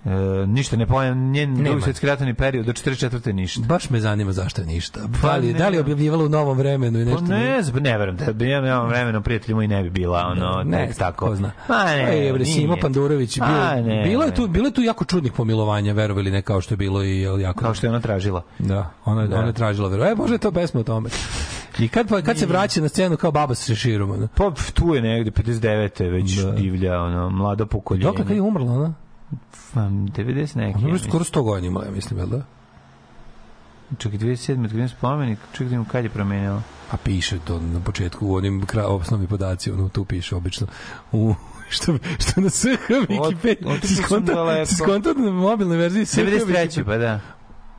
E, 0.05 0.11
ništa, 0.47 0.77
ne 0.77 0.87
pojam, 0.87 1.31
njen 1.31 1.55
drugi 1.57 1.83
svetski 1.83 2.07
ratni 2.07 2.35
period, 2.35 2.67
do 2.67 2.73
44. 2.73 3.33
ništa. 3.33 3.61
Baš 3.63 3.91
me 3.91 4.01
zanima 4.01 4.33
zašto 4.33 4.61
je 4.61 4.67
ništa. 4.67 5.01
Pa 5.23 5.29
Da 5.29 5.37
li, 5.37 5.47
ne. 5.47 5.53
da 5.53 5.69
li 5.69 5.79
objavljivala 5.79 6.25
u 6.25 6.29
novom 6.29 6.59
vremenu 6.59 7.01
i 7.01 7.05
Pa 7.05 7.11
nešto? 7.11 7.27
ne, 7.27 7.63
znam, 7.63 7.83
ne 7.83 7.99
verujem, 7.99 8.17
da 8.17 8.33
bi 8.33 8.49
ja 8.49 8.61
nemam 8.61 8.89
vremena, 8.89 9.21
prijatelji 9.21 9.55
moji 9.55 9.69
ne 9.69 9.83
bi 9.83 9.91
bila, 9.91 10.27
ono, 10.27 10.63
ne, 10.65 10.87
tek 10.87 10.97
tako. 10.97 11.27
Ko 11.27 11.37
zna. 11.37 11.51
Ma 11.69 11.85
ne, 11.85 12.19
Ej, 12.19 12.33
bre, 12.33 12.45
Simo. 12.45 12.77
Pandurović, 12.77 13.37
bio, 13.37 13.47
Ma 13.47 13.75
ne, 13.77 14.03
bilo, 14.05 14.23
je 14.23 14.29
ne. 14.29 14.35
tu, 14.35 14.49
bilo 14.49 14.67
je 14.67 14.73
tu 14.73 14.83
jako 14.83 15.05
čudnih 15.05 15.33
pomilovanja, 15.33 15.93
verovali 15.93 16.23
ili 16.23 16.31
ne, 16.31 16.43
kao 16.43 16.61
što 16.61 16.73
je 16.73 16.79
bilo 16.79 17.05
i 17.05 17.21
jako... 17.21 17.61
Kao 17.61 17.75
što 17.75 17.87
je 17.87 17.91
ona 17.91 18.01
tražila. 18.01 18.43
Da, 18.59 18.91
ona, 19.05 19.27
Da. 19.27 19.37
ona 19.37 19.47
je 19.47 19.53
tražila 19.53 19.89
veru. 19.89 20.03
E, 20.03 20.15
možda 20.15 20.35
je 20.35 20.39
to 20.39 20.53
pesma 20.53 20.81
o 20.81 20.85
tome. 20.85 21.11
I 21.79 21.89
kad, 21.89 22.09
pa- 22.09 22.23
kad 22.23 22.39
se 22.39 22.47
vraća 22.47 22.81
na 22.81 22.89
scenu 22.89 23.17
kao 23.17 23.31
baba 23.33 23.55
sa 23.55 23.65
šeširom, 23.65 24.11
ono? 24.11 24.29
Pa 24.29 24.51
tu 24.75 24.95
je 24.95 25.03
negde 25.03 25.31
59. 25.33 25.71
već 26.03 26.33
Da. 26.35 26.51
divlja, 26.51 27.01
ono, 27.01 27.31
mlada 27.31 27.67
pokoljenje. 27.67 28.05
Dokle 28.05 28.25
kad 28.25 28.37
je 28.37 28.43
umrla, 28.43 28.73
ona? 28.73 28.95
Pa, 29.75 29.81
90 29.81 30.57
neki. 30.57 30.83
Ja 30.83 30.89
je 30.89 30.99
skoro 30.99 31.25
100 31.25 31.43
godina 31.43 31.67
imala, 31.67 31.85
ja 31.85 31.91
mislim, 31.91 32.19
jel 32.19 32.29
da? 32.29 32.43
Čekaj, 33.99 34.19
2007. 34.19 34.63
kad 34.63 34.75
je 34.75 34.89
spomenik, 34.89 35.39
čekaj 35.53 35.67
da 35.67 35.75
imam 35.75 35.85
kad 35.85 36.05
je 36.05 36.11
promenila. 36.11 36.63
Pa 36.91 36.97
piše 36.97 37.39
to 37.39 37.61
na 37.61 37.81
početku 37.81 38.27
u 38.27 38.35
onim 38.35 38.67
kra, 38.67 38.87
osnovni 38.87 39.27
podaci, 39.27 39.71
ono 39.71 39.89
tu 39.89 40.05
piše 40.05 40.37
obično. 40.37 40.67
U 41.13 41.35
što 41.69 41.99
što 42.19 42.41
na 42.41 42.51
SH 42.51 42.65
Wikipedia. 42.89 43.79
skonto- 44.03 44.77
skonto 44.77 45.15
na 45.15 45.31
mobilnoj 45.31 45.77
verziji 45.77 46.07
SH 46.07 46.19
93. 46.19 46.47
Wikipedia. 46.47 46.85
pa 46.85 46.97
da. 46.97 47.21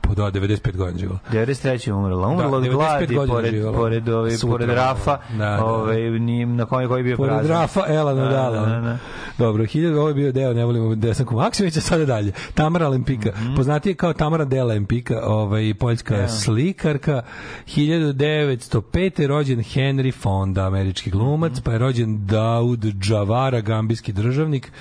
Pa 0.02 0.14
da, 0.14 0.30
95 0.30 0.76
godina 0.76 0.98
živjela. 0.98 1.18
93. 1.30 1.88
je 1.88 1.94
umrla. 1.94 2.28
Umrla 2.28 2.50
Da, 2.50 2.56
od 2.56 2.62
95 2.64 3.06
gladi 3.08 3.28
pored, 3.28 3.46
živjela. 3.46 3.72
pored, 3.72 4.08
ove, 4.10 4.30
Sutra, 4.32 4.50
pored 4.56 4.70
Rafa, 4.70 5.18
da, 5.30 5.36
da. 5.38 5.64
Ovaj, 5.64 6.00
ni- 6.02 6.46
na 6.46 6.64
kome 6.64 6.88
koji 6.88 7.00
je 7.00 7.04
bio 7.04 7.16
Pored 7.16 7.30
prazan. 7.30 7.50
Rafa 7.52 7.82
Ela 7.88 8.14
Da, 8.14 8.20
Nadala. 8.22 8.60
da, 8.60 8.80
da. 8.80 8.98
Dobro, 9.38 9.64
1000 9.64 9.72
ovo 9.92 10.08
je 10.08 10.14
bio 10.14 10.32
deo, 10.32 10.52
ne 10.52 10.64
volimo 10.64 10.94
Desanku 10.94 11.34
Maksimovića, 11.34 11.80
sada 11.82 12.04
dalje. 12.06 12.32
Tamara 12.54 12.88
Lempika, 12.88 13.30
Mhm. 13.32 13.54
poznatije 13.54 13.94
kao 13.94 14.12
Tamara 14.12 14.44
Dela 14.44 14.66
Lempika, 14.66 15.20
ovaj, 15.22 15.74
poljska 15.74 16.28
slikarka. 16.30 17.22
1905. 17.66 18.82
je 19.18 19.26
rođen 19.26 19.58
Henry 19.58 20.12
Fonda, 20.14 20.62
američki 20.62 21.10
glumac, 21.10 21.52
Mhm. 21.52 21.62
pa 21.64 21.72
je 21.72 21.78
rođen 21.78 22.26
Daud 22.26 22.84
Džavara, 22.94 23.60
gambijski 23.60 24.12
državnik. 24.12 24.72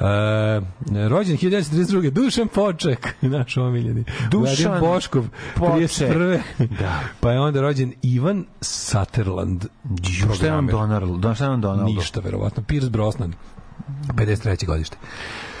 E, 0.00 1.08
rođen 1.08 1.36
1932. 1.36 2.10
Dušan 2.10 2.48
Poček, 2.48 3.14
naš 3.22 3.56
omiljeni. 3.56 4.04
Dušan 4.30 4.70
Vladimir 4.70 4.80
Boškov, 4.80 5.24
Poček. 5.54 5.90
31. 5.90 6.40
Da. 6.58 7.00
Pa 7.20 7.32
je 7.32 7.40
onda 7.40 7.60
rođen 7.60 7.92
Ivan 8.02 8.44
Sutherland. 8.60 9.64
Ju, 10.08 10.34
Šta 10.34 10.46
je 10.46 10.52
on. 10.52 10.66
Donald? 10.66 11.34
Šta 11.34 11.44
je 11.44 11.50
on 11.50 11.60
Donald? 11.60 11.96
Ništa, 11.96 12.20
verovatno. 12.20 12.62
Pierce 12.62 12.90
Brosnan. 12.90 13.32
53. 14.14 14.66
godište. 14.66 14.96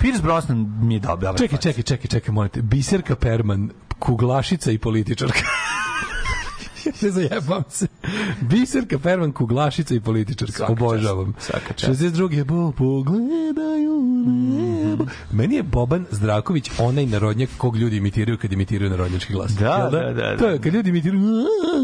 Pierce 0.00 0.22
Brosnan 0.22 0.78
mi 0.80 0.94
je 0.94 1.00
dobar. 1.00 1.36
Čekaj, 1.38 1.58
čekaj, 1.58 1.82
čekaj, 1.82 2.06
čekaj, 2.08 2.34
molite. 2.34 2.62
Biserka 2.62 3.16
Perman, 3.16 3.70
kuglašica 3.98 4.70
i 4.70 4.78
političarka. 4.78 5.40
Ne 7.02 7.10
zajebam 7.10 7.62
se. 7.68 7.86
Biserka 8.40 8.98
Perman, 8.98 9.32
kuglašica 9.32 9.94
i 9.94 10.00
političarka. 10.00 10.52
Svaka 10.54 10.72
Obožavam. 10.72 11.32
čast, 11.32 11.46
svaka 11.46 11.72
čast. 11.74 12.00
62. 12.00 12.44
Bo, 12.44 12.72
pogledaju 12.72 14.02
nebo. 14.26 15.04
Meni 15.32 15.54
je 15.54 15.62
Boban 15.62 16.06
Zdravković 16.10 16.70
onaj 16.78 17.06
narodnjak 17.06 17.50
kog 17.58 17.76
ljudi 17.76 17.96
imitiraju 17.96 18.38
kad 18.38 18.52
imitiraju 18.52 18.90
narodnjački 18.90 19.32
glas. 19.32 19.52
Da, 19.52 19.88
da, 19.92 20.00
da, 20.00 20.12
da. 20.12 20.36
To 20.36 20.48
je, 20.48 20.58
kad 20.58 20.74
ljudi 20.74 20.90
imitiraju, 20.90 21.22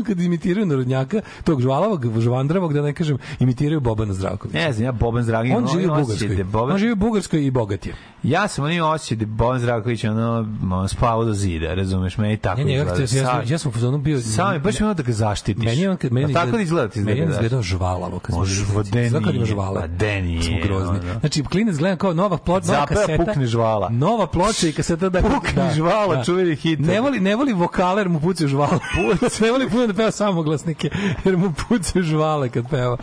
kad 0.07 0.21
imitiraju 0.21 0.67
narodnjaka, 0.67 1.21
tog 1.45 1.61
žvalavog, 1.61 2.21
žvandravog, 2.21 2.73
da 2.73 2.83
ne 2.83 2.93
kažem, 2.93 3.19
imitiraju 3.41 3.81
Bobana 3.81 4.13
Zdravkovića. 4.15 4.59
Ne 4.59 4.73
znam, 4.73 4.85
ja 4.85 4.93
Boban 4.93 5.23
Zdravković. 5.23 5.57
On 5.57 5.69
živi 5.71 5.87
u 5.87 5.95
Bugarskoj. 5.95 6.29
da 6.29 6.45
Boban- 6.45 6.73
On 6.73 6.79
živi 6.79 6.93
u 6.93 6.97
Bugarskoj 6.97 7.47
i 7.47 7.51
bogat 7.51 7.87
je. 7.87 7.95
Ja 8.23 8.49
sam 8.49 8.65
onaj 8.65 8.81
osjećaj 8.81 9.17
da 9.17 9.27
Boban 9.27 9.59
Zdravković 9.59 10.05
ono, 10.05 10.49
spavao 10.89 11.25
do 11.25 11.35
zida, 11.35 11.75
razumeš, 11.75 12.19
meni 12.19 12.37
tako 12.37 12.59
Ne, 12.59 12.65
ne, 12.65 12.73
ja, 12.73 12.85
ja, 12.85 13.23
ja, 13.23 13.43
ja 13.45 13.59
sam 13.59 13.69
u 13.69 13.73
fazonu 13.73 13.99
bio... 13.99 14.21
Sami, 14.21 14.59
baš 14.59 14.81
mi 14.81 14.87
ono 14.93 14.97
da 14.97 15.03
ga 15.03 15.13
zaštitiš. 15.15 15.65
Meni 15.65 15.81
je 15.81 15.91
on 15.91 15.97
kad 15.97 16.13
meni 16.13 16.33
tako 16.35 16.51
da 16.51 16.61
izgleda 16.61 16.89
ti 16.89 17.01
Meni 17.01 17.19
je 17.19 17.25
on 17.25 17.31
izgleda. 17.33 17.63
žvalavo 17.63 18.19
kad 18.19 18.27
smo 18.27 18.39
Može, 18.39 18.55
bili 18.57 18.67
va, 18.67 18.73
klinci. 18.75 18.91
de 18.93 19.09
Znaš 19.09 19.25
kad 19.25 19.35
ima 19.35 19.45
žvale? 19.45 19.81
pa 19.81 19.87
de 19.87 20.23
nije, 20.23 20.43
Smo 20.43 20.57
grozni. 20.65 20.99
ono. 21.01 21.21
Znači 21.21 21.45
klinac 21.45 21.77
gleda 21.77 21.97
kao 21.97 22.15
nova 22.15 22.37
ploča, 22.39 22.67
nova 22.67 22.87
kaseta. 22.87 23.25
pukne 23.25 23.47
žvala. 23.47 23.89
Nova 23.91 24.27
ploča 24.27 24.69
i 24.69 24.73
kaseta 24.73 25.09
da 25.09 25.21
Pukne 25.21 25.75
žvala, 25.75 26.25
čuveni 26.25 26.57
hit. 26.57 26.79
Ne 26.81 27.01
voli 27.01 27.21
ne 27.21 27.37
voli 27.37 27.53
vokaler 27.53 28.09
mu 28.09 28.21
pucaju 28.21 28.49
žvale. 28.49 28.79
ne 29.41 29.51
voli 29.51 29.71
puno 29.71 29.87
da 29.87 29.95
peva 29.95 30.11
samoglasnike 30.11 30.91
jer 31.25 31.37
mu 31.37 31.53
pucaju 31.69 32.03
žvale 32.05 32.49
kad 32.49 32.69
peva. 32.71 32.97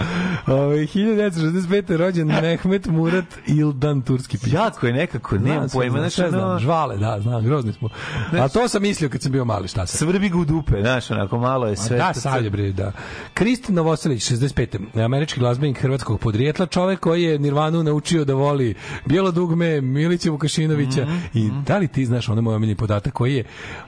Ovaj 0.48 0.78
1965. 0.78 1.98
rođen 1.98 2.28
Mehmet 2.28 2.86
Murat 2.88 3.26
Ildan 3.48 4.02
turski 4.02 4.38
pisac. 4.38 4.54
Jako 4.54 4.88
je 4.88 4.94
nekako, 4.94 5.36
sve 5.38 5.70
pojma, 5.74 6.00
ono- 6.36 6.60
žvale, 6.60 6.98
da, 6.98 7.20
znam, 7.22 7.44
grozni 7.44 7.74
smo. 7.74 7.90
A 8.34 8.48
to 8.48 8.68
sam 8.68 8.82
mislio 8.82 9.10
kad 9.10 9.22
sam 9.22 9.32
bio 9.32 9.46
mali, 9.46 9.68
šta 9.68 9.86
sam. 9.88 9.98
Svrbi 10.00 10.30
ga 10.30 10.38
u 10.38 10.46
dupe, 10.46 10.82
znaš, 10.82 11.12
onako 11.12 11.38
malo 11.40 11.68
je 11.68 11.76
sve. 11.80 11.98
da, 11.98 12.14
to- 12.14 12.20
sad 12.20 12.44
je 12.44 12.50
bre, 12.50 12.72
da. 12.72 12.92
Kristin 13.34 13.76
Novoselić, 13.76 14.22
65. 14.24 14.78
Američki 14.96 15.40
glazbenik 15.40 15.80
hrvatskog 15.80 16.20
podrijetla, 16.20 16.66
čovek 16.66 17.00
koji 17.00 17.24
je 17.24 17.40
Nirvanu 17.40 17.84
naučio 17.84 18.26
da 18.26 18.34
voli 18.34 18.76
Bijelo 19.06 19.32
dugme, 19.32 19.82
Milića 19.82 20.32
Vukašinovića 20.32 21.04
Mhm, 21.04 21.18
i 21.34 21.50
da 21.66 21.78
li 21.78 21.88
ti 21.88 22.06
znaš, 22.06 22.30
ono 22.30 22.38
je 22.38 22.42
moj 22.42 22.56
omiljeni 22.56 22.76
podatak 22.76 23.14
koji 23.14 23.36
je 23.36 23.44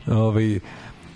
ovaj, 0.08 0.60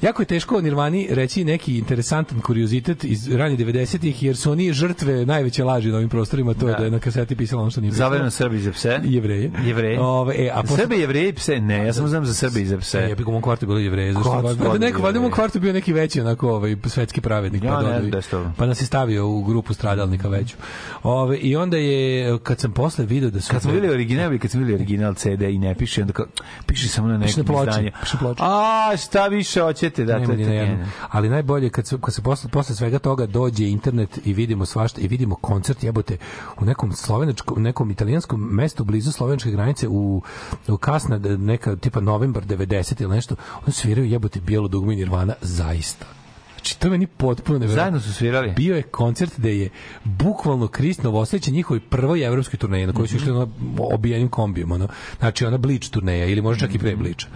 Jako 0.01 0.21
je 0.21 0.25
teško 0.25 0.57
o 0.57 0.61
Nirvani 0.61 1.07
reći 1.11 1.43
neki 1.43 1.77
interesantan 1.77 2.41
kuriozitet 2.41 3.03
iz 3.03 3.31
ranih 3.31 3.59
90-ih, 3.59 4.23
jer 4.23 4.37
su 4.37 4.51
oni 4.51 4.73
žrtve 4.73 5.25
najveće 5.25 5.63
laži 5.63 5.89
na 5.89 5.97
ovim 5.97 6.09
prostorima, 6.09 6.53
to 6.53 6.67
je 6.67 6.71
Da. 6.71 6.77
da 6.79 6.85
je 6.85 6.91
na 6.91 6.99
kaseti 6.99 7.35
pisalo 7.35 7.61
ono 7.61 7.71
što 7.71 7.81
nije 7.81 7.91
pisalo. 7.91 8.09
Zavrano 8.09 8.31
Srbi 8.31 8.59
za 8.59 8.71
pse. 8.71 8.99
Jevreje. 9.03 9.51
Jevreje. 9.65 9.99
Ove, 9.99 10.35
e, 10.37 10.49
a 10.49 10.61
posle- 10.63 10.77
Srbi, 10.77 10.95
jevreji 10.95 11.29
i 11.29 11.33
pse? 11.33 11.59
Ne, 11.59 11.85
ja 11.85 11.93
samo 11.93 12.07
znam 12.07 12.25
za 12.25 12.33
Srbi 12.33 12.61
i 12.61 12.65
za 12.65 12.75
E, 12.75 12.79
pse. 12.79 12.97
ja 12.99 13.15
bih 13.15 13.27
u 13.27 13.31
mom 13.31 13.41
kvartu 13.41 13.65
bilo 13.65 13.79
jevreje, 13.79 14.13
zašto 14.13 14.29
valjda 14.31 14.77
neko 14.77 15.01
valjda 15.01 15.19
u 15.19 15.23
mom 15.23 15.31
kvartu 15.31 15.59
bio 15.59 15.73
neki 15.73 15.93
veći 15.93 16.21
onako 16.21 16.49
ovaj 16.49 16.75
svetski 16.85 17.21
pravednik 17.21 17.63
Ja 17.63 17.69
pa, 17.69 17.75
ne 17.75 17.83
dodao 17.83 17.99
znam 17.99 18.07
i- 18.07 18.41
da 18.41 18.53
pa 18.57 18.65
nas 18.65 18.81
je 18.81 18.85
stavio 18.85 19.27
u 19.27 19.43
grupu 19.43 19.73
stradalnika 19.73 20.27
veću. 20.29 20.55
Ove, 21.03 21.37
i 21.37 21.55
onda 21.55 21.77
je 21.77 22.37
kad 22.39 22.59
sam 22.59 22.71
posle 22.71 23.05
video 23.05 23.29
da 23.29 23.41
su 23.41 23.51
Kad 23.51 23.61
smo 23.61 23.71
bili 23.71 23.89
original 23.89 24.39
kad 24.39 24.51
smo 24.51 24.59
bili 24.59 24.73
original 24.73 25.13
CD 25.13 25.41
i 25.41 25.57
ne 25.57 25.75
piše, 25.75 26.01
onda 26.01 26.13
kao, 26.13 26.25
piše 26.65 26.87
samo 26.87 27.07
na 27.07 27.19
ploči, 27.45 27.69
izdanju. 27.69 27.91
A, 28.39 28.93
šta 28.97 29.27
više 29.27 29.63
hoćete? 29.85 30.05
Da, 30.05 30.19
Nema 30.19 30.33
to 30.33 30.41
je. 30.41 30.85
Ali 31.09 31.29
najbolje 31.29 31.69
kad 31.69 31.87
se 31.87 31.97
kad 32.01 32.13
se 32.13 32.21
posle 32.21 32.49
posle 32.49 32.75
svega 32.75 32.99
toga 32.99 33.25
dođe 33.25 33.67
internet 33.67 34.19
i 34.25 34.33
vidimo 34.33 34.65
svašta 34.65 35.01
i 35.01 35.07
vidimo 35.07 35.35
koncert 35.35 35.83
jebote 35.83 36.17
u 36.61 36.65
nekom 36.65 36.91
slovenačkom 36.91 37.63
nekom 37.63 37.91
italijanskom 37.91 38.41
mestu 38.41 38.83
blizu 38.83 39.11
slovenačke 39.11 39.51
granice 39.51 39.87
u 39.87 40.21
u 40.67 40.77
kasna 40.77 41.17
neka 41.37 41.75
tipa 41.75 41.99
novembar 41.99 42.43
90 42.43 43.01
ili 43.01 43.15
nešto 43.15 43.35
oni 43.65 43.73
sviraju 43.73 44.07
jebote 44.07 44.39
bijelo 44.41 44.67
dugme 44.67 44.95
Nirvana 44.95 45.33
zaista 45.41 46.24
Znači, 46.65 46.79
to 46.79 46.87
je 46.87 46.91
meni 46.91 47.07
potpuno 47.07 47.59
neverovatno. 47.59 47.81
Zajedno 47.81 47.99
su 47.99 48.13
svirali? 48.13 48.53
Bio 48.55 48.75
je 48.75 48.81
koncert 48.81 49.33
gde 49.37 49.57
je 49.57 49.69
bukvalno 50.03 50.67
Krist 50.67 51.03
Novoselić 51.03 51.47
njihovoj 51.47 51.79
prvoj 51.79 52.25
evropskoj 52.25 52.57
turneji 52.57 52.87
na 52.87 52.93
kojoj 52.93 53.07
su 53.07 53.15
išli 53.15 53.31
ono 53.31 53.49
obijenim 53.77 54.29
kombijom. 54.29 54.71
Ono. 54.71 54.87
Znači, 55.19 55.45
ona 55.45 55.57
Bleach 55.57 55.89
turneja 55.89 56.25
ili 56.25 56.41
možda 56.41 56.65
čak 56.65 56.75
i 56.75 56.79
pre 56.79 56.95
Bleacha. 56.95 57.27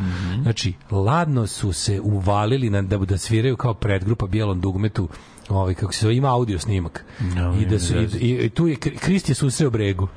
Znači, 0.42 0.74
ladno 0.92 1.48
su 1.48 1.74
se 1.74 2.00
uvalili 2.02 2.70
na, 2.70 2.82
da, 2.82 2.98
da 2.98 3.18
sviraju 3.18 3.58
kao 3.58 3.74
predgrupa 3.74 4.28
Bijelom 4.28 4.62
dugmetu 4.62 5.10
ovaj, 5.50 5.74
kako 5.74 5.94
se 5.94 6.02
zove, 6.02 6.16
ima 6.16 6.34
audio 6.34 6.60
snimak. 6.60 7.06
I, 7.62 7.66
da 7.66 7.80
su, 7.80 7.98
i, 7.98 8.08
i, 8.20 8.46
i 8.46 8.50
tu 8.50 8.68
je, 8.68 8.76
Krist 8.76 9.30
je 9.30 9.36
susreo 9.36 9.70
bregu. 9.70 10.08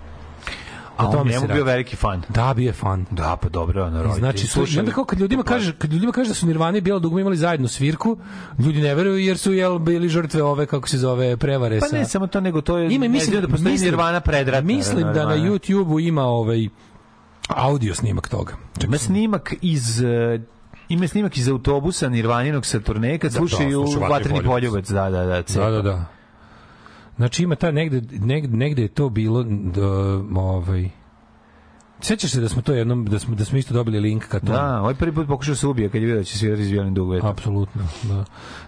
A 1.02 1.08
O 1.08 1.20
on 1.20 1.28
njemu 1.28 1.46
bio 1.46 1.64
veliki 1.64 1.96
fan. 1.96 2.22
Da, 2.28 2.54
bio 2.54 2.66
je 2.66 2.72
fan. 2.72 3.06
Da, 3.10 3.36
pa 3.42 3.48
dobro, 3.48 3.84
ono, 3.84 4.00
I 4.00 4.02
roditelji 4.02 4.46
Znači, 4.46 4.76
i 4.76 4.78
onda 4.78 4.92
kao 4.92 5.04
kad 5.04 5.18
ljudima 5.20 5.42
kaže, 5.42 5.72
kad 5.78 5.92
ljudima 5.92 6.12
kaže 6.12 6.28
da 6.28 6.34
su 6.34 6.46
Nirvana 6.46 6.78
i 6.78 6.80
Bijelo 6.80 7.00
dugme 7.00 7.20
imali 7.20 7.36
zajedno 7.36 7.68
svirku, 7.68 8.16
ljudi 8.58 8.80
ne 8.80 8.94
veruju 8.94 9.18
jer 9.18 9.38
su 9.38 9.52
jel 9.52 9.78
bili 9.78 10.08
žrtve 10.08 10.42
ove 10.42 10.66
kako 10.66 10.88
se 10.88 10.98
zove 10.98 11.36
prevare 11.36 11.80
Pa 11.80 11.86
sa 11.86 11.96
ne, 11.96 12.04
samo 12.04 12.26
to, 12.26 12.40
nego 12.40 12.60
to 12.60 12.78
je... 12.78 12.94
Ima 12.94 13.08
mislim 13.08 13.40
da 13.40 13.48
postoji 13.48 13.78
Nirvana 13.78 14.20
predratna. 14.20 14.66
Mislim 14.66 15.02
da 15.02 15.26
na. 15.26 15.36
YouTubeu 15.36 16.08
ima 16.08 16.22
ovaj 16.22 16.68
audio 17.48 17.94
snimak 17.94 18.28
toga. 18.28 18.52
Ima 18.84 18.98
snimak 18.98 19.54
iz... 19.60 20.02
eh, 20.02 20.40
ima 20.88 21.08
snimak 21.08 21.36
iz 21.36 21.48
autobusa 21.48 22.08
Nirvaninog 22.08 22.66
sa 22.66 22.80
turneje 22.80 23.18
kad 23.18 23.32
Da, 23.32 23.38
slušaju 23.38 23.84
da, 24.00 24.06
Vatreni 24.06 24.42
poljubac. 24.42 24.88
Da, 24.90 25.10
da, 25.10 25.24
da. 25.24 25.42
Da, 25.42 25.70
da, 25.70 25.82
da. 25.82 26.04
Znači 27.22 27.42
ima 27.42 27.54
ta 27.54 27.70
negde, 27.70 28.18
negde, 28.18 28.56
negde 28.56 28.82
je 28.82 28.88
to 28.88 29.08
bilo 29.08 29.42
da, 29.42 29.86
ovaj 30.34 30.88
Sećaš 32.00 32.30
se 32.30 32.40
da 32.40 32.48
smo 32.48 32.62
to 32.62 32.72
jednom 32.72 33.04
da 33.04 33.18
smo 33.18 33.34
da 33.34 33.44
smo 33.44 33.58
isto 33.58 33.74
dobili 33.74 34.00
link 34.00 34.24
ka 34.28 34.40
tome? 34.40 34.52
Da, 34.52 34.80
ovaj 34.80 34.94
prvi 34.94 35.14
put 35.14 35.28
pokušao 35.28 35.54
se 35.54 35.66
ubije 35.66 35.88
kad 35.88 35.94
je 35.94 36.00
vidio 36.00 36.16
da 36.16 36.24
će 36.24 36.38
svirati 36.38 36.62
iz 36.62 36.70
Violin 36.70 36.94
Dugveta. 36.94 37.28
Apsolutno, 37.28 37.82
da. 38.02 38.24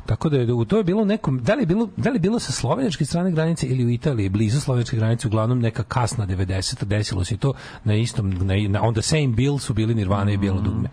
Tako 0.07 0.29
da 0.29 0.37
je 0.37 0.53
u 0.53 0.65
to 0.65 0.77
je 0.77 0.85
bilo 0.85 1.05
nekom 1.05 1.43
da 1.43 1.55
li 1.55 1.63
je 1.63 1.67
bilo 1.67 1.89
da 1.97 2.11
li 2.11 2.17
je 2.17 2.21
bilo 2.21 2.39
sa 2.39 2.53
slovenačke 2.53 3.05
strane 3.05 3.31
granice 3.31 3.67
ili 3.67 3.85
u 3.85 3.91
Italiji, 3.91 4.29
blizu 4.29 4.61
slovenačke 4.61 4.97
granice, 4.97 5.29
uglavnom 5.29 5.61
neka 5.61 5.83
kasna 5.83 6.27
90 6.27 6.85
desilo 6.85 7.25
se 7.25 7.37
to 7.37 7.53
na 7.85 7.95
istom 7.95 8.31
na, 8.31 8.55
na 8.69 8.83
on 8.83 8.95
the 8.95 9.03
same 9.03 9.29
bill 9.29 9.59
su 9.59 9.75
bili 9.75 9.95
Nirvana 9.95 10.33
i 10.33 10.37
Bijelo 10.37 10.61
dugme. 10.61 10.89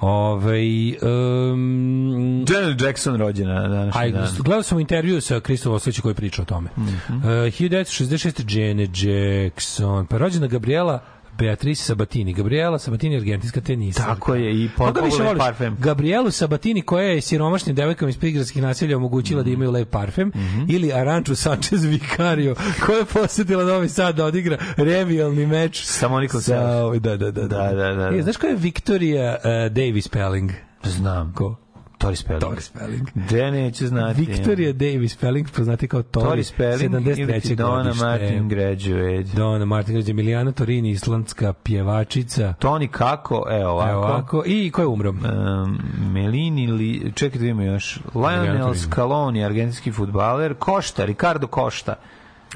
Ovaj 0.00 0.90
um, 0.90 2.44
Janet 2.48 2.80
Jackson 2.80 3.16
rođena 3.16 3.54
na 3.54 3.68
današnji 3.68 4.00
Aj, 4.00 4.12
dan. 4.12 4.28
gledao 4.38 4.62
sam 4.62 4.80
intervju 4.80 5.20
sa 5.20 5.40
Kristofom 5.40 5.76
Oslićem 5.76 6.02
koji 6.02 6.14
priča 6.14 6.42
o 6.42 6.44
tome. 6.44 6.70
Mm. 6.76 6.82
-hmm. 6.82 7.16
uh, 7.16 7.24
1966. 7.24 8.58
Janet 8.60 8.90
Jackson, 8.94 10.06
pa 10.06 10.18
rođena 10.18 10.46
Gabriela 10.46 11.02
Beatrice 11.40 11.82
Sabatini. 11.84 12.32
Gabriela 12.32 12.78
Sabatini, 12.78 13.16
argentinska 13.16 13.60
tenisarka. 13.60 14.14
Tako 14.14 14.34
je, 14.34 14.52
i 14.54 14.68
pogledaj 14.68 15.10
parfem. 15.38 15.76
Gabrielu 15.78 16.30
Sabatini 16.30 16.82
koja 16.82 17.04
je 17.04 17.20
siromašnim 17.20 17.74
devojkama 17.74 18.08
iz 18.08 18.18
prigradskih 18.18 18.62
naselja 18.62 18.96
omogućila 18.96 19.42
da 19.42 19.50
imaju 19.50 19.70
lep 19.70 19.90
parfem 19.90 20.28
Mhm. 20.28 20.64
ili 20.68 20.92
Aranču 20.92 21.34
Sanchez 21.36 21.84
Vicario 21.84 22.54
koja 22.86 22.98
je 22.98 23.04
posjetila 23.04 23.64
Novi 23.64 23.88
Sad 23.88 24.16
da 24.16 24.24
odigra 24.24 24.58
revijalni 24.76 25.46
meč 25.46 25.82
Sa 25.82 26.08
Monikom 26.08 26.40
sa, 26.40 26.60
ovaj, 26.76 26.98
da, 26.98 27.16
da, 27.16 27.30
da, 27.30 27.42
Da, 27.42 27.58
da, 27.64 27.92
da, 27.92 28.06
E, 28.06 28.16
da. 28.16 28.22
znaš 28.22 28.36
ko 28.36 28.46
je 28.46 28.56
Victoria 28.56 29.36
uh, 29.36 29.44
Davis 29.72 30.08
Pelling? 30.08 30.50
Znam. 30.84 31.32
Ko? 31.32 31.56
Tori 32.00 32.16
Spelling. 32.16 32.42
Tori 32.42 32.60
Spelling. 32.60 33.08
Gde 33.14 33.50
neće 33.50 33.86
znati. 33.86 34.20
Victoria 34.20 34.72
Davis 34.72 35.16
Pelling, 35.16 35.50
poznati 35.56 35.88
kao 35.88 36.02
Tori, 36.02 36.26
Tori 36.28 36.44
Spelling 36.44 36.94
ili 36.94 37.26
73. 37.26 37.42
ti 37.42 37.56
Donna 37.56 37.82
godište. 37.82 38.04
Martin 38.04 38.48
graduate. 38.48 39.24
Donna 39.34 39.64
Martin 39.64 39.94
građe, 39.94 40.12
Milijana 40.12 40.52
Torini, 40.52 40.90
islandska 40.90 41.52
pjevačica. 41.52 42.54
Toni 42.58 42.88
kako, 42.88 43.46
evo 43.50 43.70
ovako. 43.70 43.90
Evo 43.90 44.00
ovako. 44.00 44.42
I 44.46 44.70
ko 44.70 44.80
je 44.80 44.86
umro? 44.86 45.10
Um, 45.10 45.78
Melini, 46.12 46.66
li, 46.66 47.12
čekaj 47.14 47.40
da 47.40 47.46
ima 47.46 47.64
još. 47.64 48.00
Lionel. 48.14 48.74
Scaloni, 48.74 49.44
argentinski 49.44 49.92
futbaler. 49.92 50.54
Košta, 50.54 51.04
Ricardo 51.04 51.46
Košta. 51.46 51.94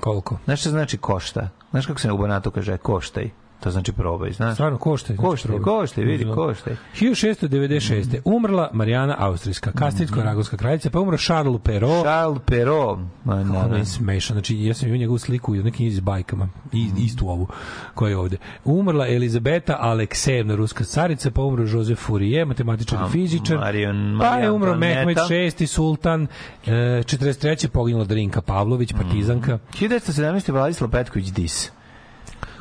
Koliko? 0.00 0.38
Znaš 0.44 0.60
šta 0.60 0.70
znači 0.70 0.98
košta? 0.98 1.48
Znaš 1.70 1.86
kako 1.86 2.00
se 2.00 2.12
u 2.12 2.18
Banatu 2.18 2.50
kaže 2.50 2.76
koštaj? 2.76 3.30
To 3.64 3.70
znači 3.70 3.92
probaj, 3.92 4.32
znaš. 4.32 4.54
Stvarno 4.54 4.78
košta. 4.78 5.16
Košta, 5.16 5.48
košta, 5.62 6.00
vidi, 6.00 6.26
košta. 6.34 6.70
1696. 6.94 8.20
Umrla 8.24 8.70
Marijana 8.72 9.16
Austrijska, 9.18 9.70
Kastritsko-Ragovska 9.72 10.56
kraljica, 10.56 10.90
pa 10.90 11.00
umro 11.00 11.16
Charles 11.18 11.60
Perrault. 11.62 12.02
Charles 12.04 12.38
Perrault. 12.46 12.98
Ma, 13.24 13.32
Kako 13.32 13.52
na, 13.52 13.58
ono 13.58 13.68
na. 13.68 13.76
je 13.76 13.84
smešan. 13.84 14.34
Znači, 14.34 14.56
ja 14.58 14.74
sam 14.74 14.88
imao 14.88 14.98
njegovu 14.98 15.18
sliku 15.18 15.52
u 15.52 15.56
nekim 15.56 15.86
iz 15.86 16.00
bajkama. 16.00 16.48
I, 16.72 16.90
istu 16.98 17.28
ovu 17.28 17.48
koja 17.94 18.10
je 18.10 18.16
ovde. 18.16 18.36
Umrla 18.64 19.08
Elizabeta 19.08 19.76
Aleksejevna, 19.80 20.54
ruska 20.54 20.84
carica, 20.84 21.30
pa 21.30 21.42
umro 21.42 21.64
Josef 21.64 21.98
Fourier, 22.06 22.46
matematičar 22.46 22.98
i 23.08 23.12
fizičar. 23.12 23.58
Marion- 23.58 24.18
pa 24.20 24.36
je 24.36 24.50
umro. 24.50 24.76
Mehmet 24.76 25.18
VI, 25.58 25.66
sultan. 25.66 26.26
E, 26.66 26.70
43. 26.70 27.68
poginula 27.68 28.04
Drinka 28.04 28.40
Pavlović, 28.42 28.92
partizanka. 28.92 29.58
1917. 29.72 30.52
Vladislav 30.52 30.90
Petković 30.90 31.26
Dis. 31.32 31.70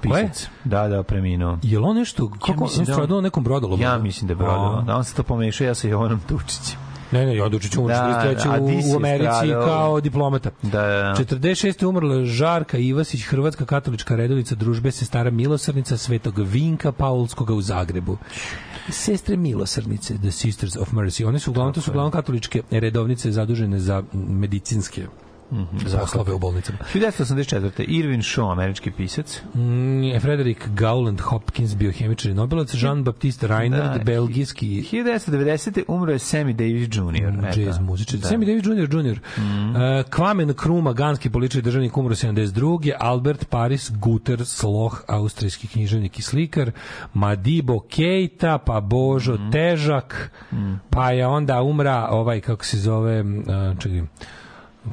Pisac. 0.04 0.48
Da, 0.64 0.88
da, 0.88 1.04
preminuo. 1.04 1.58
Je 1.64 1.80
li 1.80 1.86
on 1.86 1.96
nešto, 1.96 2.30
kako 2.32 2.64
mislim 2.64 2.80
on 2.80 2.86
da 2.86 2.92
on- 2.92 2.96
stradao 2.96 3.22
nekom 3.22 3.44
brodolomu? 3.44 3.84
Ja 3.84 3.98
mislim 3.98 4.28
da 4.28 4.32
je 4.32 4.36
Brodova. 4.36 4.80
A. 4.80 4.82
Da, 4.82 4.96
on 4.96 5.04
se 5.04 5.16
to 5.16 5.24
pomešao, 5.24 5.66
ja 5.66 5.76
sa 5.76 5.88
Jovanom 5.88 6.20
Tučićem. 6.20 6.80
Ne, 7.12 7.26
ne, 7.26 7.36
Jodučić 7.36 7.76
umro 7.78 7.88
Da, 7.88 8.36
43. 8.38 8.48
a 8.50 8.62
u, 8.62 8.94
u 8.94 8.96
Americi 8.96 9.30
stradao. 9.38 9.66
kao 9.66 10.02
diplomata. 10.02 10.50
Da, 10.62 10.70
da, 10.72 10.88
da. 10.88 11.14
46. 11.16 11.86
umrla 11.86 12.26
Žarka 12.26 12.78
Ivasić, 12.78 13.24
hrvatska 13.24 13.66
katolička 13.66 14.16
redovnica 14.16 14.56
družbe 14.56 14.92
sestara 14.92 15.30
Milosrdnica 15.32 15.98
Svetog 15.98 16.40
Vinka 16.40 16.92
Paulskoga 16.92 17.54
u 17.54 17.62
Zagrebu. 17.62 18.18
Sestre 18.90 19.38
Milosrdnice, 19.38 20.18
The 20.18 20.32
Sisters 20.32 20.76
of 20.76 20.92
Mercy. 20.92 21.26
One 21.26 21.40
su 21.40 21.52
uglavnom, 21.52 21.74
to 21.74 21.82
su 21.82 21.92
uglavnom 21.92 22.12
katoličke 22.12 22.62
redovnice 22.72 23.32
zadužene 23.32 23.80
za 23.80 24.04
medicinske 24.14 25.06
poslove 26.02 26.34
u 26.34 26.40
bolnicama. 26.40 26.78
1984. 26.94 27.84
Irvin 27.88 28.22
Shaw, 28.22 28.52
američki 28.52 28.92
pisac. 28.92 29.42
Mm, 29.56 30.20
Frederick 30.20 30.68
Gowland 30.68 31.22
Hopkins, 31.22 31.76
biohemičar 31.76 32.32
i 32.32 32.34
Nobelovac, 32.34 32.74
Jean-Baptiste 32.74 33.48
Reinhardt, 33.48 33.98
Da. 33.98 34.04
belgijski 34.04 34.68
1990. 34.84 35.84
umro 35.88 36.12
je 36.12 36.20
Sammy 36.20 36.54
Davis 36.54 36.88
Jr. 36.88 37.60
jazz 37.60 37.80
muzičar. 37.80 38.20
Da. 38.20 38.28
Sammy 38.28 38.46
Davis 38.46 38.64
Jr. 38.66 38.98
Jr. 38.98 39.20
Mhm. 39.38 39.70
Uh, 39.70 39.76
Kvamen 40.10 40.54
Kruma, 40.54 40.94
ganski 40.94 41.30
političar 41.30 41.60
i 41.60 41.64
državnik 41.64 41.98
umro 41.98 42.16
72. 42.16 42.92
Albert 43.00 43.46
Paris 43.46 43.92
Guter 43.92 44.46
Sloh, 44.46 45.02
austrijski 45.08 45.68
književnik 45.68 46.20
i 46.20 46.22
slikar. 46.22 46.72
Madibo 47.14 47.80
Keita, 47.80 48.58
pa 48.58 48.80
Božo 48.80 49.34
Mhm. 49.34 49.52
Težak, 49.52 50.32
pa 50.90 51.12
je 51.12 51.28
onda 51.28 51.62
umra 51.62 52.08
ovaj, 52.10 52.42
kako 52.42 52.66
se 52.66 52.78
zove, 52.78 53.22
uh, 53.22 53.28
čekaj, 53.80 54.02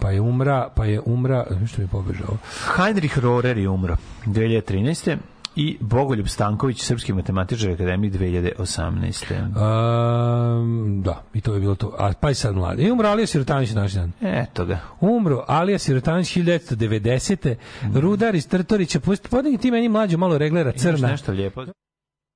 pa 0.01 0.11
je 0.11 0.21
umra, 0.21 0.69
pa 0.77 0.85
je 0.85 1.01
umra, 1.05 1.47
što 1.67 1.81
mi 1.81 1.85
je 1.85 1.89
pobežao? 1.89 2.37
Heinrich 2.77 3.19
Rohrer 3.19 3.59
je 3.59 3.69
umro 3.69 3.97
2013. 4.27 5.17
i 5.57 5.77
Bogoljub 5.81 6.29
Stanković, 6.29 6.83
srpski 6.83 7.13
matematičar 7.13 7.71
akademik 7.71 8.13
2018. 8.13 10.61
Um, 10.61 11.03
da, 11.03 11.23
i 11.35 11.41
to 11.41 11.55
je 11.55 11.61
bilo 11.61 11.75
to. 11.75 11.95
A 11.99 12.13
pa 12.21 12.29
je 12.29 12.35
sad 12.35 12.55
mladi. 12.55 12.83
I 12.83 12.91
umro 12.91 13.09
Alija 13.09 13.27
Sirotanić 13.27 13.71
naš 13.71 13.93
dan. 13.93 14.13
Eto 14.21 14.65
ga. 14.65 14.79
Umro 15.01 15.45
Alija 15.49 15.79
Sirotanić 15.79 16.37
1990. 16.37 17.55
Rudar 17.95 18.35
iz 18.35 18.49
Trtorića. 18.49 19.01
Podigni 19.31 19.59
ti 19.59 19.71
meni 19.71 19.89
mlađu 19.89 20.19
malo 20.19 20.39
reglera 20.39 20.71
Imaš 20.71 20.83
crna. 20.83 21.09
nešto 21.09 21.33
lijepo? 21.33 21.65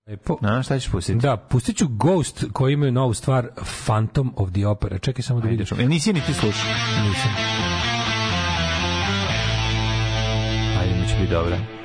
Lepo. 0.06 0.38
Na, 0.40 0.62
šta 0.62 0.78
ćeš 0.78 0.90
pustiti? 0.90 1.18
Da, 1.18 1.36
pustit 1.36 1.76
ću 1.76 1.88
Ghost 1.88 2.44
koji 2.52 2.72
imaju 2.72 2.92
novu 2.92 3.14
stvar 3.14 3.48
Phantom 3.86 4.32
of 4.36 4.50
the 4.52 4.66
Opera. 4.66 4.98
Čekaj 4.98 5.22
samo 5.22 5.40
da 5.40 5.48
vidiš. 5.48 5.72
Jel 5.72 5.88
nisi 5.88 6.12
ni 6.12 6.20
ti 6.20 6.34
slušao? 6.34 6.70
Nisam. 7.08 7.30
Ajde, 10.80 10.94
mi 11.00 11.08
će 11.08 11.14
biti 11.20 11.30
dobra. 11.32 11.83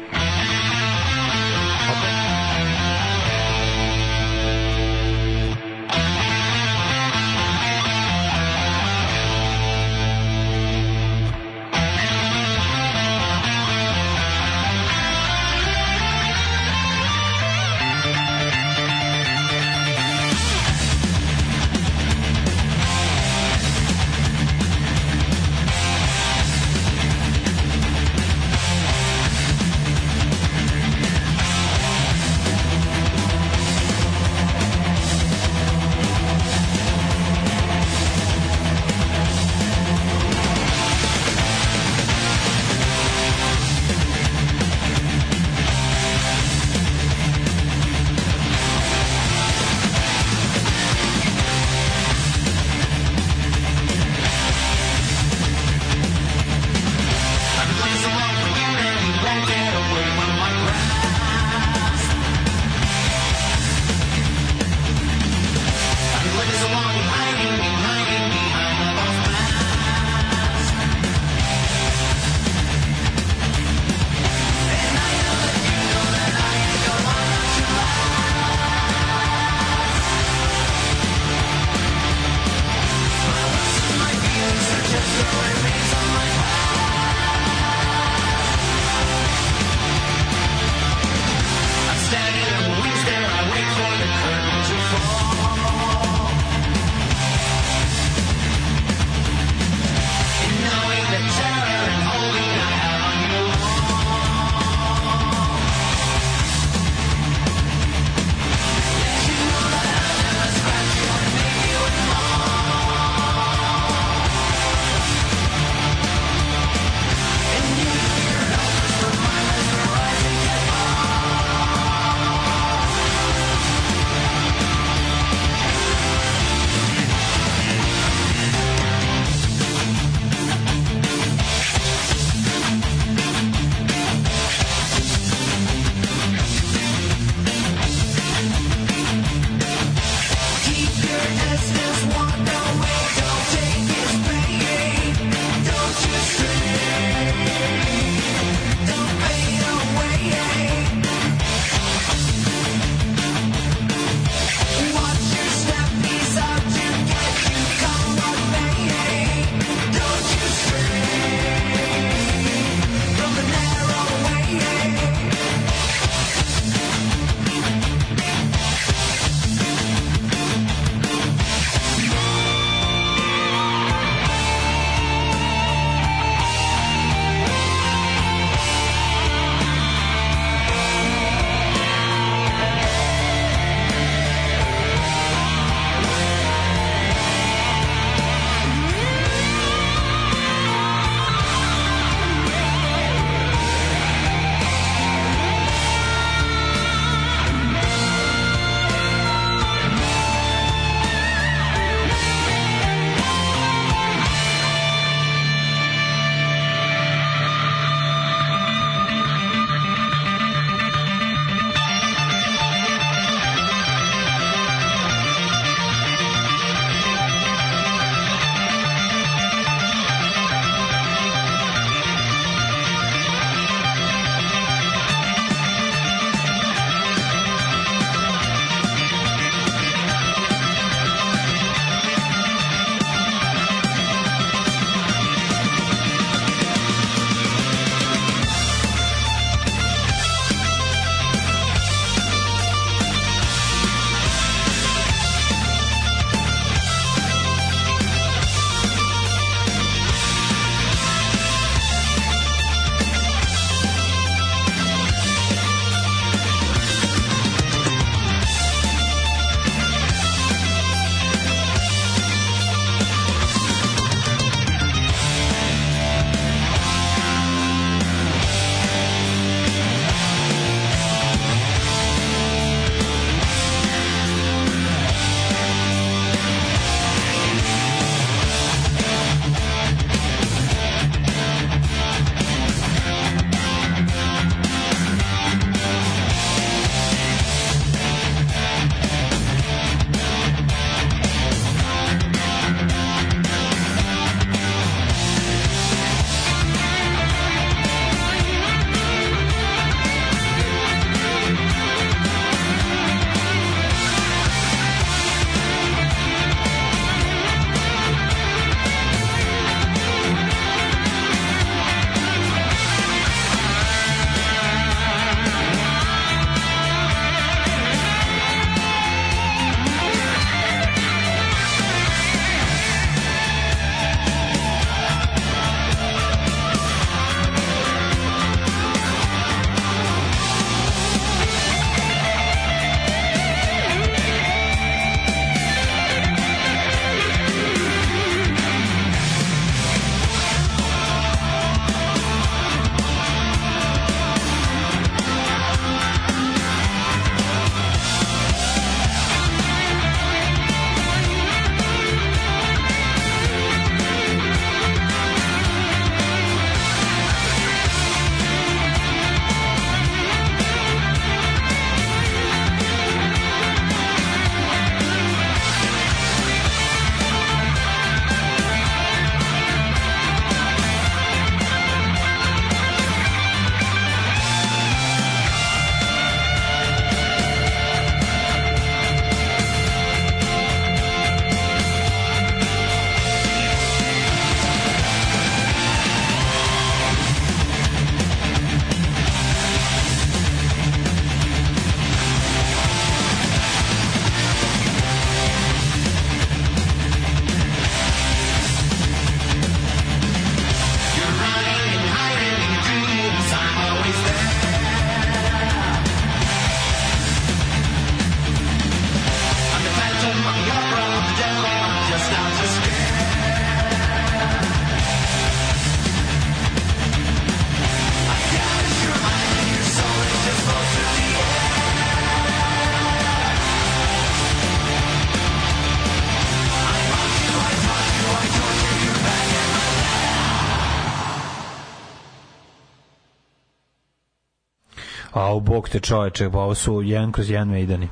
Bok 435.70 435.90
te 435.90 436.00
čoveče, 436.00 436.50
pa 436.50 436.60
ovo 436.60 436.76
su 436.76 437.02
jedan 437.02 437.32
kroz 437.32 437.50
jedan 437.50 437.68
Maideni. 437.70 438.08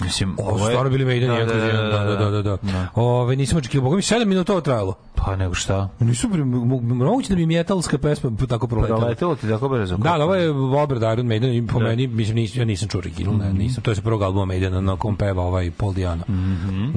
Mislim, 0.00 0.36
Ovo 0.38 0.58
su 0.58 0.64
je- 0.64 0.70
stvarno 0.70 0.90
bili 0.90 1.04
Maiden, 1.04 1.28
Da, 1.28 1.34
jedan 1.34 1.48
da, 1.48 1.52
kroz 1.54 1.64
jedan, 1.64 1.90
da, 1.90 2.04
da, 2.16 2.30
da, 2.32 2.42
da. 2.42 2.56
Da. 2.62 2.86
Ove, 2.94 3.36
nisam 3.36 3.58
očekivao, 3.58 3.84
boga 3.84 3.96
mi 3.96 4.02
7 4.02 4.24
minuta 4.24 4.52
ovo 4.52 4.60
trajalo. 4.60 4.94
Pa 5.24 5.36
nego 5.36 5.54
šta? 5.54 5.88
Nisu 6.00 6.28
moguće 6.82 7.28
da 7.28 7.36
bi 7.36 7.46
metalska 7.46 7.98
pesma 7.98 8.30
tako 8.48 8.66
proletela. 8.66 8.98
Proletelo 8.98 9.34
ti 9.34 9.48
tako 9.48 9.68
brzo? 9.68 9.96
Da, 9.96 10.12
ali 10.12 10.22
ovo 10.22 10.34
je 10.34 10.50
obrada 10.50 11.12
Iron 11.12 11.26
Maiden 11.26 11.66
po 11.66 11.78
Da. 11.78 11.84
meni, 11.84 12.06
mislim, 12.06 12.34
nis, 12.36 12.56
ja 12.56 12.64
nisam 12.64 12.88
čuo 12.88 12.98
original, 12.98 13.34
Mhm. 13.34 13.42
ne, 13.42 13.52
nisam, 13.52 13.82
to 13.82 13.90
je 13.90 13.94
sa 13.94 14.02
prvog 14.02 14.22
albuma 14.22 14.44
Maidena 14.44 14.80
na 14.80 14.96
kom 14.96 15.16
peva 15.16 15.42
ovaj 15.42 15.70
Paul 15.70 15.92
Diano. 15.92 16.22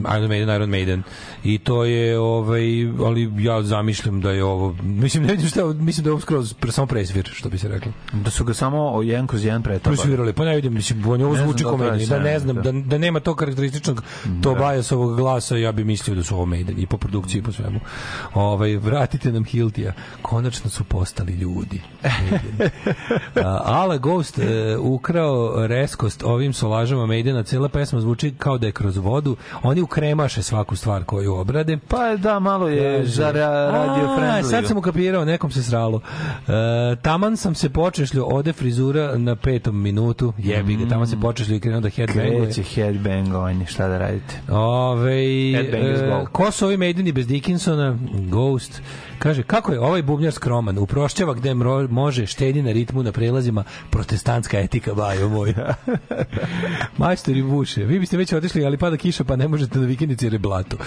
Iron 0.09 0.27
Maiden, 0.27 0.49
Iron 0.49 0.69
Maiden. 0.69 1.03
I 1.43 1.57
to 1.57 1.83
je, 1.85 2.19
ovaj, 2.19 2.61
ali 2.99 3.31
ja 3.37 3.61
zamišljam 3.63 4.21
da 4.21 4.31
je 4.31 4.43
ovo, 4.43 4.75
mislim, 4.83 5.23
ne 5.23 5.31
vidim 5.31 5.47
šta, 5.47 5.65
mislim 5.65 6.03
da 6.03 6.09
je 6.09 6.11
ovo 6.11 6.21
skroz 6.21 6.53
pre, 6.53 6.71
samo 6.71 6.87
presvir, 6.87 7.29
što 7.33 7.49
bi 7.49 7.57
se 7.57 7.67
reklo. 7.67 7.91
Da 8.13 8.29
su 8.29 8.43
ga 8.45 8.53
samo 8.53 8.89
o 8.89 9.01
jedan 9.01 9.27
kroz 9.27 9.45
jedan 9.45 9.63
pretopali. 9.63 9.95
Presvirali, 9.97 10.33
pa 10.33 10.45
ne 10.45 10.55
vidim, 10.55 10.73
mislim, 10.73 11.07
on 11.07 11.19
je 11.19 11.25
ovo 11.25 11.35
zvuči 11.35 11.63
da 11.63 11.69
kao 11.69 11.77
to 11.77 11.83
Maiden, 11.85 12.09
da 12.09 12.19
ne 12.19 12.39
znam, 12.39 12.55
da. 12.55 12.61
da, 12.61 12.71
da 12.71 12.97
nema 12.97 13.19
tog 13.19 13.37
karakterističnog 13.37 14.03
to 14.41 14.55
bajasovog 14.55 15.15
glasa, 15.15 15.57
ja 15.57 15.71
bi 15.71 15.83
mislio 15.83 16.15
da 16.15 16.23
su 16.23 16.35
ovo 16.35 16.45
Maiden 16.45 16.75
i 16.79 16.85
po 16.85 16.97
produkciji 16.97 17.39
i 17.39 17.43
po 17.43 17.51
svemu. 17.51 17.79
Ovaj, 18.33 18.75
vratite 18.77 19.31
nam 19.31 19.43
Hiltija, 19.45 19.93
konačno 20.21 20.69
su 20.69 20.83
postali 20.83 21.33
ljudi. 21.33 21.81
Ale 23.65 23.97
Ghost 23.97 24.39
e, 24.39 24.77
ukrao 24.77 25.67
reskost 25.67 26.23
ovim 26.23 26.53
solažama 26.53 27.05
Maidena, 27.05 27.43
cela 27.43 27.69
pesma 27.69 28.01
zvuči 28.01 28.33
kao 28.37 28.57
da 28.57 28.65
je 28.65 28.71
kroz 28.71 28.97
vodu, 28.97 29.35
oni 29.63 29.81
ukremaše 29.81 30.43
svaku 30.43 30.75
stvar 30.75 31.03
koju 31.03 31.33
obrade. 31.35 31.77
Pa 31.87 32.15
da, 32.15 32.39
malo 32.39 32.67
je 32.67 33.05
za 33.05 33.31
ra- 33.31 33.71
radio 33.71 34.07
friendly. 34.07 34.49
Sad 34.49 34.67
sam 34.67 34.77
ukapirao, 34.77 35.25
nekom 35.25 35.51
se 35.51 35.63
sralo. 35.63 36.01
E, 36.47 36.95
taman 37.01 37.37
sam 37.37 37.55
se 37.55 37.69
počešljio, 37.69 38.25
ode 38.25 38.53
frizura 38.53 39.17
na 39.17 39.35
petom 39.35 39.81
minutu, 39.81 40.33
jebi 40.37 40.75
ga, 40.75 40.89
taman 40.89 41.07
se 41.07 41.19
počešljio 41.21 41.55
i 41.55 41.59
krenuo 41.59 41.81
da 41.81 41.89
headbanguje. 41.89 42.45
Kreće 42.45 42.63
headbangovanje, 42.63 43.65
šta 43.65 43.87
da 43.87 43.97
radite? 43.97 44.35
Ove, 44.49 45.15
Ball. 46.09 46.25
ko 46.31 46.51
su 46.51 46.65
ovi 46.65 46.77
Maideni 46.77 47.11
bez 47.11 47.27
Dickinsona? 47.27 47.97
Ghost. 48.29 48.81
Kaže, 49.19 49.43
kako 49.43 49.71
je 49.71 49.79
ovaj 49.79 50.01
bubnjar 50.01 50.33
skroman? 50.33 50.77
Uprošćava 50.77 51.33
gde 51.33 51.53
mro, 51.53 51.87
može, 51.87 52.25
štedi 52.25 52.61
na 52.61 52.71
ritmu, 52.71 53.03
na 53.03 53.11
prelazima, 53.11 53.63
protestantska 53.89 54.59
etika, 54.59 54.93
bajo 54.93 55.29
moj. 55.29 55.53
Majstori 56.97 57.43
buše. 57.43 57.83
Vi 57.83 57.99
biste 57.99 58.17
već 58.17 58.33
otišli, 58.33 58.65
ali 58.65 58.77
pada 58.77 58.97
kiša, 58.97 59.23
pa 59.23 59.35
ne 59.35 59.47
možete 59.47 59.79
na 59.79 59.85
vikendici 59.85 60.25
jer 60.25 60.33
je 60.33 60.39
blato. 60.39 60.77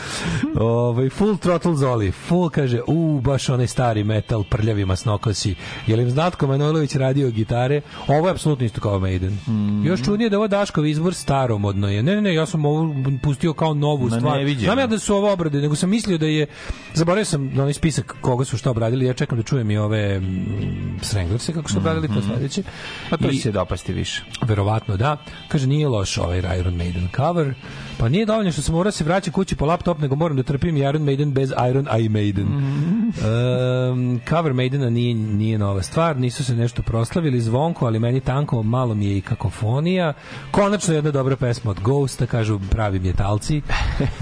Ovaj 0.61 1.09
full 1.11 1.37
throttle 1.37 1.77
Zoli. 1.77 2.11
Full 2.13 2.51
kaže, 2.51 2.81
u, 2.87 3.21
baš 3.21 3.49
onaj 3.49 3.67
stari 3.67 4.05
metal, 4.05 4.45
prljavi 4.51 4.85
masnokosi. 4.85 5.55
Je 5.87 5.97
li 5.97 6.03
im 6.03 6.11
Znatko 6.11 6.47
Manojlović 6.47 6.95
radio 6.95 7.31
gitare? 7.31 7.81
Ovo 8.09 8.29
je 8.29 8.33
apsolutno 8.33 8.67
isto 8.67 8.81
kao 8.81 8.99
Maiden. 8.99 9.39
Mhm. 9.49 9.87
Još 9.87 10.05
čudnije 10.05 10.31
da 10.31 10.37
ovo 10.37 10.49
Daškov 10.49 10.87
izbor 10.87 11.15
staromodno 11.15 11.89
je. 11.89 12.03
Ne, 12.03 12.15
ne, 12.15 12.23
ne, 12.23 12.35
ja 12.35 12.47
sam 12.47 12.65
ovo 12.65 12.95
pustio 13.23 13.53
kao 13.53 13.75
novu 13.75 14.09
Ma, 14.09 14.17
stvar. 14.17 14.41
Znam 14.59 14.79
ja 14.79 14.87
da 14.87 14.99
su 14.99 15.15
ovo 15.15 15.33
obrade, 15.33 15.61
nego 15.61 15.75
sam 15.75 15.91
mislio 15.91 16.19
da 16.19 16.27
je 16.27 16.47
zaboravio 16.95 17.25
sam 17.25 17.51
na 17.55 17.63
onaj 17.63 17.73
spisak 17.73 18.17
koga 18.21 18.45
su 18.45 18.59
šta 18.59 18.71
obradili. 18.71 19.07
Ja 19.07 19.15
čekam 19.15 19.39
da 19.39 19.45
čujem 19.45 19.71
i 19.71 19.79
ove 19.79 20.21
mm, 20.21 20.99
Stranglerse 21.03 21.53
kako 21.53 21.71
su 21.71 21.79
obradili 21.79 22.09
to 22.09 22.23
sledeće. 22.23 22.63
Pa 23.11 23.17
to 23.17 23.31
će 23.31 23.37
se 23.37 23.53
dopasti 23.53 23.93
više. 23.93 24.23
Verovatno 24.43 24.97
da. 24.97 25.17
Kaže, 25.49 25.67
nije 25.67 25.89
loš 25.89 26.19
ovaj 26.19 26.39
Iron 26.39 26.75
Maiden 26.77 27.09
cover. 27.17 27.55
Pa 27.99 28.09
nije 28.09 28.27
dovoljno 28.27 28.53
što 28.53 28.63
sam 28.63 28.75
morao 28.75 28.91
se 28.91 29.05
vraća 29.05 29.31
kući 29.31 29.57
po 29.57 29.67
laptop, 29.67 29.99
nego 29.99 30.15
moram 30.15 30.37
da 30.37 30.43
trpim 30.43 30.77
Iron 30.77 31.03
Maiden 31.03 31.33
bez 31.33 31.53
Iron 31.71 31.87
I 32.01 32.09
Maiden. 32.09 32.47
Um, 32.47 34.21
cover 34.29 34.53
Maidena 34.53 34.91
nije, 34.91 35.15
nije 35.15 35.59
nova 35.59 35.83
stvar, 35.83 36.17
nisu 36.17 36.45
se 36.45 36.55
nešto 36.55 36.83
proslavili 36.83 37.41
zvonko, 37.41 37.87
ali 37.87 37.99
meni 37.99 38.21
tanko, 38.21 38.63
malo 38.63 38.95
mi 38.95 39.07
je 39.07 39.19
i 39.19 39.21
kakofonija. 39.21 40.13
Konačno 40.51 40.95
jedna 40.95 41.11
dobra 41.11 41.37
pesma 41.37 41.71
od 41.71 41.81
Ghosta, 41.81 42.27
kažu 42.27 42.61
pravi 42.71 42.99
mjetalci. 42.99 43.63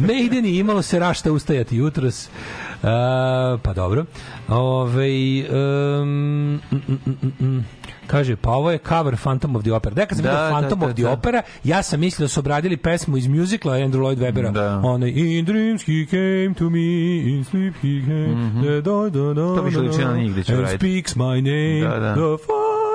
Maiden 0.08 0.46
je 0.46 0.58
imalo 0.58 0.82
se 0.82 0.98
rašta 0.98 1.32
ustajati 1.32 1.76
jutros. 1.76 2.26
Uh, 2.26 2.30
pa 3.62 3.72
dobro. 3.74 4.04
Ove, 4.48 5.08
um, 5.50 6.60
mm, 6.72 6.76
mm, 6.88 7.16
mm, 7.22 7.46
mm. 7.46 7.64
Kaže, 8.06 8.36
pa 8.36 8.50
ovo 8.50 8.70
je 8.70 8.78
cover 8.78 9.16
Phantom 9.16 9.56
of 9.56 9.62
the 9.62 9.72
Opera. 9.72 9.94
Dekad 9.94 10.18
sam 10.18 10.24
Da, 10.24 10.30
vidio 10.30 10.42
da, 10.42 10.50
Phantom 10.50 10.80
da, 10.80 10.86
of 10.86 10.94
the 10.94 11.02
da. 11.02 11.10
Opera, 11.10 11.42
ja 11.64 11.82
sam 11.82 12.00
mislio 12.00 12.24
da 12.24 12.28
su 12.28 12.40
obradili 12.40 12.76
pesmu 12.76 13.16
iz 13.16 13.26
musicala 13.28 13.76
Andrew 13.76 14.00
Lloyd 14.00 14.18
Webbera. 14.18 14.52
Da. 14.52 14.80
Onaj, 14.84 15.10
in 15.10 15.44
dreams 15.44 15.82
he 15.82 16.06
came 16.06 16.54
to 16.54 16.64
me, 16.66 16.80
in 17.28 17.44
sleep 17.44 17.74
he 17.74 18.00
came, 18.02 18.36
da, 18.62 18.70
da, 18.72 19.10
da, 19.10 19.34
da, 19.34 19.54
To 19.56 19.62
više 19.62 19.76
da, 19.76 19.82
liči 19.82 19.98
na 20.00 20.16
njih 20.16 20.32
gde 20.32 20.42
će 20.42 20.52
and 20.52 20.60
uraditi. 20.60 20.78
speaks 20.78 21.14
my 21.14 21.40
name, 21.40 21.80
Da, 21.90 22.00
da. 22.00 22.14
the 22.14 22.36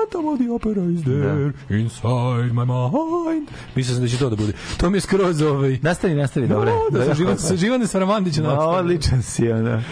Phantom 0.02 0.26
of 0.28 0.38
the 0.38 0.48
Opera 0.50 0.82
is 0.82 1.02
there, 1.04 1.52
inside 1.68 2.52
my 2.52 2.64
mind. 2.64 3.48
Mislio 3.74 3.94
sam 3.94 4.02
da 4.02 4.08
će 4.08 4.18
to 4.18 4.30
da 4.30 4.36
bude. 4.36 4.52
To 4.76 4.90
mi 4.90 4.96
je 4.96 5.00
skroz 5.00 5.42
ovaj... 5.42 5.78
Nastavi, 5.82 6.14
nastavi, 6.14 6.48
dobro. 6.48 6.72
Da, 6.90 7.04
sa 7.04 7.14
Živan, 7.14 7.38
sa 7.38 7.56
Živane 7.56 7.86
Saramandića 7.86 8.42
Ma, 8.42 8.48
nastavio. 8.48 8.78
odličan 8.78 9.22
si, 9.22 9.50
ono. 9.52 9.82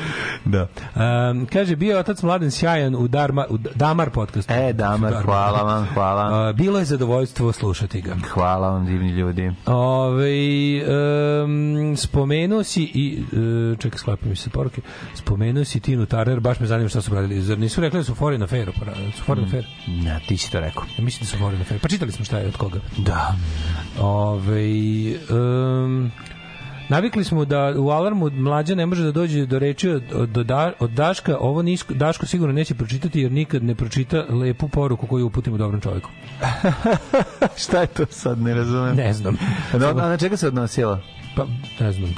Da. 0.44 0.68
Um, 1.30 1.46
kaže, 1.46 1.76
bio 1.76 1.92
je 1.92 1.98
otac 1.98 2.22
mladen 2.22 2.50
sjajan 2.50 2.94
u 2.94 3.08
Darma, 3.08 3.46
u 3.50 3.58
Damar 3.58 4.10
podcastu. 4.10 4.52
E, 4.52 4.72
Damar, 4.72 5.14
hvala 5.24 5.62
vam, 5.62 5.86
hvala. 5.94 6.48
Uh, 6.48 6.56
bilo 6.56 6.78
je 6.78 6.84
zadovoljstvo 6.84 7.52
slušati 7.52 8.00
ga. 8.00 8.16
Hvala 8.28 8.70
vam, 8.70 8.86
divni 8.86 9.10
ljudi. 9.10 9.52
Ove, 9.66 10.30
um, 11.44 11.96
spomenuo 11.96 12.62
si 12.62 12.82
i 12.82 13.22
uh, 13.72 13.78
čekaj, 13.78 13.98
sklapim 13.98 14.28
mi 14.28 14.36
se 14.36 14.50
poruke 14.50 14.80
spomenuo 15.14 15.64
si 15.64 15.80
Tinu 15.80 16.06
Turner, 16.06 16.40
baš 16.40 16.60
me 16.60 16.66
zanima 16.66 16.88
šta 16.88 17.00
su 17.00 17.14
radili 17.14 17.42
zar 17.42 17.58
nisu 17.58 17.80
rekli 17.80 18.00
da 18.00 18.04
su 18.04 18.14
Foreign 18.14 18.42
Affair 18.42 18.70
su 19.16 19.22
Foreign 19.24 19.46
Affair 19.46 19.66
Ne, 20.04 20.20
ti 20.28 20.36
si 20.36 20.52
to 20.52 20.60
rekao. 20.60 20.82
ja 20.98 21.04
mislim 21.04 21.20
da 21.20 21.26
su 21.26 21.36
Foreign 21.38 21.62
Affair 21.62 21.80
pa 21.80 21.88
čitali 21.88 22.12
smo 22.12 22.24
šta 22.24 22.38
je 22.38 22.46
od 22.46 22.56
koga 22.56 22.80
Da. 22.98 23.34
Ove, 24.00 24.64
um, 25.30 26.10
Navikli 26.88 27.24
smo 27.24 27.44
da 27.44 27.74
u 27.76 27.90
alarmu 27.90 28.30
mlađa 28.30 28.74
ne 28.74 28.86
može 28.86 29.04
da 29.04 29.12
dođe 29.12 29.46
do 29.46 29.58
reči 29.58 29.88
od, 29.88 30.02
od, 30.14 30.36
od, 30.36 30.46
Da- 30.46 30.72
od 30.78 30.90
Daška, 30.90 31.36
ovo 31.40 31.62
nisko, 31.62 31.94
Daško 31.94 32.26
sigurno 32.26 32.52
neće 32.52 32.74
pročitati 32.74 33.20
jer 33.20 33.32
nikad 33.32 33.64
ne 33.64 33.74
pročita 33.74 34.24
lepu 34.28 34.68
poruku 34.68 35.06
koju 35.06 35.26
uputimo 35.26 35.56
dobrom 35.56 35.80
čovjeku. 35.80 36.10
Šta 37.62 37.80
je 37.80 37.86
to 37.86 38.06
sad, 38.10 38.40
ne 38.40 38.54
razumem. 38.54 38.96
Ne 38.96 39.12
znam. 39.12 39.36
No, 39.72 39.86
a 39.88 39.92
na 39.92 40.16
čega 40.16 40.36
se 40.36 40.48
odnosila? 40.48 41.00
Pa, 41.36 41.46
ne 41.80 41.92
znam, 41.92 42.14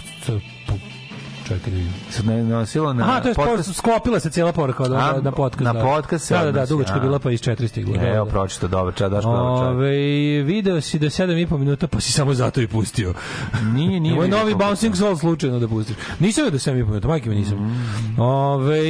čekaj 1.55 1.70
da 1.73 1.77
vidim. 1.77 1.93
Se 2.11 2.23
ne 2.23 2.43
na 2.43 3.03
Aha, 3.03 3.20
to 3.20 3.29
je 3.29 3.35
podcast? 3.35 3.74
sklopila 3.74 4.20
se 4.20 4.31
cijela 4.31 4.53
poruka 4.53 4.83
od, 4.83 4.93
A, 4.93 5.20
na 5.23 5.33
podcast. 5.33 5.65
na 5.65 5.73
da. 5.73 5.81
podcast 5.83 6.27
se 6.27 6.35
Da, 6.35 6.45
da, 6.45 6.53
da, 6.53 6.66
dugačka 6.66 7.01
bila 7.01 7.19
pa 7.19 7.31
iz 7.31 7.41
četiri 7.41 7.69
stigla. 7.69 7.97
da, 7.97 8.07
Evo, 8.09 8.24
da. 8.24 8.31
pročito, 8.31 8.69
dobro, 8.69 8.93
ča, 8.93 9.09
daš 9.09 9.23
pravo. 9.23 9.69
Ove, 9.69 9.91
video 10.43 10.81
si 10.81 10.99
da 10.99 11.07
je 11.07 11.11
7,5 11.11 11.59
minuta, 11.59 11.87
pa 11.87 12.01
si 12.01 12.12
samo 12.12 12.35
zato 12.35 12.61
i 12.61 12.66
pustio. 12.66 13.15
Nije, 13.74 14.01
nije. 14.01 14.15
Ovo 14.16 14.23
je 14.23 14.29
novi 14.29 14.55
Bouncing 14.55 14.97
Soul 14.97 15.16
slučajno 15.16 15.59
da 15.59 15.69
pustiš. 15.69 15.97
Nisam 16.19 16.45
da 16.45 16.59
7,5 16.59 16.87
minuta, 16.87 17.09
majke 17.09 17.31
mi 17.31 17.37
nisam. 17.37 17.59
Mm. 17.59 18.20
Ove, 18.20 18.81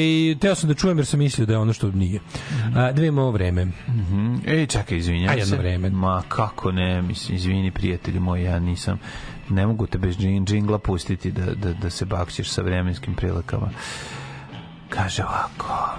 teo 0.41 0.55
sam 0.55 0.69
da 0.69 0.75
čujem 0.75 0.99
jer 0.99 1.07
sam 1.07 1.19
mislio 1.19 1.47
da 1.47 1.53
je 1.53 1.59
ono 1.59 1.73
što 1.73 1.91
nije. 1.91 2.21
A, 2.77 2.93
da 2.93 3.01
vidimo 3.01 3.31
vreme. 3.31 3.65
Mhm. 3.89 4.35
Ej, 4.47 4.67
čekaj, 4.67 4.99
izvinjam 4.99 5.31
A, 5.31 5.33
se. 5.33 5.39
jedno 5.39 5.57
vreme. 5.57 5.91
Ma, 5.91 6.23
kako 6.29 6.73
ne, 6.73 7.03
mislim, 7.03 7.37
izvini, 7.37 7.71
prijatelju 7.71 8.21
moj, 8.21 8.43
ja 8.43 8.59
nisam, 8.59 8.99
ne 9.51 9.67
mogu 9.67 9.87
te 9.87 9.99
bez 9.99 10.19
džin, 10.19 10.47
džingla 10.47 10.79
pustiti 10.79 11.33
da, 11.33 11.55
da, 11.55 11.73
da 11.73 11.91
se 11.91 12.05
bakćeš 12.05 12.51
sa 12.51 12.63
vremenskim 12.63 13.15
prilikama. 13.15 13.71
Kaže 14.89 15.25
ovako, 15.25 15.99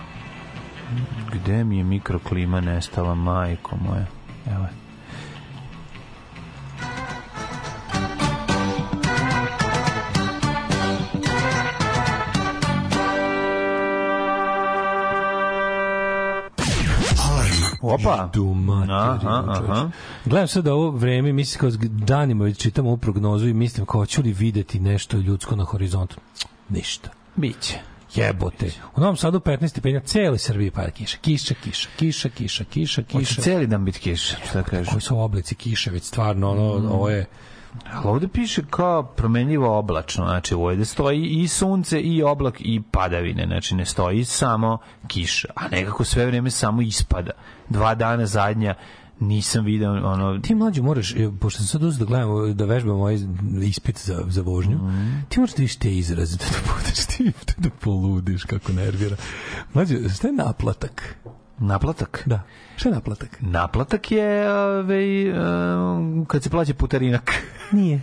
gde 1.33 1.63
mi 1.63 1.77
je 1.77 1.83
mikroklima 1.83 2.61
nestala, 2.61 3.15
majko 3.15 3.77
moja? 3.77 4.05
Evo 4.47 4.63
je. 4.63 4.82
Opa. 17.83 18.29
Du 18.33 18.43
materinu, 18.45 18.93
Aha, 18.95 19.43
aha. 19.47 19.55
čoveče. 19.57 19.97
Gledam 20.25 20.47
sad 20.47 20.67
ovo 20.67 20.91
vreme, 20.91 21.33
mislim 21.33 21.59
kao 21.59 21.69
danima 21.89 22.53
čitam 22.53 22.87
ovu 22.87 22.97
prognozu 22.97 23.47
i 23.47 23.53
mislim 23.53 23.85
kao 23.85 24.05
ću 24.05 24.21
li 24.21 24.33
videti 24.33 24.79
nešto 24.79 25.17
ljudsko 25.17 25.55
na 25.55 25.63
horizontu. 25.63 26.15
Ništa. 26.69 27.09
Biće. 27.35 27.79
Jebote. 28.15 28.71
U 28.95 28.99
Novom 28.99 29.17
Sadu 29.17 29.39
15 29.39 29.67
stepena, 29.67 29.99
cele 29.99 30.37
Srbije 30.37 30.71
pada 30.71 30.89
kiša. 30.89 31.17
Kiša, 31.17 31.53
kiša, 31.63 31.89
kiša, 31.97 32.29
kiša, 32.29 32.63
kiša, 32.63 33.01
Hoće 33.11 33.25
kiša. 33.25 33.41
celi 33.41 33.67
dan 33.67 33.85
biti 33.85 33.99
kiša, 33.99 34.37
šta 34.49 34.63
kažeš? 34.63 34.89
Koji 34.89 35.01
su 35.01 35.19
oblici 35.19 35.55
kiše, 35.55 35.91
već 35.91 36.03
stvarno, 36.03 36.51
ono, 36.51 36.63
ovo 36.89 37.09
je... 37.09 37.25
Ali 37.93 38.07
ovde 38.07 38.27
piše 38.27 38.61
kao 38.69 39.03
promenljivo 39.03 39.79
oblačno, 39.79 40.25
znači 40.25 40.53
ovde 40.53 40.85
stoji 40.85 41.25
i 41.25 41.47
sunce 41.47 41.99
i 41.99 42.23
oblak 42.23 42.55
i 42.59 42.81
padavine, 42.91 43.45
znači 43.45 43.75
ne 43.75 43.85
stoji 43.85 44.25
samo 44.25 44.77
kiša, 45.07 45.47
a 45.55 45.67
nekako 45.67 46.03
sve 46.03 46.25
vreme 46.25 46.51
samo 46.51 46.81
ispada. 46.81 47.31
Dva 47.69 47.95
dana 47.95 48.25
zadnja 48.25 48.75
nisam 49.19 49.65
video 49.65 49.91
ono 49.91 50.39
Ti 50.39 50.55
mlađi 50.55 50.81
moraš, 50.81 51.15
e, 51.15 51.29
pošto 51.39 51.57
sam 51.57 51.67
sad 51.67 51.83
uzeo 51.83 51.99
da 51.99 52.05
gledam, 52.05 52.57
da 52.57 52.65
vežbam 52.65 52.95
ovaj 52.95 53.17
ispit 53.61 53.99
za, 53.99 54.23
za 54.27 54.41
vožnju, 54.41 54.79
ti 55.29 55.39
moraš 55.39 55.51
da 55.55 55.57
vidiš 55.57 55.75
te 55.75 55.95
izraze, 55.95 56.37
da, 56.37 56.45
da 56.45 56.73
budeš 56.73 57.05
ti, 57.05 57.31
da 57.57 57.69
poludiš 57.69 58.43
kako 58.43 58.71
nervira. 58.71 59.15
Mlađi, 59.73 60.09
šta 60.15 60.27
je 60.27 60.33
naplatak? 60.33 61.17
Naplatak? 61.59 62.23
Da. 62.25 62.41
Šta 62.75 62.89
je 62.89 62.95
naplatak? 62.95 63.37
Naplatak 63.41 64.11
je 64.11 64.53
ovaj, 64.53 65.31
um, 65.31 66.25
kad 66.25 66.43
se 66.43 66.49
plaća 66.49 66.73
putarinak. 66.73 67.31
Nije. 67.71 68.01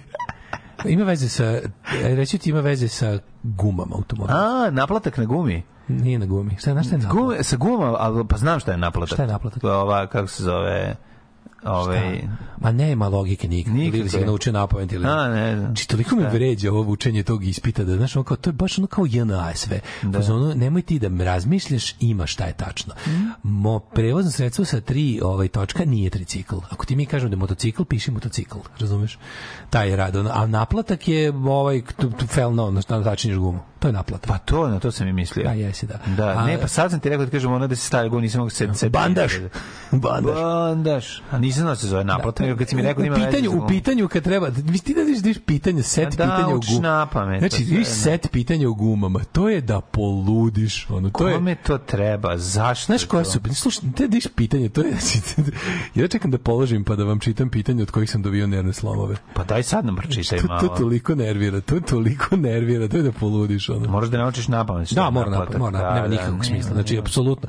Ima 0.85 1.05
veze 1.05 1.29
sa, 1.29 1.45
e, 1.45 1.63
reći 2.03 2.39
ti 2.39 2.51
ima 2.51 2.61
veze 2.61 2.89
sa 2.89 3.19
gumama 3.43 3.97
automobila. 3.97 4.39
A, 4.39 4.71
naplatak 4.71 5.17
na 5.17 5.25
gumi. 5.25 5.63
Nije 5.89 6.19
na 6.19 6.27
gumi. 6.27 6.57
Šta, 6.59 6.73
znaš 6.73 6.87
šta 6.87 6.95
je 6.95 6.99
naplatak? 6.99 7.23
Gume, 7.23 7.43
sa 7.43 7.57
gumama, 7.57 7.97
ali 8.01 8.27
pa 8.27 8.37
znam 8.37 8.61
šta 8.61 8.73
je 8.73 8.79
naplatak. 8.79 9.15
Šta 9.15 9.23
je 9.23 9.29
naplatak? 9.29 9.65
Ova, 9.65 10.07
kako 10.07 10.27
se 10.27 10.43
zove... 10.43 10.97
Ovaj, 11.65 12.23
Ma 12.61 12.73
nema 12.73 13.09
logike 13.09 13.49
nikak. 13.49 13.73
Nikakve. 13.73 13.99
Ili 13.99 14.09
se 14.09 14.21
naučio 14.21 14.53
na 14.53 14.67
pamet 14.67 14.93
ili... 14.93 15.07
A, 15.07 15.29
ne 15.29 15.57
znam. 15.57 15.67
Znači, 15.67 15.89
toliko 15.89 16.17
me 16.17 16.23
Šta? 16.23 16.31
vređa 16.31 16.73
ovo 16.73 16.93
učenje 16.93 17.23
tog 17.23 17.45
ispita 17.45 17.85
da, 17.85 17.97
znaš, 17.97 18.17
ono 18.17 18.25
kao, 18.25 18.37
to 18.37 18.51
je 18.51 18.55
baš 18.55 18.79
ono 18.79 18.87
kao 18.87 19.07
JNA 19.09 19.55
sve. 19.55 19.81
Da. 20.03 20.19
Ono, 20.35 20.55
nemoj 20.55 20.83
ti 20.83 20.99
da 20.99 21.25
razmišljaš, 21.25 21.95
ima 22.01 22.27
šta 22.27 22.45
je 22.45 22.53
tačno. 22.53 22.95
Mo, 23.43 23.79
prevozno 23.79 24.31
sredstvo 24.31 24.65
sa 24.65 24.81
tri 24.81 25.21
ovaj, 25.23 25.49
točka 25.49 25.85
nije 25.85 26.11
tricikl. 26.11 26.57
Ako 26.71 26.87
ti 26.87 26.97
mi 26.97 27.07
kažemo 27.07 27.29
da 27.29 27.35
je 27.35 27.39
motocikl, 27.39 27.85
piši 27.85 28.11
motocikl, 28.11 28.59
razumeš? 28.81 29.19
Taj 29.71 29.89
je 29.91 29.97
rad. 29.97 30.17
ono, 30.17 30.31
A 30.33 30.47
naplatak 30.47 31.09
je 31.09 31.33
ovaj, 31.33 31.83
tu, 31.97 32.11
tu 32.11 32.27
felno, 32.27 32.67
ono, 32.67 32.83
šta 32.83 33.03
začinješ 33.03 33.39
gumu. 33.39 33.61
To 33.79 33.89
je 33.89 33.93
naplatak. 33.93 34.29
Pa 34.29 34.39
to, 34.39 34.69
na 34.69 34.79
to 34.79 34.93
sam 34.93 35.09
i 35.09 35.13
mislio. 35.13 35.45
Pa 35.45 35.53
jesi, 35.53 35.87
da. 35.87 35.99
Da, 36.17 36.29
A- 36.29 36.47
ne, 36.47 36.61
pa 36.61 36.69
sad 36.69 36.91
sam 36.91 37.01
ti 37.01 37.09
rekao 37.09 37.25
da 37.25 37.31
kažem 37.31 37.53
ono 37.53 37.67
da 37.67 37.77
se 37.77 37.87
stavlja 37.87 38.09
gum, 38.09 38.21
nisam 38.23 38.39
mogu 38.39 38.51
se... 38.51 38.75
se 38.75 38.89
Bandaš. 38.89 39.33
Bandaš. 39.93 40.35
Bandaš. 40.35 41.23
A 41.31 41.39
nisam 41.51 41.61
znao 41.61 41.73
da 41.73 41.77
se 41.77 41.89
zove 41.89 42.05
naplatak, 42.05 42.47
nego 42.47 42.59
kad 42.59 42.69
si 42.69 42.77
mi 42.77 42.83
rekao 42.83 43.01
da 43.01 43.07
ima 43.07 43.17
pitanju, 43.17 43.51
u 43.53 43.69
pitanju 43.69 44.09
kad 44.09 44.23
treba, 44.25 44.51
ti 44.51 44.63
da 44.95 45.03
vidiš 45.03 45.19
da 45.19 45.23
vidiš 45.23 45.43
pitanje, 45.47 45.83
set 45.83 46.05
da, 46.09 46.25
pitanja 46.25 46.49
u 46.49 46.61
gumama. 46.61 46.89
napamet, 46.89 47.39
Znači, 47.41 47.65
vidiš 47.65 47.89
ne. 47.89 47.95
set 47.95 48.31
pitanja 48.33 48.69
u 48.69 48.75
gumama, 48.75 49.21
to 49.25 49.49
je 49.49 49.61
da 49.61 49.81
poludiš. 49.81 50.87
Ono, 50.91 51.11
to 51.11 51.29
je, 51.29 51.35
Kome 51.35 51.55
to 51.57 51.79
treba? 51.79 52.39
Zašto? 52.39 52.87
Znaš 52.87 53.05
koje 53.05 53.25
to? 53.25 53.31
su, 53.31 53.41
slušaj, 53.55 53.83
te 53.97 54.09
diš 54.09 54.25
pitanje, 54.27 54.69
to 54.69 54.81
je, 54.81 54.91
znači, 55.01 55.51
ja 55.95 56.09
čekam 56.09 56.31
da 56.31 56.39
položim 56.39 56.85
pa 56.85 56.97
da 56.97 57.05
vam 57.05 57.21
čitam 57.21 57.49
pitanje 57.51 57.83
od 57.83 57.91
kojih 57.91 58.11
sam 58.11 58.23
dobio 58.23 58.47
nervne 58.47 58.73
slomove. 58.73 59.17
Pa 59.35 59.45
daj 59.45 59.63
sad 59.63 59.85
nam 59.85 59.97
pročitaj 59.97 60.39
To, 60.39 60.47
malo. 60.47 60.61
to 60.61 60.69
toliko 60.69 61.15
nervira, 61.15 61.61
to 61.61 61.81
toliko 61.81 62.37
nervira, 62.37 62.89
to 62.89 62.97
je 62.97 63.03
da 63.03 63.13
poludiš. 63.13 63.69
Ono. 63.69 63.89
Moraš 63.91 64.09
da 64.09 64.19
naučiš 64.19 64.49
napamet. 64.49 64.93
Da, 64.93 65.05
je 65.05 65.11
mora 65.11 65.31
napad, 65.31 65.59
mora 65.59 65.71
napad, 65.71 65.89
Da, 65.89 65.95
nema 65.95 66.09
da, 66.09 66.15
nikakvog 66.15 66.45
smisla. 66.45 66.73
Znači, 66.73 66.99
apsolutno. 66.99 67.49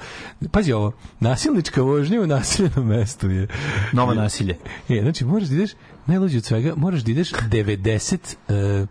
Pazi 0.52 0.72
ovo, 0.74 0.92
nasilnička 1.20 1.82
vožnja 1.82 2.22
u 2.22 2.28
naseljenom 2.28 2.88
mestu 2.88 3.30
je... 3.30 3.48
Novo 3.94 4.14
nasilje. 4.14 4.58
E, 4.90 5.02
znači, 5.02 5.26
moraš 5.26 5.48
da 5.48 5.56
ideš, 5.56 5.72
najluđe 6.08 6.38
od 6.38 6.46
svega, 6.46 6.74
moraš 6.76 7.02
da 7.02 7.12
ideš 7.12 7.32
90... 7.32 8.18
Uh, 8.82 8.88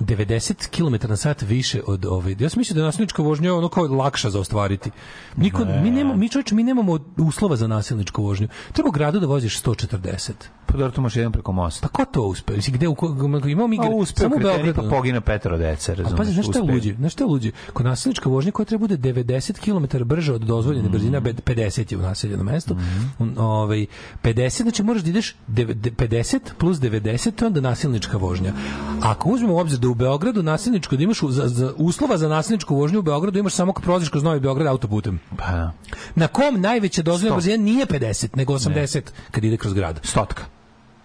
90 0.00 0.68
km 0.68 1.08
na 1.08 1.16
sat 1.16 1.42
više 1.42 1.82
od 1.86 2.04
ove. 2.06 2.36
Ja 2.38 2.48
sam 2.48 2.58
mislio 2.58 2.74
da 2.74 2.80
je 2.80 2.84
nasilnička 2.84 3.22
vožnja 3.22 3.54
ono 3.54 3.68
kao 3.68 3.84
lakša 3.86 4.30
za 4.30 4.40
ostvariti. 4.40 4.90
Niko, 5.36 5.64
mi, 5.64 5.90
nemamo, 5.90 6.16
mi, 6.16 6.28
čovječe, 6.28 6.54
mi 6.54 6.62
nemamo 6.62 6.98
uslova 7.16 7.56
za 7.56 7.66
nasilničku 7.66 8.22
vožnju. 8.22 8.48
Treba 8.72 8.88
u 8.88 8.92
gradu 8.92 9.20
da 9.20 9.26
voziš 9.26 9.62
140. 9.62 10.30
Pa 10.66 10.72
dobro, 10.72 10.90
tu 10.90 11.00
možeš 11.00 11.16
jedan 11.16 11.32
preko 11.32 11.52
mosta. 11.52 11.88
Pa 11.88 11.92
ko 11.94 12.04
to 12.04 12.22
uspe? 12.22 12.52
Mislim, 12.52 12.74
gde, 12.74 12.88
u, 12.88 12.96
imamo 13.46 13.66
mi 13.66 13.78
A 13.78 13.90
uspeo 13.90 14.22
samo 14.22 14.36
u 14.36 14.38
Beogradu. 14.38 14.82
pa 14.82 14.88
pogine 14.90 15.20
petoro 15.20 15.58
dece, 15.58 15.92
A 15.92 15.94
razumeš? 15.94 16.16
pazi, 16.18 16.32
znaš 16.32 16.46
šta 16.46 16.58
je 16.58 16.62
luđe? 16.64 16.94
Znaš 16.94 17.12
šta 17.12 17.24
je 17.24 17.28
luđe? 17.28 17.50
Kod 17.72 17.86
nasilnička 17.86 18.28
vožnja 18.28 18.52
koja 18.52 18.66
treba 18.66 18.80
bude 18.80 18.96
90 18.96 19.58
km 19.88 20.04
brže 20.04 20.32
od 20.32 20.40
dozvoljene 20.40 20.88
brzine, 20.88 21.18
a 21.18 21.20
50 21.20 21.92
je 21.92 21.98
u 21.98 22.02
naseljenom 22.02 22.46
mestu. 22.46 22.76
Un- 23.18 23.34
Ovaj 23.38 23.86
50 24.22 24.62
znači 24.62 24.82
možeš 24.82 25.02
da 25.02 25.10
ideš 25.10 25.34
deve- 25.48 25.74
de- 25.74 25.90
50 25.90 26.38
plus 26.58 26.78
90 26.78 27.30
to 27.30 27.44
je 27.44 27.46
onda 27.46 27.60
nasilnička 27.60 28.16
vožnja. 28.16 28.52
Ako 29.02 29.30
uzmemo 29.30 29.54
u 29.54 29.58
obzir 29.58 29.78
da 29.78 29.87
u 29.90 29.94
Beogradu 29.94 30.42
nasilničko 30.42 30.96
da 30.96 31.02
imaš 31.02 31.20
za, 31.28 31.48
za 31.48 31.72
uslova 31.76 32.18
za 32.18 32.28
nasilničku 32.28 32.76
vožnju 32.76 32.98
u 32.98 33.02
Beogradu 33.02 33.38
imaš 33.38 33.54
samo 33.54 33.72
kad 33.72 33.84
prolaziš 33.84 34.08
kroz 34.08 34.22
Novi 34.22 34.40
Beograd 34.40 34.66
autoputem. 34.66 35.20
Pa 35.36 35.52
da. 35.52 35.72
Na 36.14 36.28
kom 36.28 36.60
najveća 36.60 37.02
dozvoljena 37.02 37.36
brzina 37.36 37.56
nije 37.56 37.86
50, 37.86 38.36
nego 38.36 38.54
80 38.54 39.00
kad 39.30 39.44
ide 39.44 39.56
kroz 39.56 39.74
grad. 39.74 40.00
Stotka. 40.02 40.57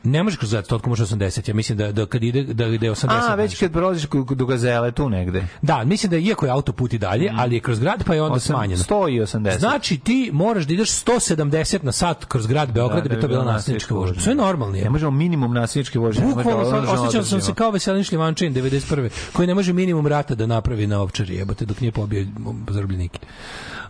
Ne 0.04 0.24
možeš 0.24 0.38
kroz 0.38 0.52
grad, 0.52 0.66
stotko 0.66 0.90
može 0.90 1.04
80. 1.04 1.50
Ja 1.50 1.54
mislim 1.54 1.78
da, 1.78 1.92
da 1.92 2.06
kad 2.06 2.24
ide 2.24 2.44
da 2.44 2.66
ide 2.66 2.90
80. 2.90 3.08
A, 3.10 3.36
već 3.36 3.60
kad 3.60 3.72
prolaziš 3.72 4.08
do 4.36 4.46
gazele, 4.46 4.92
tu 4.92 5.10
negde. 5.10 5.48
Da, 5.62 5.84
mislim 5.84 6.10
da 6.10 6.16
je, 6.16 6.22
iako 6.22 6.46
je 6.46 6.52
autoput 6.52 6.94
i 6.94 6.98
dalje, 6.98 7.32
ali 7.38 7.56
je 7.56 7.60
kroz 7.60 7.80
grad 7.80 8.04
pa 8.06 8.14
je 8.14 8.22
onda 8.22 8.36
Osam- 8.36 8.56
smanjeno. 8.56 8.84
100 8.84 9.10
i 9.10 9.22
80. 9.22 9.60
Znači 9.60 9.98
ti 9.98 10.30
moraš 10.34 10.66
da 10.66 10.74
ideš 10.74 10.90
170 10.90 11.84
na 11.84 11.92
sat 11.92 12.26
kroz 12.26 12.48
grad 12.48 12.72
Beograd 12.72 13.04
da, 13.04 13.16
bi 13.16 13.22
to 13.22 13.28
bila 13.28 13.44
nasilnička 13.44 13.94
vožnja. 13.96 14.22
Sve 14.22 14.36
normalno 14.36 14.78
je. 14.78 14.84
Ne 14.84 14.90
možemo 14.90 15.12
minimum 15.12 15.54
nasilničke 15.54 16.00
vožnje. 16.00 16.26
Bukvalno, 16.26 16.72
možemo 16.72 16.92
osjećam 16.92 17.26
sam 17.26 17.42
se 17.42 17.54
kao 17.54 17.72
Veselin 17.72 18.04
Šljivančin 18.04 18.54
91. 18.54 19.10
koji 19.34 19.48
ne 19.48 19.54
može 19.54 19.74
minimum 19.74 20.08
rata 20.08 20.36
da 20.36 20.46
napravi 20.46 20.88
na 20.88 21.02
ovčari, 21.02 21.36
jebote, 21.36 21.66
dok 21.66 21.82
nije 21.82 21.92
pobio 21.92 22.26
zarbljenike. 22.70 23.20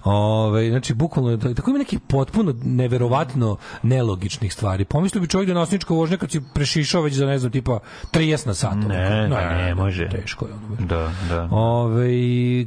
Ove, 0.03 0.69
znači, 0.69 0.93
bukvalno, 0.93 1.38
tako 1.53 1.69
ima 1.69 1.80
neki 1.80 1.99
potpuno 1.99 2.55
neverovatno 2.63 3.57
nelogičnih 3.84 4.53
stvari. 4.53 4.85
Pomislio 4.85 5.21
bi 5.21 5.27
čovjek 5.27 5.47
da 5.47 5.51
je 5.51 5.55
nasilnička 5.55 5.93
vožnja 5.93 6.17
kad 6.17 6.31
si 6.31 6.41
prešišao 6.53 7.01
već 7.01 7.13
za, 7.13 7.25
ne 7.25 7.38
znam, 7.39 7.51
tipa 7.51 7.80
30 8.11 8.47
na 8.47 8.53
sat. 8.53 8.75
Ne, 8.75 9.27
ne, 9.27 9.55
ne 9.57 9.75
može. 9.75 10.09
Teško 10.09 10.45
je 10.45 10.51
ono. 10.53 10.88
Da, 10.88 11.11
da. 11.30 11.47
Ove, 11.51 12.07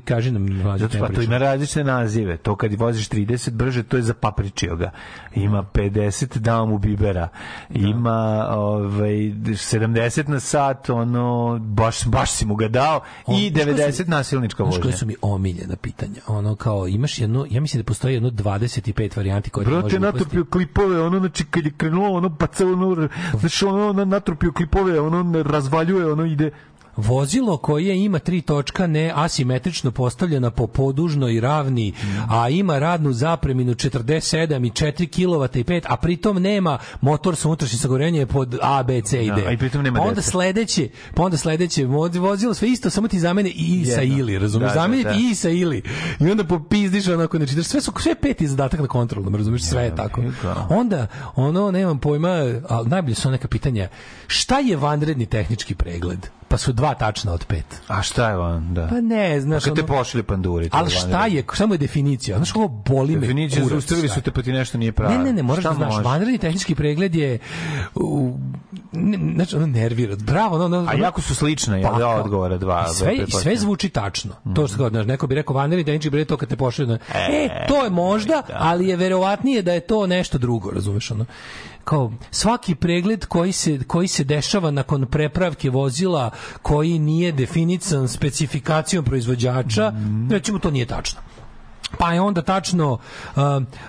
kaži 0.05 0.31
nam, 0.31 0.43
mlađe, 0.55 0.85
Zato 0.85 0.99
pa 0.99 1.09
to 1.09 1.23
ima 1.23 1.39
različite 1.39 1.85
nazive. 1.85 2.37
To 2.37 2.57
kad 2.57 2.75
voziš 2.75 3.09
30 3.09 3.51
brže, 3.51 3.83
to 3.83 3.97
je 3.97 4.03
za 4.03 4.15
papričioga. 4.15 4.91
Ima 5.35 5.63
50 5.65 6.39
dao 6.39 6.67
mu 6.67 6.79
bibera. 6.79 7.29
Ima 7.71 8.47
ovaj 8.51 9.11
70 9.11 10.29
na 10.29 10.41
sat, 10.41 10.91
ono 10.91 11.27
baš 11.61 12.07
baš 12.07 12.31
si 12.31 12.47
mu 12.47 12.55
ga 12.55 12.69
dao 12.69 13.01
i 13.29 13.51
Znaš 13.51 13.65
koje 13.65 13.75
90 13.77 13.93
su- 13.95 14.11
nasilnička 14.11 14.63
Znaš 14.63 14.67
vožnja. 14.69 14.83
koje 14.83 14.93
su 14.93 15.07
mi 15.07 15.15
omiljena 15.23 15.77
pitanja? 15.77 16.21
Ono 16.27 16.55
kao, 16.55 16.89
imaš 16.89 17.19
jedno, 17.27 17.47
ja 17.51 17.61
mislim 17.61 17.83
da 17.83 17.87
postoji 17.87 18.15
jedno 18.15 18.31
25 18.31 19.17
varijanti 19.17 19.51
koje 19.51 19.65
Brate, 19.65 19.83
može 19.83 19.97
upasti. 19.97 20.19
natropio 20.19 20.45
klipove, 20.45 21.01
ono, 21.01 21.19
znači, 21.19 21.45
kad 21.51 21.65
je 21.65 21.73
krenulo, 21.77 22.11
ono, 22.11 22.29
baca, 22.29 22.67
ono, 22.67 23.09
znači, 23.41 23.65
ono, 23.65 24.05
natropio 24.05 24.53
klipove, 24.53 25.01
ono, 25.01 25.43
razvaljuje, 25.43 26.13
ono, 26.13 26.25
ide, 26.25 26.51
Vozilo 26.97 27.57
koje 27.57 28.05
ima 28.05 28.19
tri 28.19 28.41
točka 28.43 28.87
ne 28.87 29.13
asimetrično 29.15 29.91
postavljena 29.91 30.51
po 30.51 30.67
podužnoj 30.67 31.41
ravni, 31.41 31.93
a 32.31 32.49
ima 32.49 32.79
radnu 32.79 33.13
zapreminu 33.13 33.75
47 33.75 34.67
i 34.67 34.71
4 34.71 35.09
kW 35.09 35.59
i 35.59 35.65
5, 35.65 35.83
a 35.89 35.97
pritom 35.97 36.43
nema 36.43 36.79
motor 37.01 37.37
sa 37.37 37.49
unutrašnjim 37.49 37.79
sagorenjem 37.79 38.29
pod 38.29 38.59
A, 38.63 38.83
B, 38.83 39.03
C 39.03 39.25
i 39.25 39.31
D. 39.31 39.43
Da, 39.43 39.49
a 39.49 39.53
i 39.53 39.57
pritom 39.57 39.83
nema 39.83 39.99
pa 39.99 40.05
onda 40.05 40.23
sledeće, 40.23 40.89
pa 41.15 41.23
onda 41.23 41.37
sledeće 41.37 41.85
vozilo 41.85 42.55
sve 42.55 42.69
isto, 42.69 42.91
samo 42.91 43.09
ti 43.09 43.19
zamene 43.19 43.51
i 43.51 43.85
sa 43.85 44.01
Jedno. 44.01 44.19
ili, 44.19 44.39
razumiješ? 44.39 44.73
Da, 44.73 44.75
da, 44.75 44.81
Zameni 44.81 45.05
da. 45.05 45.13
ti 45.13 45.29
i 45.31 45.35
sa 45.35 45.49
ili. 45.49 45.83
I 46.21 46.31
onda 46.31 46.45
popizdiš 46.45 47.09
onako, 47.09 47.37
znači, 47.37 47.63
sve 47.63 47.81
su 47.81 47.93
sve 48.01 48.15
peti 48.15 48.49
zadatak 48.49 48.81
na 48.81 48.87
kontrolnom, 48.87 49.35
razumiješ? 49.35 49.63
Sve 49.63 49.83
je 49.83 49.97
tako. 49.97 50.23
da. 50.43 50.67
Onda, 50.71 51.07
ono, 51.35 51.71
nemam 51.71 51.99
pojma, 51.99 52.29
ali 52.69 52.89
najbolje 52.89 53.15
su 53.15 53.31
neka 53.31 53.49
pitanja. 53.49 53.89
Šta 54.27 54.59
je 54.59 54.77
vanredni 54.77 55.27
tehnički 55.27 55.75
pregled? 55.75 56.27
Pa 56.49 56.57
su 56.57 56.73
dva 56.73 56.95
tačna 56.95 57.33
od 57.33 57.45
pet. 57.45 57.81
a 57.89 58.03
šta 58.03 58.29
je 58.31 58.39
on, 58.39 58.75
da. 58.75 58.87
Pa 58.87 59.01
ne, 59.01 59.41
znaš, 59.41 59.65
Kad 59.65 59.75
te 59.75 59.81
ono- 59.81 59.87
pošli 59.89 60.23
panduri. 60.23 60.69
Ali 60.73 60.87
je 60.87 60.91
šta 60.91 61.09
vanredno. 61.09 61.37
je, 61.37 61.45
samo 61.55 61.75
je 61.75 61.79
definicija. 61.79 62.37
Znaš 62.37 62.53
kako 62.53 62.69
boli 62.69 63.15
me 63.15 63.21
Definicija, 63.21 63.63
kurac, 63.63 63.73
zaustavili 63.73 64.09
šta 64.09 64.15
su 64.15 64.21
te 64.21 64.31
pa 64.31 64.43
ti 64.43 64.53
nešto 64.53 64.79
nije 64.79 64.93
pravo. 64.93 65.13
Ne, 65.13 65.19
ne, 65.19 65.33
ne, 65.33 65.43
moraš 65.43 65.63
Šta 65.63 65.69
da 65.71 65.75
znaš, 65.77 66.05
vanredni 66.05 66.39
tehnički 66.39 66.75
pregled 66.75 67.15
je 67.15 67.39
u, 67.95 68.39
ne, 68.93 69.19
znači, 69.35 69.57
ono 69.57 69.67
nervira. 69.67 70.17
Bravo, 70.17 70.57
ono, 70.57 70.79
ono, 70.79 70.89
A 70.89 70.95
jako 70.95 71.21
su 71.21 71.35
slične, 71.35 71.81
jel, 71.81 71.85
Pa, 71.85 71.99
da, 71.99 72.05
kao- 72.05 72.21
odgovora 72.21 72.59
dva. 72.59 72.87
I 72.87 72.95
sve, 72.95 73.15
i 73.17 73.31
sve 73.33 73.57
zvuči 73.57 73.89
tačno. 73.89 74.33
To 74.55 74.69
što 74.69 74.77
kao, 74.77 74.89
znaš, 74.89 75.07
neko 75.07 75.27
bi 75.27 75.35
rekao 75.35 75.57
vanredni 75.57 75.85
tehnički 75.85 76.11
pregled 76.11 76.29
to 76.29 76.37
kad 76.37 76.49
te 76.49 76.57
pošalju. 76.57 76.89
na- 76.89 76.99
E, 77.15 77.67
to 77.69 77.85
je 77.85 77.91
možda, 77.91 78.43
ali 78.51 78.89
je 78.89 78.97
verovatnije 78.97 79.63
da 79.63 79.73
je 79.73 79.81
to 79.81 80.07
nešto 80.07 80.39
drugo, 80.39 80.71
razumeš 80.71 81.11
ono. 81.11 81.25
Kao 81.87 82.13
svaki 82.31 82.75
pregled 82.75 83.27
koji 83.27 83.53
se 83.53 83.79
koji 83.87 84.09
se 84.09 84.25
dešava 84.25 84.71
nakon 84.71 85.07
prepravke 85.07 85.71
vozila 85.71 86.31
koji 86.63 86.99
nije 86.99 87.33
definisan 87.33 88.09
specifikacijom 88.09 89.05
proizvođača, 89.05 89.93
recimo 90.31 90.59
to 90.59 90.71
nije 90.71 90.87
tačno. 90.87 91.21
Pa 91.99 92.13
je 92.13 92.21
onda 92.21 92.43
tačno 92.43 92.93
uh, 92.93 93.43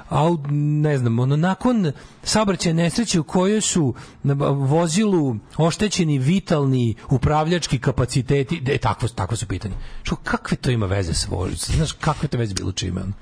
au, 0.09 0.37
ne 0.51 0.97
znam, 0.97 1.19
ono, 1.19 1.35
nakon 1.35 1.91
saobraćajne 2.23 2.83
nesreće 2.83 3.19
u 3.19 3.23
kojoj 3.23 3.61
su 3.61 3.93
na 4.23 4.33
vozilu 4.51 5.35
oštećeni 5.57 6.19
vitalni 6.19 6.95
upravljački 7.09 7.79
kapaciteti, 7.79 8.61
e, 8.65 8.77
takvo, 8.77 9.07
takvo 9.07 9.37
su 9.37 9.47
pitanje. 9.47 9.75
Što, 10.03 10.15
kakve 10.15 10.57
to 10.57 10.71
ima 10.71 10.85
veze 10.85 11.13
sa 11.13 11.27
vozicom? 11.31 11.75
Znaš, 11.75 11.91
kakve 11.91 12.27
to 12.27 12.37
veze 12.37 12.53
bilo 12.53 12.71
čime? 12.71 13.01
Ono? 13.01 13.13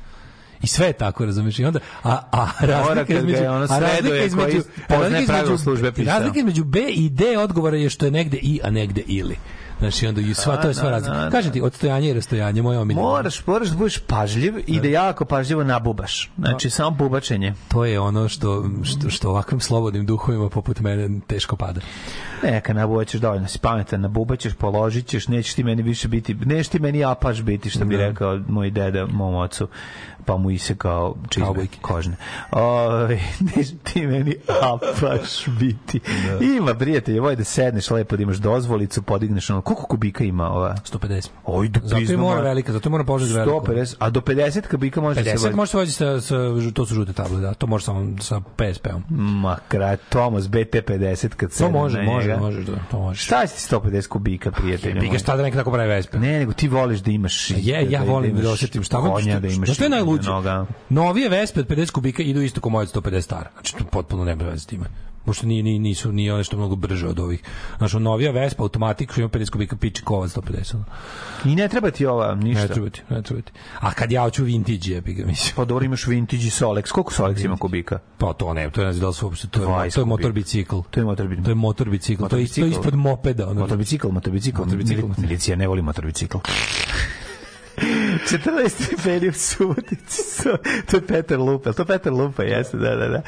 I 0.62 0.68
sve 0.68 0.88
je 0.88 0.94
tako, 0.94 1.26
razumiješ? 1.26 1.60
I 1.60 1.66
onda, 1.66 1.80
a, 2.04 2.20
a 2.32 2.48
razlika 2.60 3.14
između, 3.14 3.44
a 3.70 3.80
razlika 3.80 4.24
između, 4.26 4.62
razlika 4.90 5.20
između, 5.20 5.58
službe 5.58 5.92
pisao. 5.92 6.14
razlika 6.14 6.40
između 6.40 6.64
B 6.64 6.80
i 6.82 7.10
D 7.10 7.38
odgovora 7.38 7.78
je 7.78 7.90
što 7.90 8.06
je 8.06 8.12
negde 8.12 8.38
i, 8.38 8.60
a 8.64 8.70
negde 8.70 9.02
ili. 9.08 9.36
Znači, 9.80 10.08
onda 10.08 10.22
i 10.22 10.34
sva, 10.34 10.58
to 10.58 10.68
je 10.68 10.74
sva 10.74 10.84
da, 10.84 10.90
razlika. 10.90 11.16
da, 11.16 11.30
Kažem 11.30 11.52
ti, 11.52 11.62
odstojanje 11.62 12.10
i 12.10 12.14
rastojanje, 12.14 12.62
moje 12.62 12.80
omiljeno. 12.80 13.08
Moraš, 13.08 13.48
moraš 13.48 13.68
da 13.68 13.78
budeš 13.78 13.98
pažljiv 14.00 14.54
i 14.68 14.80
da 14.80 14.88
jako 14.88 15.26
pažljivo 15.26 15.64
nabubaš. 15.64 16.32
Znači, 16.38 16.70
samo 16.70 16.90
bubačenje. 16.92 17.54
To 17.68 17.86
je 17.86 18.00
ono 18.00 18.30
što, 18.30 18.66
što, 18.84 19.10
što 19.10 19.30
ovakvim 19.30 19.60
slobodnim 19.60 20.06
duhovima 20.06 20.50
poput 20.50 20.80
mene 20.80 21.20
teško 21.28 21.56
pada. 21.56 21.82
Neka 22.44 22.74
nabubaćeš 22.74 23.22
dovoljno, 23.22 23.48
si 23.48 23.60
pametan, 23.60 24.02
nabubaćeš, 24.02 24.54
položit 24.54 25.08
ćeš, 25.08 25.28
nećeš 25.28 25.54
ti 25.54 25.64
meni 25.64 25.82
više 25.84 26.08
biti, 26.08 26.34
nećeš 26.36 26.68
ti 26.68 26.80
meni 26.80 27.04
apaš 27.04 27.42
biti, 27.42 27.70
što 27.70 27.86
bi 27.86 27.98
Da. 27.98 28.08
rekao 28.08 28.40
moj 28.48 28.72
deda 28.72 29.06
mom 29.06 29.36
ocu, 29.36 29.68
pa 30.26 30.38
mu 30.38 30.52
isekao 30.52 31.16
čizme 31.30 31.46
Kaubojke. 31.46 31.78
kožne. 31.82 32.16
Ove, 32.52 33.20
nećeš 33.56 33.76
ti 33.84 34.08
meni 34.08 34.36
apaš 34.62 35.46
biti. 35.60 36.00
Ima, 36.58 36.74
prijatelj, 36.74 37.20
ovo 37.20 37.30
je 37.30 37.36
da 37.36 37.44
sedneš 37.44 37.90
lepo, 37.92 38.18
da 38.18 38.24
imaš 38.24 38.38
dozvolicu, 38.38 39.02
podigneš 39.02 39.50
ono, 39.50 39.62
koliko 39.62 39.88
kubika 39.88 40.24
ima 40.24 40.52
ova? 40.52 40.76
150. 40.94 41.28
Oj, 41.46 41.68
do 41.68 41.80
Zato 41.84 42.02
je 42.02 42.18
mora 42.18 42.42
velika, 42.42 42.74
zato 42.74 42.90
je 42.90 42.92
mora 42.92 43.04
položiti 43.04 43.34
veliko. 43.34 43.66
150, 43.66 43.96
a 44.00 44.10
do 44.10 44.22
50 44.22 44.68
kubika 44.68 45.02
može 45.02 45.24
se 45.24 45.30
50 45.30 45.34
voziti. 45.34 45.56
može 45.56 45.72
se 45.72 45.78
voziti 45.78 45.98
sa, 45.98 46.22
sa, 46.22 46.36
to 46.74 46.86
su 46.86 46.96
žute 46.96 47.14
table, 47.14 47.40
da, 47.40 47.54
to 47.54 47.68
može 47.68 47.86
samo 47.86 48.22
sa 48.22 48.42
PSP-om. 48.56 49.04
Ma, 49.42 49.58
kraj, 49.68 49.98
Thomas 50.10 50.44
BT50 50.44 51.28
kad 51.28 51.52
se 51.52 51.64
To 51.64 51.70
može, 51.70 52.02
može, 52.02 52.38
može, 52.38 52.64
da, 52.64 52.72
to 52.92 53.00
može. 53.00 53.22
Šta 53.22 53.42
je 53.42 53.48
ti 53.48 53.54
150 53.54 54.08
kubika, 54.08 54.52
prijatelju? 54.52 55.02
Biga 55.02 55.12
moj? 55.12 55.20
šta 55.20 55.38
da 55.38 55.44
neka 55.44 55.58
tako 55.58 55.72
pravi 55.72 55.90
Vespa. 55.90 56.18
Ne, 56.18 56.40
nego 56.40 56.54
ti 56.54 56.68
voliš 56.68 57.00
da 57.00 57.12
imaš 57.12 57.50
Je, 57.50 57.92
ja 57.92 58.00
da, 58.00 58.12
volim 58.12 58.36
da, 58.36 58.42
imaš 58.42 58.54
osetim 58.54 58.84
šta 58.84 59.02
konja, 59.02 59.40
da 59.40 59.48
imaš 59.48 59.74
Što 59.74 59.84
je 59.84 59.90
najluđe? 59.90 60.15
Noga. 60.24 60.66
Novije 60.90 61.30
Vespe 61.30 61.60
od 61.60 61.68
50 61.68 61.92
kubika 61.92 62.24
idu 62.24 62.42
isto 62.42 62.62
kao 62.62 62.70
moje 62.70 62.84
od 62.84 63.04
150 63.04 63.22
stara. 63.22 63.50
Znači, 63.54 63.76
to 63.76 63.84
potpuno 63.84 64.26
nema 64.26 64.44
veze 64.44 64.60
s 64.60 64.66
time. 64.66 64.86
Možda 65.26 65.48
nije, 65.48 65.64
nije, 65.64 65.80
nisu, 65.80 66.12
nije 66.12 66.34
one 66.34 66.44
što 66.44 66.58
mnogo 66.58 66.76
brže 66.76 67.08
od 67.08 67.20
ovih. 67.20 67.44
Znači, 67.78 68.00
novija 68.00 68.32
Vespa, 68.32 68.64
automatik, 68.64 69.12
što 69.12 69.22
ima 69.22 69.30
50 69.30 69.50
kubika, 69.50 69.76
piči 69.76 70.04
kovac 70.04 70.32
150. 70.38 70.76
ono. 70.76 70.86
I 71.46 71.56
ne 71.56 71.68
treba 71.68 71.92
ti 71.92 72.06
ova, 72.06 72.36
ništa. 72.36 72.62
Ne 72.62 72.68
treba 72.68 72.90
ti, 72.90 73.02
ne 73.10 73.22
treba 73.22 73.42
ti. 73.42 73.52
A 73.80 73.94
kad 73.94 74.12
ja 74.12 74.22
hoću 74.22 74.44
vintage, 74.44 74.92
jebi 74.92 75.14
ga, 75.14 75.26
mislim. 75.26 75.54
Pa 75.56 75.66
dobro, 75.66 75.86
imaš 75.86 76.08
vintage 76.08 76.44
i 76.44 76.50
Solex. 76.50 76.92
Koliko 76.92 77.12
Solex 77.14 77.46
ima 77.46 77.58
kubika? 77.58 78.00
Pa 78.18 78.34
to 78.34 78.54
ne, 78.54 78.70
to 78.70 78.84
ne 78.84 78.94
znam 78.94 79.10
da 79.10 79.14
su 79.14 79.26
uopšte, 79.26 79.48
to 79.48 79.62
je, 79.62 79.68
20 79.68 79.96
to 79.96 80.02
je 80.02 80.06
motor 80.06 80.32
bicikl. 80.32 80.76
To 80.92 81.00
je 81.00 81.06
motor 81.06 81.28
bicikl. 81.28 81.46
To 81.46 81.52
je 81.52 81.56
motor 81.56 81.90
bicikl, 81.90 82.26
to 82.26 82.38
je, 82.38 82.48
to 82.48 82.62
je 82.62 82.70
ispod 82.70 82.96
mopeda. 82.96 83.48
Ono. 83.50 83.62
Motor 83.62 83.78
bicikl, 83.78 84.08
motor 84.08 84.34
bicikl. 84.34 84.58
Motor 84.62 84.78
bicikl. 84.78 85.02
Mili- 85.02 85.22
Milicija 85.22 85.56
ne 85.58 85.68
voli 85.68 85.82
motor 85.82 86.06
bicikl. 86.06 86.38
14 87.78 88.70
stepeni 88.70 89.30
u 89.30 89.34
Subotici. 89.34 90.44
To 90.92 90.98
je 90.98 91.08
Petar 91.08 91.40
Lupa. 91.40 91.74
To 91.74 91.86
Petar 91.86 92.14
Lupa, 92.14 92.44
jeste, 92.44 92.78
da, 92.78 92.96
da, 92.96 93.08
da. 93.08 93.22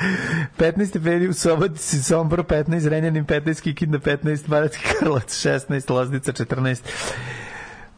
15 0.58 0.86
stepeni 0.86 1.28
u 1.28 1.34
Subotici, 1.34 2.04
Sombor 2.04 2.44
15, 2.44 2.88
Renjanin 2.90 3.26
15, 3.26 3.62
Kikinda 3.62 4.00
15, 4.00 4.48
Banatski 4.48 4.84
Karlovac 5.00 5.46
16, 5.46 5.92
Loznica 5.92 6.32
14, 6.32 6.82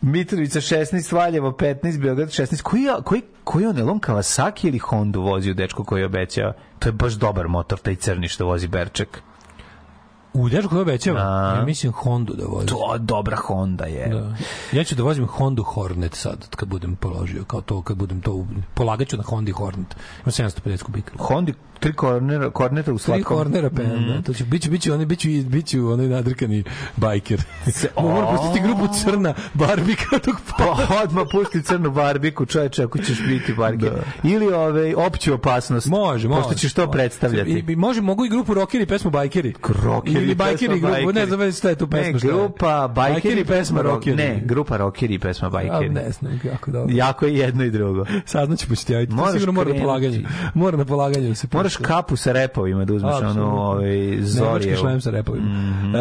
Mitrovica 0.01 0.59
16, 0.61 1.15
Valjevo 1.15 1.51
15, 1.51 2.01
Beograd 2.01 2.29
16. 2.29 2.61
Koji, 2.61 2.87
koji, 3.03 3.21
koji 3.43 3.65
on, 3.65 3.77
je 3.77 3.83
on 3.83 3.99
Kawasaki 3.99 4.67
ili 4.67 4.77
Hondu 4.77 5.21
vozio 5.21 5.53
dečko 5.53 5.83
koji 5.83 6.01
je 6.01 6.05
obećao? 6.05 6.53
To 6.79 6.89
je 6.89 6.93
baš 6.93 7.13
dobar 7.13 7.47
motor, 7.47 7.79
taj 7.79 7.95
crni 7.95 8.27
što 8.27 8.45
vozi 8.45 8.67
Berček. 8.67 9.21
U 10.33 10.49
dečku 10.49 10.69
koji 10.69 10.81
obećava, 10.81 11.19
A. 11.19 11.55
ja 11.57 11.65
mislim 11.65 11.91
Hondu 11.91 12.33
da 12.33 12.45
vozi. 12.45 12.67
To 12.67 12.97
dobra 12.97 13.35
Honda 13.35 13.85
je. 13.85 14.07
Da. 14.07 14.35
Ja 14.77 14.83
ću 14.83 14.95
da 14.95 15.03
vozim 15.03 15.27
Hondu 15.27 15.63
Hornet 15.63 16.15
sad, 16.15 16.55
kad 16.55 16.69
budem 16.69 16.95
položio, 16.95 17.43
kao 17.43 17.61
to, 17.61 17.81
kad 17.81 17.97
budem 17.97 18.21
to, 18.21 18.45
polagaću 18.73 19.17
na 19.17 19.23
Hondi 19.23 19.51
Hornet. 19.51 19.95
Ima 20.25 20.31
750 20.31 20.83
kubika. 20.83 21.11
Hondi 21.17 21.53
tri 21.79 21.93
kornera, 21.93 22.49
korneta 22.49 22.91
u 22.91 22.97
Tri 22.97 23.03
slatkom. 23.03 23.37
kornera 23.37 23.69
pen, 23.69 23.85
Mhm. 23.95 24.07
da. 24.07 24.21
To 24.21 24.33
će, 24.33 24.43
biću, 24.43 24.71
biću, 24.71 24.93
oni, 24.93 25.05
biću, 25.05 25.27
biću 25.41 25.87
onaj 25.87 26.07
nadrkani 26.07 26.63
bajker. 26.97 27.41
Moram 27.97 28.35
pustiti 28.37 28.63
grupu 28.63 28.87
Crna, 28.95 29.33
Barbika, 29.53 30.19
tog 30.19 30.35
Pa 30.57 30.65
odmah 31.03 31.23
pusti 31.31 31.61
crnu 31.61 31.91
barbiku, 31.91 32.45
čoveče, 32.45 32.83
ako 32.83 32.97
ćeš 32.97 33.21
biti 33.21 33.53
barker. 33.53 33.91
Ili 34.23 34.47
ove, 34.47 34.95
opću 34.97 35.33
opasnost. 35.33 35.87
Može, 35.87 36.27
može. 36.27 36.41
Pošto 36.41 36.53
ćeš 36.55 36.73
to 36.73 36.81
može. 36.81 36.91
predstavljati. 36.91 37.65
I, 37.67 37.75
može, 37.75 38.01
mogu 38.01 38.25
i 38.25 38.29
grupu 38.29 38.53
Rockeri 38.53 38.83
i 38.83 38.87
pesmu 38.87 39.11
Bajkeri. 39.11 39.53
Rockeri 39.83 40.15
Ili 40.15 40.35
Bajkeri 40.35 40.79
grupu, 40.79 41.11
ne 41.13 41.25
znam 41.25 41.51
šta 41.51 41.69
je 41.69 41.75
tu 41.75 41.87
pesma. 41.87 42.11
Ne, 42.13 42.19
grupa 42.21 42.87
Bajkeri 42.89 43.45
pesma 43.45 43.81
Rockeri. 43.81 44.15
Ne, 44.17 44.41
grupa 44.45 44.77
Rockeri 44.77 45.13
i 45.13 45.19
pesma 45.19 45.49
Bajkeri. 45.49 45.89
ne 45.89 46.11
znam, 46.11 46.39
jako 46.43 46.71
dobro. 46.71 46.95
Jako 46.95 47.25
je 47.25 47.35
jedno 47.35 47.63
i 47.63 47.71
drugo. 47.71 48.05
Saznaću 48.25 48.67
pa 48.67 48.75
ću 48.75 48.85
ti 48.85 48.93
javiti. 48.93 49.09
To 49.09 49.15
Moraš 49.15 49.31
sigurno 49.33 49.51
mora 49.51 49.65
na 49.65 49.71
krenuti. 49.71 49.85
polaganju. 49.85 50.23
Mora 50.53 50.77
na 50.77 50.85
polaganju 50.85 51.29
da 51.29 51.35
se 51.35 51.47
Moraš 51.71 51.87
kapu 51.87 52.15
sa 52.15 52.31
repovima 52.31 52.85
da 52.85 52.93
uzmeš 52.93 53.13
Apsolutno. 53.13 53.43
ono 53.43 53.61
ovaj, 53.61 54.17
Zorijevu. 54.21 54.77
šlem 54.77 55.01
sa 55.01 55.09
repovima. 55.09 55.45
Mhm. 55.45 55.95
E, 55.95 55.99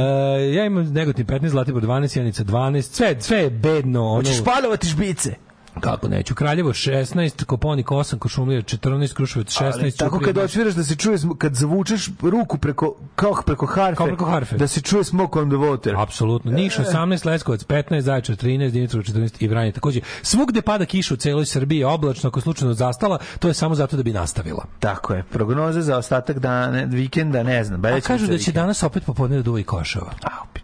ja 0.52 0.64
imam 0.64 0.84
Negotin 0.84 1.26
15, 1.26 1.48
Zlatibor 1.48 1.82
12, 1.82 2.16
Janica 2.16 2.44
12, 2.44 2.82
sve, 2.82 3.16
sve 3.20 3.38
je 3.38 3.50
bedno. 3.50 4.04
Ono, 4.04 4.14
Hoćeš 4.16 4.44
paljovati 4.44 4.86
žbice? 4.88 5.34
Kako 5.80 6.08
neću? 6.08 6.34
Kraljevo 6.34 6.70
16, 6.70 7.44
Koponik 7.44 7.86
8, 7.86 8.18
Košumlija 8.18 8.62
14, 8.62 9.14
Kruševac 9.14 9.46
16, 9.48 9.62
Ali 9.74 9.92
tako 9.92 10.20
kad 10.20 10.38
odsviraš 10.38 10.74
da 10.74 10.84
se 10.84 10.96
čuje, 10.96 11.18
kad 11.38 11.54
zavučeš 11.54 12.10
ruku 12.22 12.58
preko, 12.58 12.94
kao 13.14 13.42
preko 13.46 13.66
harfe, 13.66 13.96
Kao 13.96 14.06
preko 14.06 14.24
harfe. 14.24 14.56
da 14.56 14.66
se 14.66 14.80
čuje 14.80 15.04
smoke 15.04 15.38
on 15.38 15.48
the 15.48 15.56
water. 15.56 16.02
Apsolutno. 16.02 16.52
Niš 16.52 16.76
18, 16.76 17.26
Leskovac 17.26 17.64
15, 17.64 18.00
Zaječar 18.00 18.36
13, 18.36 18.70
Dimitrov 18.70 19.02
14 19.02 19.34
i 19.38 19.48
Vranje 19.48 19.72
takođe. 19.72 20.00
Svugde 20.22 20.62
pada 20.62 20.84
kiša 20.84 21.14
u 21.14 21.16
celoj 21.16 21.46
Srbiji, 21.46 21.84
oblačno, 21.84 22.28
ako 22.28 22.40
slučajno 22.40 22.74
zastala, 22.74 23.18
to 23.38 23.48
je 23.48 23.54
samo 23.54 23.74
zato 23.74 23.96
da 23.96 24.02
bi 24.02 24.12
nastavila. 24.12 24.64
Tako 24.80 25.14
je. 25.14 25.22
Prognoze 25.22 25.82
za 25.82 25.96
ostatak 25.98 26.38
dana, 26.38 26.82
vikenda, 26.82 27.42
ne 27.42 27.64
znam. 27.64 27.84
A 27.84 28.00
kažu 28.00 28.26
da 28.26 28.32
će 28.32 28.38
vikend. 28.38 28.54
danas 28.54 28.82
opet 28.82 29.04
popodne 29.04 29.36
da 29.36 29.42
duva 29.42 29.60
i 29.60 29.64
košava. 29.64 30.12
A, 30.22 30.42
opet. 30.50 30.62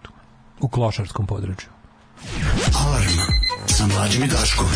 U 0.61 0.69
klošarskom 0.69 1.27
području. 1.27 1.69
Alarm 2.87 3.44
sa 3.77 3.87
mlađim 3.87 4.23
i 4.23 4.27
Daškom. 4.27 4.67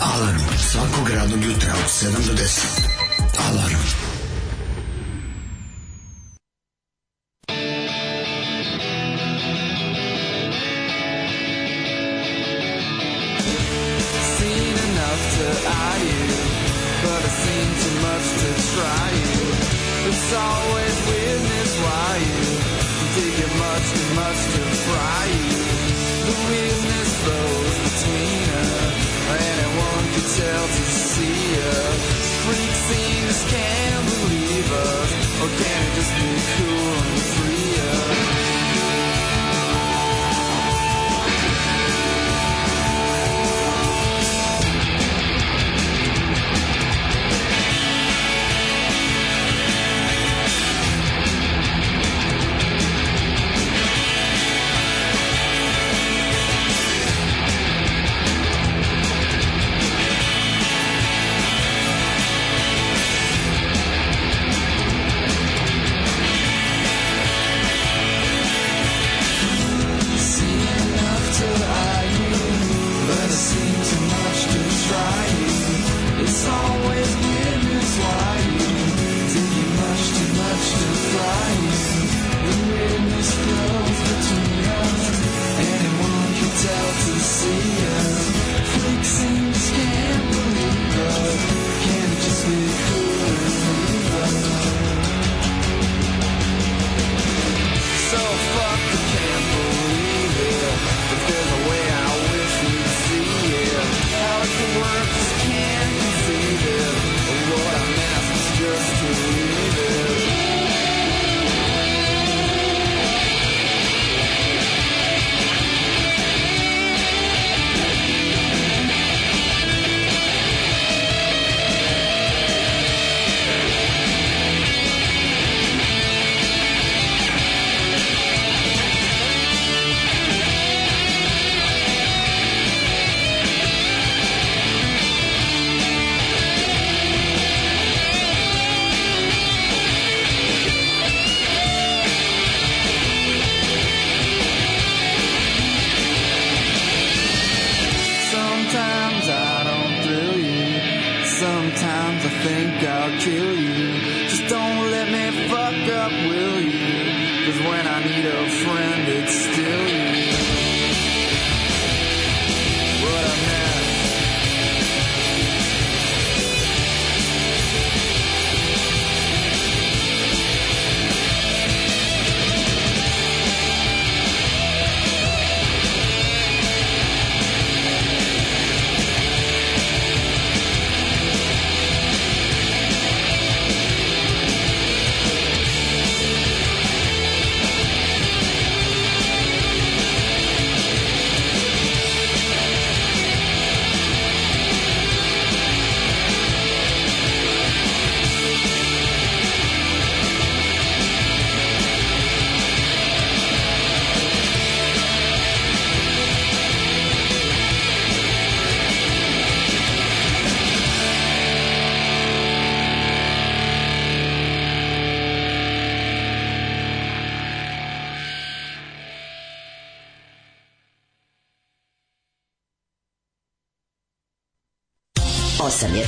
Alarm 0.00 0.40
svakog 0.70 1.08
radnog 1.08 1.44
jutra 1.44 1.72
od 1.72 1.90
7 1.90 2.26
do 2.26 2.32
10. 2.32 2.66
Alarm. 3.48 3.82
Seen 14.36 14.74
enough 14.88 15.24
to 15.36 15.48
eye 15.84 16.02
you, 16.12 16.28
but 17.02 17.22
I've 17.28 17.36
seen 17.44 17.68
too 17.82 17.96
much 18.06 18.26
to 18.40 18.50
try 18.72 19.06
you. 19.22 19.42
It's 20.08 20.32
always 20.46 20.94
weirdness 21.08 21.72
why 21.84 22.10
you 22.28 22.70
dig 23.14 23.38
it 23.46 23.52
much 23.64 23.86
too 23.96 24.08
much 24.20 24.40
to 24.54 24.62
fry 24.84 25.24
you. 25.38 25.56
The 26.26 26.36
weirdness 26.48 27.09
flows 27.22 27.76
between 27.86 28.46
us, 28.64 28.96
anyone 29.30 30.04
could 30.14 30.28
tell 30.40 30.66
to 30.76 30.84
see 31.12 31.42
us. 31.74 32.00
Freak 32.46 32.74
scenes 32.86 33.40
can't 33.52 34.04
believe 34.14 34.68
us, 34.72 35.10
or 35.42 35.48
can 35.60 35.78
it 35.86 35.92
just 35.98 36.12
be 36.16 36.30
cool 36.56 37.19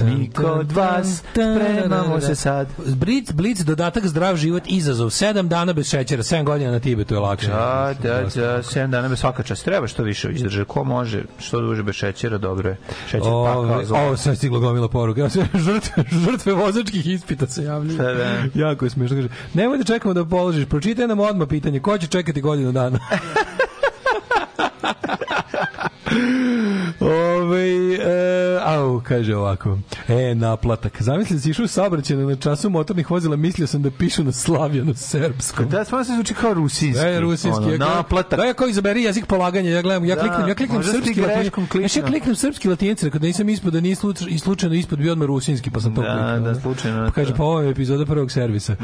Nas, 0.00 0.18
niko 0.18 0.42
od 0.42 0.72
vas, 0.72 1.22
spremamo 1.30 2.20
se 2.20 2.34
sad. 2.34 2.68
Blic, 2.86 3.32
blic, 3.32 3.60
dodatak 3.60 4.06
zdrav 4.06 4.36
život, 4.36 4.62
izazov. 4.66 5.08
7 5.08 5.48
dana 5.48 5.72
bez 5.72 5.88
šećera, 5.88 6.22
7 6.22 6.44
godina 6.44 6.70
na 6.70 6.80
Tibetu 6.80 7.14
je 7.14 7.20
lakše. 7.20 7.48
Da, 7.48 7.94
da, 8.02 8.08
da, 8.08 8.62
7 8.62 8.86
dana 8.86 9.08
bez 9.08 9.18
svaka 9.18 9.42
čast. 9.42 9.64
Treba 9.64 9.86
što 9.86 10.02
više 10.02 10.30
izdrže. 10.32 10.64
Ko 10.64 10.84
može, 10.84 11.24
što 11.38 11.60
duže 11.60 11.82
bez 11.82 11.94
šećera, 11.94 12.38
dobro 12.38 12.68
je. 12.68 12.76
Šećer 13.06 13.20
pakao, 13.20 13.82
ovo 13.90 14.16
sve 14.16 14.36
stiglo 14.36 14.60
gomila 14.60 14.88
poruka. 14.88 15.28
Žrtve, 15.66 16.04
žrtve 16.10 16.52
vozačkih 16.52 17.06
ispita 17.06 17.46
se 17.46 17.64
javljaju. 17.64 17.98
Da, 17.98 18.14
da. 18.14 18.44
Jako 18.54 18.84
je 18.84 18.90
smiješno. 18.90 19.16
Kaže, 19.16 19.28
nemoj 19.54 19.78
da 19.78 19.84
čekamo 19.84 20.14
da 20.14 20.24
položiš. 20.24 20.68
Pročitaj 20.68 21.06
nam 21.06 21.20
odmah 21.20 21.48
pitanje. 21.48 21.80
Ko 21.80 21.98
će 21.98 22.06
čekati 22.06 22.40
godinu 22.40 22.72
dana? 22.72 22.98
Ove, 27.00 27.94
e, 27.94 28.49
au, 28.62 29.00
kaže 29.00 29.36
ovako. 29.36 29.78
E, 30.08 30.34
naplatak. 30.34 31.02
Zamisli 31.02 31.36
da 31.36 31.42
si 31.42 31.50
išao 31.50 31.66
saobraćajno 31.66 32.28
na 32.28 32.36
času 32.36 32.70
motornih 32.70 33.10
vozila, 33.10 33.36
mislio 33.36 33.66
sam 33.66 33.82
da 33.82 33.90
pišu 33.90 34.24
na 34.24 34.32
slavijanu 34.32 34.94
srpskom. 34.94 35.68
Da, 35.68 35.84
stvarno 35.84 36.04
se 36.04 36.12
zvuči 36.12 36.34
kao 36.34 36.54
rusinski. 36.54 37.06
E, 37.06 37.20
rusinski. 37.20 37.62
Ono, 37.62 37.72
ja 37.72 37.78
naplatak. 37.78 38.38
Da, 38.38 38.44
ja 38.44 38.54
kao 38.54 38.68
izaberi 38.68 39.02
jezik 39.02 39.26
polaganja, 39.26 39.70
ja 39.70 39.82
gledam, 39.82 40.04
ja 40.04 40.14
Da, 40.14 40.20
kliknem, 40.20 40.48
ja 40.48 40.54
kliknem 40.54 40.82
srpski 40.82 41.20
latinic. 41.20 41.52
Ja 41.96 42.06
kliknem 42.06 42.34
srpski 42.36 42.68
latinic, 42.68 43.02
rekao 43.02 43.18
da 43.18 43.26
nisam 43.26 43.48
ispod, 43.48 43.72
da 43.72 43.80
nije 43.80 43.96
slučajno 44.38 44.74
ispod 44.74 44.98
bio 44.98 45.12
odmah 45.12 45.26
rusinski, 45.26 45.70
pa 45.70 45.80
sam 45.80 45.94
to 45.94 46.02
Da, 46.02 46.08
kliknuo. 46.08 46.52
da, 46.52 46.60
slučajno, 46.60 47.06
Pa 47.06 47.10
kaže, 47.12 47.30
da. 47.30 47.36
pa 47.36 47.44
ovo 47.44 47.60
je 47.60 47.70
epizoda 47.70 48.06
prvog 48.06 48.30
servisa. 48.32 48.76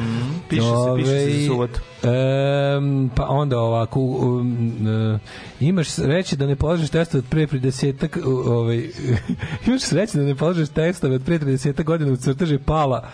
Piše 0.49 0.63
se, 0.63 0.69
piše 0.97 1.09
se 1.11 1.31
za 1.31 1.31
Ovaj, 1.31 1.47
subotu. 1.47 1.81
em, 2.03 3.11
pa 3.17 3.27
onda 3.27 3.59
ovako, 3.59 4.01
um, 4.01 4.87
e, 4.89 5.19
imaš 5.61 5.89
sreće 5.89 6.37
da 6.37 6.47
ne 6.47 6.57
polažeš 6.57 6.91
testove 6.91 7.19
od 7.19 7.31
pre 7.31 7.47
30 7.47 8.21
ovaj, 8.47 8.91
imaš 9.67 9.83
sreće 9.83 10.19
da 10.19 10.25
ne 10.25 10.35
polažeš 10.35 10.69
testove 10.69 11.15
od 11.15 11.23
pre 11.25 11.39
30 11.39 11.85
godina 11.85 12.13
u 12.13 12.17
crteže 12.17 12.59
Pala 12.59 13.09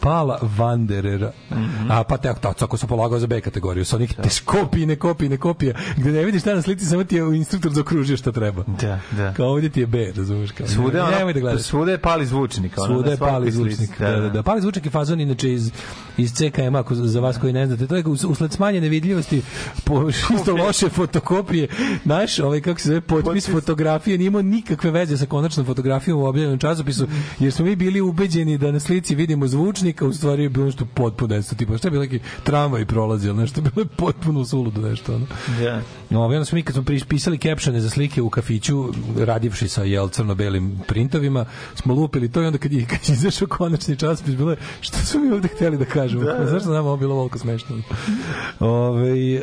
Pala 0.00 0.38
Vanderera. 0.56 1.32
Mhm. 1.52 1.90
A 1.90 2.04
pa 2.04 2.16
te 2.16 2.34
to 2.40 2.54
ako 2.60 2.76
sam 2.76 2.88
polagao 2.88 3.18
za 3.18 3.26
B 3.26 3.40
kategoriju, 3.40 3.84
sa 3.84 3.96
onih 3.96 4.14
teš 4.14 4.40
kopije, 4.40 4.96
kopije, 4.96 5.36
kopije, 5.36 5.74
gde 5.96 6.12
ne 6.12 6.24
vidiš 6.24 6.42
šta 6.42 6.54
na 6.54 6.62
slici, 6.62 6.86
samo 6.86 7.04
ti 7.04 7.16
je 7.16 7.36
instruktor 7.36 7.72
zaokružio 7.72 8.16
šta 8.16 8.32
treba. 8.32 8.64
Da, 8.80 9.00
da. 9.10 9.32
Kao 9.34 9.46
ovdje 9.46 9.70
ti 9.70 9.80
je 9.80 9.86
B, 9.86 10.12
razumeš? 10.16 10.50
Kao, 10.50 10.66
Svude, 10.66 10.96
ne, 10.98 11.02
ono, 11.02 11.10
nemoj 11.10 11.32
da 11.32 11.40
gledaš. 11.40 11.62
svude 11.62 11.92
je 11.92 11.98
pali 11.98 12.26
zvučnik. 12.26 12.72
ono, 12.78 12.86
Svuda 12.86 13.06
na 13.06 13.12
je 13.12 13.16
pali 13.18 13.50
zvučnik. 13.50 13.98
Da, 13.98 14.10
da, 14.10 14.28
da. 14.28 14.42
Pali 14.42 14.60
zvučnik 14.60 14.84
je 14.84 14.90
fazon 14.90 15.20
inače 15.20 15.52
iz, 15.52 15.72
iz 16.16 16.32
CKM, 16.32 16.74
ako 16.74 16.94
za 16.94 17.20
vas 17.20 17.38
koji 17.38 17.52
ne 17.52 17.66
znate. 17.66 17.86
To 17.86 17.96
je 17.96 18.04
us- 18.04 18.24
usled 18.24 18.52
smanjene 18.52 18.88
vidljivosti 18.88 19.42
po 19.84 20.08
isto 20.36 20.56
loše 20.56 20.88
fotokopije. 20.88 21.68
Naš, 22.04 22.38
ovaj, 22.38 22.60
kako 22.60 22.80
se 22.80 22.88
zove, 22.88 23.00
potpis 23.00 23.48
fotografije 23.48 24.18
nije 24.18 24.26
imao 24.26 24.42
nikakve 24.42 24.90
veze 24.90 25.16
sa 25.16 25.26
konačnom 25.26 25.66
fotografijom 25.66 25.79
u 26.14 26.24
objavljenom 26.24 26.58
časopisu, 26.58 27.06
jer 27.38 27.52
smo 27.52 27.64
mi 27.64 27.76
bili 27.76 28.00
ubeđeni 28.00 28.58
da 28.58 28.72
na 28.72 28.80
slici 28.80 29.14
vidimo 29.14 29.46
zvučnik, 29.46 30.02
a 30.02 30.06
u 30.06 30.12
stvari 30.12 30.42
je 30.42 30.48
bilo 30.48 30.66
nešto 30.66 30.84
potpuno 30.94 31.28
desto. 31.28 31.54
Tipa, 31.54 31.78
šta 31.78 31.88
je 31.88 31.90
bilo 31.90 32.02
neki 32.02 32.20
tramvaj 32.44 32.86
prolazi, 32.86 33.28
ili 33.28 33.36
nešto 33.36 33.60
bilo 33.74 33.82
je 33.82 33.88
potpuno 33.96 34.44
suludo 34.44 34.80
nešto. 34.80 35.14
Ono. 35.14 35.26
Da. 35.60 35.82
No, 36.10 36.24
onda 36.24 36.44
smo 36.44 36.56
mi 36.56 36.62
kad 36.62 36.74
smo 36.74 36.84
pisali 37.08 37.38
captione 37.38 37.80
za 37.80 37.90
slike 37.90 38.22
u 38.22 38.30
kafiću, 38.30 38.92
radivši 39.18 39.68
sa 39.68 39.82
jel 39.82 40.08
crno-belim 40.08 40.78
printovima, 40.88 41.44
smo 41.74 41.94
lupili 41.94 42.32
to 42.32 42.42
i 42.42 42.46
onda 42.46 42.58
kad 42.58 42.72
je, 42.72 42.86
kad 42.90 42.98
je 43.08 43.12
izašao 43.12 43.48
konačni 43.48 43.96
časopis, 43.96 44.34
bilo 44.34 44.50
je, 44.50 44.56
što 44.80 44.98
smo 44.98 45.20
mi 45.20 45.30
ovde 45.30 45.48
hteli 45.48 45.78
da 45.78 45.84
kažemo? 45.84 46.24
Da, 46.24 46.46
Zašto 46.46 46.70
nam 46.70 46.86
ovo 46.86 46.96
bilo 46.96 47.14
volko 47.14 47.38
smešno? 47.38 47.76
Ove, 48.60 49.10
e, 49.10 49.42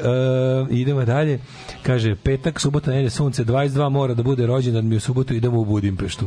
idemo 0.69 1.05
dalje. 1.05 1.39
Kaže, 1.83 2.15
petak, 2.15 2.59
subota, 2.59 2.91
nedelja, 2.91 3.09
sunce, 3.09 3.45
22 3.45 3.89
mora 3.89 4.13
da 4.13 4.23
bude 4.23 4.45
rođendan 4.45 4.87
mi 4.87 4.95
u 4.95 4.99
subotu, 4.99 5.33
idemo 5.33 5.59
u 5.59 5.65
Budimpeštu. 5.65 6.26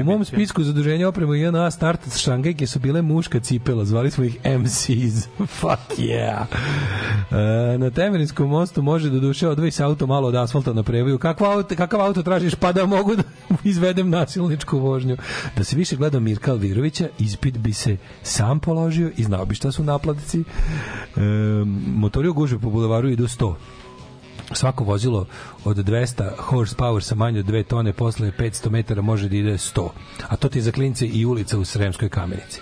U 0.00 0.04
mom 0.04 0.24
spisku 0.24 0.62
zaduženja 0.62 1.08
opremu 1.08 1.34
JNA 1.34 1.70
start 1.70 2.00
šangajke 2.16 2.66
su 2.66 2.78
bile 2.78 3.02
muška 3.02 3.40
cipela, 3.40 3.84
zvali 3.84 4.10
smo 4.10 4.24
ih 4.24 4.38
MCs. 4.58 5.28
Fuck 5.60 5.98
yeah. 5.98 6.44
E, 7.74 7.78
na 7.78 7.90
Temerinskom 7.90 8.48
mostu 8.48 8.82
može 8.82 9.10
do 9.10 9.20
duše 9.20 9.48
odvoji 9.48 9.70
se 9.70 9.84
auto 9.84 10.06
malo 10.06 10.28
od 10.28 10.34
asfalta 10.34 10.72
na 10.72 10.82
prevoju. 10.82 11.18
Kakva 11.18 11.52
auto, 11.52 11.76
kakav 11.76 12.00
auto 12.00 12.22
tražiš 12.22 12.54
pa 12.54 12.72
da 12.72 12.86
mogu 12.86 13.16
da 13.16 13.22
izvedem 13.64 14.10
nasilničku 14.10 14.78
vožnju. 14.78 15.16
Da 15.56 15.64
se 15.64 15.76
više 15.76 15.96
gledao 15.96 16.20
Mirka 16.20 16.50
Alvirovića, 16.50 17.08
ispit 17.18 17.58
bi 17.58 17.72
se 17.72 17.96
sam 18.22 18.60
položio 18.60 19.10
i 19.16 19.24
znao 19.24 19.44
bi 19.44 19.54
šta 19.54 19.72
su 19.72 19.84
naplatici. 19.84 20.40
E, 20.40 20.44
motori 21.86 22.28
u 22.28 22.34
gužve 22.34 22.58
po 22.58 22.70
bulevaru 22.70 23.08
idu 23.08 23.24
100 23.24 23.54
svako 24.52 24.84
vozilo 24.84 25.26
od 25.64 25.76
200 25.76 26.30
horsepower 26.38 27.00
sa 27.00 27.14
manje 27.14 27.40
od 27.40 27.46
2 27.46 27.64
tone 27.64 27.92
posle 27.92 28.32
500 28.38 28.70
metara 28.70 29.02
može 29.02 29.28
da 29.28 29.36
ide 29.36 29.52
100 29.52 29.88
a 30.28 30.36
to 30.36 30.48
ti 30.48 30.60
za 30.60 30.72
klince 30.72 31.06
i 31.06 31.26
ulica 31.26 31.58
u 31.58 31.64
Sremskoj 31.64 32.08
kamenici. 32.08 32.60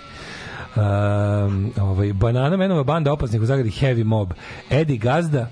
Um, 0.75 1.73
ovaj, 1.81 2.13
Banana 2.13 2.57
Menova 2.57 2.83
banda 2.83 3.13
opasnih 3.13 3.41
u 3.41 3.45
zagradi 3.45 3.69
Heavy 3.69 4.03
Mob. 4.03 4.33
Edi 4.69 4.97
Gazda 4.97 5.49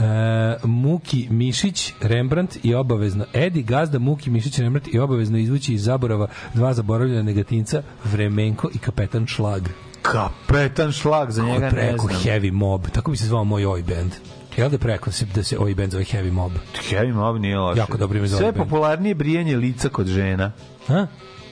E, 0.00 0.56
Muki 0.66 1.28
Mišić, 1.30 1.94
Rembrandt 2.00 2.56
i 2.62 2.74
obavezno 2.74 3.24
Edi 3.34 3.62
Gazda, 3.62 3.98
Muki 3.98 4.30
Mišić, 4.30 4.58
Rembrandt 4.58 4.88
i 4.94 4.98
obavezno 4.98 5.38
izvući 5.38 5.74
iz 5.74 5.84
zaborava 5.84 6.26
dva 6.54 6.74
zaboravljena 6.74 7.22
negatinca 7.22 7.82
Vremenko 8.04 8.70
i 8.74 8.78
Kapetan 8.78 9.26
Šlag. 9.26 9.62
Kapetan 10.02 10.92
šlag, 10.92 11.30
za 11.30 11.42
njega 11.42 11.58
ne 11.58 11.70
preko 11.70 12.06
znam. 12.06 12.20
Heavy 12.20 12.52
Mob, 12.52 12.88
tako 12.92 13.10
bi 13.10 13.16
se 13.16 13.26
zvao 13.26 13.44
moj 13.44 13.66
oj 13.66 13.82
band 13.82 14.12
Jel 14.58 14.70
da 14.70 14.78
preko 14.78 15.12
se- 15.12 15.26
da 15.26 15.42
se 15.42 15.58
ovaj 15.58 15.74
band 15.74 15.92
zove 15.92 16.04
Heavy 16.04 16.32
Mob? 16.32 16.52
Heavy 16.90 17.14
Mob 17.14 17.36
nije 17.38 17.58
loše. 17.58 17.78
Jako 17.78 17.96
dobro 17.96 18.18
ime 18.18 18.26
za 18.26 18.36
Sve 18.36 18.46
ovaj 18.46 18.52
band. 18.52 18.70
popularnije 18.70 19.14
brijanje 19.14 19.56
lica 19.56 19.88
kod 19.88 20.06
žena. 20.06 20.52
Ha? 20.86 21.06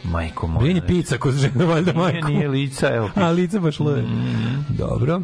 Majko 0.04 0.46
moja. 0.46 0.62
Brinje 0.62 0.82
pizza 0.82 1.18
kod 1.18 1.34
žena, 1.34 1.64
valjda 1.64 1.92
Nije, 1.92 2.02
majko. 2.04 2.28
nije 2.28 2.48
lica, 2.48 2.94
evo. 2.94 3.10
A 3.14 3.30
lice 3.30 3.60
baš 3.60 3.80
loje. 3.80 4.04
Dobro. 4.68 5.20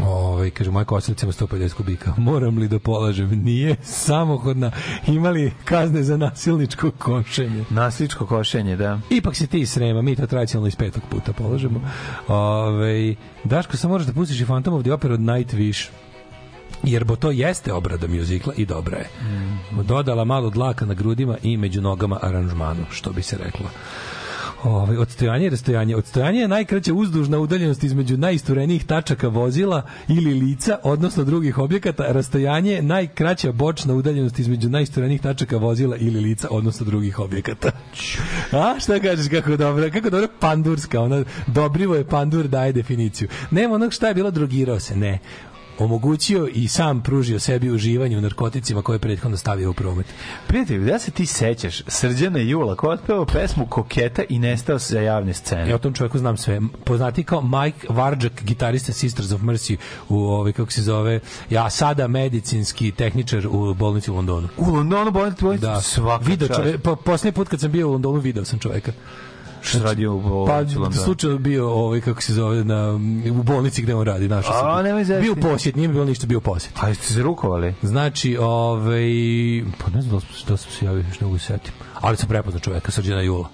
Ove, 0.00 0.50
kaže, 0.50 0.70
moja 0.70 0.84
kosilica 0.84 1.26
ima 1.26 1.32
150 1.32 1.74
kubika. 1.74 2.14
Moram 2.16 2.58
li 2.58 2.68
da 2.68 2.78
polažem? 2.78 3.30
Nije 3.34 3.76
samohodna. 3.82 4.70
Imali 5.06 5.52
kazne 5.64 6.02
za 6.02 6.16
nasilničko 6.16 6.90
košenje. 6.90 7.64
Nasličko 7.70 8.26
košenje, 8.26 8.76
da. 8.76 9.00
Ipak 9.10 9.36
se 9.36 9.46
ti 9.46 9.66
srema, 9.66 10.02
mi 10.02 10.16
to 10.16 10.26
tradicionalno 10.26 10.68
iz 10.68 10.76
petog 10.76 11.02
puta 11.10 11.32
polažemo. 11.32 11.80
Ove, 12.28 13.14
Daško, 13.44 13.76
sam 13.76 13.90
moraš 13.90 14.06
da 14.06 14.12
pustiš 14.12 14.40
i 14.40 14.44
Phantom 14.44 14.74
of 14.74 14.82
the 14.82 14.92
Opera 14.92 15.14
od 15.14 15.20
Nightwish 15.20 15.88
jer 16.82 17.04
bo 17.04 17.16
to 17.16 17.30
jeste 17.30 17.72
obrada 17.72 18.06
mjuzikla 18.06 18.52
i 18.56 18.66
dobra 18.66 18.96
je. 18.96 19.08
Dodala 19.82 20.24
malo 20.24 20.50
dlaka 20.50 20.86
na 20.86 20.94
grudima 20.94 21.36
i 21.42 21.56
među 21.56 21.80
nogama 21.80 22.18
aranžmanu, 22.22 22.84
što 22.90 23.12
bi 23.12 23.22
se 23.22 23.36
reklo. 23.44 23.70
Ovaj 24.64 24.96
odstojanje 24.96 25.46
i 25.46 25.50
rastojanje. 25.50 25.96
Odstojanje 25.96 26.40
je 26.40 26.48
najkraća 26.48 26.94
uzdužna 26.94 27.38
udaljenost 27.38 27.84
između 27.84 28.16
najisturenijih 28.16 28.84
tačaka 28.84 29.28
vozila 29.28 29.82
ili 30.08 30.34
lica, 30.34 30.78
odnosno 30.82 31.24
drugih 31.24 31.58
objekata. 31.58 32.04
Rastojanje 32.08 32.72
je 32.72 32.82
najkraća 32.82 33.52
bočna 33.52 33.94
udaljenost 33.94 34.38
između 34.38 34.68
najisturenijih 34.68 35.20
tačaka 35.20 35.56
vozila 35.56 35.96
ili 35.96 36.20
lica, 36.20 36.48
odnosno 36.50 36.86
drugih 36.86 37.18
objekata. 37.18 37.70
A 38.52 38.74
šta 38.80 39.00
kažeš 39.00 39.28
kako 39.28 39.56
dobro, 39.56 39.90
kako 39.92 40.10
dobro 40.10 40.28
pandurska, 40.40 41.00
ona 41.00 41.24
dobrivo 41.46 41.94
je 41.94 42.08
pandur 42.08 42.48
daje 42.48 42.72
definiciju. 42.72 43.28
Nema 43.50 43.74
onog 43.74 43.92
šta 43.92 44.08
je 44.08 44.14
bilo 44.14 44.30
drogirao 44.30 44.80
se, 44.80 44.96
ne 44.96 45.18
omogućio 45.78 46.48
i 46.52 46.68
sam 46.68 47.02
pružio 47.02 47.40
sebi 47.40 47.70
uživanje 47.70 48.18
u 48.18 48.20
narkoticima 48.20 48.82
koje 48.82 48.94
je 48.94 49.00
prethodno 49.00 49.36
stavio 49.36 49.70
u 49.70 49.74
promet. 49.74 50.06
Prijatelj, 50.46 50.84
da 50.84 50.98
se 50.98 51.10
ti 51.10 51.26
sećaš 51.26 51.82
Srđana 51.86 52.38
Jula 52.38 52.74
koja 52.74 52.90
je 52.90 52.94
otpevao 52.94 53.26
pesmu 53.26 53.66
Koketa 53.66 54.22
i 54.28 54.38
nestao 54.38 54.78
sa 54.78 55.00
javne 55.00 55.34
scene? 55.34 55.68
Ja 55.68 55.74
o 55.74 55.78
tom 55.78 55.94
čovjeku 55.94 56.18
znam 56.18 56.36
sve. 56.36 56.60
Poznati 56.84 57.24
kao 57.24 57.42
Mike 57.42 57.86
Varđak, 57.90 58.32
gitarista 58.42 58.92
Sisters 58.92 59.32
of 59.32 59.40
Mercy 59.40 59.76
u 60.08 60.18
ovaj 60.18 60.52
kako 60.52 60.72
se 60.72 60.82
zove, 60.82 61.20
ja 61.50 61.70
sada 61.70 62.08
medicinski 62.08 62.92
tehničar 62.92 63.46
u 63.46 63.74
bolnici 63.74 64.10
u 64.10 64.14
Londonu. 64.14 64.48
U 64.56 64.70
Londonu 64.70 65.10
bolnici, 65.10 65.42
bolnici 65.42 65.62
Da, 65.62 65.80
svaka 65.80 66.24
video 66.24 66.48
čast. 66.48 66.82
po, 66.82 66.96
posljednji 66.96 67.32
put 67.32 67.48
kad 67.48 67.60
sam 67.60 67.72
bio 67.72 67.88
u 67.88 67.92
Londonu 67.92 68.20
video 68.20 68.44
sam 68.44 68.58
čoveka. 68.58 68.92
Si 69.68 69.78
radio 69.78 70.14
u 70.14 70.20
bolnici 70.20 70.74
Pa 70.74 70.80
Londonu? 70.80 71.04
slučajno 71.04 71.38
bio 71.38 71.70
ovaj 71.70 72.00
kako 72.00 72.22
se 72.22 72.32
zove 72.34 72.64
na 72.64 73.00
u 73.30 73.42
bolnici 73.42 73.82
gde 73.82 73.94
on 73.94 74.06
radi, 74.06 74.28
našao 74.28 74.52
sam. 74.52 74.70
A, 74.70 75.04
zezati. 75.04 75.24
Bio 75.24 75.50
posjet, 75.50 75.76
nije 75.76 75.88
bilo 75.88 76.04
ništa, 76.04 76.26
bio 76.26 76.40
posjet. 76.40 76.72
A 76.82 76.88
jeste 76.88 77.04
se 77.06 77.22
rukovali? 77.22 77.74
Znači, 77.82 78.36
ovaj 78.36 79.06
pa 79.78 79.90
ne 79.90 80.02
znam 80.02 80.14
da 80.14 80.20
sam- 80.20 80.48
da 80.48 80.56
sam 80.56 80.70
se 80.72 80.84
javio, 80.84 81.04
još 81.08 81.20
ne 81.20 81.26
mogu 81.26 81.38
se 81.38 81.46
setim. 81.46 81.72
Ali 82.00 82.16
sam 82.16 82.28
prepoznao 82.28 82.60
čoveka, 82.60 82.90
Srđana 82.90 83.22
Jula. 83.22 83.48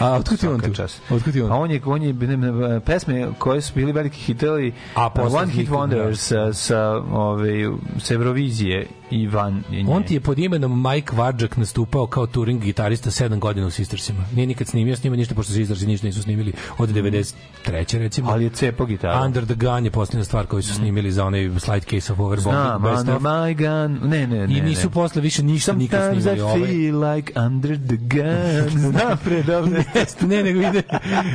A 0.00 0.12
otkud 0.12 0.38
ti 0.40 0.48
on 0.48 0.60
tu? 0.60 0.82
Otkud 1.10 1.32
on? 1.36 1.52
A 1.52 1.56
on 1.56 1.70
je, 1.70 1.80
on 1.84 2.02
je 2.02 2.12
ne, 2.12 2.36
ne, 2.36 2.80
pesme 2.80 3.28
koje 3.38 3.60
su 3.60 3.72
bili 3.74 3.92
veliki 3.92 4.16
hitovi, 4.20 4.72
A, 4.94 5.08
One 5.16 5.52
Hit 5.52 5.68
da. 5.68 6.16
sa, 6.16 6.52
sa, 6.52 6.80
ove, 7.12 7.70
sa 7.98 8.14
Eurovizije 8.14 8.86
i 9.10 9.26
van 9.26 9.62
je 9.70 9.82
nje. 9.82 9.92
On 9.92 10.02
ti 10.02 10.14
je 10.14 10.20
pod 10.20 10.38
imenom 10.38 10.82
Mike 10.90 11.16
Varđak 11.16 11.56
nastupao 11.56 12.06
kao 12.06 12.26
touring 12.26 12.62
gitarista 12.62 13.10
7 13.10 13.38
godina 13.38 13.66
u 13.66 13.70
Sistersima. 13.70 14.24
Nije 14.34 14.46
nikad 14.46 14.66
snimio 14.66 14.96
s 14.96 15.04
njima 15.04 15.16
ništa, 15.16 15.34
pošto 15.34 15.52
Sistersi 15.52 15.86
ništa 15.86 16.06
nisu 16.06 16.22
snimili 16.22 16.52
od 16.78 16.88
93. 16.88 17.98
recimo. 17.98 18.30
Ali 18.30 18.44
je 18.44 18.50
cepo 18.50 18.84
gitara. 18.86 19.24
Under 19.24 19.44
the 19.44 19.54
Gun 19.54 19.84
je 19.84 19.90
posljedna 19.90 20.24
stvar 20.24 20.46
koju 20.46 20.62
su 20.62 20.74
snimili 20.74 21.12
za 21.12 21.24
onaj 21.24 21.50
Slide 21.58 21.86
Case 21.90 22.12
of 22.12 22.18
Overbombing. 22.18 22.80
Znam, 22.80 22.98
Under 22.98 23.16
of. 23.16 23.22
my 23.22 23.54
gun. 23.54 24.08
Ne, 24.10 24.26
ne, 24.26 24.46
ne. 24.46 24.58
I 24.58 24.60
nisu 24.60 24.86
ne. 24.86 24.92
posle 24.92 25.22
više 25.22 25.42
ništa 25.42 25.72
nikad 25.72 26.00
Sometimes 26.00 26.38
I 26.38 26.40
snimili. 26.40 26.66
Feel 26.68 27.14
like 27.14 27.40
under 27.40 27.78
the 27.86 27.96
gun. 27.96 28.80
Znam 28.90 29.18
predobne. 29.24 29.84
Jeste, 29.94 30.26
ne, 30.26 30.42
nego 30.42 30.60
ide 30.60 30.82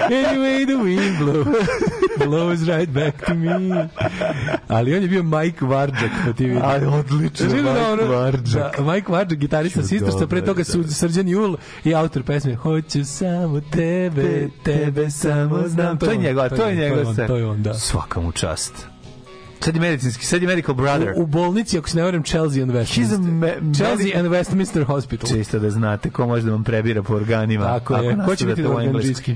Anyway 0.09 0.65
the 0.65 0.75
wind 0.75 1.17
blow 1.17 1.45
blows 2.17 2.67
right 2.67 2.93
back 2.93 3.25
to 3.25 3.33
me. 3.33 3.89
Ali 4.67 4.95
on 4.95 5.01
je 5.01 5.07
bio 5.07 5.23
Mike 5.23 5.65
Varđak, 5.65 6.11
pa 6.25 6.33
ti 6.33 6.45
vidi. 6.45 6.59
Ali 6.63 6.85
odlično, 6.85 7.49
Mike. 7.63 8.51
Da, 8.77 8.83
Mike 8.83 9.11
Varđak, 9.11 9.39
gitarista 9.39 9.81
Ču, 9.81 9.87
Sistersa, 9.87 10.27
pre 10.27 10.45
toga 10.45 10.63
su 10.63 10.83
Srđan 10.83 11.27
Jul 11.27 11.57
i 11.83 11.95
autor 11.95 12.23
pesme 12.23 12.55
Hoću 12.55 13.05
samo 13.05 13.61
tebe, 13.61 14.49
tebe 14.63 15.09
samo 15.09 15.67
znam. 15.67 15.97
To 15.97 16.11
je 16.11 16.17
njegov, 16.17 16.49
to 16.49 16.65
je 16.65 16.75
njegov. 16.75 17.15
To 17.27 17.35
je 17.35 17.45
on, 17.45 17.63
da. 17.63 17.73
Svaka 17.73 18.19
mu 18.19 18.31
čast. 18.31 18.73
Sad 19.59 19.75
je 19.75 19.81
medicinski, 19.81 20.25
sad 20.25 20.41
je 20.41 20.47
medical 20.47 20.75
brother. 20.75 21.13
U, 21.17 21.21
u 21.21 21.25
bolnici, 21.25 21.77
ako 21.77 21.89
se 21.89 21.97
ne 21.97 22.03
varam, 22.03 22.23
Chelsea 22.23 22.63
and 22.63 22.71
Westminster. 22.71 23.19
me- 23.19 23.73
Chelsea 23.75 24.19
and 24.19 24.27
Westminster 24.27 24.83
Hospital. 24.83 25.29
Čisto 25.29 25.59
da 25.59 25.69
znate 25.69 26.09
ko 26.09 26.27
može 26.27 26.45
da 26.45 26.51
vam 26.51 26.63
prebira 26.63 27.03
po 27.03 27.13
organima. 27.15 27.65
Tako 27.65 27.95
je. 27.95 28.17
Ko 28.25 28.35
će 28.35 28.45
biti 28.45 28.65
u 28.67 28.79
engleskom. 28.79 29.35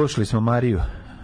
Slušali 0.00 0.26
smo 0.26 0.40
Mariju. 0.40 0.80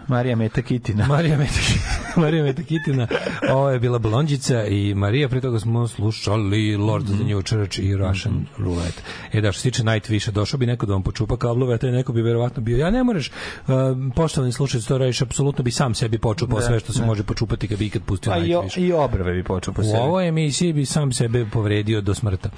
Marija 0.07 0.35
Meta 0.35 0.61
Kitina. 0.61 1.07
Marija 1.07 1.37
Meta 1.37 1.59
Kitina. 1.67 1.86
Marija 2.21 2.43
Metakitina, 2.43 3.07
ovo 3.49 3.69
je 3.69 3.79
bila 3.79 3.99
Blondjica 3.99 4.63
i 4.63 4.93
Marija, 4.95 5.29
pre 5.29 5.41
toga 5.41 5.59
smo 5.59 5.87
slušali 5.87 6.37
Lord 6.77 7.03
of 7.03 7.15
the 7.15 7.25
New 7.25 7.41
Church 7.41 7.79
i 7.79 7.95
Russian 7.95 8.45
Roulette. 8.57 9.01
E 9.33 9.41
da, 9.41 9.51
što 9.51 9.61
se 9.61 9.71
tiče 9.71 9.83
Nightwisha, 9.83 10.31
došao 10.31 10.57
bi 10.57 10.65
neko 10.65 10.85
da 10.85 10.93
vam 10.93 11.03
počupa 11.03 11.37
kablove, 11.37 11.75
a 11.75 11.77
taj 11.77 11.91
neko 11.91 12.13
bi 12.13 12.21
verovatno 12.21 12.61
bio, 12.61 12.77
ja 12.77 12.89
ne 12.89 13.03
moraš, 13.03 13.27
uh, 13.27 13.73
poštovani 14.15 14.51
slušajci, 14.53 14.87
to 14.87 14.97
radiš, 14.97 15.21
apsolutno 15.21 15.63
bi 15.63 15.71
sam 15.71 15.93
sebi 15.95 16.17
počupao 16.17 16.59
Da, 16.59 16.65
sve 16.65 16.79
što 16.79 16.93
se 16.93 16.99
da. 16.99 17.05
može 17.05 17.23
počupati 17.23 17.67
kad 17.67 17.77
bi 17.79 17.85
ikad 17.85 18.01
pustio 18.03 18.31
Pa 18.31 18.37
i, 18.37 18.55
o- 18.55 18.61
Nightwish. 18.61 18.79
i 18.79 18.93
obrve 18.93 19.33
bi 19.33 19.43
počeo 19.43 19.73
po 19.73 19.81
U 19.81 19.85
sebi. 19.85 19.97
ovoj 19.97 20.27
emisiji 20.27 20.73
bi 20.73 20.85
sam 20.85 21.11
sebe 21.11 21.45
povredio 21.47 22.01
do 22.01 22.13
smrta. 22.13 22.49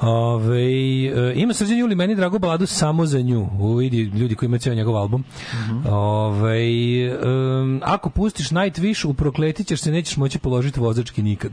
Ove, 0.00 0.62
e, 0.62 1.32
ima 1.34 1.54
Srđan 1.54 1.78
Juli 1.78 1.94
meni 1.94 2.14
drago 2.14 2.38
baladu 2.38 2.66
samo 2.66 3.06
za 3.06 3.20
nju. 3.20 3.48
U, 3.52 3.74
vidi 3.74 4.02
ljudi 4.02 4.34
koji 4.34 4.46
imaju 4.46 4.60
ceo 4.60 4.74
njegov 4.74 4.96
album. 4.96 5.24
Ove, 5.86 6.60
em, 7.04 7.80
ako 7.84 8.10
pustiš 8.10 8.50
Nightwish, 8.96 9.04
uprokletit 9.04 9.66
ćeš 9.66 9.80
se, 9.80 9.90
nećeš 9.90 10.16
moći 10.16 10.38
položiti 10.38 10.80
vozački 10.80 11.22
nikad. 11.22 11.52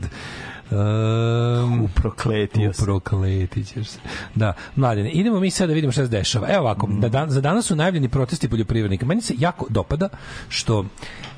Um, 0.70 1.82
uprokletio 1.82 2.72
se. 2.72 2.82
Uprokletit 2.82 3.66
ćeš 3.68 3.88
se. 3.88 3.98
Da, 4.34 4.52
mladine, 4.76 5.10
idemo 5.10 5.40
mi 5.40 5.50
sad 5.50 5.68
da 5.68 5.74
vidimo 5.74 5.92
šta 5.92 6.02
se 6.02 6.08
dešava. 6.08 6.48
Evo 6.50 6.60
ovako, 6.60 6.88
da 6.90 7.08
dan, 7.08 7.30
za 7.30 7.40
danas 7.40 7.66
su 7.66 7.76
najavljeni 7.76 8.08
protesti 8.08 8.48
poljoprivrednika. 8.48 9.06
Meni 9.06 9.22
se 9.22 9.34
jako 9.38 9.66
dopada 9.70 10.08
što 10.48 10.84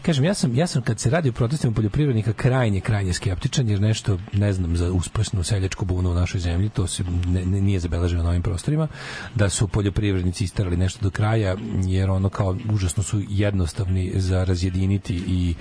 Kažem, 0.06 0.24
ja 0.24 0.34
sam, 0.34 0.54
ja 0.54 0.66
sam 0.66 0.82
kad 0.82 1.00
se 1.00 1.10
radi 1.10 1.28
o 1.28 1.32
protestima 1.32 1.72
poljoprivrednika 1.72 2.32
krajnje, 2.32 2.80
krajnje 2.80 3.12
skeptičan, 3.12 3.68
jer 3.68 3.80
nešto 3.80 4.18
ne 4.32 4.52
znam 4.52 4.76
za 4.76 4.92
uspešnu 4.92 5.42
seljačku 5.42 5.84
bunu 5.84 6.10
u 6.10 6.14
našoj 6.14 6.40
zemlji, 6.40 6.68
to 6.68 6.86
se 6.86 7.04
ne, 7.26 7.46
ne- 7.46 7.60
nije 7.60 7.80
zabeleženo 7.80 8.22
na 8.22 8.28
ovim 8.28 8.42
prostorima, 8.42 8.88
da 9.34 9.48
su 9.48 9.68
poljoprivrednici 9.68 10.44
istarali 10.44 10.76
nešto 10.76 11.02
do 11.02 11.10
kraja, 11.10 11.56
jer 11.84 12.10
ono 12.10 12.28
kao 12.28 12.56
užasno 12.72 13.02
su 13.02 13.22
jednostavni 13.28 14.12
za 14.14 14.44
razjediniti 14.44 15.22
i 15.26 15.54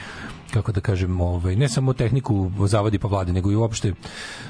kako 0.53 0.71
da 0.71 0.81
kažem, 0.81 1.21
ovaj, 1.21 1.55
ne 1.55 1.69
samo 1.69 1.93
tehniku 1.93 2.51
zavadi 2.67 2.99
pa 2.99 3.07
vlade, 3.07 3.33
nego 3.33 3.51
i 3.51 3.55
uopšte 3.55 3.93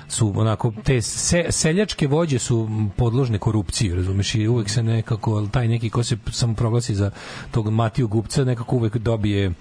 su 0.08 0.34
onako, 0.36 0.74
te 0.84 1.02
se, 1.02 1.46
seljačke 1.50 2.08
vođe 2.08 2.40
su 2.40 2.70
podložne 2.98 3.38
korupciji, 3.38 3.96
razumeš, 3.96 4.36
i 4.36 4.48
uvek 4.48 4.70
se 4.70 4.84
nekako, 4.84 5.48
taj 5.48 5.68
neki 5.68 5.90
ko 5.90 6.04
se 6.04 6.18
samo 6.32 6.54
proglasi 6.54 6.96
za 6.96 7.12
tog 7.52 7.70
Matiju 7.70 8.08
Gupca, 8.08 8.44
nekako 8.44 8.76
uvek 8.76 8.98
dobije 8.98 9.52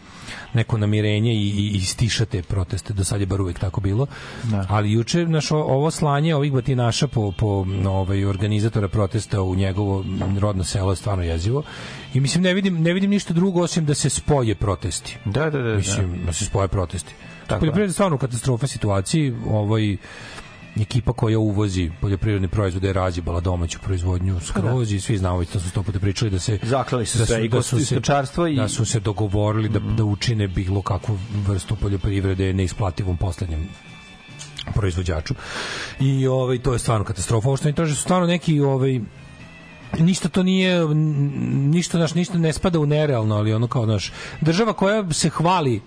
neko 0.54 0.78
namirenje 0.78 1.32
i, 1.32 1.48
i, 1.48 1.70
i 1.76 1.80
stiša 1.80 2.24
te 2.24 2.42
proteste, 2.42 2.92
do 2.92 3.04
sad 3.04 3.20
je 3.20 3.26
bar 3.26 3.40
uvek 3.40 3.58
tako 3.58 3.80
bilo. 3.80 4.06
Da. 4.42 4.66
Ali 4.68 4.92
juče 4.92 5.26
naš 5.26 5.50
ovo 5.50 5.90
slanje 5.90 6.34
ovih 6.34 6.52
batinaša 6.52 7.06
po, 7.08 7.32
po 7.32 7.66
ovaj, 7.88 8.24
organizatora 8.24 8.88
protesta 8.88 9.42
u 9.42 9.54
njegovo 9.54 10.04
rodno 10.40 10.64
selo 10.64 10.92
je 10.92 10.96
stvarno 10.96 11.24
jezivo. 11.24 11.62
I 12.14 12.20
mislim, 12.20 12.44
ne 12.44 12.54
vidim, 12.54 12.82
ne 12.82 12.92
vidim 12.92 13.10
ništa 13.10 13.34
drugo 13.34 13.62
osim 13.62 13.86
da 13.86 13.94
se 13.94 14.10
spoje 14.10 14.54
protesti. 14.54 15.16
Da, 15.24 15.50
da, 15.50 15.58
da. 15.58 15.76
Mislim, 15.76 16.20
da 16.26 16.32
se 16.32 16.44
spoje 16.44 16.68
protesti. 16.68 17.14
Tako 17.46 17.60
Poljoprivreda 17.60 17.90
je 17.90 17.92
stvarno 17.92 18.18
katastrofa 18.18 18.66
situaciji. 18.66 19.34
Ovaj, 19.50 19.96
ekipa 20.76 21.12
koja 21.12 21.38
uvozi 21.38 21.90
poljoprivredne 22.00 22.48
proizvode 22.48 22.86
je 22.86 22.92
razjebala 22.92 23.40
domaću 23.40 23.78
proizvodnju 23.78 24.40
skroz 24.40 24.92
i 24.92 25.00
svi 25.00 25.18
znamo, 25.18 25.38
već 25.38 25.48
to 25.48 25.60
su 25.60 25.70
sto 25.70 25.82
puta 25.82 25.98
pričali 25.98 26.30
da 26.30 26.38
se 26.38 26.58
Zaklali 26.62 27.06
su 27.06 27.18
da 27.18 27.26
sve, 27.26 27.44
i 27.44 27.48
da 27.48 27.62
su 27.62 27.76
se, 27.78 27.94
i- 28.48 28.56
da 28.56 28.68
su 28.68 28.84
se 28.84 29.00
dogovorili 29.00 29.68
da, 29.68 29.78
da 29.78 30.04
učine 30.04 30.48
bilo 30.48 30.82
kakvu 30.82 31.18
vrstu 31.46 31.76
poljoprivrede 31.76 32.52
neisplativom 32.52 33.16
poslednjem 33.16 33.68
proizvođaču. 34.74 35.34
I 36.00 36.26
ovaj 36.26 36.58
to 36.58 36.72
je 36.72 36.78
stvarno 36.78 37.04
katastrofa. 37.04 37.48
Ovo 37.48 37.56
što 37.56 37.68
oni 37.68 37.74
traže 37.74 37.94
su 37.94 38.02
stvarno 38.02 38.26
neki 38.26 38.60
ovaj 38.60 39.00
ništa 39.98 40.28
to 40.28 40.42
nije 40.42 40.86
ništa 41.68 41.98
naš 41.98 42.14
ništa 42.14 42.38
ne 42.38 42.52
spada 42.52 42.78
u 42.78 42.86
nerealno, 42.86 43.36
ali 43.36 43.54
ono 43.54 43.66
kao 43.66 43.86
naš 43.86 44.12
država 44.40 44.72
koja 44.72 45.12
se 45.12 45.28
hvali 45.28 45.82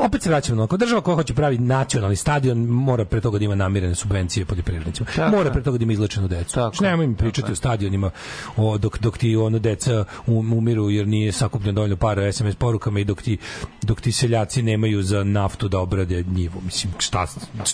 opet 0.00 0.22
se 0.22 0.28
vraćamo 0.28 0.66
na 0.70 0.76
država 0.76 1.00
koja 1.00 1.14
hoće 1.14 1.34
pravi 1.34 1.58
nacionalni 1.58 2.16
stadion 2.16 2.58
mora 2.58 3.04
pre 3.04 3.20
toga 3.20 3.38
da 3.38 3.44
ima 3.44 3.54
namirene 3.54 3.94
subvencije 3.94 4.46
poljoprivrednicima. 4.46 5.06
Tako 5.16 5.36
mora 5.36 5.50
pre 5.50 5.62
toga 5.62 5.78
da 5.78 5.82
ima 5.82 5.92
izlečenu 5.92 6.28
decu. 6.28 6.54
Tako 6.54 6.76
Znači, 6.76 6.90
nemoj 6.90 7.06
mi 7.06 7.14
tako 7.14 7.24
pričati 7.24 7.48
je. 7.48 7.52
o 7.52 7.56
stadionima 7.56 8.10
o, 8.56 8.78
dok, 8.78 8.98
dok 8.98 9.18
ti 9.18 9.36
ono 9.36 9.58
deca 9.58 10.04
um, 10.26 10.52
umiru 10.52 10.90
jer 10.90 11.08
nije 11.08 11.32
sakupljeno 11.32 11.72
dovoljno 11.72 11.96
para 11.96 12.32
SMS 12.32 12.54
porukama 12.54 13.00
i 13.00 13.04
dok 13.04 13.22
ti, 13.22 13.38
dok 13.82 14.00
ti 14.00 14.12
seljaci 14.12 14.62
nemaju 14.62 15.02
za 15.02 15.24
naftu 15.24 15.68
da 15.68 15.78
obrade 15.78 16.24
njivu. 16.28 16.60
Mislim, 16.64 16.92
šta, 16.98 17.26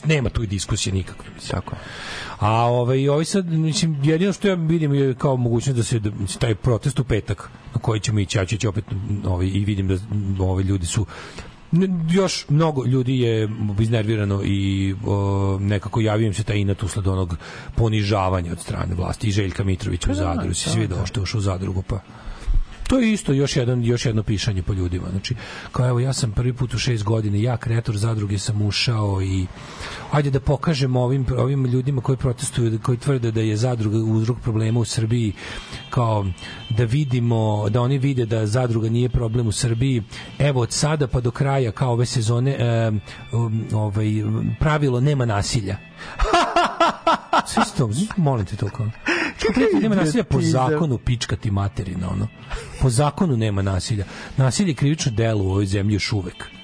nema 0.04 0.28
tu 0.28 0.46
diskusije 0.46 0.92
nikakve. 0.92 1.30
Mislim. 1.34 1.50
Tako. 1.50 1.76
A 2.38 2.50
ovaj 2.50 3.08
ovi 3.08 3.24
sad 3.24 3.46
mislim 3.46 4.00
jedino 4.04 4.32
što 4.32 4.48
ja 4.48 4.54
vidim 4.54 4.94
je 4.94 5.14
kao 5.14 5.36
mogućnost 5.36 5.76
da 5.76 5.82
se 5.82 5.98
da 5.98 6.10
taj 6.38 6.54
protest 6.54 6.98
u 6.98 7.04
petak 7.04 7.50
na 7.74 7.80
koji 7.80 8.00
ćemo 8.00 8.20
ići 8.20 8.38
ja 8.38 8.44
ću 8.46 8.54
ići 8.54 8.66
opet 8.66 8.84
ovaj 9.24 9.46
i 9.46 9.64
vidim 9.64 9.88
da 9.88 9.96
ovi 10.44 10.64
ljudi 10.64 10.86
su 10.86 11.06
još 12.10 12.46
mnogo 12.48 12.84
ljudi 12.84 13.18
je 13.18 13.48
iznervirano 13.80 14.42
i 14.44 14.94
o, 15.06 15.58
nekako 15.60 16.00
javio 16.00 16.26
im 16.26 16.34
se 16.34 16.44
taj 16.44 16.56
inat 16.56 16.82
usled 16.82 17.06
onog 17.06 17.36
ponižavanja 17.76 18.52
od 18.52 18.60
strane 18.60 18.94
vlasti 18.94 19.28
i 19.28 19.32
Željka 19.32 19.64
Mitrovića 19.64 20.10
u 20.10 20.14
Pa 20.14 20.20
da, 20.20 20.34
Zadru 20.34 20.54
si 20.54 20.68
da, 20.68 20.72
svi 20.72 20.86
da 20.86 21.06
što 21.06 21.20
je 21.20 21.22
ušao 21.22 21.38
u 21.38 21.42
Zadrugu 21.42 21.82
pa 21.82 22.00
to 22.90 22.98
je 22.98 23.12
isto 23.12 23.32
još 23.32 23.56
jedan 23.56 23.84
još 23.84 24.06
jedno 24.06 24.22
pišanje 24.22 24.62
po 24.62 24.72
ljudima. 24.72 25.10
Znači, 25.10 25.34
kao 25.72 25.88
evo 25.88 26.00
ja 26.00 26.12
sam 26.12 26.32
prvi 26.32 26.52
put 26.52 26.74
u 26.74 26.78
šest 26.78 27.04
godina, 27.04 27.36
ja 27.36 27.56
kreator 27.56 27.96
zadruge 27.96 28.38
sam 28.38 28.62
ušao 28.62 29.22
i 29.22 29.46
ajde 30.10 30.30
da 30.30 30.40
pokažemo 30.40 31.00
ovim 31.00 31.26
ovim 31.38 31.64
ljudima 31.66 32.00
koji 32.00 32.18
protestuju, 32.18 32.80
koji 32.82 32.98
tvrde 32.98 33.30
da 33.30 33.40
je 33.40 33.56
zadruga 33.56 33.98
uzrok 33.98 34.40
problema 34.42 34.80
u 34.80 34.84
Srbiji, 34.84 35.32
kao 35.90 36.26
da 36.68 36.84
vidimo, 36.84 37.68
da 37.68 37.80
oni 37.80 37.98
vide 37.98 38.26
da 38.26 38.46
zadruga 38.46 38.88
nije 38.88 39.08
problem 39.08 39.46
u 39.46 39.52
Srbiji. 39.52 40.02
Evo 40.38 40.60
od 40.60 40.72
sada 40.72 41.06
pa 41.06 41.20
do 41.20 41.30
kraja 41.30 41.72
kao 41.72 41.92
ove 41.92 42.06
sezone 42.06 42.50
e, 42.50 42.92
ovaj 43.72 44.06
pravilo 44.60 45.00
nema 45.00 45.24
nasilja. 45.24 45.76
Sve 47.46 47.62
molim 48.16 48.46
te 48.46 48.56
to 48.56 48.68
kao. 48.68 48.90
Prijatelj, 49.54 49.80
nema 49.80 49.94
nasilja 49.94 50.24
po 50.24 50.40
zakonu 50.40 50.98
pičkati 50.98 51.50
materina, 51.50 52.10
ono. 52.10 52.28
Po 52.80 52.90
zakonu 52.90 53.36
nema 53.36 53.62
nasilja. 53.62 54.04
Nasilje 54.36 54.70
je 54.70 54.74
krivično 54.74 55.12
delo 55.12 55.44
u 55.44 55.50
ovoj 55.50 55.66
zemlji 55.66 55.94
još 55.94 56.12
uvek. 56.12 56.59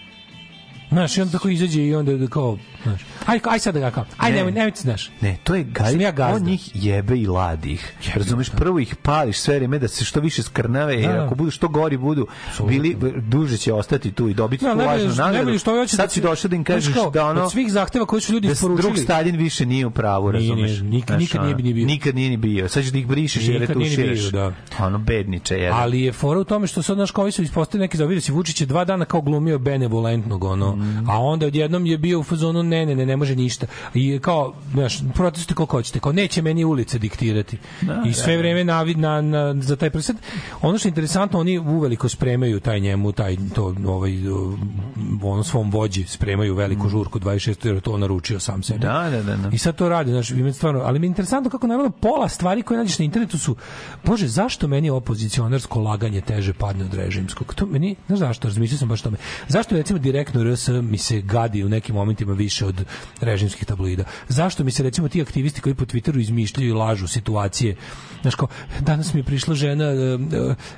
Znaš, 0.89 1.17
i 1.17 1.23
on 1.23 1.31
tako 1.31 1.49
izađe 1.49 1.83
i 1.83 1.95
onda 1.95 2.27
kao, 2.27 2.59
znaš, 2.83 3.01
aj, 3.27 3.41
aj 3.45 3.59
sad 3.59 3.75
da 3.75 3.81
ga 3.81 3.91
kao, 3.91 4.05
aj, 4.17 4.31
Ne. 4.31 4.37
nemoj, 4.37 4.53
nemoj 4.53 4.71
ti, 4.71 4.81
znaš. 4.81 5.11
Ne, 5.21 5.37
to 5.45 5.55
je 5.55 5.65
gaj, 5.65 5.95
ja 5.95 6.11
gazda. 6.11 6.35
on 6.35 6.43
njih 6.43 6.71
jebe 6.75 7.17
i 7.17 7.27
ladi 7.27 7.73
ih. 7.73 7.93
Razumeš, 8.15 8.51
prvo 8.51 8.79
ih 8.79 8.97
pališ 8.97 9.39
sve 9.39 9.57
vreme 9.57 9.79
da 9.79 9.89
se 9.89 10.05
što 10.05 10.21
više 10.21 10.43
skrnave, 10.43 10.95
jer 10.95 11.07
Da, 11.07 11.13
da. 11.13 11.25
ako 11.25 11.35
budu 11.35 11.51
što 11.51 11.69
gori 11.69 11.97
budu, 11.97 12.27
bili 12.61 12.97
duže 13.19 13.57
će 13.57 13.73
ostati 13.73 14.13
tu 14.13 14.29
i 14.29 14.35
dobiti 14.35 14.65
Ja, 14.65 14.73
tu 14.73 14.77
najbolje 14.77 15.05
važnu 15.05 15.25
nagradu. 15.25 15.59
što 15.59 15.71
hoće 15.73 15.97
Sad 15.97 16.05
da 16.05 16.11
si 16.11 16.15
se- 16.15 16.21
došao 16.21 16.49
da 16.49 16.57
im 16.57 16.63
znaš 16.63 16.75
kažeš 16.77 16.95
kao, 16.95 17.11
da 17.11 17.27
ono 17.27 17.43
od 17.43 17.53
svih 17.53 17.73
zahteva 17.73 18.07
koje 18.07 18.21
su 18.21 18.33
ljudi 18.33 18.47
da 18.47 18.53
isporučili- 18.53 18.83
drug 18.83 18.99
Stalin 18.99 19.37
više 19.37 19.67
nije 19.67 19.87
u 19.87 19.91
pravu, 19.91 20.33
Nije, 20.33 20.41
razumeš? 20.41 20.71
nije, 20.71 20.83
nikad- 20.83 21.07
Znaš, 21.09 21.21
nikad 21.21 21.43
nije 21.43 21.55
ono, 21.55 21.65
ni 21.65 21.75
bio. 21.75 21.87
Nikad 21.87 22.15
nije 22.15 22.31
ni 22.31 22.37
bio. 22.37 22.69
Sad 22.69 22.83
ćeš 22.83 22.93
da 22.93 22.99
ih 22.99 23.07
brišeš 23.07 23.47
nije 23.47 23.59
retuširaš. 23.59 24.19
bio, 24.23 24.31
da. 24.33 24.53
Ono 24.81 24.99
bedniče 24.99 25.55
jedan. 25.57 25.79
Ali 25.81 26.01
je 26.01 26.13
fora 26.13 26.41
u 26.41 26.45
tome 26.45 26.67
što 26.67 26.83
sad 26.83 26.99
naš 26.99 27.11
kao 27.11 27.31
su 27.31 27.43
ispostavili 27.43 27.85
neki 27.85 27.97
za 27.97 28.21
si 28.21 28.33
Vučić 28.33 28.61
je 28.61 28.67
dva 28.67 28.85
dana 28.85 29.05
kao 29.05 29.21
glumio 29.21 29.59
benevolentnog 29.59 30.45
ono, 30.45 30.76
Mm. 30.77 31.11
a 31.11 31.21
onda 31.21 31.47
odjednom 31.47 31.87
je 31.87 31.99
bio 31.99 32.21
u 32.21 32.23
fazonu 32.23 32.63
ne 32.63 32.87
ne 32.87 32.95
ne 32.95 33.07
ne 33.07 33.17
može 33.17 33.37
ništa. 33.37 33.67
I 33.95 34.19
kao 34.19 34.55
znaš 34.73 35.01
proteste 35.15 35.55
koliko 35.55 35.77
hoćete, 35.77 36.01
kao 36.01 36.13
neće 36.13 36.43
meni 36.43 36.65
ulica 36.65 36.99
diktirati. 36.99 37.59
I 38.07 38.13
sve 38.13 38.33
da, 38.33 38.37
da. 38.37 38.39
vreme 38.39 38.65
na, 38.65 38.85
na, 38.85 39.21
na 39.21 39.63
za 39.63 39.77
taj 39.77 39.91
presed. 39.91 40.17
Ono 40.63 40.79
što 40.79 40.89
je 40.89 40.91
interesantno 40.91 41.41
oni 41.41 41.59
uveliko 41.59 42.09
spremaju 42.09 42.61
taj 42.61 42.81
njemu 42.81 43.13
taj 43.13 43.37
to 43.55 43.75
ovaj 43.87 44.13
ono 45.23 45.45
svom 45.45 45.71
vođi 45.71 46.05
spremaju 46.05 46.55
veliku 46.55 46.89
žurku 46.89 47.21
26 47.21 47.67
jer 47.67 47.75
je 47.75 47.81
to 47.81 47.99
naručio 47.99 48.41
sam 48.41 48.63
sebi. 48.63 48.79
Mm. 48.79 48.83
Da, 48.83 49.11
da, 49.11 49.23
da. 49.23 49.37
da. 49.37 49.49
I 49.53 49.59
sad 49.59 49.77
to 49.77 49.89
radi, 49.89 50.11
znači 50.11 50.35
ima 50.35 50.53
stvarno, 50.53 50.81
ali 50.81 50.99
mi 50.99 51.07
je 51.07 51.09
interesantno 51.09 51.51
kako 51.51 51.67
naravno 51.67 51.91
pola 51.91 52.29
stvari 52.29 52.63
koje 52.63 52.79
nađeš 52.79 52.99
na 52.99 53.05
internetu 53.05 53.39
su 53.39 53.57
bože, 54.05 54.29
zašto 54.29 54.69
meni 54.69 54.91
opozicionarsko 54.91 55.81
laganje 55.81 56.21
teže 56.21 56.53
padne 56.53 56.85
od 56.85 56.95
režimskog? 56.95 57.55
To 57.55 57.67
meni, 57.67 57.97
znaš 58.07 58.19
zašto, 58.19 58.49
razmišljao 58.49 58.79
sam 58.79 58.89
baš 58.89 59.03
tome. 59.03 59.17
Zašto 59.49 59.77
recimo 59.77 59.99
direktno 59.99 60.45
RS 60.45 60.66
mi 60.73 60.99
se 60.99 61.21
gadi 61.21 61.65
u 61.65 61.69
nekim 61.69 61.95
momentima 61.95 62.33
više 62.33 62.67
od 62.67 62.85
režimskih 63.21 63.67
tabloida? 63.67 64.05
Zašto 64.29 64.65
mi 64.65 64.71
se 64.71 64.83
recimo 64.83 65.09
ti 65.09 65.23
aktivisti 65.23 65.61
koji 65.61 65.75
po 65.75 65.85
Twitteru 65.85 66.21
izmišljaju 66.21 66.69
i 66.69 66.73
lažu 66.73 67.07
situacije? 67.07 67.77
Znaš 68.23 68.35
kao, 68.35 68.49
danas 68.81 69.15
mi 69.15 69.21
je 69.21 69.25
prišla 69.25 69.55
žena 69.55 69.85
e, 69.85 70.19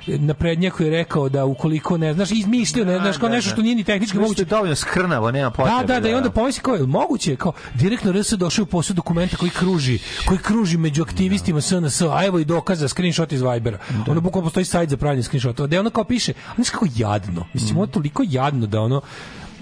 e, 0.07 0.17
na 0.17 0.33
prednjaku 0.33 0.83
je 0.83 0.89
rekao 0.89 1.29
da 1.29 1.45
ukoliko 1.45 1.97
ne, 1.97 2.13
znaš, 2.13 2.31
izmišljaju, 2.31 2.85
ne, 2.85 2.99
znaš, 2.99 3.17
kao 3.17 3.29
da, 3.29 3.35
nešto 3.35 3.49
da. 3.49 3.53
što 3.53 3.61
nije 3.61 3.75
ni 3.75 3.83
tehnički 3.83 4.17
moguće. 4.17 4.41
je 4.41 4.45
dovoljno 4.45 4.75
skrnavo, 4.75 5.31
nema 5.31 5.51
potrebe. 5.51 5.77
Da, 5.79 5.93
da, 5.93 5.99
da, 5.99 6.09
i 6.09 6.13
onda 6.13 6.29
pomisli 6.29 6.61
kao, 6.61 6.75
je 6.75 6.85
moguće, 6.85 7.35
kao, 7.35 7.51
direktno 7.73 8.11
RS 8.11 8.31
došao 8.31 8.63
u 8.63 8.65
posjed 8.65 8.95
dokumenta 8.95 9.37
koji 9.37 9.51
kruži, 9.51 9.99
koji 10.25 10.39
kruži 10.39 10.77
među 10.77 11.03
aktivistima 11.03 11.61
SNS, 11.61 12.01
a 12.01 12.25
evo 12.25 12.39
i 12.39 12.45
dokaza, 12.45 12.87
screenshot 12.87 13.31
iz 13.31 13.41
Vibera. 13.41 13.79
Ono 14.07 14.21
bukvalno 14.21 14.45
postoji 14.45 14.65
sajt 14.65 14.89
za 14.89 14.97
pravljanje 14.97 15.23
screenshotova, 15.23 15.67
gde 15.67 15.79
ono 15.79 15.89
kao 15.89 16.03
piše, 16.03 16.33
a 16.47 16.55
znaš 16.55 16.69
kako 16.69 16.87
jadno, 16.95 17.45
mislim, 17.53 17.77
ovo 17.77 17.85
je 17.85 17.91
toliko 17.91 18.23
jadno 18.27 18.67
da 18.67 18.81
ono, 18.81 19.01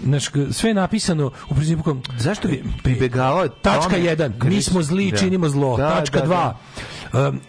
znaš, 0.03 0.29
sve 0.51 0.69
je 0.69 0.73
napisano 0.73 1.31
u 1.49 1.55
principu 1.55 1.83
kao, 1.83 1.97
Zašto 2.17 2.47
bi 2.47 2.63
pribegavao 2.83 3.47
tačka 3.47 3.81
tome? 3.83 3.97
1, 3.97 4.43
mi 4.43 4.61
smo 4.61 4.81
zli, 4.81 5.11
Da. 5.11 5.17
činimo 5.17 5.49
zlo, 5.49 5.77
Da, 5.77 5.89
tačka 5.89 6.19
da, 6.19 6.25
2, 6.27 6.53
um, 7.17 7.39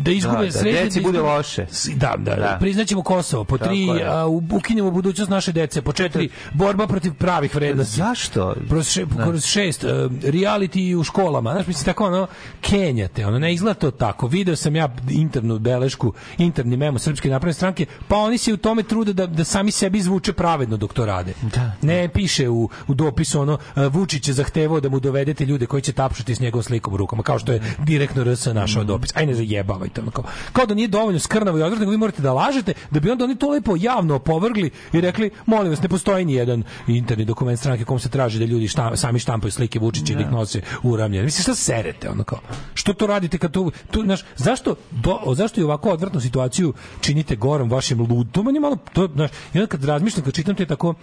da 0.00 0.10
izgube 0.10 0.38
Da, 0.38 0.44
da, 0.44 0.52
sreće, 0.52 0.84
deci 0.84 1.00
da 1.00 1.06
bude 1.06 1.20
loše. 1.20 1.66
Da, 1.96 2.14
da, 2.18 2.34
da. 2.34 2.36
Da. 2.36 2.56
Priznaćemo 2.60 3.02
Kosovo. 3.02 3.44
Po 3.44 3.58
Tako 3.58 3.68
tri, 3.68 3.86
je. 3.86 4.06
a, 4.06 4.26
ukinemo 4.52 4.90
budućnost 4.90 5.30
naše 5.30 5.52
dece. 5.52 5.82
Po 5.82 5.92
četiri, 5.92 6.28
borba 6.52 6.86
protiv 6.86 7.14
pravih 7.14 7.54
vrednosti. 7.54 7.96
Zašto? 7.96 8.54
Kroz, 8.68 8.88
še, 8.88 9.06
kroz 9.24 9.44
šest, 9.44 9.84
uh, 9.84 9.90
reality 10.22 10.94
u 10.94 11.04
školama. 11.04 11.52
Znaš, 11.52 11.66
mislim, 11.66 11.84
tako 11.84 12.06
ono, 12.06 12.26
kenjate, 12.60 13.26
ono, 13.26 13.38
ne 13.38 13.54
izgleda 13.54 13.74
to 13.74 13.90
tako. 13.90 14.26
Video 14.26 14.56
sam 14.56 14.76
ja 14.76 14.88
internu 15.10 15.58
belešku, 15.58 16.12
interni 16.38 16.76
memo 16.76 16.98
Srpske 16.98 17.30
napredne 17.30 17.54
stranke, 17.54 17.86
pa 18.08 18.16
oni 18.16 18.38
se 18.38 18.52
u 18.52 18.56
tome 18.56 18.82
trude 18.82 19.12
da, 19.12 19.26
da 19.26 19.44
sami 19.44 19.70
sebi 19.70 20.00
zvuče 20.00 20.32
pravedno 20.32 20.76
dok 20.76 20.92
to 20.92 21.06
rade. 21.06 21.34
Da. 21.42 21.72
Ne 21.82 22.08
piše 22.08 22.48
u, 22.48 22.68
u 22.88 22.94
dopisu 22.94 23.40
ono, 23.40 23.52
uh, 23.76 23.94
Vučić 23.94 24.28
je 24.28 24.34
zahtevao 24.34 24.80
da 24.80 24.88
mu 24.88 25.00
dovedete 25.00 25.44
ljude 25.46 25.66
koji 25.66 25.82
će 25.82 25.92
tapšati 25.92 26.34
s 26.34 26.40
njegovom 26.40 26.62
slikom 26.62 26.94
u 26.94 26.96
rukama, 26.96 27.22
kao 27.22 27.38
što 27.38 27.52
je 27.52 27.62
direktno 27.78 28.24
RS 28.24 28.46
našao 28.46 28.84
dopis. 28.84 29.10
Aj 29.18 29.26
ne 29.26 29.34
zajebavajte. 29.34 30.00
ono, 30.00 30.10
Kao, 30.10 30.24
kao 30.52 30.66
da 30.66 30.74
nije 30.74 30.88
dovoljno 30.88 31.18
skrnavo 31.18 31.58
i 31.58 31.62
odvratno, 31.62 31.80
nego 31.80 31.90
vi 31.90 31.96
morate 31.96 32.22
da 32.22 32.32
lažete, 32.32 32.74
da 32.90 33.00
bi 33.00 33.10
onda 33.10 33.24
oni 33.24 33.36
to 33.36 33.50
lepo 33.50 33.76
javno 33.78 34.14
opovrgli 34.14 34.70
i 34.92 35.00
rekli, 35.00 35.30
molim 35.46 35.70
vas, 35.70 35.82
ne 35.82 35.88
postoji 35.88 36.24
ni 36.24 36.34
jedan 36.34 36.62
interni 36.86 37.24
dokument 37.24 37.58
stranke 37.58 37.84
kom 37.84 37.98
se 37.98 38.08
traži 38.08 38.38
da 38.38 38.44
ljudi 38.44 38.68
šta, 38.68 38.96
sami 38.96 39.18
štampaju 39.18 39.52
slike 39.52 39.78
Vučića 39.78 40.12
i 40.12 40.16
da 40.16 40.22
ih 40.22 40.30
nose 40.30 40.60
uramljene. 40.82 41.24
Mislim, 41.24 41.42
šta 41.42 41.54
serete, 41.54 42.10
ono 42.10 42.24
kao? 42.24 42.38
Što 42.74 42.92
to 42.92 43.06
radite 43.06 43.38
kad 43.38 43.52
tu, 43.52 43.72
tu 43.90 44.02
znaš, 44.02 44.24
zašto, 44.36 44.74
do, 44.90 45.18
zašto 45.34 45.60
i 45.60 45.64
ovako 45.64 45.90
odvratnu 45.90 46.20
situaciju 46.20 46.74
činite 47.00 47.36
gorom 47.36 47.70
vašim 47.70 48.00
lud? 48.00 48.30
To 48.32 48.42
meni 48.42 48.60
malo, 48.60 48.76
to, 48.92 49.08
znaš, 49.14 49.30
i 49.54 49.58
onda 49.58 49.66
kad 49.66 49.84
razmišljam, 49.84 50.24
kad 50.24 50.34
čitam 50.34 50.54
te 50.54 50.66
tako, 50.66 50.94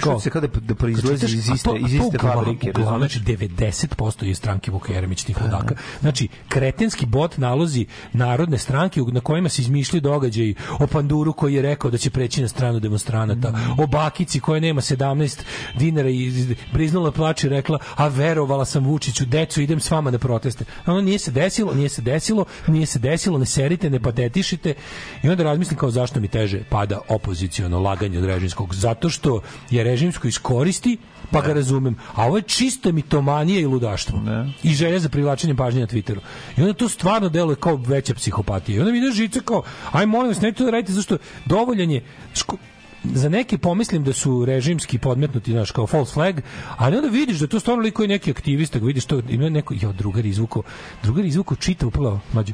Kao, 0.00 0.20
se 0.20 0.30
kada 0.30 0.46
da 0.46 0.74
proizlazi 0.74 1.26
iz 1.26 1.48
iste, 1.48 1.70
iz 1.86 1.94
iste 1.94 2.18
fabrike. 2.18 2.72
Znači 2.98 3.20
90% 3.20 4.24
je 4.24 4.34
stranke 4.34 4.70
Vuka 4.70 4.92
Jeremić 4.92 5.24
tih 5.24 5.42
ludaka. 5.42 5.74
Znači, 6.00 6.28
kretenski 6.48 7.06
bot 7.06 7.36
nalozi 7.40 7.86
narodne 8.12 8.58
stranke 8.58 9.00
na 9.12 9.20
kojima 9.20 9.48
se 9.48 9.62
izmišljaju 9.62 10.00
događaji 10.00 10.54
o 10.78 10.86
Panduru 10.86 11.32
koji 11.32 11.54
je 11.54 11.62
rekao 11.62 11.90
da 11.90 11.98
će 11.98 12.10
preći 12.10 12.42
na 12.42 12.48
stranu 12.48 12.80
demonstranata, 12.80 13.52
o 13.78 13.86
Bakici 13.86 14.40
koja 14.40 14.60
nema 14.60 14.80
17 14.80 15.40
dinara 15.78 16.10
i 16.10 16.56
briznula 16.72 17.12
plače 17.12 17.46
i 17.46 17.50
rekla, 17.50 17.78
a 17.96 18.08
verovala 18.08 18.64
sam 18.64 18.84
Vučiću, 18.84 19.24
decu, 19.24 19.62
idem 19.62 19.80
s 19.80 19.90
vama 19.90 20.10
na 20.10 20.18
proteste. 20.18 20.64
Ono 20.86 21.00
nije 21.00 21.18
se 21.18 21.30
desilo, 21.30 21.74
nije 21.74 21.88
se 21.88 22.02
desilo, 22.02 22.44
nije 22.66 22.86
se 22.86 22.98
desilo, 22.98 23.38
ne 23.38 23.46
serite, 23.46 23.90
ne 23.90 24.00
patetišite. 24.00 24.74
I 25.22 25.28
onda 25.28 25.44
razmislim 25.44 25.78
kao 25.78 25.90
zašto 25.90 26.20
mi 26.20 26.28
teže 26.28 26.62
pada 26.68 27.00
opoziciono 27.08 27.80
laganje 27.80 28.18
od 28.18 28.24
režimskog. 28.24 28.74
Zato 28.74 29.10
što 29.10 29.40
je 29.70 29.84
režimsko 29.84 30.28
iskoristi 30.28 30.98
pa 31.30 31.40
ga 31.40 31.52
razumem. 31.52 31.96
A 32.14 32.26
ovo 32.26 32.36
je 32.36 32.42
čista 32.42 32.92
mitomanija 32.92 33.60
i 33.60 33.66
ludaštvo. 33.66 34.22
I 34.62 34.74
želja 34.74 34.98
za 34.98 35.08
privlačenjem 35.08 35.56
pažnje 35.56 35.80
na 35.80 35.86
Twitteru. 35.86 36.18
I 36.56 36.60
onda 36.60 36.72
to 36.74 36.88
stvarno 36.88 37.28
deluje 37.28 37.56
kao 37.56 37.76
veća 37.76 38.14
psihopatija. 38.14 38.76
I 38.76 38.80
onda 38.80 38.92
mi 38.92 38.98
ide 38.98 39.10
žice 39.10 39.40
kao, 39.40 39.62
aj 39.92 40.06
molim 40.06 40.28
vas, 40.28 40.40
ne 40.40 40.52
to 40.52 40.64
da 40.64 40.70
radite, 40.70 40.92
zašto 40.92 41.18
dovoljan 41.44 41.90
je, 41.90 42.04
ško- 42.34 42.56
za 43.04 43.28
neke 43.28 43.58
pomislim 43.58 44.04
da 44.04 44.12
su 44.12 44.44
režimski 44.44 44.98
podmetnuti 44.98 45.52
znaš 45.52 45.70
kao 45.70 45.86
false 45.86 46.12
flag, 46.12 46.40
ali 46.76 46.96
onda 46.96 47.08
vidiš 47.08 47.38
da 47.38 47.44
je 47.44 47.48
to 47.48 47.60
stvarno 47.60 47.82
liko 47.82 48.04
i 48.04 48.08
neki 48.08 48.30
aktivista, 48.30 48.78
vidiš 48.78 49.04
to 49.04 49.22
ima 49.28 49.48
neko 49.48 49.74
jo 49.80 49.92
drugar 49.92 50.26
izvuko, 50.26 50.62
drugar 51.02 51.24
izvuko 51.24 51.56
čita 51.56 51.86
upravo 51.86 52.20
mlađe 52.32 52.52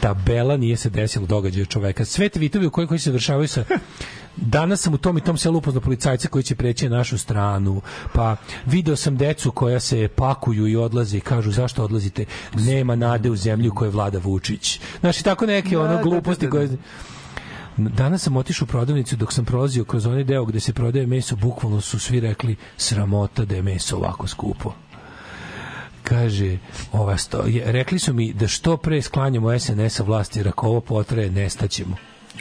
tabela 0.00 0.56
nije 0.56 0.76
se 0.76 0.90
desilo 0.90 1.26
događaj 1.26 1.64
čoveka. 1.64 2.04
Sve 2.04 2.28
tvitovi 2.28 2.66
u 2.66 2.70
koji, 2.70 2.86
koji 2.86 2.98
se 2.98 3.10
završavaju 3.10 3.48
sa 3.48 3.64
danas 4.36 4.80
sam 4.80 4.94
u 4.94 4.98
tom 4.98 5.18
i 5.18 5.20
tom 5.20 5.36
selu 5.36 5.58
upoznao 5.58 5.80
policajca 5.80 6.28
koji 6.28 6.42
će 6.42 6.54
preći 6.54 6.88
na 6.88 6.96
našu 6.96 7.18
stranu, 7.18 7.80
pa 8.12 8.36
video 8.66 8.96
sam 8.96 9.16
decu 9.16 9.50
koja 9.50 9.80
se 9.80 10.08
pakuju 10.08 10.66
i 10.66 10.76
odlaze 10.76 11.16
i 11.16 11.20
kažu 11.20 11.50
zašto 11.50 11.84
odlazite, 11.84 12.24
nema 12.54 12.96
nade 12.96 13.30
u 13.30 13.36
zemlju 13.36 13.74
koje 13.74 13.90
vlada 13.90 14.18
Vučić. 14.18 14.80
Znaš, 15.00 15.20
i 15.20 15.24
tako 15.24 15.46
neke 15.46 15.76
Da, 15.76 15.82
ono 15.82 15.96
da, 15.96 16.02
gluposti 16.02 16.46
da, 16.46 16.50
da. 16.50 16.56
koje... 16.56 16.68
Danas 17.76 18.22
sam 18.22 18.36
otišao 18.36 18.64
u 18.64 18.68
prodavnicu 18.68 19.16
dok 19.16 19.32
sam 19.32 19.44
prolazio 19.44 19.84
kroz 19.84 20.06
onaj 20.06 20.24
deo 20.24 20.44
gde 20.44 20.60
se 20.60 20.72
prodaje 20.72 21.06
meso, 21.06 21.36
bukvalno 21.36 21.80
su 21.80 21.98
svi 21.98 22.20
rekli 22.20 22.56
sramota 22.76 23.44
da 23.44 23.54
je 23.54 23.62
meso 23.62 23.96
ovako 23.96 24.26
skupo 24.26 24.72
kaže 26.08 26.58
ova 26.92 27.16
sto, 27.16 27.42
je, 27.46 27.72
rekli 27.72 27.98
su 27.98 28.12
mi 28.12 28.32
da 28.32 28.48
što 28.48 28.76
pre 28.76 29.02
sklanjamo 29.02 29.58
SNS-a 29.58 30.02
vlasti 30.02 30.38
jer 30.38 30.48
ako 30.48 30.66
ovo 30.66 30.80
potraje 30.80 31.30
nestaćemo 31.30 31.96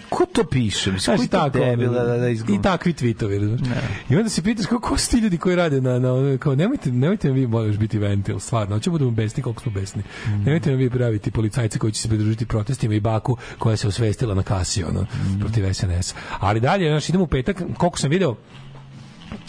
Ko 0.10 0.26
to 0.26 0.44
piše? 0.44 0.92
Mislim, 0.92 1.18
koji 1.18 1.28
tako, 1.28 1.60
debil 1.60 1.92
da, 1.92 2.04
da, 2.04 2.18
da 2.18 2.30
I 2.30 2.62
takvi 2.64 2.94
tweetovi, 2.94 3.40
razumeš? 3.40 3.62
I 4.10 4.16
onda 4.16 4.30
se 4.30 4.42
pitaš 4.42 4.66
kako 4.66 4.82
ko 4.90 4.98
su 4.98 5.12
ti 5.12 5.18
ljudi 5.18 5.38
koji 5.38 5.56
rade 5.56 5.82
na, 5.82 6.00
na 6.00 6.38
kao 6.38 6.56
nemojte, 6.56 6.92
nemojte 6.92 7.34
mi 7.34 7.48
moraš 7.48 7.78
biti 7.78 7.98
ventil, 7.98 8.40
stvarno, 8.40 8.76
hoćemo 8.76 8.94
budemo 8.94 9.12
besni 9.12 9.44
koliko 9.44 9.62
smo 9.62 9.72
besni. 9.72 10.04
Mm. 10.28 10.44
Nemojte 10.44 10.72
mi 10.72 10.76
vi 10.78 10.90
praviti 10.90 11.32
policajce 11.32 11.80
koji 11.80 11.94
će 11.94 12.02
se 12.02 12.08
pridružiti 12.08 12.46
protestima 12.46 12.94
i 12.96 13.00
baku 13.00 13.38
koja 13.58 13.78
se 13.78 13.88
osvestila 13.88 14.36
na 14.36 14.44
kasi, 14.44 14.84
ono, 14.84 15.02
Mm. 15.02 15.40
protiv 15.40 15.74
SNS. 15.74 16.16
Ali 16.40 16.60
dalje, 16.60 16.90
znaš, 16.90 17.10
idemo 17.10 17.24
u 17.24 17.28
petak, 17.28 17.62
koliko 17.78 18.00
sam 18.00 18.10
video, 18.10 18.36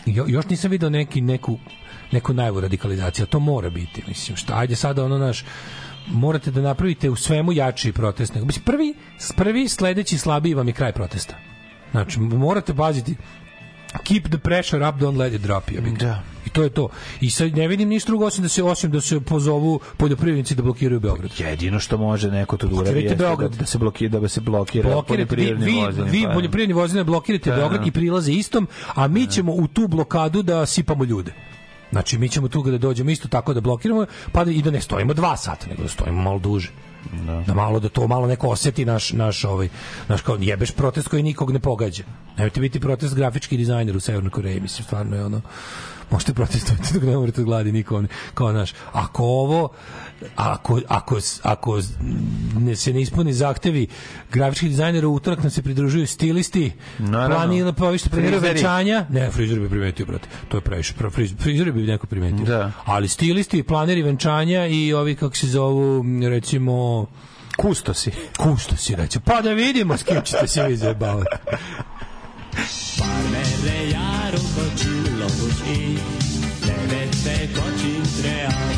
jo, 0.07 0.24
još 0.28 0.49
nisam 0.49 0.70
video 0.70 0.90
neki, 0.90 1.20
neku, 1.20 1.59
neku 2.12 2.32
najavu 2.35 2.60
radikalizacije, 2.60 3.22
a 3.22 3.26
to 3.26 3.39
mora 3.40 3.70
biti, 3.70 4.02
mislim, 4.09 4.36
šta, 4.36 4.59
ajde 4.59 4.76
sada 4.76 5.05
ono 5.05 5.18
naš, 5.18 5.44
morate 6.06 6.51
da 6.51 6.60
napravite 6.60 7.10
u 7.10 7.16
svemu 7.16 7.52
jači 7.52 7.93
protest. 7.93 8.35
nego- 8.35 8.47
Mislim, 8.47 8.64
prvi, 8.64 8.94
prvi 9.36 9.68
sledeći 9.68 10.18
slabiji 10.18 10.55
vam 10.55 10.68
je 10.68 10.74
kraj 10.74 10.93
protesta. 10.93 11.35
Znači, 11.90 12.20
morate 12.20 12.74
paziti 12.74 13.14
keep 14.05 14.24
the 14.24 14.39
pressure 14.39 14.89
up, 14.89 14.94
don't 14.94 15.16
let 15.16 15.32
it 15.35 15.40
drop. 15.40 15.70
Ja 15.70 15.80
da. 15.80 16.22
I 16.47 16.51
to 16.51 16.62
je 16.62 16.70
to. 16.70 16.89
I 17.20 17.30
sad 17.30 17.56
ne 17.56 17.68
vidim 17.68 17.89
ništa 17.89 18.06
drugo 18.06 18.26
osim 18.26 18.43
da 18.43 18.48
se 18.48 18.62
osim 18.62 18.90
da 18.90 19.01
se 19.01 19.20
pozovu 19.20 19.80
poljoprivrednici 19.97 20.55
da 20.55 20.62
blokiraju 20.62 21.01
Beograd. 21.01 21.30
Jedino 21.39 21.80
što 21.80 21.97
može 21.97 22.30
neko 22.30 22.56
to 22.56 22.66
da 22.66 22.76
uradi 22.76 23.01
jeste 23.01 23.16
da, 23.16 23.24
Beograd. 23.24 23.55
da 23.55 23.66
se 23.66 23.78
blokira, 23.78 24.20
da 24.20 24.28
se 24.28 24.40
blokira 24.40 24.90
Blokirate, 24.90 25.36
vi, 25.36 25.47
poljoprivredni 25.47 26.02
vi, 26.02 26.10
vi 26.10 26.24
pa, 26.24 26.32
poljoprivredni 26.32 26.74
vozile 26.74 27.05
blokirate 27.05 27.51
Da, 27.51 27.56
Beograd 27.56 27.80
da. 27.80 27.86
i 27.86 27.90
prilaze 27.90 28.32
istom, 28.32 28.68
a 28.94 29.09
mi 29.09 29.26
ćemo 29.26 29.52
u 29.52 29.66
tu 29.66 29.89
blokadu 29.89 30.43
da 30.43 30.66
sipamo 30.66 31.05
ljude. 31.05 31.32
Znači, 31.93 32.19
mi 32.19 32.28
ćemo 32.28 32.48
tu 32.48 32.62
da 32.62 32.78
dođemo 32.78 33.10
isto 33.10 33.28
tako 33.28 33.55
da 33.55 33.60
blokiramo, 33.60 34.06
pa 34.32 34.44
da, 34.44 34.51
i 34.51 34.62
da 34.62 34.70
ne 34.70 34.81
stojimo 34.81 35.15
dva 35.15 35.36
sata, 35.36 35.66
nego 35.66 35.82
da 35.82 35.89
stojimo 35.89 36.23
malo 36.23 36.39
duže. 36.39 36.70
Da. 37.47 37.55
malo 37.55 37.81
da 37.81 37.89
to 37.89 38.06
malo 38.06 38.27
neko 38.27 38.48
oseti 38.48 38.85
naš 38.85 39.12
naš 39.12 39.44
ovaj 39.44 39.69
naš 40.09 40.23
kao 40.23 40.36
jebeš 40.40 40.70
protest 40.70 41.09
koji 41.09 41.23
nikog 41.23 41.51
ne 41.52 41.59
pogađa. 41.59 42.02
Nemojte 42.36 42.60
biti 42.60 42.81
protest 42.81 43.15
grafički 43.15 43.56
dizajner 43.56 43.97
u 43.97 44.01
Severnoj 44.01 44.31
Koreji, 44.31 44.60
mislim 44.60 44.85
stvarno 44.85 45.16
je 45.16 45.24
ono 45.24 45.40
možete 46.10 46.35
protestovati 46.35 46.94
dok 46.94 47.02
ne 47.02 47.16
umrete 47.16 47.40
od 47.40 47.47
gladi 47.47 47.73
niko 47.73 48.02
ne, 48.02 48.09
kao 48.35 48.52
naš 48.52 48.74
ako 48.93 49.24
ovo 49.24 49.69
ako, 50.36 50.81
ako, 50.89 51.19
ako 51.43 51.81
ne 52.57 52.77
se 52.77 52.93
ne 52.93 53.01
ispuni 53.03 53.32
zahtevi 53.32 53.86
grafičkih 54.32 54.69
dizajnera 54.69 55.09
u 55.09 55.15
utorak 55.15 55.39
nam 55.39 55.51
se 55.51 55.62
pridružuju 55.62 56.07
stilisti 56.07 56.73
Naravno. 56.99 57.36
planira 57.36 57.73
pa 57.73 57.89
vi 57.89 57.99
što 57.99 58.11
planiraju 58.11 58.40
Frizeri. 58.40 58.55
venčanja 58.55 59.07
ne 59.11 59.31
frizer 59.31 59.61
bi 59.61 59.69
primetio 59.69 60.07
brate 60.07 60.28
to 60.49 60.57
je 60.57 60.61
previše 60.61 60.95
Pra- 60.95 61.11
friz, 61.11 61.32
frizer 61.39 61.73
bi 61.73 61.82
neko 61.82 62.07
primetio 62.07 62.45
Da. 62.47 62.73
ali 62.85 63.09
stilisti 63.09 63.62
planeri 63.62 64.03
venčanja 64.03 64.66
i 64.66 64.93
ovi 64.93 65.15
kako 65.15 65.36
se 65.36 65.47
zovu 65.47 66.05
recimo 66.24 67.07
kustosi 67.57 68.11
kustosi 68.36 68.97
reći 68.97 69.20
pa 69.20 69.40
da 69.40 69.51
vidimo 69.51 69.97
s 69.97 70.03
kim 70.03 70.23
ćete 70.24 70.47
se 70.47 70.62
vi 70.62 70.77
zajebavati 70.77 71.31
Parmere 72.99 73.89
jaro 73.89 74.39
kočilo 74.39 75.27
i 75.70 75.97
Devete 76.61 77.49
kočin 77.55 78.03
treal 78.15 78.77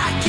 I 0.00 0.12
can't 0.12 0.27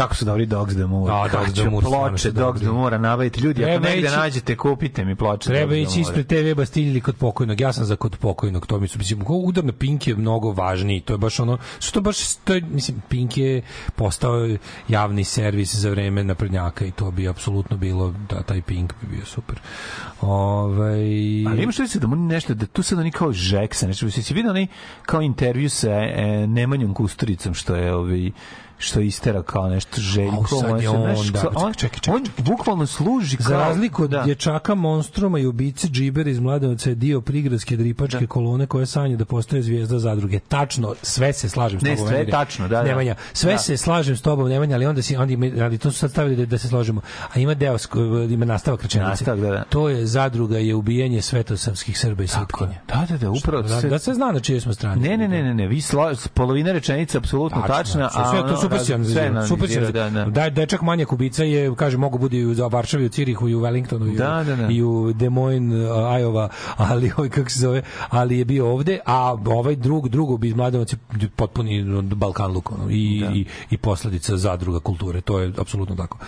Kako 0.00 0.14
su 0.14 0.24
dobri 0.24 0.46
Dogs 0.46 0.74
the 0.74 0.86
Moor. 0.86 1.10
Da, 1.10 1.38
Dogs 1.38 1.52
the 1.52 1.62
Kaću, 1.62 1.70
Moor, 1.70 1.84
Ploče 1.84 2.18
su 2.18 2.30
Dogs 2.30 2.60
the 2.60 2.70
Moora, 2.70 2.98
nabavite. 2.98 3.40
Ljudi, 3.40 3.64
ako 3.64 3.70
Treba 3.70 3.88
negde 3.88 4.06
ići- 4.06 4.16
nađete, 4.16 4.56
kupite 4.56 5.04
mi 5.04 5.16
ploče 5.16 5.48
Treba 5.48 5.72
the 5.72 5.82
ići 5.82 6.00
ispred 6.00 6.26
TV 6.26 6.54
Bastilje 6.56 6.90
ili 6.90 7.00
kod 7.00 7.16
pokojnog. 7.16 7.60
Ja 7.60 7.72
sam 7.72 7.84
za 7.84 7.96
kod 7.96 8.16
pokojnog. 8.16 8.66
To 8.66 8.80
mi 8.80 8.88
su 8.88 8.98
mislim 8.98 9.24
kao 9.24 9.36
udar 9.36 9.64
na 9.64 9.72
Pink 9.72 10.06
je 10.06 10.16
mnogo 10.16 10.52
važniji. 10.52 11.00
To 11.00 11.12
je 11.14 11.18
baš 11.18 11.40
ono 11.40 11.58
što 11.78 11.92
to 11.92 12.00
baš 12.00 12.34
to 12.34 12.54
je, 12.54 12.60
mislim 12.60 13.02
Pink 13.08 13.36
je 13.36 13.62
postao 13.96 14.56
javni 14.88 15.24
servis 15.24 15.74
za 15.74 15.90
vreme 15.90 16.24
naprednjaka 16.24 16.84
i 16.84 16.90
to 16.90 17.10
bi 17.10 17.28
apsolutno 17.28 17.76
bilo 17.76 18.14
da 18.28 18.42
taj 18.42 18.62
Pink 18.62 18.92
bi 19.00 19.16
bio 19.16 19.26
super. 19.26 19.60
Ovaj 20.20 21.00
Ali 21.48 21.62
imaš 21.62 21.76
se 21.76 21.98
da 21.98 22.06
mu 22.06 22.16
nešto, 22.16 22.54
da 22.54 22.66
tu 22.66 22.82
sad 22.82 22.98
oni 22.98 23.10
kao 23.10 23.32
žeksa, 23.32 23.86
nešto, 23.86 24.10
si 24.10 24.22
si 24.22 24.34
vidio 24.34 24.50
onaj 24.50 24.66
kao 25.02 25.22
intervju 25.22 25.70
sa 25.70 25.90
e, 25.90 26.46
Nemanjom 26.46 26.94
Kusturicom, 26.94 27.54
što 27.54 27.74
je 27.74 27.94
ovi 27.94 28.32
što 28.80 29.00
istera 29.00 29.42
kao 29.42 29.68
nešto 29.68 30.00
Željko. 30.00 30.46
Sad 30.60 30.82
je 30.82 30.88
on, 30.88 31.02
da, 31.32 31.50
on, 31.54 31.74
čekaj, 31.74 32.00
čekaj, 32.00 32.14
on 32.14 32.24
bukvalno 32.38 32.86
služi 32.86 33.36
kao... 33.36 33.46
Za 33.46 33.58
razliku 33.58 34.02
od 34.04 34.10
da. 34.10 34.22
dječaka 34.22 34.74
monstruma 34.74 35.38
i 35.38 35.46
ubice 35.46 35.88
Džibera 35.88 36.30
iz 36.30 36.38
Mladenovca 36.40 36.88
je 36.88 36.94
dio 36.94 37.20
prigradske 37.20 37.76
dripačke 37.76 38.26
kolone 38.26 38.66
koja 38.66 38.86
sanja 38.86 39.16
da 39.16 39.24
postaje 39.24 39.62
zvijezda 39.62 39.98
zadruge. 39.98 40.38
Tačno, 40.38 40.94
sve 41.02 41.32
se 41.32 41.48
slažem 41.48 41.80
s 41.80 41.82
Ne, 41.82 41.96
tobom. 41.96 42.08
sve 42.08 42.18
je 42.18 42.30
tačno, 42.30 42.68
da, 42.68 42.76
da. 42.76 42.82
Nemanja, 42.82 43.14
sve 43.32 43.52
Da. 43.52 43.58
se 43.58 43.76
slažem 43.76 44.16
s 44.16 44.22
tobom, 44.22 44.48
Nemanja, 44.48 44.74
ali 44.74 44.86
onda 44.86 45.02
si, 45.02 45.16
onda 45.16 45.32
ima, 45.32 45.64
ali 45.64 45.78
to 45.78 45.90
su 45.90 45.98
sad 45.98 46.10
stavili 46.10 46.36
da, 46.36 46.46
da 46.46 46.58
se 46.58 46.68
složimo. 46.68 47.00
A 47.34 47.38
ima 47.38 47.54
deo, 47.54 47.76
ima 48.30 48.44
nastavak 48.44 48.82
rečenice. 48.82 49.10
Nastavak, 49.10 49.40
da, 49.40 49.50
da. 49.50 49.64
To 49.64 49.88
je 49.88 50.06
zadruga 50.06 50.58
je 50.58 50.74
ubijanje 50.74 51.22
svetosavskih 51.22 51.98
Srba 51.98 52.22
i 52.22 52.26
srpkinja. 52.28 52.80
Da, 52.88 53.06
da, 53.08 53.16
da, 53.16 53.30
upravo 53.30 53.62
Da, 53.62 53.80
da 53.80 53.98
se 53.98 54.14
zna 54.14 54.32
na 54.32 54.40
čijoj 54.40 54.60
smo 54.60 54.74
strani. 54.74 55.08
Ne, 55.08 55.16
ne, 55.16 55.28
ne, 55.28 55.42
ne, 55.42 55.54
ne, 55.54 55.66
vi 55.66 55.80
sla, 55.80 56.14
polovina 56.34 56.72
rečenice 56.72 57.18
apsolutno 57.18 57.62
tačna, 57.66 58.08
Tačno, 58.08 58.22
a 58.22 58.30
sve 58.30 58.40
to 58.48 58.56
super 58.78 58.86
si 58.86 58.92
raz- 58.92 59.12
sve 59.12 59.22
analizirao. 59.22 59.46
Super 59.46 59.68
si 59.68 59.78
analizira, 59.78 60.10
da, 60.10 60.24
da. 60.24 60.30
Da, 60.30 60.50
dečak 60.50 60.82
manje 60.82 61.04
kubica 61.04 61.44
je, 61.44 61.74
kaže, 61.76 61.96
mogu 61.96 62.18
bude 62.18 62.36
i 62.36 62.46
u 62.46 62.68
Varšavi, 62.70 63.04
u 63.04 63.08
Cirihu, 63.08 63.48
i 63.48 63.54
u 63.54 63.60
Wellingtonu, 63.60 64.14
i, 64.14 64.16
Da, 64.16 64.40
u, 64.40 64.44
da, 64.44 64.56
da. 64.56 64.68
i 64.70 64.82
u 64.82 65.12
Des 65.12 65.30
Moines, 65.30 65.74
uh, 65.74 65.96
Iowa, 65.96 66.48
ali 66.90 67.12
ovaj, 67.16 67.28
kako 67.28 67.50
se 67.50 67.58
zove, 67.58 67.82
ali 68.08 68.38
je 68.38 68.44
bio 68.44 68.72
ovde, 68.72 68.98
a 69.06 69.36
ovaj 69.46 69.76
drug, 69.76 70.08
drugo 70.08 70.36
bi 70.36 70.48
iz 70.48 70.54
Mladenovac 70.54 70.94
potpuni 71.36 71.84
Balkan 72.02 72.52
luk, 72.52 72.72
ono, 72.72 72.90
i, 72.90 73.22
i, 73.34 73.46
i 73.70 73.76
posledica 73.76 74.36
zadruga 74.36 74.80
kulture, 74.80 75.20
to 75.20 75.38
je 75.40 75.52
apsolutno 75.58 75.96
tako. 75.96 76.18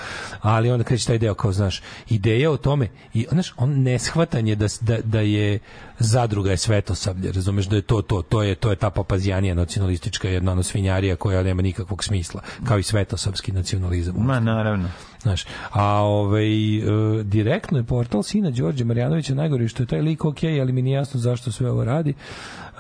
Ali 0.41 0.71
onda 0.71 0.85
kreće 0.85 1.07
taj 1.07 1.19
deo, 1.19 1.35
kao, 1.35 1.53
znaš, 1.53 1.83
ideja 2.09 2.51
o 2.51 2.57
tome, 2.57 2.89
i, 3.15 3.27
znaš, 3.33 3.55
on 3.57 3.83
neshvatanje 3.83 4.55
da, 4.55 4.67
da, 4.81 4.99
da 5.05 5.21
je 5.21 5.59
zadruga 6.03 6.51
je 6.51 6.57
svetosavlje, 6.57 7.33
razumeš 7.33 7.67
da 7.67 7.77
je 7.77 7.83
to 7.83 8.03
to, 8.03 8.23
to 8.23 8.43
je 8.43 8.55
to 8.55 8.71
je 8.71 8.77
ta 8.77 8.91
papazijanija 8.91 9.55
nacionalistička 9.55 10.29
jedna 10.29 10.53
ono 10.53 10.63
svinjarija 10.63 11.17
koja 11.17 11.43
nema 11.43 11.63
nikakvog 11.63 12.05
smisla, 12.05 12.41
kao 12.65 12.79
i 12.79 12.83
svetosavski 12.83 13.53
nacionalizam. 13.53 14.15
Ma, 14.19 14.41
naravno. 14.41 14.89
Znaš, 15.23 15.45
a 15.71 15.85
ovaj 15.95 16.77
e, 16.79 16.83
direktno 17.23 17.79
je 17.79 17.85
portal 17.85 18.23
sina 18.23 18.51
Đorđe 18.51 18.85
Marjanovića 18.85 19.35
najgore 19.35 19.69
što 19.69 19.83
je 19.83 19.87
taj 19.87 20.01
lik 20.01 20.25
ok, 20.25 20.45
ali 20.61 20.73
mi 20.73 20.83
nije 20.83 20.95
jasno 20.95 21.21
zašto 21.21 21.53
sve 21.53 21.71
ovo 21.71 21.85
radi. 21.85 22.15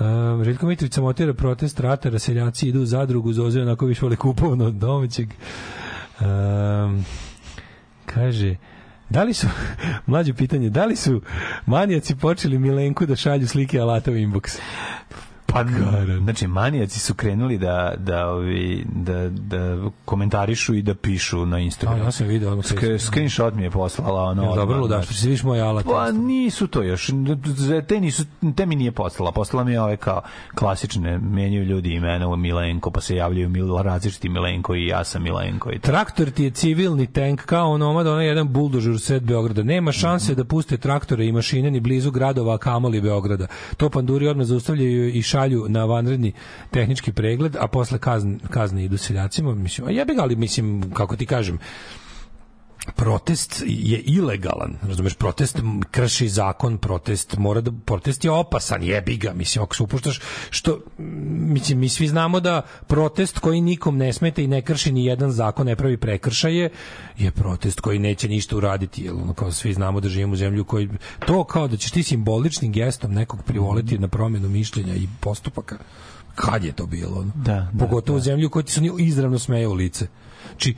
Um, 0.00 0.44
Željko 0.44 0.66
Mitrović 0.66 0.92
samotira 0.92 1.34
protest 1.34 1.80
ratara, 1.80 2.18
seljaci 2.18 2.68
idu 2.68 2.80
u 2.80 2.86
zadrugu, 2.86 3.32
Zoze 3.32 3.62
onako 3.62 3.86
više 3.86 4.00
vole 4.02 4.16
kupovno 4.16 4.64
od 4.64 4.74
domaćeg. 4.74 5.28
Um, 6.20 7.04
kaže, 8.06 8.56
da 9.12 9.22
li 9.22 9.34
su, 9.34 9.46
mlađe 10.06 10.34
pitanje, 10.34 10.70
da 10.70 10.84
li 10.84 10.96
su 10.96 11.22
manijaci 11.66 12.16
počeli 12.16 12.58
Milenku 12.58 13.06
da 13.06 13.16
šalju 13.16 13.48
slike 13.48 13.78
alata 13.80 14.10
u 14.10 14.14
inbox? 14.14 14.58
Pa, 15.46 15.64
znači, 16.22 16.46
manijaci 16.46 17.00
su 17.00 17.14
krenuli 17.14 17.58
da, 17.58 17.94
da, 17.98 18.28
ovi, 18.28 18.84
da, 18.94 19.28
da 19.28 19.76
komentarišu 20.04 20.74
i 20.74 20.82
da 20.82 20.94
pišu 20.94 21.46
na 21.46 21.58
Instagramu. 21.58 22.02
A, 22.02 22.04
ja 22.04 22.10
sam 22.10 22.26
video 22.26 22.50
odmah 22.50 22.66
Sk 22.66 22.78
screenshot 22.98 23.54
mi 23.54 23.62
je 23.62 23.70
poslala 23.70 24.22
ono. 24.22 24.42
Jel 24.42 24.54
dobro 24.54 24.80
ludaštvo, 24.80 25.04
znači. 25.04 25.20
si 25.20 25.26
vidiš 25.28 25.42
moj 25.42 25.60
alat? 25.60 25.84
Pa 25.84 26.12
nisu 26.12 26.66
to 26.66 26.82
još. 26.82 27.10
Te, 27.88 28.00
nisu, 28.00 28.24
te 28.56 28.66
mi 28.66 28.76
nije 28.76 28.92
poslala. 28.92 29.32
Poslala 29.32 29.64
mi 29.64 29.72
je 29.72 29.80
ove 29.80 29.96
kao 29.96 30.22
klasične, 30.54 31.18
menjaju 31.18 31.64
ljudi 31.64 31.94
imena 31.94 32.28
u 32.28 32.36
Milenko, 32.36 32.90
pa 32.90 33.00
se 33.00 33.16
javljaju 33.16 33.48
mil, 33.48 33.76
različiti 33.82 34.28
Milenko 34.28 34.74
i 34.74 34.86
ja 34.86 35.04
sam 35.04 35.22
Milenko. 35.22 35.72
I 35.72 35.78
to. 35.78 35.86
Traktor 35.86 36.30
ti 36.30 36.44
je 36.44 36.50
civilni 36.50 37.06
tank 37.06 37.42
kao 37.46 37.70
onomad, 37.70 38.06
onaj 38.06 38.26
jedan 38.26 38.52
buldožer 38.52 39.00
sred 39.00 39.22
Beograda. 39.22 39.62
Nema 39.62 39.92
šanse 39.92 40.34
da 40.34 40.44
puste 40.44 40.76
traktore 40.76 41.26
i 41.26 41.32
mašine 41.32 41.70
ni 41.70 41.80
blizu 41.80 42.10
gradova, 42.10 42.54
a 42.54 42.58
kamoli 42.58 43.00
Beograda. 43.00 43.46
To 43.76 43.90
panduri 43.90 44.28
odmah 44.28 44.46
zaustavljaju 44.46 45.08
i 45.08 45.22
šalju 45.42 45.66
na 45.68 45.84
vanredni 45.84 46.32
tehnički 46.70 47.12
pregled, 47.12 47.56
a 47.56 47.66
posle 47.66 47.98
kazne, 47.98 48.38
kazne 48.50 48.84
idu 48.84 48.98
seljacima. 48.98 49.54
Mislim, 49.54 49.88
a 49.88 49.90
jebi 49.90 50.14
ga, 50.14 50.22
ali 50.22 50.36
mislim, 50.36 50.92
kako 50.94 51.16
ti 51.16 51.26
kažem, 51.26 51.58
protest 52.96 53.62
je 53.66 53.98
ilegalan, 53.98 54.76
razumeš, 54.82 55.14
protest 55.14 55.58
krši 55.90 56.28
zakon, 56.28 56.78
protest 56.78 57.36
mora 57.38 57.60
da 57.60 57.70
protest 57.84 58.24
je 58.24 58.30
opasan, 58.30 58.82
jebi 58.82 59.16
ga, 59.16 59.32
mislim, 59.32 59.62
ako 59.62 59.76
se 59.76 59.82
upuštaš 59.82 60.20
što 60.50 60.78
mislim 61.28 61.78
mi 61.78 61.88
svi 61.88 62.08
znamo 62.08 62.40
da 62.40 62.62
protest 62.86 63.38
koji 63.38 63.60
nikom 63.60 63.96
ne 63.96 64.12
smeta 64.12 64.42
i 64.42 64.46
ne 64.46 64.62
krši 64.62 64.92
ni 64.92 65.04
jedan 65.04 65.32
zakon, 65.32 65.66
ne 65.66 65.76
pravi 65.76 65.96
prekršaje, 65.96 66.70
je 67.18 67.30
protest 67.30 67.80
koji 67.80 67.98
neće 67.98 68.28
ništa 68.28 68.56
uraditi, 68.56 69.02
jer 69.02 69.14
ono 69.14 69.34
kao 69.34 69.52
svi 69.52 69.72
znamo 69.72 70.00
da 70.00 70.08
živimo 70.08 70.32
u 70.32 70.36
zemlju 70.36 70.64
koji 70.64 70.88
to 71.26 71.44
kao 71.44 71.68
da 71.68 71.76
ćeš 71.76 71.90
ti 71.90 72.02
simboličnim 72.02 72.72
gestom 72.72 73.12
nekog 73.12 73.42
privoliti 73.42 73.98
na 73.98 74.08
promjenu 74.08 74.48
mišljenja 74.48 74.94
i 74.94 75.08
postupaka. 75.20 75.78
Kad 76.34 76.64
je 76.64 76.72
to 76.72 76.86
bilo? 76.86 77.20
Ono? 77.20 77.32
Da, 77.34 77.68
da, 77.72 77.78
Pogotovo 77.78 78.18
u 78.18 78.20
zemlju 78.20 78.50
koji 78.50 78.64
ti 78.64 78.78
oni 78.78 78.92
izravno 78.98 79.38
smeje 79.38 79.68
u 79.68 79.72
lice. 79.72 80.06
Znači, 80.50 80.74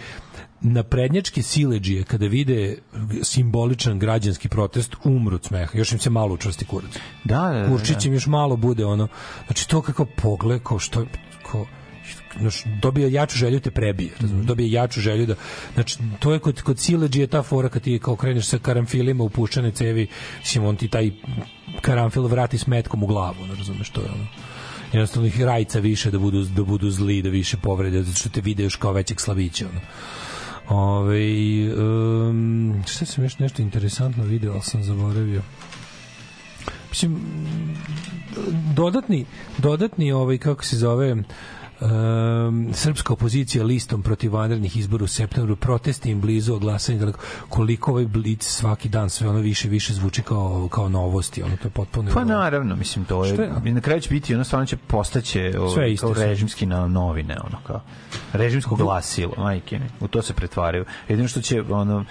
naprednjačke 0.64 1.42
sileđije 1.42 2.04
kada 2.04 2.26
vide 2.26 2.78
simboličan 3.22 3.98
građanski 3.98 4.48
protest 4.48 4.96
umru 5.04 5.34
od 5.34 5.44
smeha. 5.44 5.78
Još 5.78 5.92
im 5.92 5.98
se 5.98 6.10
malo 6.10 6.34
učvrsti 6.34 6.64
kurac. 6.64 6.90
Da, 7.24 7.40
da, 7.40 7.60
da, 7.60 7.68
Kurčić 7.68 8.04
im 8.04 8.12
još 8.14 8.26
malo 8.26 8.56
bude 8.56 8.84
ono. 8.84 9.08
Znači 9.46 9.68
to 9.68 9.82
kako 9.82 10.04
pogled 10.04 10.62
kao 10.62 10.78
što 10.78 11.06
kao 11.50 11.66
znaš, 12.38 12.62
dobije 12.82 13.12
jaču 13.12 13.38
želju 13.38 13.60
te 13.60 13.70
prebije, 13.70 14.10
razumiješ, 14.20 14.46
dobije 14.46 14.70
jaču 14.70 15.00
želju 15.00 15.26
da, 15.26 15.34
znači, 15.74 15.98
to 16.18 16.32
je 16.32 16.38
kod, 16.38 16.62
kod 16.62 16.78
sileđije 16.78 17.26
ta 17.26 17.42
fora 17.42 17.68
kad 17.68 17.82
ti 17.82 17.98
kao 17.98 18.16
kreneš 18.16 18.46
sa 18.46 18.58
karamfilima 18.58 19.24
u 19.24 19.28
puščane 19.28 19.70
cevi, 19.70 20.06
mislim, 20.38 20.64
on 20.64 20.76
ti 20.76 20.88
taj 20.88 21.10
karamfil 21.80 22.26
vrati 22.26 22.58
s 22.58 22.66
metkom 22.66 23.02
u 23.02 23.06
glavu, 23.06 23.36
ono, 23.42 23.54
razumeš, 23.54 23.90
to 23.90 24.00
je 24.00 24.06
ono 24.06 24.26
jednostavno 24.92 25.26
ih 25.26 25.40
rajca 25.42 25.78
više 25.78 26.10
da 26.10 26.18
budu, 26.18 26.44
da 26.44 26.62
budu 26.62 26.90
zli, 26.90 27.22
da 27.22 27.28
više 27.28 27.56
povrede, 27.56 28.02
zato 28.02 28.18
što 28.18 28.28
te 28.28 28.40
vide 28.40 28.62
još 28.62 28.76
kao 28.76 28.92
većeg 28.92 29.20
slavića, 29.20 29.66
ono. 29.68 29.80
Ove, 30.68 31.18
um, 31.74 32.82
šta 32.86 33.04
sam 33.04 33.24
još 33.24 33.38
nešto 33.38 33.62
interesantno 33.62 34.24
video, 34.24 34.52
ali 34.52 34.62
sam 34.62 34.82
zaboravio. 34.82 35.42
Mislim, 36.90 37.18
dodatni, 38.74 39.26
dodatni 39.58 40.12
ovaj, 40.12 40.38
kako 40.38 40.64
se 40.64 40.76
zove, 40.76 41.16
um, 41.84 42.70
srpska 42.72 43.12
opozicija 43.12 43.64
listom 43.64 44.02
protiv 44.02 44.34
vanrednih 44.34 44.76
izbora 44.76 45.04
u 45.04 45.06
septembru, 45.06 45.56
protesti 45.56 46.10
im 46.10 46.20
blizu, 46.20 46.58
glasanje 46.58 46.98
daleko, 46.98 47.18
koliko 47.48 47.90
ovaj 47.90 48.06
blic 48.06 48.44
svaki 48.44 48.88
dan 48.88 49.10
sve 49.10 49.28
ono 49.28 49.38
više 49.38 49.68
više 49.68 49.94
zvuči 49.94 50.22
kao, 50.22 50.68
kao 50.70 50.88
novosti, 50.88 51.42
ono 51.42 51.56
to 51.56 51.68
je 51.68 51.72
potpuno... 51.72 52.10
Pa 52.14 52.24
naravno, 52.24 52.76
mislim, 52.76 53.04
to 53.04 53.24
je, 53.24 53.50
je? 53.64 53.72
na 53.72 53.80
kraju 53.80 54.00
će 54.00 54.10
biti, 54.10 54.34
ono 54.34 54.44
stvarno 54.44 54.66
će 54.66 54.76
postaće 54.76 55.50
Sve 55.52 55.60
ovaj, 55.60 55.92
isto 55.92 56.06
kao 56.06 56.14
sve. 56.14 56.26
režimski 56.26 56.66
na 56.66 56.88
novine, 56.88 57.36
ono 57.44 57.58
kao, 57.66 57.80
režimsko 58.32 58.76
glasilo, 58.76 59.34
majke 59.38 59.78
mi, 59.78 59.86
u 60.00 60.08
to 60.08 60.22
se 60.22 60.34
pretvaraju. 60.34 60.84
Jedino 61.08 61.28
što 61.28 61.40
će, 61.40 61.62
ono, 61.70 62.04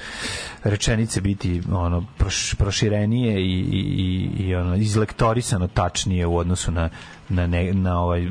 rečenice 0.64 1.22
biti, 1.22 1.62
ono, 1.72 2.06
proš, 2.18 2.56
proširenije 2.56 3.42
i, 3.42 3.60
i, 3.60 3.80
i, 3.80 4.44
i 4.44 4.56
ono, 4.56 4.76
izlektorisano 4.76 5.68
tačnije 5.68 6.26
u 6.26 6.38
odnosu 6.38 6.72
na 6.72 6.90
na, 7.30 7.48
ne, 7.48 7.74
na 7.74 8.00
ovaj 8.00 8.30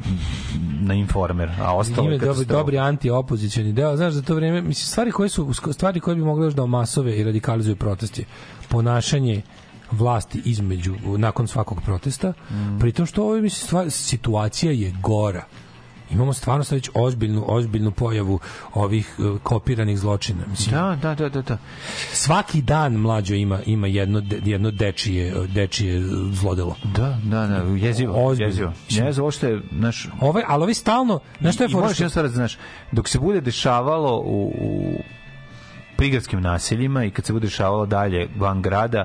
na 0.81 0.95
informer 0.95 1.51
a 1.61 1.77
ostalo 1.77 2.11
je 2.11 2.19
dobri, 2.19 2.45
dobri 2.45 2.79
anti-opozicioni 2.79 3.73
deo. 3.73 3.97
Znaš, 3.97 4.13
za 4.13 4.23
to 4.23 4.35
vreme, 4.35 4.61
mislim, 4.63 4.87
stvari 4.87 5.13
koje 5.13 5.29
su, 5.29 5.53
stvari 5.73 6.01
koje 6.01 6.17
bi 6.17 6.23
mogle 6.25 6.47
još 6.47 6.55
da 6.55 6.63
omasove 6.63 7.19
i 7.19 7.25
radikalizuju 7.25 7.77
protesti. 7.77 8.25
Ponašanje 8.69 9.43
vlasti 9.91 10.43
između, 10.45 10.95
nakon 11.19 11.49
svakog 11.49 11.81
protesta, 11.85 12.33
Mm. 12.51 12.79
pritom 12.81 13.07
što 13.07 13.23
ovo, 13.23 13.35
mislim, 13.35 13.67
stvar, 13.67 13.91
situacija 13.91 14.73
je 14.73 14.95
gora. 15.03 15.45
Imamo 16.13 16.33
stvarno 16.33 16.65
sad 16.65 16.75
već 16.75 16.91
ozbiljnu, 16.95 17.45
ozbiljnu 17.47 17.91
pojavu 17.91 18.41
ovih 18.75 19.15
uh, 19.19 19.41
kopiranih 19.41 19.99
zločina. 19.99 20.45
Mislim, 20.47 20.71
Da, 20.73 20.99
da, 21.03 21.15
da, 21.15 21.29
da, 21.29 21.43
da. 21.43 21.59
svaki 22.13 22.63
dan 22.63 22.93
mlađo 22.95 23.35
ima 23.35 23.61
ima 23.63 23.87
jedno 23.87 24.23
jedno 24.45 24.71
dečije 24.71 25.35
dečije 25.47 26.01
zlodelo. 26.33 26.77
Da, 26.87 27.19
da, 27.25 27.47
da, 27.47 27.57
jezivo, 27.79 28.27
Ozbiljno. 28.27 28.49
jezivo. 28.49 28.73
Jezivo, 28.91 29.25
ovo 29.25 29.31
što 29.31 29.47
je, 29.47 29.61
naš, 29.71 30.09
Ovaj, 30.21 30.43
ali 30.47 30.63
ovi 30.63 30.75
stalno, 30.75 31.21
znaš 31.41 31.55
šta 31.55 31.65
je 31.65 31.69
I 31.69 31.73
fora 31.73 31.83
možeš 31.83 31.97
što- 31.97 32.09
stvar 32.09 32.25
da 32.25 32.31
znaš, 32.31 32.59
dok 32.93 33.09
se 33.09 33.19
bude 33.19 33.41
dešavalo 33.41 34.17
u, 34.17 34.53
u 34.61 34.99
prigradskim 35.97 36.41
naseljima 36.41 37.05
i 37.05 37.11
kad 37.11 37.25
se 37.25 37.33
bude 37.33 37.47
dešavalo 37.47 37.87
dalje 37.87 38.29
van 38.37 38.63
grada, 38.63 39.05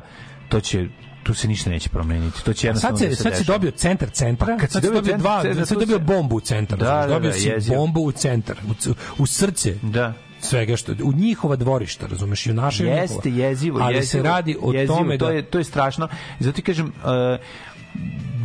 to 0.50 0.60
će 0.60 0.88
tu 1.28 1.34
se 1.34 1.48
ništa 1.48 1.70
neće 1.70 1.90
promeniti. 1.90 2.44
To 2.44 2.54
će 2.54 2.68
jednostavno 2.68 2.98
sad 2.98 3.06
se, 3.06 3.10
da 3.10 3.16
sad 3.16 3.34
se 3.34 3.40
dešava. 3.40 3.58
dobio 3.58 3.72
centar 3.72 4.10
centra, 4.10 4.48
Pa 4.48 4.58
kad 4.58 4.70
si 4.70 4.74
sad 4.74 4.84
si 4.84 4.88
dobio 4.88 5.02
centar 5.02 5.20
dva, 5.20 5.42
centra, 5.42 5.66
sad 5.66 5.78
si 5.78 5.86
dobio 5.86 6.00
bombu 6.00 6.36
u 6.36 6.40
centar, 6.40 6.80
Da, 6.80 6.86
razumeš? 6.86 7.08
da, 7.08 7.14
dobio 7.14 7.56
da, 7.56 7.62
si 7.62 7.70
bombu 7.70 8.02
u 8.02 8.12
centar, 8.12 8.58
u, 8.88 8.94
u 9.18 9.26
srce 9.26 9.76
Da. 9.82 10.14
svega 10.42 10.76
što 10.76 10.92
u 10.94 11.14
njihova 11.14 11.56
dvorišta, 11.56 12.08
razumeš, 12.08 12.46
i 12.46 12.52
u 12.52 12.56
naše 12.56 12.86
Jeste 12.86 13.30
njihova. 13.30 13.46
jezivo, 13.46 13.80
ali 13.82 13.96
jezivo, 13.96 14.24
se 14.24 14.30
radi 14.30 14.58
o 14.62 14.74
jezivo, 14.74 14.98
tome 14.98 15.18
to 15.18 15.26
da 15.26 15.32
je 15.32 15.42
to 15.42 15.58
je 15.58 15.64
strašno. 15.64 16.08
Zato 16.40 16.56
ti 16.56 16.62
kažem 16.62 16.86
uh, 16.88 16.94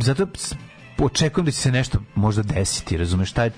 zato 0.01 0.27
očekujem 0.99 1.45
da 1.45 1.51
će 1.51 1.57
se 1.57 1.71
nešto 1.71 1.97
možda 2.15 2.43
desiti, 2.43 2.97
razumeš, 2.97 3.29
šta 3.29 3.43
je 3.43 3.51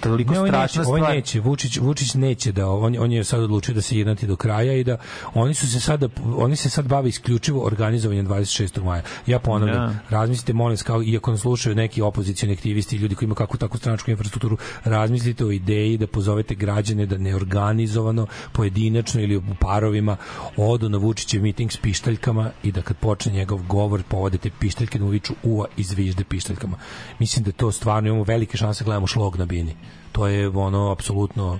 toliko 0.00 0.32
Ne, 0.32 0.38
ovaj 0.38 0.50
strašna 0.50 0.82
neće, 0.82 0.96
stvar. 0.96 1.14
neće, 1.14 1.40
Vučić, 1.40 1.76
Vučić 1.78 2.14
neće 2.14 2.52
da 2.52 2.70
on, 2.70 2.96
on 2.98 3.12
je 3.12 3.24
sad 3.24 3.40
odlučio 3.42 3.74
da 3.74 3.82
se 3.82 3.98
jednati 3.98 4.26
do 4.26 4.36
kraja 4.36 4.72
i 4.74 4.84
da 4.84 4.96
oni 5.34 5.54
su 5.54 5.70
se 5.72 5.80
sada 5.80 6.08
oni 6.36 6.56
se 6.56 6.70
sad 6.70 6.86
bave 6.86 7.08
isključivo 7.08 7.64
organizovanjem 7.66 8.28
26. 8.28 8.84
maja. 8.84 9.02
Ja 9.26 9.38
ponavljam, 9.38 9.76
Da. 9.76 10.16
razmislite 10.16 10.52
molim 10.52 10.72
vas 10.72 10.82
kao 10.82 11.02
iako 11.02 11.30
nas 11.30 11.40
slušaju 11.40 11.74
neki 11.76 12.02
opozicioni 12.02 12.54
aktivisti, 12.54 12.96
ljudi 12.96 13.14
koji 13.14 13.26
imaju 13.26 13.34
kakvu 13.34 13.56
takvu 13.56 13.78
stranačku 13.78 14.10
infrastrukturu, 14.10 14.56
razmislite 14.84 15.44
o 15.44 15.50
ideji 15.50 15.98
da 15.98 16.06
pozovete 16.06 16.54
građane 16.54 17.06
da 17.06 17.18
neorganizovano, 17.18 18.26
pojedinačno 18.52 19.20
ili 19.20 19.36
u 19.36 19.42
parovima 19.60 20.16
odu 20.56 20.88
na 20.88 20.98
Vučićev 20.98 21.42
miting 21.42 21.72
s 21.72 21.76
pištaljkama 21.76 22.50
i 22.62 22.72
da 22.72 22.82
kad 22.82 22.96
počne 22.96 23.32
njegov 23.32 23.62
govor 23.68 24.02
povodite 24.08 24.50
pištaljke 24.60 24.98
da 24.98 25.04
mu 25.04 25.10
viču 25.10 25.34
uva 25.42 25.66
i 25.76 25.82
zvižde 25.82 26.24
pištaljkama. 26.24 26.76
Mislim 27.18 27.44
da 27.44 27.52
to 27.52 27.72
stvarno 27.72 28.08
imamo 28.08 28.24
velike 28.24 28.56
šanse 28.56 28.84
da 28.84 28.86
gledamo 28.86 29.06
šlog 29.06 29.36
na 29.36 29.44
bini. 29.44 29.74
To 30.12 30.26
je 30.26 30.48
ono 30.48 30.90
apsolutno 30.90 31.58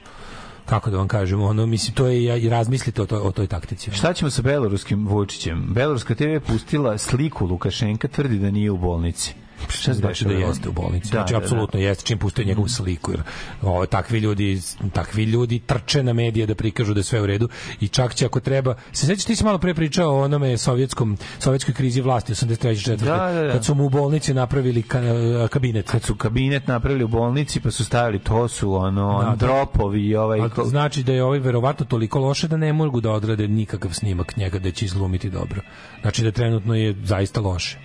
kako 0.67 0.91
da 0.91 0.97
vam 0.97 1.09
kažem, 1.09 1.43
ono 1.43 1.67
mislim 1.67 1.95
to 1.95 2.07
je 2.07 2.43
i 2.43 2.49
razmislite 2.49 3.03
o 3.03 3.07
toj 3.07 3.19
o 3.19 3.33
toj 3.33 3.47
taktici. 3.47 3.91
Šta 3.91 4.13
ćemo 4.13 4.31
sa 4.31 4.43
beloruskim 4.43 5.09
Vučićem? 5.09 5.67
Beloruska 5.71 6.15
TV 6.15 6.23
je 6.23 6.41
pustila 6.41 6.99
sliku 6.99 7.47
Lukašenka, 7.47 8.09
tvrdi 8.09 8.39
da 8.39 8.51
nije 8.51 8.71
u 8.71 8.77
bolnici. 8.77 9.35
Šta 9.69 9.93
znači 9.93 10.25
da 10.25 10.33
jeste 10.33 10.69
u 10.69 10.73
bolnici. 10.73 11.07
Da, 11.07 11.11
znači 11.11 11.33
da, 11.33 11.39
da. 11.39 11.45
apsolutno 11.45 11.81
jeste 11.81 12.05
čim 12.05 12.19
pustuje 12.19 12.45
njegovu 12.45 12.69
sliku 12.69 13.11
jer 13.11 13.21
ovo 13.63 13.87
takvi 13.87 14.19
ljudi 14.19 14.61
takvi 14.93 15.25
ljudi 15.25 15.59
trče 15.59 16.03
na 16.03 16.13
medije 16.13 16.47
da 16.47 16.55
prikažu 16.55 16.95
da 16.95 17.01
je 17.01 17.05
sve 17.05 17.21
u 17.21 17.27
redu 17.27 17.49
i 17.81 17.89
čak 17.89 18.15
će 18.15 18.27
ako 18.27 18.41
treba 18.41 18.75
se 18.93 19.07
sećaš 19.07 19.25
ti 19.25 19.37
si 19.37 19.45
malo 19.45 19.59
pre 19.59 19.75
pričao 19.75 20.11
o 20.11 20.23
onome 20.23 20.59
sovjetskom 20.59 21.17
sovjetskoj 21.39 21.75
krizi 21.75 22.01
vlasti 22.01 22.33
83. 22.33 22.57
4. 22.87 22.97
Da, 22.97 23.05
da, 23.33 23.43
da. 23.43 23.53
kad 23.53 23.65
su 23.65 23.75
mu 23.75 23.85
u 23.85 23.91
bolnici 23.91 24.35
napravili 24.35 24.83
ka- 24.83 25.49
kabinet. 25.49 25.91
Kad 25.91 26.03
su 26.03 26.15
kabinet 26.15 26.67
napravili 26.67 27.05
u 27.05 27.09
bolnici, 27.09 27.61
pa 27.61 27.71
su 27.71 27.85
stavili, 27.85 28.19
to 28.19 28.49
su 28.49 28.75
ono, 28.75 29.19
Da, 29.21 29.31
da. 29.31 29.37
dropovi 29.37 30.01
i 30.01 30.17
ovaj... 30.17 30.49
Ko- 30.49 30.65
znači 30.65 31.03
da 31.03 31.13
je 31.13 31.25
ovaj 31.25 31.39
verovatno 31.39 31.87
toliko 31.87 32.19
loše 32.19 32.49
da 32.49 32.57
ne 32.57 32.73
mogu 32.73 33.01
da 33.01 33.11
odrade 33.11 33.49
nikakav 33.49 33.93
snimak 33.93 34.37
njega 34.37 34.59
da 34.59 34.71
će 34.71 34.85
izglumiti 34.85 35.31
dobro. 35.31 35.61
Znači 36.01 36.25
da 36.25 36.31
trenutno 36.31 36.75
je 36.75 36.95
zaista 37.05 37.41
loše. 37.41 37.79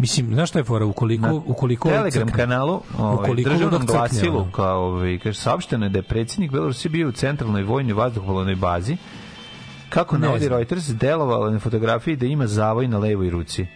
Mislim, 0.00 0.34
znaš 0.34 0.48
šta 0.48 0.58
je 0.58 0.64
fora? 0.64 0.84
Ukoliko, 0.84 1.07
Na 1.16 1.34
ukoliko 1.34 1.88
Telegram 1.88 2.28
crkne- 2.28 2.36
kanalu, 2.36 2.80
ovaj, 2.98 3.14
ukoliko 3.14 3.50
državnom 3.50 3.86
glasilu, 3.86 4.46
kao, 4.52 4.80
ovaj, 4.80 5.18
kaže, 5.18 5.40
saopšteno 5.40 5.86
je 5.86 5.90
da 5.90 5.98
je 5.98 6.02
predsjednik 6.02 6.52
Belorusije 6.52 6.90
bio 6.90 7.08
u 7.08 7.12
centralnoj 7.12 7.62
vojnoj 7.62 7.92
vazduhoplovnoj 7.92 8.56
bazi, 8.56 8.96
kako 9.88 10.18
Ne 10.18 10.26
navodi. 10.26 10.48
Reuters, 10.48 10.86
delovalo 10.86 11.50
na 11.50 11.58
fotografiji 11.58 12.16
da 12.16 12.26
ima 12.26 12.46
zavoj 12.46 12.88
na 12.88 12.98
levoj 12.98 13.30
ruci. 13.30 13.66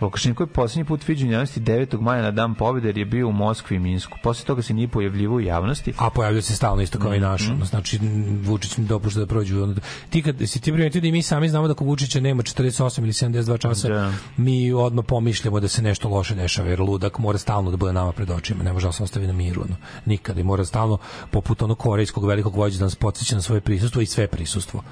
Lukašenko 0.00 0.42
je 0.42 0.46
posljednji 0.46 0.84
put 0.84 1.08
viđen 1.08 1.28
u 1.28 1.32
javnosti 1.32 1.60
9. 1.60 2.00
maja 2.00 2.22
na 2.22 2.30
dan 2.30 2.54
pobjede 2.54 2.88
jer 2.88 2.98
je 2.98 3.04
bio 3.04 3.28
u 3.28 3.32
Moskvi 3.32 3.76
i 3.76 3.78
Minsku. 3.78 4.18
Posle 4.22 4.44
toga 4.44 4.62
se 4.62 4.74
nije 4.74 4.88
pojavljivo 4.88 5.36
u 5.36 5.40
javnosti. 5.40 5.92
A 5.98 6.10
pojavljuje 6.10 6.42
se 6.42 6.56
stalno 6.56 6.82
isto 6.82 6.98
kao 6.98 7.14
i 7.14 7.20
naš. 7.20 7.42
Mhm. 7.42 7.52
ono, 7.52 7.64
Znači, 7.64 7.98
Vučić 8.44 8.76
mi 8.76 8.84
dopušta 8.84 9.20
da 9.20 9.26
prođu. 9.26 9.74
Ti 10.10 10.22
kad 10.22 10.36
si 10.46 10.60
ti 10.60 10.72
primetio 10.72 11.00
da 11.00 11.06
i 11.06 11.12
mi 11.12 11.22
sami 11.22 11.48
znamo 11.48 11.66
da 11.66 11.72
ako 11.72 11.84
Vučića 11.84 12.20
nema 12.20 12.42
48 12.42 13.02
ili 13.02 13.12
72 13.12 13.58
časa, 13.58 13.88
Da. 13.88 14.12
mi 14.36 14.72
odmah 14.72 15.04
pomišljamo 15.08 15.60
da 15.60 15.68
se 15.68 15.82
nešto 15.82 16.08
loše 16.08 16.34
dešava, 16.34 16.68
jer 16.68 16.80
ludak 16.80 17.18
mora 17.18 17.38
stalno 17.38 17.70
da 17.70 17.76
bude 17.76 17.92
nama 17.92 18.12
pred 18.12 18.30
očima, 18.30 18.64
ne 18.64 18.72
može 18.72 18.86
da 18.86 18.92
se 18.92 19.02
ostavi 19.02 19.26
na 19.26 19.32
miru. 19.32 19.62
Ono. 19.62 19.76
Nikada. 20.04 20.40
I 20.40 20.44
mora 20.44 20.64
stalno, 20.64 20.98
poput 21.30 21.62
onog 21.62 21.78
korejskog 21.78 22.26
velikog 22.26 22.56
vođa, 22.56 22.78
da 22.78 22.84
nas 22.84 22.94
podsjeća 22.94 23.36
na 23.36 23.42
svoje 23.42 23.60
prisustvo 23.60 24.02
i 24.02 24.06
sve 24.06 24.26
prisustvo 24.26 24.82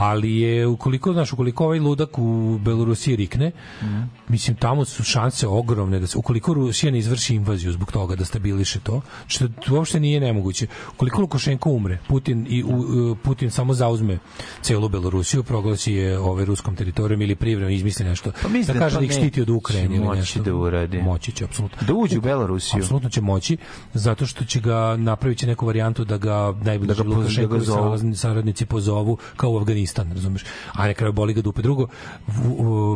ali 0.00 0.36
je 0.36 0.66
ukoliko 0.66 1.12
znaš 1.12 1.32
ukoliko 1.32 1.64
ovaj 1.64 1.78
ludak 1.80 2.18
u 2.18 2.58
Belorusiji 2.58 3.16
rikne 3.16 3.50
mislim 4.28 4.56
tamo 4.56 4.84
su 4.84 5.02
šanse 5.04 5.46
ogromne 5.48 6.00
da 6.00 6.06
se 6.06 6.18
ukoliko 6.18 6.54
Rusija 6.54 6.92
ne 6.92 6.98
izvrši 6.98 7.34
invaziju 7.34 7.72
zbog 7.72 7.92
toga 7.92 8.16
da 8.16 8.24
stabiliše 8.24 8.80
to 8.80 9.00
što 9.26 9.48
to 9.48 9.74
uopšte 9.74 10.00
nije 10.00 10.20
nemoguće. 10.20 10.66
Ukoliko 10.90 11.20
Lukašenko 11.20 11.70
umre 11.70 11.98
Putin 12.08 12.46
i 12.48 12.64
u, 12.64 12.68
u- 12.68 13.16
Putin 13.16 13.50
samo 13.50 13.74
zauzme 13.74 14.18
celu 14.62 14.88
Belorusiju 14.88 15.42
proglasi 15.42 15.92
je 15.92 16.18
ovaj 16.18 16.44
ruskom 16.44 16.76
teritorijom 16.76 17.22
ili 17.22 17.34
privremeno 17.34 17.70
izmisli 17.70 18.04
nešto. 18.04 18.32
Pa 18.42 18.48
mislim 18.48 18.66
da 18.66 18.72
da 18.72 18.78
kaže 18.78 18.94
to 18.94 19.00
da 19.00 19.06
ih 19.06 19.12
štiti 19.12 19.42
od 19.42 19.50
Ukrajine 19.50 19.96
ili 19.96 20.04
moći 20.04 20.18
nešto. 20.18 20.42
da 20.42 20.54
uradi. 20.54 20.98
moći 20.98 21.32
će 21.32 21.44
apsolutno. 21.44 21.78
Da 21.82 21.94
uđe 21.94 22.18
u 22.18 22.22
Belorusiju. 22.22 22.78
apsolutno 22.78 23.10
će 23.10 23.20
moći 23.20 23.56
zato 23.94 24.26
što 24.26 24.44
će 24.44 24.60
ga 24.60 24.96
napraviti 24.98 25.46
neku 25.46 25.66
varijantu 25.66 26.04
da 26.04 26.18
ga 26.18 26.54
najbolji 26.54 26.88
Da 26.88 26.94
ga 26.94 27.02
Lukašenkovi 27.04 27.60
da 27.60 27.66
ga 27.66 27.72
salazni- 27.72 28.14
saradnici 28.14 28.66
pozovu 28.66 29.18
kao 29.36 29.50
u 29.50 29.56
Afganistan, 29.88 30.12
razumeš? 30.12 30.44
A 30.72 30.86
na 30.86 30.94
kraju 30.94 31.12
boli 31.12 31.34
ga 31.34 31.42
dupe. 31.42 31.62
Drugo, 31.62 31.86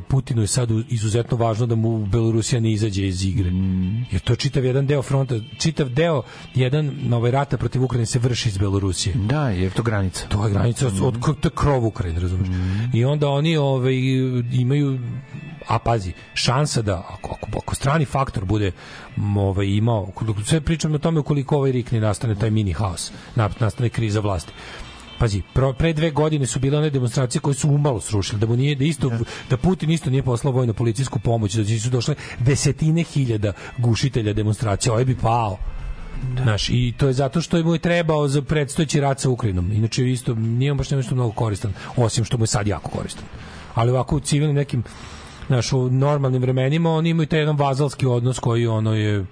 Putinu 0.08 0.42
je 0.42 0.46
sad 0.46 0.70
izuzetno 0.88 1.36
važno 1.36 1.66
da 1.66 1.74
mu 1.74 2.06
Belorusija 2.06 2.60
ne 2.60 2.72
izađe 2.72 3.06
iz 3.06 3.24
igre. 3.24 3.50
Mm. 3.50 4.06
Jer 4.10 4.20
to 4.20 4.32
je 4.32 4.36
čitav 4.36 4.64
jedan 4.64 4.86
deo 4.86 5.02
fronta, 5.02 5.34
čitav 5.58 5.88
deo 5.88 6.22
jedan 6.54 6.92
nove 7.02 7.30
rata 7.30 7.56
protiv 7.56 7.84
Ukrajine 7.84 8.06
se 8.06 8.18
vrši 8.18 8.48
iz 8.48 8.58
Belorusije. 8.58 9.14
Da, 9.14 9.48
je 9.48 9.70
to 9.70 9.82
granica. 9.82 10.28
To 10.28 10.46
je 10.46 10.52
granica 10.52 10.86
od, 10.86 11.00
od, 11.02 11.40
to 11.40 11.48
je 11.48 11.52
krov 11.54 11.86
Ukrajine, 11.86 12.20
razumeš? 12.20 12.48
I 12.94 13.04
onda 13.04 13.28
oni 13.28 13.56
ovaj, 13.56 13.94
imaju 14.52 14.98
a 15.68 15.78
pazi, 15.78 16.12
šansa 16.34 16.82
da 16.82 16.98
ako, 16.98 17.30
ako, 17.30 17.58
ako 17.58 17.74
strani 17.74 18.04
faktor 18.04 18.44
bude 18.44 18.72
ovaj, 19.36 19.66
imao, 19.66 20.12
sve 20.44 20.60
pričam 20.60 20.94
o 20.94 20.98
tome 20.98 21.20
ukoliko 21.20 21.56
ovaj 21.56 21.72
rikni 21.72 22.00
nastane 22.00 22.34
taj 22.34 22.50
mini 22.50 22.72
haos, 22.72 23.12
na- 23.34 23.50
nastane 23.60 23.88
kriza 23.88 24.20
vlasti. 24.20 24.52
Pazi, 25.22 25.42
pro, 25.54 25.72
pre 25.72 25.92
dve 25.92 26.10
godine 26.10 26.46
su 26.46 26.58
bile 26.60 26.78
one 26.78 26.90
demonstracije 26.90 27.40
koje 27.40 27.54
su 27.54 27.68
umalo 27.70 28.00
srušile, 28.00 28.40
da 28.40 28.46
mu 28.46 28.56
nije 28.56 28.74
da 28.74 28.84
isto 28.84 29.10
da 29.50 29.56
Putin 29.56 29.90
isto 29.90 30.10
nije 30.10 30.22
poslao 30.22 30.52
vojno 30.52 30.72
policijsku 30.72 31.18
pomoć, 31.18 31.54
da 31.54 31.78
su 31.78 31.90
došle 31.90 32.14
desetine 32.38 33.02
hiljada 33.02 33.52
gušitelja 33.78 34.32
demonstracija, 34.32 34.92
ovaj 34.92 35.04
bi 35.04 35.16
pao. 35.16 35.58
Znaš, 36.42 36.68
i 36.68 36.94
to 36.96 37.06
je 37.06 37.12
zato 37.12 37.40
što 37.40 37.56
je 37.56 37.64
mu 37.64 37.74
je 37.74 37.78
trebao 37.78 38.28
za 38.28 38.42
predstojeći 38.42 39.00
rat 39.00 39.20
sa 39.20 39.30
Ukrajinom. 39.30 39.72
Inače 39.72 40.10
isto 40.10 40.34
nije 40.34 40.72
on 40.72 40.78
baš 40.78 40.90
nešto 40.90 41.14
mnogo 41.14 41.32
koristan, 41.32 41.72
osim 41.96 42.24
što 42.24 42.38
mu 42.38 42.42
je 42.42 42.48
sad 42.56 42.66
jako 42.66 42.90
koristan. 42.90 43.24
Ali 43.74 43.90
ovako 43.90 44.16
u 44.16 44.20
civilnim 44.20 44.56
nekim 44.56 44.82
znaš, 45.46 45.72
u 45.72 45.90
normalnim 45.90 46.42
vremenima 46.42 46.90
oni 46.90 47.10
imaju 47.10 47.26
taj 47.26 47.38
jedan 47.38 47.56
vazalski 47.56 48.06
odnos 48.06 48.38
koji 48.38 48.66
ono 48.66 48.94
je 48.94 49.24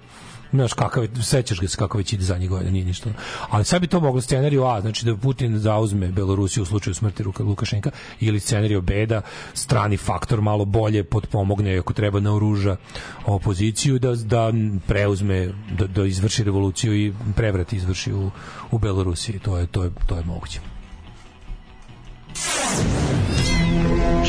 znaš 0.53 0.73
kakav 0.73 1.07
sećaš 1.23 1.59
ga 1.59 1.67
se 1.67 1.77
kako 1.77 1.97
već 1.97 2.13
ide 2.13 2.23
za 2.23 2.37
njih 2.37 2.49
godina, 2.49 2.71
nije 2.71 2.85
ništa. 2.85 3.09
Ali 3.49 3.65
sad 3.65 3.81
bi 3.81 3.87
to 3.87 3.99
moglo 3.99 4.21
scenariju 4.21 4.65
A, 4.65 4.81
znači 4.81 5.05
da 5.05 5.17
Putin 5.17 5.59
zauzme 5.59 6.07
Belorusiju 6.07 6.63
u 6.63 6.65
slučaju 6.65 6.93
smrti 6.93 7.23
Luka- 7.23 7.43
Lukašenka 7.43 7.91
ili 8.19 8.39
scenariju 8.39 8.81
B 8.81 9.05
da 9.05 9.21
strani 9.53 9.97
faktor 9.97 10.41
malo 10.41 10.65
bolje 10.65 11.03
potpomogne 11.03 11.77
ako 11.77 11.93
treba 11.93 12.19
naoruža 12.19 12.77
opoziciju 13.25 13.99
da, 13.99 14.15
da 14.15 14.51
preuzme, 14.87 15.49
da, 15.77 15.87
da 15.87 16.05
izvrši 16.05 16.43
revoluciju 16.43 16.95
i 16.95 17.13
prevrat 17.35 17.73
izvrši 17.73 18.13
u, 18.13 18.31
u 18.71 18.77
Belorusiji. 18.77 19.39
To 19.39 19.57
je, 19.57 19.67
to 19.67 19.83
je, 19.83 19.91
to 20.07 20.17
je 20.17 20.23
moguće. 20.23 20.59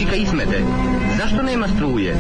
Čika 0.03 0.17
Ismete, 0.17 0.63
zašto 1.19 1.43
nema 1.43 1.69
struje? 1.69 2.17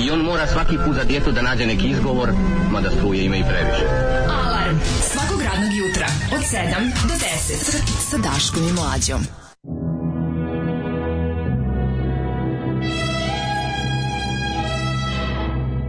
I 0.00 0.10
on 0.10 0.20
mora 0.20 0.46
svaki 0.46 0.76
put 0.86 0.96
za 0.96 1.04
djetu 1.04 1.32
da 1.32 1.42
nađe 1.42 1.66
neki 1.66 1.88
izgovor, 1.88 2.28
mada 2.70 2.90
struje 2.90 3.24
ima 3.24 3.36
i 3.36 3.42
previše. 3.42 3.84
Alarm 4.28 4.76
svakog 5.00 5.42
radnog 5.42 5.72
jutra 5.76 6.06
od 6.32 6.40
7 6.40 6.58
do 7.08 7.14
10 7.14 7.20
sa 8.10 8.16
Daškom 8.18 8.62
i 8.68 8.72
Mlađom. 8.72 9.20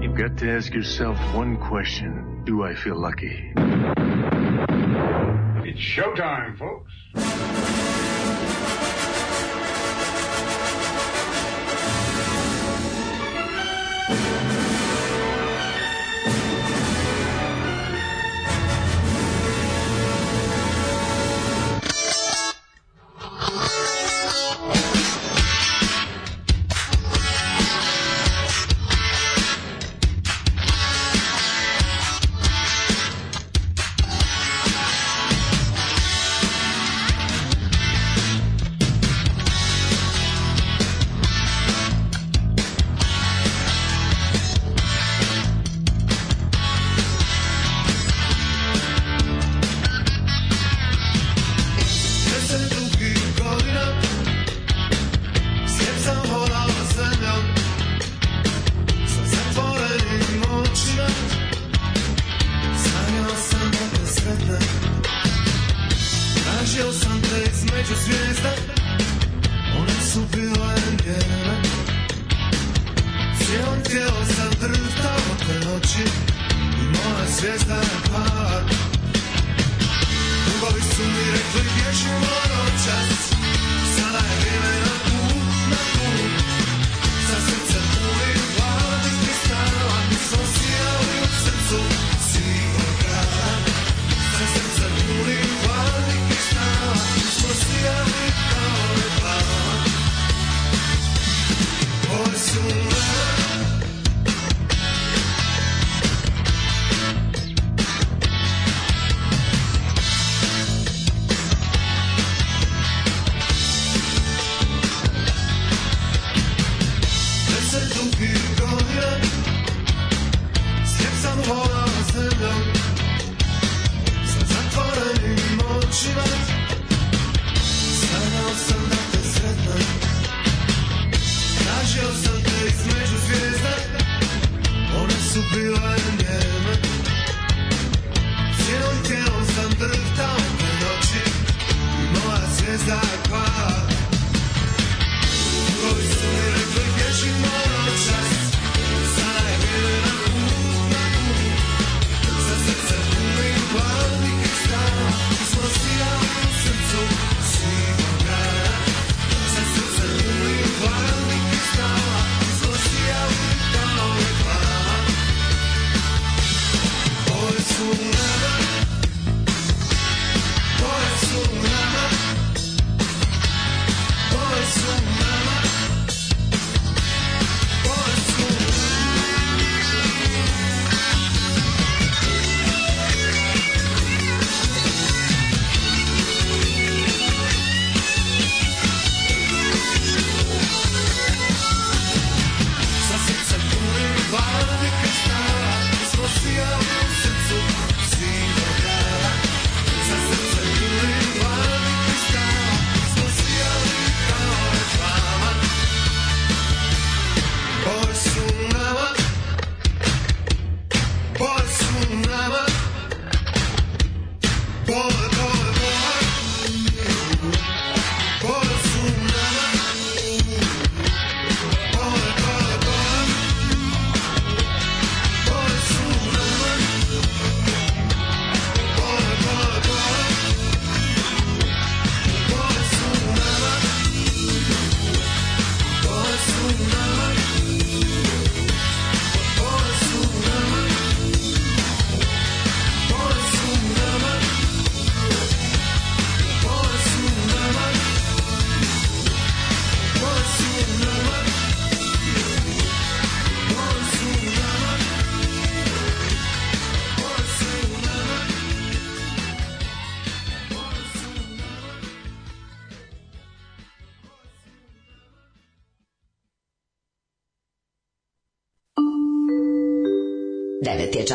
You've 0.02 0.18
got 0.24 0.38
to 0.40 0.58
ask 0.58 0.74
yourself 0.74 1.18
one 1.36 1.58
question 1.72 2.12
Do 2.46 2.54
I 2.72 2.76
feel 2.84 2.98
lucky? 3.08 3.36
It's 5.70 5.82
showtime, 5.96 6.58
folks. 6.58 6.94
Bye. 14.10 14.30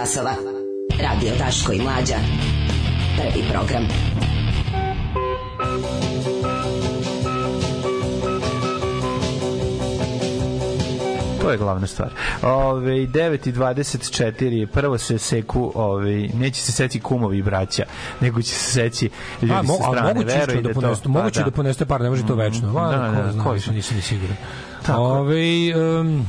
časova. 0.05 0.35
Radio 1.01 1.33
Daško 1.39 1.73
i 1.73 1.81
Mlađa. 1.81 2.17
Prvi 3.17 3.45
program. 3.51 3.89
To 11.41 11.51
je 11.51 11.59
glavna 11.59 11.87
stvar. 11.87 12.09
Ove, 12.43 12.93
9 12.93 13.49
i 13.49 13.53
24, 13.53 14.67
prvo 14.67 14.99
se 14.99 15.19
seku, 15.19 15.73
ove, 15.75 16.29
neće 16.29 16.61
se 16.61 16.73
seći 16.73 17.01
kumovi 17.01 17.39
i 17.39 17.43
braća, 17.43 17.85
nego 18.21 18.43
će 18.43 18.49
se 18.49 18.73
seći 18.73 19.11
ljudi 19.43 19.55
A, 19.55 19.63
mo, 19.63 19.75
sa 19.75 19.83
a 19.83 19.89
strane. 19.89 20.15
moguće 20.15 20.37
veruj 20.39 20.55
isto 20.55 20.63
da 20.63 20.75
to- 20.75 20.81
ponestu, 20.81 21.03
pa 21.05 21.09
moguće 21.11 21.43
da 21.43 21.51
poneste 21.51 21.85
par, 21.87 22.01
ne 22.01 22.11
može 22.11 22.27
to 22.27 22.35
večno. 22.35 22.61
Da, 22.63 22.73
Va, 22.73 22.89
da, 22.89 23.23
ko 23.23 23.33
zna, 23.33 23.45
koji 23.45 23.55
nisam, 23.55 23.75
nisam 23.75 23.97
ni 23.97 24.03
siguran. 24.03 24.37
Tako. 24.83 25.03
Ove, 25.03 25.37
um, 26.01 26.27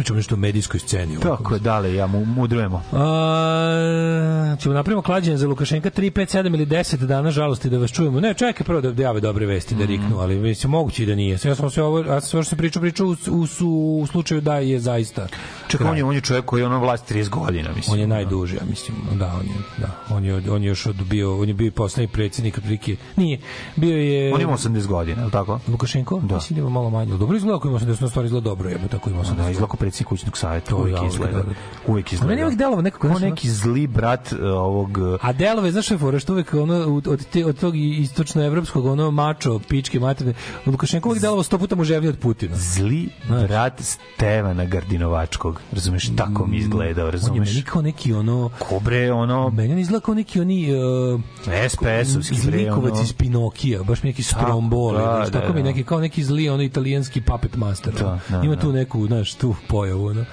pričamo 0.00 0.16
nešto 0.16 0.34
o 0.34 0.38
medijskoj 0.38 0.80
sceni. 0.80 1.20
Tako 1.20 1.54
je, 1.54 1.60
dale, 1.60 1.94
ja 1.94 2.06
mu, 2.06 2.24
mudrujemo. 2.24 2.82
A, 2.92 4.56
ćemo 4.60 4.74
napravimo 4.74 5.02
klađenje 5.02 5.36
za 5.36 5.48
Lukašenka 5.48 5.90
3, 5.90 6.10
5, 6.10 6.36
7 6.38 6.54
ili 6.54 6.66
10 6.66 6.96
dana 6.96 7.30
žalosti 7.30 7.70
da 7.70 7.78
vas 7.78 7.90
čujemo. 7.90 8.20
Ne, 8.20 8.34
čekaj 8.34 8.66
prvo 8.66 8.80
da, 8.80 9.02
jave 9.02 9.20
dobre 9.20 9.46
vesti, 9.46 9.74
da 9.74 9.84
riknu, 9.84 10.18
ali 10.18 10.34
mislim, 10.34 10.70
moguće 10.70 11.02
i 11.02 11.06
da 11.06 11.14
nije. 11.14 11.38
Ja 11.44 11.54
sam 11.54 11.70
sve 11.70 11.82
ovo, 11.82 11.98
ja 11.98 12.20
sam 12.20 12.28
sve 12.28 12.42
što 12.42 12.50
se 12.50 12.56
pričao, 12.56 12.80
pričao 12.80 13.06
u, 13.06 13.10
u, 13.10 13.46
u, 13.64 14.00
u 14.02 14.06
slučaju 14.06 14.40
da 14.40 14.56
je 14.56 14.80
zaista. 14.80 15.28
Čekaj, 15.70 15.86
on 15.86 15.96
je, 15.96 16.04
on 16.04 16.14
je 16.14 16.20
čovjek 16.20 16.44
koji 16.44 16.60
je 16.60 16.66
ono 16.66 16.78
vlast 16.78 17.12
30 17.12 17.28
godina, 17.28 17.70
mislim. 17.76 17.94
On 17.94 18.00
je 18.00 18.06
najduži, 18.06 18.56
ja 18.56 18.62
mislim. 18.70 18.96
Da, 19.12 19.26
on 19.26 19.46
je, 19.46 19.54
da. 19.78 20.14
On 20.14 20.24
je, 20.24 20.50
on 20.50 20.62
je 20.62 20.68
još 20.68 20.86
od 20.86 20.96
bio, 20.96 21.40
on 21.40 21.48
je 21.48 21.54
bio 21.54 21.70
poslednji 21.70 22.08
predsjednik 22.08 22.58
otprilike. 22.58 22.96
Nije. 23.16 23.40
Bio 23.76 23.96
je 23.96 24.34
On 24.34 24.40
ima 24.40 24.52
80 24.52 24.86
godina, 24.86 25.22
je 25.22 25.30
tako? 25.30 25.60
Lukašenko? 25.68 26.20
Da. 26.22 26.34
Mislim 26.34 26.54
da 26.54 26.60
ima 26.60 26.70
malo 26.70 26.90
manje. 26.90 27.16
Dobro 27.16 27.36
izgleda 27.36 27.56
ako 27.56 27.68
ima 27.68 27.78
80, 27.78 28.02
na 28.02 28.08
stvari 28.08 28.26
izgleda 28.26 28.44
dobro, 28.44 28.68
jebe 28.68 28.88
tako 28.88 29.10
ima 29.10 29.22
80. 29.22 29.36
Da, 29.36 29.50
izgleda 29.50 29.74
predsjednik 29.78 30.08
kućnog 30.08 30.38
savjeta, 30.38 30.76
uvijek 30.76 30.98
ja, 31.02 31.06
izgleda. 31.06 31.36
da, 31.36 31.42
da. 31.42 31.54
Uvijek 31.86 32.12
izgleda. 32.12 32.28
meni 32.28 32.40
je 32.40 32.44
uvijek 32.44 32.58
delovao 32.58 32.82
nekako, 32.82 33.08
znaš, 33.08 33.20
neki 33.20 33.50
zli 33.50 33.86
brat 33.86 34.32
uh, 34.32 34.38
ovog... 34.40 34.98
uh, 34.98 35.18
A 35.24 35.32
delove, 35.32 35.72
znaš 35.72 35.84
što 35.84 35.94
je 35.94 35.98
fora, 35.98 36.18
što 36.18 36.32
uvek 36.32 36.54
ono, 36.54 37.02
od, 37.06 37.26
te, 37.26 37.46
od 37.46 37.60
tog 37.60 37.76
istočnoevropskog, 37.76 38.86
ono 38.86 39.10
mačo, 39.10 39.58
pičke, 39.68 40.00
materne, 40.00 40.34
Lukašenko 40.66 41.08
uvek 41.08 41.20
delovao 41.20 41.42
sto 41.42 41.58
puta 41.58 41.76
muževniji 41.76 42.08
od 42.08 42.18
Putina. 42.18 42.56
Zli 42.56 43.08
brat 43.28 43.80
Stevana 43.80 44.64
Gardinovačkog. 44.64 45.59
Razumeš, 45.72 46.16
tako 46.16 46.46
mi 46.46 46.56
izgledao, 46.56 47.04
On 47.04 47.08
je 47.08 47.12
razumeš? 47.12 47.48
meni 47.48 47.62
kao 47.62 47.82
neki 47.82 48.12
ono... 48.12 48.50
Kobre, 48.58 49.12
ono... 49.12 49.50
Meni 49.50 49.72
on 49.72 49.78
izgleda 49.78 50.04
kao 50.04 50.14
neki 50.14 50.40
oni... 50.40 50.68
Uh, 50.74 51.20
SPS-ovski, 51.68 52.46
bre, 52.46 52.58
Zlikovac 52.58 52.92
ono... 52.92 53.02
iz 53.02 53.12
Pinokija, 53.12 53.82
baš 53.82 54.02
neki 54.02 54.22
stromboli, 54.22 54.98
da, 54.98 55.02
znaš, 55.16 55.28
da, 55.28 55.40
tako 55.40 55.52
mi 55.52 55.62
da. 55.62 55.68
neki, 55.68 55.84
kao 55.84 56.00
neki 56.00 56.24
zli, 56.24 56.48
ono 56.48 56.62
italijanski 56.62 57.20
puppet 57.20 57.56
master. 57.56 57.92
Da, 57.92 58.18
da, 58.28 58.42
Ima 58.44 58.54
da. 58.54 58.60
tu 58.60 58.72
neku, 58.72 59.06
znaš, 59.06 59.34
tu 59.34 59.54
pojavu, 59.68 60.06
ono. 60.06 60.24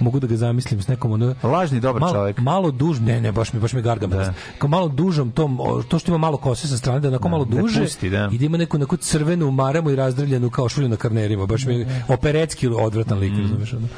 Mogu 0.00 0.20
da 0.20 0.26
ga 0.26 0.36
zamislim 0.36 0.82
s 0.82 0.88
nekom, 0.88 1.12
ono... 1.12 1.34
Lažni 1.42 1.80
dobar 1.80 2.00
malo, 2.00 2.12
čovjek. 2.14 2.38
Malo 2.38 2.70
duž, 2.70 3.00
ne, 3.00 3.20
ne, 3.20 3.32
baš 3.32 3.52
mi, 3.52 3.60
baš 3.60 3.72
mi 3.72 3.82
garga. 3.82 4.06
Da. 4.06 4.34
Kao 4.58 4.68
malo 4.68 4.88
dužom 4.88 5.30
tom, 5.30 5.58
to 5.88 5.98
što 5.98 6.10
ima 6.10 6.18
malo 6.18 6.36
kose 6.36 6.68
sa 6.68 6.76
strane, 6.76 7.00
da 7.00 7.08
onako 7.08 7.28
malo 7.28 7.44
da 7.44 7.60
duže 7.60 7.80
pusti, 7.82 8.10
da. 8.10 8.28
i 8.32 8.38
da 8.38 8.44
ima 8.44 8.58
neku, 8.58 8.78
neku 8.78 8.96
crvenu 8.96 9.50
maremu 9.50 9.90
i 9.90 9.96
razdrljenu 9.96 10.50
kao 10.50 10.68
šulju 10.68 10.88
na 10.88 10.96
karnerima. 10.96 11.46
Baš 11.46 11.64
mi 11.66 11.74
je 11.74 12.04
operetski 12.08 12.68
odvratan 12.68 13.18
lik, 13.18 13.32
Mm. 13.32 13.40
razumeš, 13.42 13.72
ono. 13.72 13.88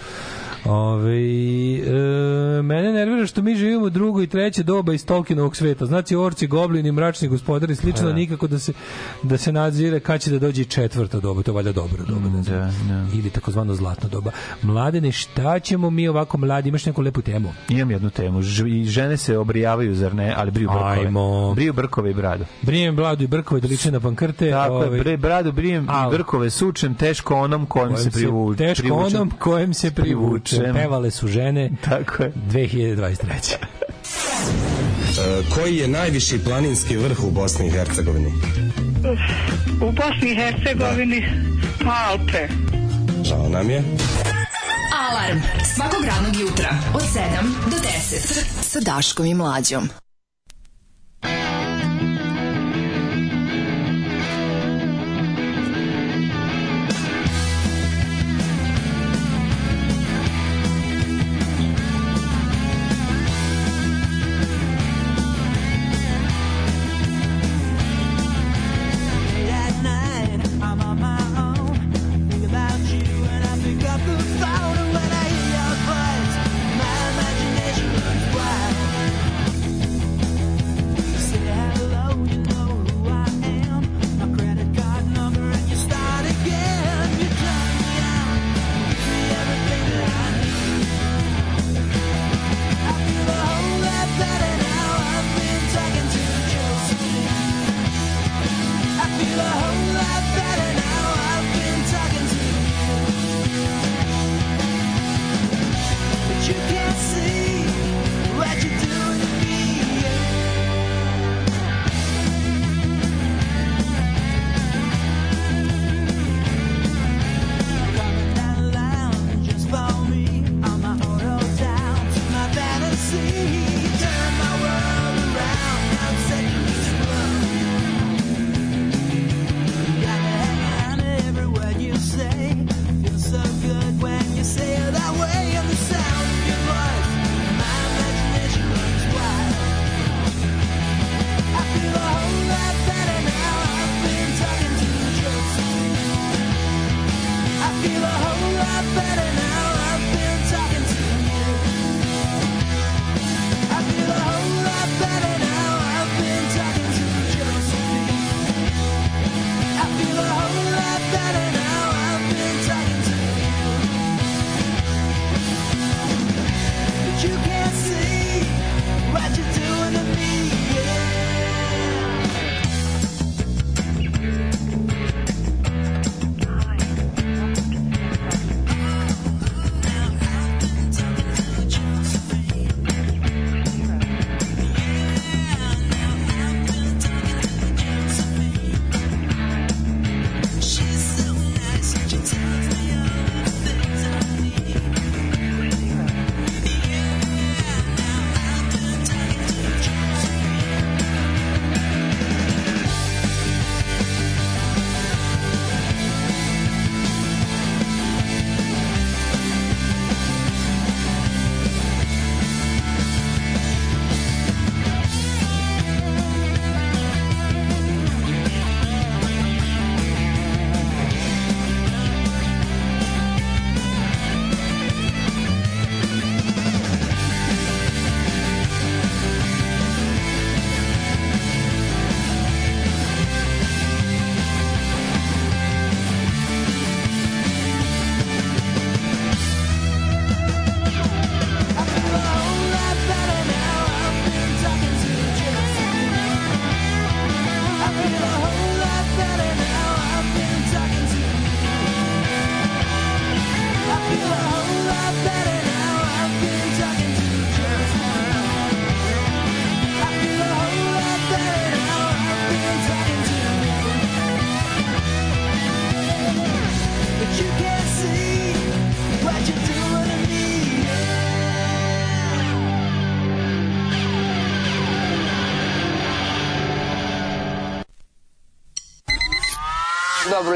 Ove, 0.65 1.17
e, 1.79 1.93
mene 2.63 2.93
nervira 2.93 3.27
što 3.27 3.43
mi 3.43 3.55
živimo 3.55 3.89
drugo 3.91 4.23
i 4.23 4.27
treće 4.27 4.63
doba 4.63 4.93
iz 4.95 5.07
Tolkienovog 5.07 5.57
sveta. 5.57 5.87
Znači 5.87 6.17
orci, 6.17 6.47
goblini, 6.47 6.93
mračni 6.93 7.29
gospodari, 7.29 7.77
slično 7.77 8.07
Da. 8.07 8.13
nikako 8.13 8.47
da 8.47 8.59
se 8.59 8.73
da 9.23 9.39
se 9.39 9.53
nadzire 9.53 10.01
kad 10.01 10.21
će 10.21 10.31
da 10.31 10.39
dođe 10.39 10.63
i 10.63 10.65
četvrto 10.65 11.21
doba, 11.21 11.43
to 11.43 11.53
valjda 11.53 11.73
dobro 11.73 12.05
doba. 12.05 12.29
ne 12.29 12.43
znam. 12.43 12.59
Da, 12.59 12.95
da. 12.95 13.07
Ili 13.15 13.31
takozvano 13.31 13.75
zlatno 13.75 14.09
doba. 14.09 14.31
Mladene, 14.63 15.13
šta 15.13 15.59
ćemo 15.59 15.91
mi 15.91 16.09
ovako 16.09 16.39
mladi? 16.39 16.69
Imaš 16.69 16.87
neku 16.87 17.03
lepu 17.03 17.23
temu? 17.23 17.53
Imam 17.69 17.91
jednu 17.91 18.11
temu. 18.11 18.43
Ž- 18.43 18.65
žene 18.85 19.17
se 19.17 19.39
obrijavaju, 19.39 19.95
zar 19.95 20.15
ne? 20.15 20.35
Ali 20.37 20.51
briju 20.51 20.69
brkove. 20.69 20.91
Ajmo. 20.91 21.55
Briju 21.55 21.73
brkove 21.73 22.11
i 22.11 22.15
bradu. 22.15 22.45
Brijem 22.63 22.97
bladu 22.97 23.25
i 23.25 23.27
brkove 23.27 23.61
da 23.61 23.69
liče 23.69 23.91
na 23.91 24.01
pankrte. 24.01 24.51
Tako 24.51 24.75
ovaj, 24.75 24.97
je, 24.97 25.01
bre, 25.01 25.17
bradu 25.17 25.53
brijem 25.53 25.87
Al. 25.91 26.09
i 26.09 26.17
brkove 26.17 26.51
sučem, 26.51 26.95
teško 26.95 27.35
onom 27.35 27.67
kojem, 27.67 27.89
kojem 27.89 28.03
se 28.03 28.11
privu, 28.11 28.55
teško 28.55 28.83
privučem. 28.83 29.17
onom 29.17 29.31
kojem 29.39 29.75
se 29.75 29.91
privuče. 29.91 30.50
Privučem. 30.51 30.75
Pevale 30.75 31.11
su 31.11 31.29
žene 31.29 31.71
Tako 31.85 32.23
je. 32.23 32.33
2023. 32.51 33.55
E, 35.19 35.43
koji 35.55 35.77
je 35.77 35.89
najviši 35.89 36.39
planinski 36.45 36.97
vrh 36.97 37.25
u 37.25 37.31
Bosni 37.31 37.67
i 37.67 37.71
Hercegovini? 37.71 38.33
U 39.83 39.93
Bosni 39.93 40.31
i 40.31 40.35
Hercegovini 40.35 41.27
Alpe. 42.09 42.49
Žao 43.25 43.49
nam 43.49 43.71
je. 43.71 43.83
Alarm 45.11 45.39
svakog 45.75 46.05
radnog 46.05 46.37
jutra 46.41 46.71
od 46.95 47.03
7 47.03 47.11
do 47.71 47.77
10 47.77 48.45
sa 48.63 48.81
Daškom 48.81 49.27
i 49.27 49.35
Mlađom. 49.35 49.89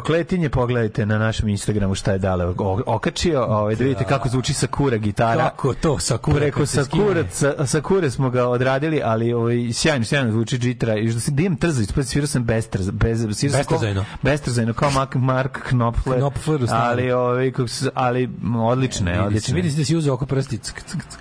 prokletinje, 0.00 0.48
pogledajte 0.48 1.06
na 1.06 1.18
našem 1.18 1.48
Instagramu 1.48 1.94
šta 1.94 2.12
je 2.12 2.18
dale 2.18 2.54
okačio, 2.86 3.44
ovaj, 3.44 3.74
da 3.74 3.84
vidite 3.84 4.04
da. 4.04 4.08
kako 4.08 4.28
zvuči 4.28 4.54
Sakura 4.54 4.96
gitara. 4.96 5.50
Kako 5.50 5.74
to, 5.74 5.98
Sakura? 5.98 6.36
Preko 6.36 6.66
Sakura, 6.66 7.24
sa, 7.30 7.66
Sakure 7.66 8.10
smo 8.10 8.30
ga 8.30 8.48
odradili, 8.48 9.00
ali 9.04 9.32
ovaj, 9.32 9.72
sjajno, 9.72 10.04
sjajno 10.04 10.32
zvuči 10.32 10.58
džitra. 10.58 10.96
I 10.96 11.10
što 11.10 11.20
se 11.20 11.30
da 11.30 11.36
Dim 11.36 11.56
trzaj, 11.56 11.84
pa 11.94 12.02
svirao 12.02 12.26
sam 12.26 12.44
bez, 12.44 12.68
bez, 12.92 13.26
Bestrzajno. 13.26 14.04
Bestrzajno, 14.22 14.72
kao 14.72 14.90
Mark, 14.90 15.14
Mark 15.14 15.58
Knopfler. 15.68 16.18
Knopfler, 16.18 16.60
ali, 16.70 17.12
ovaj, 17.12 17.52
kako, 17.52 17.68
ali 17.94 18.30
odlične, 18.58 19.22
odlične. 19.22 19.54
Vidite, 19.54 19.74
se 19.74 19.80
da 19.80 19.84
si 19.84 19.96
uzeo 19.96 20.14
oko 20.14 20.26
prstić. 20.26 20.60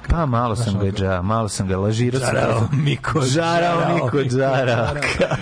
Pa 0.09 0.25
malo 0.25 0.55
sam 0.55 0.79
ga 0.79 0.91
džara, 0.91 1.21
malo 1.21 1.49
sam 1.49 1.67
ga 1.67 1.77
lažirao. 1.77 2.21
Džarao 2.21 2.69
Miko, 2.71 3.21
džarao 3.25 3.95
Miko, 3.95 4.17
džarao. 4.23 4.93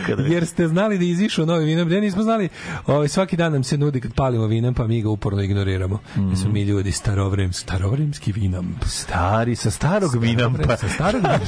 Da- 0.08 0.24
Jer 0.24 0.46
ste 0.46 0.68
znali 0.68 0.98
da 0.98 1.04
izišu 1.04 1.46
novi 1.46 1.66
vinom, 1.66 1.90
da 1.90 2.00
nismo 2.00 2.24
znali, 2.24 2.50
ovaj, 2.88 3.08
svaki 3.08 3.38
dan 3.38 3.54
nam 3.54 3.64
se 3.64 3.78
nudi 3.78 4.02
kad 4.02 4.14
palimo 4.14 4.46
vinom, 4.46 4.74
pa 4.74 4.88
mi 4.88 5.02
ga 5.02 5.10
uporno 5.10 5.42
ignoriramo. 5.42 6.00
Mm. 6.16 6.28
Jer 6.28 6.38
smo 6.38 6.46
mhm. 6.46 6.54
mi 6.54 6.64
ljudi 6.64 6.92
starovrem, 6.92 7.54
starovremski 7.54 8.32
vinom. 8.32 8.76
Stari, 8.86 9.56
sa 9.56 9.72
starog 9.72 10.16
vinom. 10.22 10.58
Pa. 10.68 10.78
Sa 10.78 10.90
starog 10.90 11.22
vinom, 11.22 11.48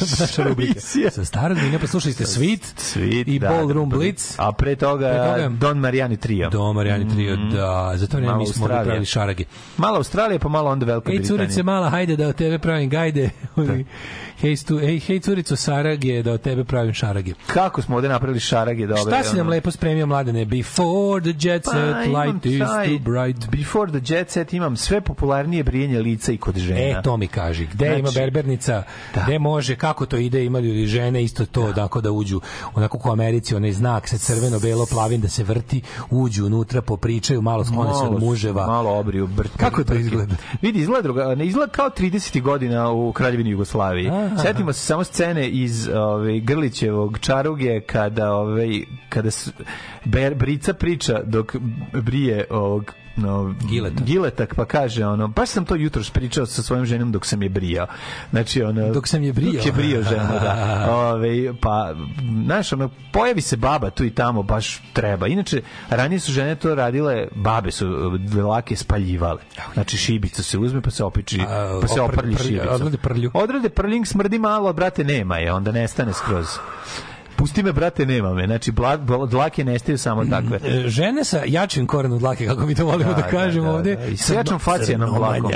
Sa 1.12 1.26
starog 1.26 1.58
vinom, 1.58 1.82
pa 1.82 1.88
slušali 1.88 2.14
ste 2.14 2.24
Sweet, 2.24 2.62
Sweet 2.78 3.24
i 3.28 3.40
da, 3.40 3.50
Ballroom 3.50 3.90
da, 3.90 3.96
da, 3.96 4.00
da, 4.00 4.06
Blitz. 4.06 4.36
A 4.38 4.52
pre 4.52 4.76
toga, 4.76 5.10
pre 5.10 5.18
toga 5.18 5.56
Don 5.60 5.78
Mariani 5.80 6.18
Trio. 6.18 6.50
Don 6.50 6.76
Mariani 6.76 7.10
Trio, 7.10 7.38
mm. 7.38 7.50
da. 7.50 7.94
Zato 7.96 8.20
ne 8.20 8.36
mi 8.36 8.48
smo 8.48 8.66
pravili 8.66 9.06
šarage. 9.06 9.44
Mala 9.78 9.98
Australija, 9.98 10.40
pa 10.40 10.50
malo 10.50 10.70
onda 10.70 10.86
Velika 10.86 11.06
Britanija. 11.06 11.34
Ej, 11.34 11.38
curice 11.38 11.64
mala, 11.64 11.90
hajde 11.90 12.16
da 12.16 12.28
o 12.28 12.34
tebe 12.34 12.60
pravim 12.60 12.90
gaj 12.90 13.09
gajde. 13.12 13.30
hej, 14.42 14.56
stu, 14.58 14.80
ej, 14.80 15.00
hej, 15.00 15.20
curico 15.20 15.56
Sarage, 15.56 16.24
da 16.24 16.32
od 16.32 16.42
tebe 16.42 16.64
pravim 16.64 16.94
šarage. 16.94 17.34
Kako 17.48 17.82
smo 17.82 17.96
ovde 17.96 18.10
napravili 18.10 18.40
šarage 18.40 18.88
dobre. 18.88 19.02
Šta 19.02 19.24
si 19.24 19.36
nam 19.38 19.48
ono. 19.48 19.50
lepo 19.50 19.72
spremio, 19.72 20.06
mladene? 20.06 20.46
Before 20.46 21.22
the 21.22 21.48
jet 21.48 21.66
set, 21.66 22.12
Pa, 22.14 22.22
light 22.24 22.46
is 22.46 22.60
taj- 22.60 22.88
too 22.88 23.00
bright. 23.00 23.50
Before 23.52 23.92
the 23.92 24.14
jet 24.14 24.30
set 24.30 24.54
imam 24.54 24.78
sve 24.78 25.02
popularnije 25.02 25.64
brijenje 25.64 26.00
lica 26.00 26.32
i 26.32 26.38
kod 26.38 26.58
žena. 26.58 26.80
E, 26.80 27.02
to 27.04 27.18
mi 27.18 27.28
kaži. 27.28 27.66
Gde 27.66 27.86
Znači, 27.86 28.00
ima 28.00 28.10
berbernica, 28.16 28.84
gde 29.24 29.40
može, 29.40 29.76
kako 29.76 30.06
to 30.06 30.18
ide, 30.18 30.46
imaju 30.46 30.74
li 30.74 30.88
žene 30.88 31.24
isto 31.24 31.46
to, 31.46 31.72
da. 31.72 31.88
da 32.02 32.12
uđu, 32.12 32.42
onako 32.74 33.00
ko 33.00 33.10
u 33.10 33.12
Americi, 33.12 33.56
onaj 33.56 33.72
znak 33.72 34.08
sa 34.08 34.18
crveno, 34.18 34.60
belo, 34.60 34.86
plavim 34.86 35.22
da 35.22 35.28
se 35.28 35.44
vrti, 35.44 35.82
uđu 36.10 36.46
unutra, 36.46 36.82
popričaju, 36.82 37.42
malo 37.42 37.66
sklone 37.66 37.94
se 37.94 38.04
od 38.04 38.20
muževa. 38.20 38.68
Malo 38.68 39.00
obriju 39.00 39.28
brt. 39.28 39.52
Kako 39.58 39.84
to 39.84 39.94
izgleda? 39.94 40.36
Vidi, 40.62 40.80
izgleda 40.80 41.02
druga, 41.02 41.36
ne 41.36 41.46
izgleda 41.46 41.72
kao 41.72 41.90
30. 41.90 42.42
godina 42.42 42.92
u 42.92 42.99
Kraljevini 43.14 43.50
Jugoslaviji. 43.50 44.08
Aha. 44.10 44.38
Setimo 44.38 44.74
se 44.74 44.80
samo 44.80 45.04
scene 45.04 45.50
iz 45.50 45.88
ovaj 45.88 46.40
Grlićevog 46.40 47.20
čaruge 47.20 47.82
kada 47.82 48.32
ovaj 48.34 48.80
kada 49.10 49.30
Brica 50.36 50.74
priča 50.74 51.22
dok 51.24 51.56
brije 51.94 52.46
ovog 52.50 52.94
no, 53.20 53.56
Gileta. 53.70 54.04
Giletak 54.04 54.56
pa 54.56 54.66
kaže 54.66 55.06
ono 55.06 55.28
baš 55.28 55.50
sam 55.50 55.66
to 55.66 55.76
jutros 55.76 56.10
pričao 56.10 56.46
sa 56.46 56.62
svojom 56.64 56.86
ženom 56.86 57.12
dok 57.12 57.26
sam 57.26 57.44
je 57.44 57.50
brijao. 57.50 57.88
Znači 58.30 58.64
ono 58.64 58.94
Dok 58.94 59.08
sam 59.08 59.24
je 59.24 59.34
brijao. 59.34 59.54
Dok 59.54 59.66
je 59.66 59.72
brijao 59.72 60.04
ženu, 60.04 60.30
da. 60.44 60.88
Ove, 60.92 61.54
pa 61.62 61.94
znaš 62.46 62.74
ono 62.74 62.90
pojavi 63.14 63.42
se 63.42 63.58
baba 63.58 63.90
tu 63.90 64.04
i 64.04 64.10
tamo 64.10 64.44
baš 64.44 64.82
treba. 64.94 65.28
Inače 65.28 65.62
ranije 65.90 66.20
su 66.20 66.32
žene 66.32 66.56
to 66.56 66.76
radile, 66.76 67.28
babe 67.36 67.72
su 67.72 67.88
uh, 67.88 68.46
lake 68.46 68.76
spaljivale. 68.76 69.42
Znači 69.74 69.98
šibica 69.98 70.44
se 70.44 70.58
uzme 70.58 70.82
pa 70.82 70.92
se 70.92 71.04
opiči, 71.04 71.38
pa 71.82 71.88
se 71.88 72.00
opr- 72.00 72.04
oprlji 72.04 72.36
prlj- 72.36 72.44
šibica. 72.44 72.72
odrade 72.72 72.98
prlju. 72.98 73.32
Odrade 73.34 73.70
prljing 73.70 74.08
smrdi 74.08 74.40
malo, 74.40 74.74
brate 74.74 75.04
nema 75.04 75.38
je, 75.38 75.54
onda 75.54 75.72
nestane 75.72 76.14
skroz. 76.14 76.48
Pusti 77.40 77.64
me, 77.64 77.72
brate, 77.74 78.06
nema 78.06 78.34
me. 78.34 78.46
Znači, 78.46 78.72
bla, 78.72 78.98
bla, 78.98 79.26
dlake 79.26 79.64
nestaju 79.64 79.98
samo 79.98 80.26
takve. 80.26 80.60
E, 80.66 80.88
Žene 80.90 81.24
sa 81.24 81.42
jačim 81.46 81.88
korenom 81.88 82.20
dlake, 82.20 82.46
kako 82.46 82.66
mi 82.66 82.76
to 82.76 82.86
volimo 82.86 83.10
da, 83.10 83.16
Da, 83.16 83.22
da, 83.22 83.28
kažemo 83.30 83.66
da, 83.66 83.74
ovde. 83.74 83.96
da. 83.96 84.06
I 84.06 84.18
sa 84.18 84.34
jačom 84.34 84.60
facijalnom 84.60 85.10
dlakom. 85.10 85.52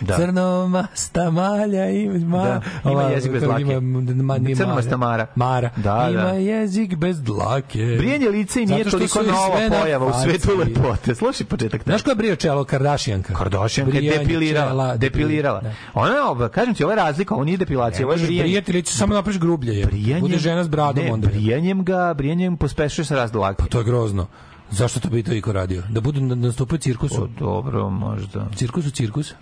Da. 0.00 0.16
Crnomasta 0.16 1.30
malja 1.30 1.88
ima... 1.90 2.42
Da, 2.44 2.60
ima 2.84 3.02
jezik 3.02 3.32
bez 3.32 3.42
dlake. 3.42 3.62
Ima, 3.62 3.80
ma, 4.14 4.38
nije 4.38 4.56
Crnomasta 4.56 4.96
Mara. 4.96 5.26
Mara. 5.34 5.70
Da, 5.76 6.08
ima 6.10 6.22
da. 6.22 6.28
jezik 6.30 6.96
bez 6.96 7.22
dlake. 7.22 7.96
Brijanje 7.98 8.28
lica 8.28 8.60
i 8.60 8.66
nije 8.66 8.84
toliko 8.84 9.22
nova 9.22 9.58
pojava 9.82 10.06
u 10.06 10.12
svetu 10.22 10.50
lepote. 10.58 11.14
Slušaj 11.14 11.46
početak. 11.46 11.82
Znaš 11.82 12.02
ko 12.02 12.10
je 12.10 12.16
brio 12.16 12.36
čelo? 12.36 12.64
Kardashianka. 12.64 13.34
Kardashianka 13.34 13.90
je 13.90 14.00
Brijanje 14.00 14.18
depilirala. 14.18 14.96
depilirala. 14.96 15.60
Da. 15.60 15.72
Ona, 15.94 16.48
kažem 16.48 16.74
ti, 16.74 16.82
je 16.82 16.96
razlika, 16.96 17.34
ovo 17.34 17.44
nije 17.44 17.56
depilacija, 17.56 18.06
ovo 18.06 18.14
je 18.14 18.18
brijanje. 18.18 18.42
brijati 18.42 18.72
lice, 18.72 18.92
samo 18.92 19.14
napraviš 19.14 19.40
grublje. 19.40 19.72
Je. 19.72 19.86
Brijanjem- 19.86 20.20
Bude 20.20 20.38
žena 20.38 20.64
s 20.64 20.68
bradom. 20.68 21.21
Brijanjem 21.22 21.84
ga, 21.84 22.14
brijanjem 22.14 22.56
pospešuje 22.56 23.04
se 23.04 23.16
rast 23.16 23.32
dlake. 23.32 23.64
To 23.64 23.78
je 23.78 23.84
grozno. 23.84 24.26
Zašto 24.70 25.00
to 25.00 25.08
bi 25.08 25.22
to 25.22 25.32
iko 25.32 25.52
radio? 25.52 25.82
Da 25.90 26.00
budu 26.00 26.20
na- 26.20 26.34
nastupaju 26.34 26.76
u 26.76 26.80
cirkusu. 26.80 27.22
O, 27.22 27.28
dobro, 27.38 27.90
možda. 27.90 28.46
Cirkus 28.56 28.86
u 28.86 28.90
cirkus. 28.90 29.34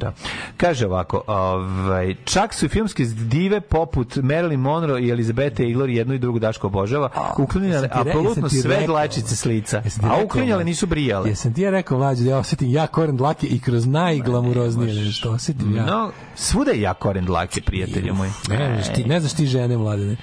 Da. 0.00 0.12
Kaže 0.56 0.86
ovako, 0.86 1.22
ovaj, 1.26 2.14
čak 2.24 2.54
su 2.54 2.68
filmske 2.68 3.04
dive 3.04 3.60
poput 3.60 4.16
Marilyn 4.16 4.56
Monroe 4.56 5.02
i 5.02 5.10
Elizabete 5.10 5.62
Taylor 5.62 5.88
jednu 5.88 6.14
i 6.14 6.18
drugu 6.18 6.38
Daško 6.38 6.66
obožava, 6.66 7.08
uklinjale 7.38 7.88
apsolutno 7.92 8.48
sve 8.48 8.70
rekao, 8.70 8.86
dlačice 8.86 9.36
s 9.36 9.44
lica. 9.44 9.82
A 10.02 10.22
uklinjale 10.24 10.64
nisu 10.64 10.86
brijale. 10.86 11.28
Jesam 11.28 11.54
ti 11.54 11.62
ja 11.62 11.70
rekao 11.70 11.98
mlađe 11.98 12.24
da 12.24 12.30
ja 12.30 12.38
osetim 12.38 12.70
ja 12.70 12.86
koren 12.86 13.16
dlake 13.16 13.46
i 13.46 13.60
kroz 13.60 13.86
najglamuroznije 13.86 14.94
nešto 14.94 15.30
osetim 15.30 15.76
ja. 15.76 15.86
No, 15.86 16.10
svuda 16.34 16.70
je 16.70 16.80
ja 16.80 16.94
koren 16.94 17.24
dlake, 17.24 17.60
prijatelju 17.60 18.14
moj. 18.14 18.28
Ne, 18.48 18.82
ti, 18.94 19.04
ne 19.04 19.20
znaš 19.20 19.32
ti 19.32 19.46
žene 19.46 19.76
mladene. 19.76 20.16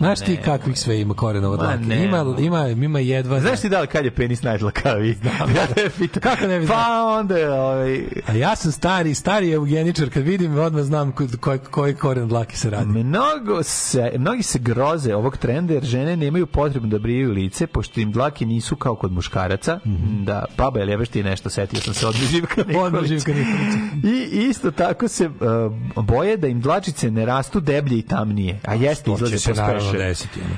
Znaš 0.00 0.20
ti 0.20 0.36
kakvih 0.36 0.78
sve 0.78 1.00
ima 1.00 1.14
korenova 1.14 1.56
dlake. 1.56 1.94
Ima, 1.96 2.24
ma. 2.24 2.36
ima, 2.38 2.68
ima 2.68 2.98
jedva. 2.98 3.40
Znaš 3.40 3.60
ti 3.60 3.68
da 3.68 3.80
li 3.80 3.86
kad 3.86 4.04
je 4.04 4.10
penis 4.10 4.42
najdlakaviji? 4.42 5.16
Ja 5.56 5.66
te 5.66 5.90
pitam. 5.90 6.22
Kako 6.22 6.46
ne 6.46 6.58
bi 6.58 6.66
znao? 6.66 6.78
Pa 6.78 7.18
onda 7.18 7.36
je, 7.36 7.50
ovaj, 7.52 8.00
A 8.26 8.32
ja 8.32 8.56
sam 8.56 8.72
stari, 8.72 9.14
stari 9.14 9.52
eugeničar, 9.52 10.10
kad 10.10 10.22
vidim 10.22 10.58
odmah 10.58 10.82
znam 10.82 11.12
ko- 11.12 11.26
koji 11.40 11.58
koji 11.60 11.94
koren 11.94 12.28
dlake 12.28 12.56
se 12.56 12.70
radi. 12.70 12.86
Mnogo 12.86 13.62
se, 13.62 14.12
mnogi 14.16 14.42
se 14.42 14.58
groze 14.58 15.14
ovog 15.14 15.36
trenda 15.36 15.74
jer 15.74 15.84
žene 15.84 16.16
nemaju 16.16 16.46
potrebu 16.46 16.86
da 16.86 16.98
brijaju 16.98 17.32
lice 17.32 17.66
pošto 17.66 18.00
im 18.00 18.12
dlake 18.12 18.46
nisu 18.46 18.76
kao 18.76 18.94
kod 18.94 19.12
muškaraca. 19.12 19.80
Da, 20.20 20.44
baba, 20.56 20.78
jel 20.78 20.88
jebeš 20.88 21.08
ti 21.08 21.22
nešto, 21.22 21.50
setio 21.50 21.80
sam 21.80 21.94
se 21.94 22.06
od 22.06 22.14
Živka 22.14 22.64
Nikolića. 22.64 23.14
I 24.04 24.38
isto 24.40 24.70
tako 24.70 25.08
se 25.08 25.26
uh, 25.26 25.32
boje 26.04 26.36
da 26.36 26.46
im 26.46 26.60
dlačice 26.60 27.10
ne 27.10 27.26
rastu 27.26 27.60
deblje 27.60 27.98
i 27.98 28.02
tamnije. 28.02 28.60
A 28.64 28.74
jeste, 28.74 29.10
izlaze 29.12 29.34
pospeše. 29.50 29.89
Desiti. 29.98 30.40
ono. 30.40 30.56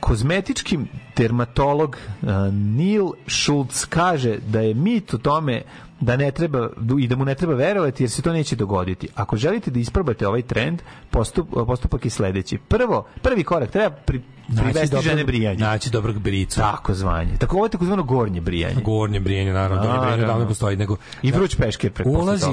Kozmetički 0.00 0.78
dermatolog 1.16 1.96
uh, 2.22 2.28
Neil 2.52 3.10
Schultz 3.26 3.84
kaže 3.84 4.38
da 4.38 4.60
je 4.60 4.74
mit 4.74 5.14
o 5.14 5.18
tome 5.18 5.62
da 6.00 6.16
ne 6.16 6.30
treba 6.30 6.68
i 7.00 7.08
da 7.08 7.16
mu 7.16 7.24
ne 7.24 7.34
treba 7.34 7.54
verovati 7.54 8.02
jer 8.02 8.10
se 8.10 8.22
to 8.22 8.32
neće 8.32 8.56
dogoditi. 8.56 9.08
Ako 9.14 9.36
želite 9.36 9.70
da 9.70 9.80
isprobate 9.80 10.28
ovaj 10.28 10.42
trend, 10.42 10.82
postup, 11.10 11.48
postupak 11.66 12.04
je 12.04 12.10
sledeći. 12.10 12.58
Prvo, 12.58 13.06
prvi 13.22 13.44
korak 13.44 13.70
treba 13.70 13.90
pri, 13.90 14.20
privesti 14.62 14.96
žene 15.02 15.24
brijanje. 15.24 15.58
Naći 15.58 15.90
dobrog 15.90 16.18
bricu. 16.18 16.60
Tako 16.60 16.94
zvanje. 16.94 17.36
Tako 17.38 17.56
ovo 17.56 17.66
je 17.66 17.70
takozvano 17.70 18.02
gornje 18.02 18.40
brijanje. 18.40 18.82
Gornje 18.84 19.20
brijanje, 19.20 19.52
naravno, 19.52 19.76
gornje 19.76 19.98
brijanje 19.98 20.10
Naravno. 20.10 20.26
davno 20.26 20.44
ne 20.44 20.48
postoji, 20.48 20.76
nego 20.76 20.96
I 21.22 21.32
vruć 21.32 21.56
posle 21.56 22.10
ulazi 22.10 22.46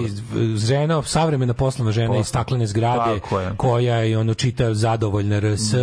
žena, 0.58 1.04
savremena 1.04 1.54
poslovna 1.54 1.92
žena 1.92 2.08
Posle. 2.08 2.22
iz 2.22 2.28
staklene 2.28 2.68
zgrade, 2.68 3.20
Tako 3.20 3.42
koja 3.58 3.98
je 3.98 4.18
ono 4.18 4.34
čita 4.34 4.74
zadovoljna 4.74 5.40
RS, 5.40 5.74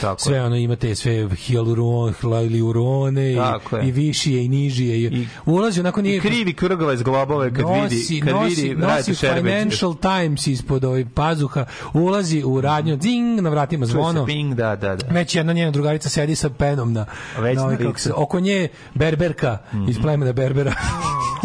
tako 0.00 0.20
sve 0.20 0.42
ono 0.42 0.56
imate 0.56 0.94
sve 0.94 1.28
hialuron, 1.36 2.12
hialurone 2.30 3.32
i, 3.32 3.36
Tako 3.36 3.76
je. 3.76 3.88
i 3.88 3.92
višije 3.92 4.44
i 4.44 4.48
nižije. 4.48 4.98
I, 4.98 5.26
ulazi 5.46 5.80
onako 5.80 6.02
nije... 6.02 6.16
I 6.16 6.20
krivi 6.20 6.52
krugove 6.52 6.96
zglobove 6.96 7.54
kad 7.54 7.64
vidi, 7.74 8.20
kad 8.20 8.34
nosi, 8.34 8.62
vidi 8.62 8.74
nosi. 8.74 9.14
Financial 9.14 9.94
Times 9.94 10.46
ispod 10.46 10.84
ovih 10.84 11.06
pazuha, 11.14 11.64
ulazi 11.92 12.42
u 12.44 12.60
radnju, 12.60 12.96
ding, 12.96 13.40
na 13.40 13.50
vratima 13.50 13.86
zvono. 13.86 14.26
ping, 14.26 14.54
da, 14.54 14.76
da, 14.76 14.96
da. 14.96 15.06
Već 15.14 15.34
jedna 15.34 15.52
njena 15.52 15.70
drugarica 15.70 16.08
sedi 16.08 16.34
sa 16.34 16.50
penom 16.50 16.92
na, 16.92 17.06
Već 17.38 17.56
na 17.56 17.64
ovaj, 17.64 17.76
kako 17.76 17.98
se, 17.98 18.12
oko 18.12 18.40
nje 18.40 18.68
berberka 18.94 19.58
iz 19.88 19.98
plemena 20.02 20.32
berbera 20.32 20.74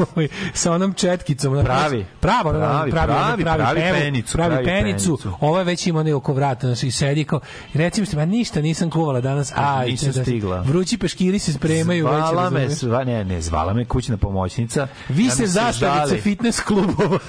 sa 0.53 0.71
onom 0.73 0.93
četkicom 0.93 1.53
ona 1.53 1.63
Pravi. 1.63 2.05
pravo 2.19 2.49
pravi 2.49 2.91
Pravi, 2.91 2.91
pravi, 2.91 3.09
pravi, 3.11 3.43
pravi, 3.43 3.63
pravi 3.63 3.79
pevu, 3.79 3.95
penicu, 3.99 4.37
pravi, 4.37 4.49
pravi 4.49 4.65
penicu, 4.65 5.17
penicu. 5.17 5.37
ovo 5.39 5.57
je 5.59 5.63
već 5.63 5.87
ima 5.87 6.05
oko 6.15 6.33
vrata 6.33 6.67
znači 6.67 6.87
i 6.87 6.91
sedi 6.91 7.23
kao 7.23 7.39
i 7.73 7.77
recimo 7.77 8.05
ste 8.05 8.17
ma 8.17 8.25
ništa 8.25 8.61
nisam 8.61 8.89
kuvala 8.89 9.21
danas 9.21 9.53
a 9.55 9.85
Nisam 9.85 10.13
stigla. 10.13 10.63
Vrući 10.69 10.97
peškiri 10.97 11.39
se 11.39 11.53
spremaju 11.53 12.05
već 12.05 12.15
Zvala 12.15 12.49
me, 12.49 12.69
zva, 12.69 13.03
ne, 13.03 13.25
ne, 13.25 13.41
zvala 13.41 13.73
me 13.73 13.85
kućna 13.85 14.17
pomoćnica. 14.17 14.87
vi 15.09 15.25
da 15.25 15.31
se 15.31 15.47
zastavice 15.47 16.07
žali. 16.07 16.21
fitness 16.21 16.59
klubova 16.59 17.19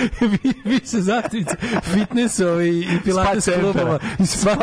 vi, 0.42 0.52
vi 0.64 0.80
se 0.84 1.00
zastavice 1.00 1.56
fitness 1.82 2.38
i 2.38 2.98
pilates 3.04 3.44
Spa 3.44 3.52
centra. 3.52 3.72
klubova 3.72 3.98
i 4.18 4.26
spa 4.26 4.56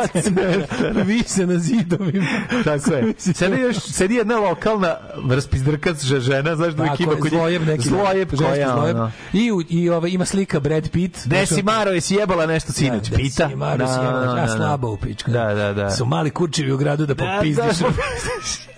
vi 1.05 1.23
se 1.23 1.45
na 1.45 1.59
zidovima 1.59 2.25
Tako 2.63 2.93
je. 2.93 3.13
Sedi, 3.17 3.61
još, 3.61 3.77
sedi 3.77 4.15
jedna 4.15 4.39
lokalna 4.39 4.97
raspizdrkac 5.29 6.03
žena, 6.03 6.55
znaš 6.55 6.73
da 6.73 6.83
uvijek 6.83 6.99
ima 6.99 7.11
je, 7.11 7.19
kod 7.19 7.29
zlojeb 7.29 7.67
neki. 7.67 7.89
Zlojeb 7.89 8.29
koja, 8.37 8.71
zlojeb. 8.71 8.97
I, 9.33 9.51
i 9.69 9.89
ova, 9.89 10.07
ima 10.07 10.25
slika 10.25 10.59
Brad 10.59 10.89
Pitt. 10.89 11.17
Gde 11.25 11.45
Znaš, 11.45 11.49
si 11.49 11.63
Maro, 11.63 11.91
jesi 11.91 12.15
jebala 12.15 12.45
nešto 12.45 12.71
sinoć? 12.71 13.09
Da, 13.09 13.17
Pita. 13.17 13.43
Da, 13.43 13.49
si 13.49 13.55
Maro, 13.55 13.87
si 13.87 13.93
jebala, 13.93 14.39
ja 14.39 14.47
slabo 14.47 14.91
u 14.91 14.97
pičku. 14.97 15.31
Da, 15.31 15.53
da, 15.53 15.73
da. 15.73 15.91
Su 15.91 16.05
mali 16.05 16.29
kurčevi 16.29 16.71
u 16.71 16.77
gradu 16.77 17.05
da 17.05 17.15
popizdiš. 17.15 17.77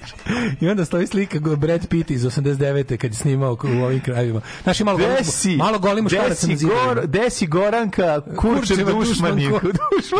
I 0.62 0.70
onda 0.70 0.86
stoji 0.86 1.08
slika 1.08 1.40
go- 1.40 1.56
Brad 1.56 1.88
Pitt 1.88 2.12
iz 2.12 2.24
89. 2.24 2.98
kad 2.98 3.12
je 3.12 3.16
snimao 3.16 3.58
u 3.72 3.84
ovim 3.84 4.00
krajevima. 4.02 4.42
Znaš, 4.64 4.80
i 4.80 4.84
malo, 4.84 4.98
Gde 4.98 5.08
goli, 5.08 5.24
si? 5.24 5.56
malo 5.56 5.80
goli 5.80 6.02
muškarac 6.02 6.28
Gde 6.28 6.36
si 6.38 6.48
na 6.48 6.56
zidu. 6.56 6.72
Gor, 6.86 7.02
gde 7.04 7.30
si 7.30 7.48
Goranka, 7.48 8.22
Kurčev 8.22 8.60
Kurčeva. 8.78 8.92
Dušmanka, 8.94 9.60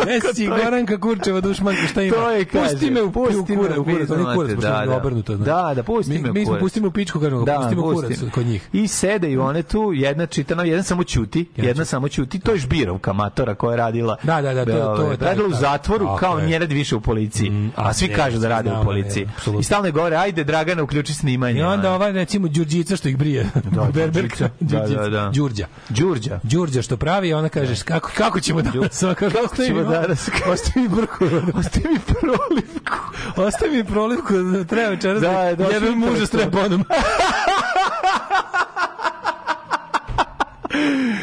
Gde 0.02 0.20
si 0.24 0.46
to 0.46 0.56
je- 0.56 0.64
Goranka 0.64 0.98
Kurčeva 0.98 1.40
dušmanka, 1.40 1.82
šta 1.82 2.02
ima? 2.02 2.16
To 2.16 2.30
je, 2.30 2.44
kaže, 2.44 2.70
pusti 2.70 2.90
me 2.90 3.02
u, 3.02 3.12
pusti 3.12 3.56
kurac, 3.56 3.76
u 3.76 3.84
kurac, 3.84 3.96
kurac, 3.98 4.10
oni 4.10 4.34
kurac, 4.36 4.50
da, 4.52 4.84
da. 4.86 4.96
obrnuto. 4.96 5.36
znaš. 5.36 5.46
Da, 5.46 5.72
da, 5.74 5.82
pusti 5.82 6.18
me 6.18 6.30
u 6.30 6.34
Mi 6.34 6.40
smo 6.40 6.46
kurac. 6.46 6.60
pustimo 6.60 6.88
u 6.88 6.92
pičku, 6.92 7.20
kažemo, 7.20 7.42
Da, 7.42 7.56
pustimo 7.56 7.82
kurac 7.84 8.12
kod 8.32 8.46
njih. 8.46 8.68
I 8.72 8.88
sedeju 8.88 9.42
one 9.42 9.62
tu, 9.62 9.92
jedna 9.94 10.26
čita, 10.26 10.54
no, 10.54 10.62
jedan 10.64 10.84
samo 10.84 11.04
ćuti, 11.04 11.46
jedna 11.56 11.84
samo 11.84 12.08
ćuti, 12.08 12.40
to 12.40 12.52
je 12.52 12.58
Žbirovka 12.58 13.12
matora 13.12 13.54
koja 13.54 13.70
je 13.70 13.76
radila. 13.76 14.16
Da, 14.22 14.42
da, 14.42 14.54
da, 14.54 14.64
to- 14.64 14.96
to 14.96 15.10
je 15.10 15.16
taj- 15.16 15.28
radila 15.28 15.48
u 15.48 15.50
taj- 15.50 15.60
zatvoru 15.60 16.08
kao 16.16 16.38
je. 16.38 16.44
Mm, 16.44 16.48
njerad 16.48 16.72
više 16.72 16.96
u 16.96 17.00
policiji. 17.00 17.70
a 17.76 17.92
svi 17.92 18.08
kažu 18.08 18.32
da 18.32 18.46
znamo 18.48 18.70
u 18.70 18.74
da 18.74 18.82
policiji. 18.82 19.28
I 19.60 19.64
stalno 19.64 19.86
je 19.88 19.92
gore, 20.00 20.16
ajde 20.16 20.44
Dragana, 20.44 20.82
uključi 20.82 21.14
snimanje. 21.14 21.60
I 21.60 21.62
onda 21.62 21.92
ova 21.92 22.10
recimo 22.10 22.48
Đurđica 22.48 22.96
što 22.96 23.08
ih 23.08 23.16
brije. 23.16 23.50
Da, 23.70 23.84
Berberka. 23.94 24.48
Đurđica. 24.60 25.00
Da, 25.00 25.02
da, 25.02 25.08
da. 25.08 25.30
Đurđa. 25.34 25.66
Đurđa. 25.88 26.40
Đurđa 26.42 26.82
što 26.82 26.96
pravi, 26.96 27.32
ona 27.32 27.48
kaže 27.48 27.84
kako 27.84 28.10
kako 28.16 28.40
ćemo 28.40 28.62
danas? 28.72 29.02
Ona 29.02 29.14
kaže 29.14 29.36
ostavi 29.38 29.68
ćemo 29.68 29.82
danas? 29.82 30.28
Ostavi 30.46 30.82
mi 30.82 30.88
brku. 30.88 31.24
Ostavi 31.54 31.88
mi 31.92 31.98
prolivku. 31.98 32.96
Ostavi 33.36 33.76
mi 33.76 33.84
prolivku, 33.84 34.34
treba 34.68 34.88
večeras. 34.88 35.20
Da, 35.22 35.54
došao 35.54 35.72
Jebem 35.72 35.98
muža 35.98 36.26
s 36.26 36.32
intelektualno. 36.34 36.84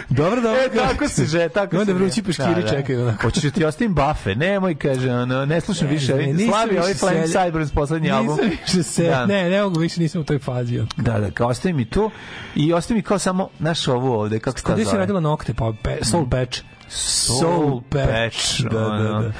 Dobro, 0.10 0.42
dobro. 0.42 0.62
E, 0.62 0.70
tako 0.70 1.08
se 1.08 1.26
že, 1.26 1.50
tako 1.50 1.76
I 1.76 1.80
onda 1.80 1.86
se 1.86 1.94
vrući 1.94 2.24
peškiri 2.24 2.70
čekaju 2.70 3.02
onako. 3.02 3.22
Hoćeš 3.22 3.44
da 3.44 3.50
ti 3.52 3.66
ostavim 3.66 3.94
bafe? 3.94 4.36
Nemoj, 4.36 4.76
kaže, 4.76 5.12
ono, 5.12 5.46
ne 5.46 5.62
slušam 5.62 5.88
Ne, 5.88 5.94
više. 5.94 6.16
ne, 6.16 6.28
nisam 6.28 6.48
Slavi 6.50 6.78
ovaj 6.78 6.94
selja- 6.94 7.28
Sideburns 7.28 7.72
poslednji 7.72 8.12
album. 8.12 8.36
Nisam 8.36 8.50
više 8.64 8.84
se, 8.84 9.04
Da. 9.04 9.26
ne, 9.26 9.50
ne 9.50 9.62
mogu 9.62 9.80
više, 9.80 10.02
nisam 10.02 10.22
u 10.22 10.26
toj 10.26 10.40
fazi. 10.40 10.82
Da, 10.98 11.20
da, 11.20 11.32
kao 11.32 11.48
ostavi 11.48 11.74
mi 11.74 11.86
tu 11.86 12.12
i 12.56 12.74
ostavi 12.74 12.98
mi 12.98 13.02
kao 13.02 13.20
samo, 13.20 13.50
naš 13.60 13.88
ovo 13.88 14.20
ovde, 14.20 14.40
kako 14.40 14.60
se 14.60 14.66
ta 14.66 14.74
Gde 14.74 14.82
si 14.82 14.86
zove? 14.86 14.98
radila 14.98 15.20
nokte? 15.20 15.54
Pa 15.54 15.74
Soul 16.04 16.30
Patch. 16.30 16.60
Soul 16.90 17.82
Patch. 17.82 18.62
Da, 18.64 18.70
da, 18.70 18.88
da. 19.04 19.32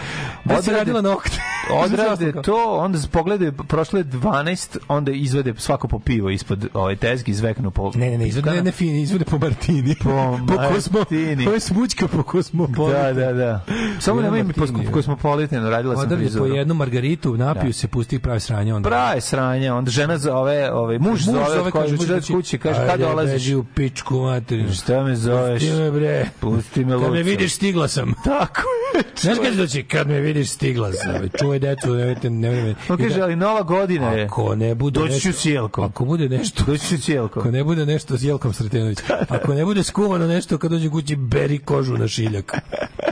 Odrade- 0.48 0.72
radila 0.72 1.02
nokte? 1.02 1.38
Odrade 1.84 2.34
to, 2.34 2.74
onda 2.74 3.00
pogledaju, 3.08 3.52
prošle 3.54 4.04
12, 4.04 4.78
onda 4.88 5.12
izvede 5.12 5.54
svako 5.58 5.88
po 5.88 6.00
pivo 6.00 6.30
ispod 6.30 6.68
ovaj 6.74 6.96
tezgi, 6.96 7.32
izveknu 7.32 7.72
po... 7.72 7.92
Ne, 7.96 8.10
ne, 8.10 8.18
ne, 8.18 8.28
izvode, 8.28 8.52
ne, 8.52 8.62
ne, 8.62 8.72
fini, 8.72 9.02
izvode 9.02 9.26
po 9.26 9.38
Martini. 9.38 9.96
Po 9.96 10.10
po 10.48 10.54
Martini. 10.92 11.46
Ovo 11.46 11.54
je 11.54 11.60
smućka 11.60 12.08
po 12.08 12.24
kosmopolitanu. 12.24 13.14
Da, 13.14 13.24
da, 13.24 13.34
da. 13.34 13.66
Samo 14.00 14.22
nemoj 14.22 14.44
mi 14.44 14.54
po 14.54 14.60
Martini, 14.62 14.92
kosmopolitanu, 14.92 15.70
radila 15.70 15.96
sam 15.96 16.04
Odavde 16.04 16.30
po 16.38 16.46
jednu 16.46 16.74
margaritu, 16.74 17.38
napiju 17.38 17.68
Da. 17.68 17.74
se, 17.74 17.88
pusti 17.88 18.16
i 18.16 18.20
pravi 18.20 18.40
sranje. 18.40 18.74
Onda. 18.74 18.90
Praje 18.90 19.22
sranje, 19.22 19.72
onda 19.72 19.92
žena 19.92 20.18
zove, 20.18 20.72
ovaj, 20.72 21.00
muž, 21.00 21.22
zove, 21.22 21.40
od 21.60 21.72
koje- 21.72 21.92
muž 21.92 22.00
zove 22.00 22.16
od 22.16 22.28
kuće, 22.28 22.58
kaže, 22.58 22.80
kad 22.80 22.90
Ajde, 22.90 23.04
dolaziš? 23.04 23.34
beži 23.34 23.56
u 23.56 23.64
pičku 23.66 24.16
materinu. 24.16 24.74
Šta 24.74 25.04
me 25.04 25.16
zoveš? 25.16 25.62
Pusti 25.62 25.74
me, 25.74 25.92
bre. 25.92 26.26
Pusti 26.40 26.86
me, 26.86 26.96
Luco. 26.96 27.08
Vidiš, 27.38 27.56
stigla 27.56 27.88
sam. 27.88 28.14
Tako 28.24 28.62
je. 28.96 29.04
Znaš 29.22 29.38
kad 29.38 29.52
će 29.52 29.58
doći? 29.58 29.84
Kad 29.84 30.08
me 30.08 30.20
vidiš, 30.20 30.50
stigla 30.50 30.92
sam. 30.92 31.30
Čuvaj 31.40 31.60
decu, 31.60 31.94
nemojte, 31.94 32.30
nemojte. 32.30 32.80
On 32.90 32.98
kaže, 32.98 33.22
ali 33.22 33.36
nova 33.36 33.62
godina 33.62 34.12
je. 34.12 34.26
Ako 34.26 34.56
ne 34.56 34.76
bude 34.76 35.00
Doći 35.00 35.20
ću 35.20 35.34
s 35.34 35.46
jelkom. 35.46 35.84
Ako 35.84 36.06
bude 36.06 36.30
nešto 36.30 36.64
Doći 36.64 36.88
ću 36.88 36.98
s 37.02 37.10
jelkom. 37.10 37.42
Ako 37.42 37.52
ne 37.52 37.64
bude 37.64 37.86
nešto 37.86 38.18
s 38.18 38.24
Jelkom 38.24 38.54
Sretenović, 38.54 38.98
ako 39.30 39.54
ne 39.54 39.66
bude 39.66 39.84
skuvano 39.84 40.28
nešto 40.28 40.58
kad 40.58 40.72
dođe 40.72 40.90
kući, 40.90 41.16
beri 41.16 41.60
kožu 41.60 41.98
na 41.98 42.08
šiljak. 42.08 42.54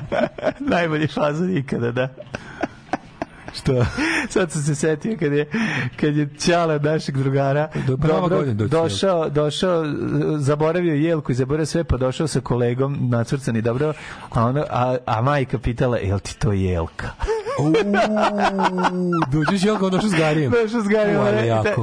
Najbolji 0.72 1.08
fazon 1.08 1.58
ikada, 1.58 1.92
da. 1.92 2.16
Što? 3.56 3.86
Sad 4.30 4.52
sam 4.52 4.62
se 4.62 4.76
setio 4.76 5.18
kad 5.20 5.34
je, 5.34 5.50
kad 6.00 6.18
je 6.18 6.30
Ćala 6.40 6.78
našeg 6.80 7.18
drugara 7.18 7.70
Do- 7.88 7.96
dobro, 7.96 8.46
došao, 8.54 9.30
došao, 9.30 9.84
zaboravio 10.38 10.94
jelku 10.94 11.32
i 11.32 11.36
zaboravio 11.36 11.66
sve, 11.66 11.84
pa 11.84 11.98
došao 11.98 12.28
sa 12.28 12.42
kolegom 12.42 12.98
nacrcani 13.10 13.62
dobro, 13.62 13.94
a, 14.30 14.46
ono, 14.46 14.66
a, 14.70 14.98
a 15.06 15.22
majka 15.22 15.60
pitala, 15.60 15.98
jel 15.98 16.20
ti 16.20 16.40
to 16.40 16.52
jelka? 16.52 17.10
Dođeš 19.32 19.64
Jelka, 19.64 19.90
došao 19.90 20.10
s 20.10 20.14
Garijem. 20.16 20.52
Došao 20.52 20.82
s 20.82 20.88
Garijem, 20.88 21.22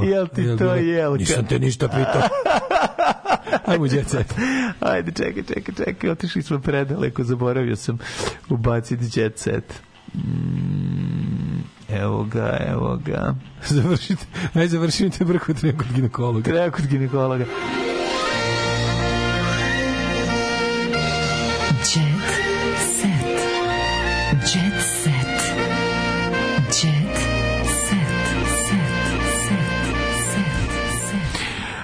jel 0.05 0.27
ti 0.29 0.43
Jel 0.43 0.59
to 0.59 0.75
jelka? 0.75 1.19
Nisam 1.19 1.47
te 1.47 1.59
ništa 1.59 1.89
pitao. 1.89 2.23
Ajmo, 3.67 3.89
set. 3.89 4.35
Ajde, 4.81 5.13
čekaj, 5.13 5.43
čekaj, 5.43 5.75
čekaj, 5.85 6.11
otišli 6.11 6.43
smo 6.43 6.59
predaleko, 6.61 7.25
zaboravio 7.25 7.77
sam 7.77 7.99
ubaciti 8.49 9.21
jet 9.21 9.39
set. 9.39 9.65
Mm, 10.15 11.63
evo 11.89 12.25
ga, 12.25 12.57
evo 12.69 12.99
ga. 13.05 13.35
Završite, 13.75 14.27
aj 14.55 14.69
završite 14.69 15.25
brko 15.25 15.55
treba 15.55 15.79
kod 15.79 15.93
ginekologa. 15.95 16.43
Treba 16.43 16.71
kod 16.71 16.87
ginekologa. 16.87 17.45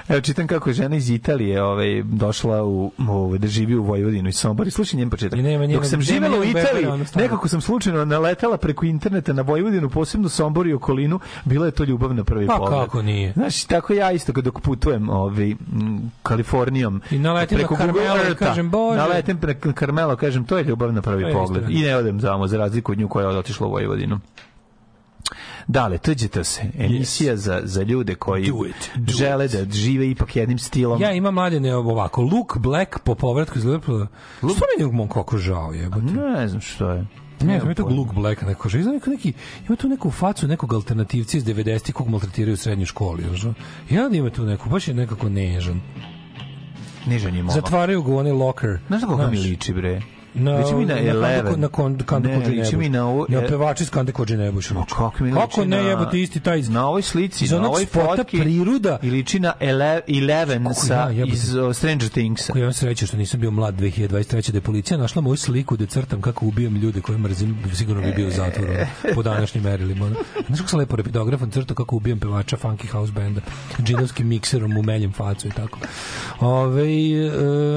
Evo 0.09 0.21
čitam 0.21 0.47
kako 0.47 0.69
je 0.69 0.73
žena 0.73 0.95
iz 0.95 1.09
Italije 1.09 1.63
ovaj, 1.63 2.03
došla 2.03 2.63
u, 2.63 2.91
ovaj, 2.99 3.39
da 3.39 3.47
živi 3.47 3.75
u 3.75 3.83
Vojvodinu 3.83 4.29
i 4.29 4.33
Sombor. 4.33 4.67
I 4.67 4.71
slušaj 4.71 4.97
njen 4.97 5.09
početak. 5.09 5.39
Nema 5.39 5.65
njenog- 5.65 5.81
Dok 5.81 5.89
sam 5.89 6.01
živela 6.01 6.39
u 6.39 6.43
Italiji, 6.45 6.85
nekako 7.15 7.47
sam 7.47 7.61
slučajno 7.61 8.05
naletela 8.05 8.57
preko 8.57 8.85
interneta 8.85 9.33
na 9.33 9.41
Vojvodinu, 9.41 9.89
posebno 9.89 10.29
Sombor 10.29 10.67
i 10.67 10.73
okolinu, 10.73 11.19
bila 11.45 11.65
je 11.65 11.71
to 11.71 11.83
ljubav 11.83 12.13
na 12.13 12.23
prvi 12.23 12.47
Pa 12.47 12.53
pogled. 12.53 12.79
kako 12.79 13.01
nije? 13.01 13.33
Znaš, 13.33 13.63
tako 13.63 13.93
ja 13.93 14.11
isto 14.11 14.33
kad 14.33 14.43
dok 14.43 14.59
putujem 14.59 15.09
ovaj, 15.09 15.51
m, 15.51 15.57
Kalifornijom 16.23 17.01
I 17.11 17.19
naletim 17.19 17.57
na 17.57 17.63
Google 17.63 17.85
Carmelo 17.85 18.15
i 18.15 18.19
Eartha, 18.19 18.45
kažem, 18.45 18.69
Bože. 18.69 18.97
Naletim 18.97 19.37
preko 19.37 19.73
Karmelo, 19.73 20.15
kažem, 20.15 20.45
to 20.45 20.57
je 20.57 20.63
ljubav 20.63 20.93
na 20.93 21.01
prvi 21.01 21.33
pogled. 21.33 21.63
I 21.69 21.81
ne 21.81 21.95
odem 21.95 22.19
zamo, 22.19 22.47
za 22.47 22.57
razliku 22.57 22.91
od 22.91 22.97
nju 22.97 23.07
koja 23.07 23.29
je 23.29 23.37
otišla 23.37 23.67
u 23.67 23.71
Vojvodinu. 23.71 24.19
Dale, 25.71 25.97
tuđite 25.97 26.43
se. 26.43 26.61
Emisija 26.77 27.37
za, 27.37 27.61
za 27.63 27.83
ljude 27.83 28.15
koji 28.15 28.51
Do 28.51 28.65
it, 28.65 28.89
do 28.95 29.13
žele 29.13 29.45
it. 29.45 29.51
da 29.51 29.73
žive 29.73 30.09
ipak 30.09 30.35
jednim 30.35 30.59
stilom. 30.59 31.01
Ja 31.01 31.11
imam 31.11 31.33
mladene 31.33 31.75
ovako, 31.75 32.21
Luke 32.21 32.59
Black 32.59 32.99
po 32.99 33.15
povratku 33.15 33.57
iz 33.57 33.65
Liverpoola. 33.65 34.07
Što 34.37 34.47
meni 34.47 34.89
je 34.89 34.91
mom 34.91 35.07
kako 35.09 35.37
žao 35.37 35.73
jebote. 35.73 36.03
Ne 36.03 36.47
znam 36.47 36.61
što 36.61 36.89
je. 36.89 37.05
Ne 37.41 37.59
znam, 37.59 37.69
je 37.69 37.75
tog 37.75 37.91
Luke 37.91 38.11
Blacka 38.15 38.45
neko. 38.45 38.69
Ima 38.73 38.91
neko 38.91 39.09
neki, 39.09 39.33
ima 39.67 39.75
tu 39.75 39.89
neku 39.89 40.11
facu 40.11 40.47
nekog 40.47 40.73
alternativca 40.73 41.37
iz 41.37 41.45
90-ih 41.45 41.95
kog 41.95 42.09
maltretiraju 42.09 42.53
u 42.53 42.57
srednjoj 42.57 42.85
školi. 42.85 43.23
Ja 43.89 44.09
da 44.09 44.17
ima 44.17 44.29
tu 44.29 44.45
neku, 44.45 44.69
baš 44.69 44.87
je 44.87 44.93
nekako 44.93 45.29
nežan. 45.29 45.81
Nižan 47.07 47.35
je 47.35 47.43
momak. 47.43 47.55
Zatvaraju 47.55 48.03
ga 48.03 48.11
u 48.11 48.17
onaj 48.17 48.31
locker. 48.31 48.79
Znaš 48.87 49.01
na 49.01 49.07
koga 49.07 49.27
mi 49.27 49.39
liči, 49.39 49.73
bre? 49.73 50.01
Na, 50.33 50.51
liči 50.53 50.73
mi 50.73 50.85
na 50.85 50.99
Eleven. 50.99 51.53
Na 51.53 51.69
Ne, 52.19 52.35
Kođe 52.35 52.51
liči 52.51 52.77
mi 52.77 52.89
na 52.89 53.05
ovu- 53.05 53.25
Na 53.29 53.41
pevači 53.41 53.83
iz 53.83 53.89
Kande 53.89 54.11
Kođe 54.11 54.37
Nebuš. 54.37 54.71
Ma 54.71 54.85
kako 54.85 55.23
mi 55.23 55.31
Kako 55.31 55.65
ne 55.65 55.77
jebote 55.77 56.21
isti 56.21 56.39
taj 56.39 56.61
Na 56.61 56.87
ovoj 56.87 57.01
slici, 57.01 57.45
iz 57.45 57.51
na 57.51 57.67
ovoj 57.67 57.85
fotki 57.85 58.39
priroda 58.39 58.97
i 59.01 59.09
liči 59.09 59.39
na 59.39 59.53
Ele, 59.59 60.01
Eleven 60.09 60.73
sa, 60.73 60.93
ja, 61.09 61.25
iz 61.25 61.55
uh, 61.55 61.75
Stranger 61.75 62.09
Things. 62.09 62.47
Kako 62.47 62.57
ja 62.57 62.61
imam 62.61 62.73
sreće 62.73 63.07
što 63.07 63.17
nisam 63.17 63.39
bio 63.39 63.51
mlad 63.51 63.75
2023. 63.75 64.51
da 64.51 64.57
je 64.57 64.61
policija 64.61 64.97
našla 64.97 65.21
moju 65.21 65.37
sliku 65.37 65.77
da 65.77 65.85
crtam 65.85 66.21
kako 66.21 66.45
ubijam 66.45 66.75
ljude 66.75 67.01
koje 67.01 67.17
mrzim, 67.17 67.57
sigurno 67.73 68.01
bi 68.01 68.11
bio 68.11 68.27
u 68.27 68.31
zatvoru 68.31 68.71
ono, 68.71 68.85
po 69.15 69.23
današnjim 69.23 69.63
merilima. 69.63 70.09
Znaš 70.47 70.59
kako 70.59 70.69
sam 70.69 70.79
lepo 70.79 70.95
repidografom 70.95 71.51
crtao 71.51 71.75
kako 71.75 71.95
ubijam 71.95 72.19
pevača 72.19 72.57
Funky 72.57 72.87
House 72.87 73.11
benda 73.11 73.41
džinovskim 73.79 74.27
mikserom 74.27 74.77
u 74.77 74.83
meljem 74.83 75.11
facu 75.13 75.47
i 75.47 75.51
tako. 75.51 75.79
Ove, 76.39 76.83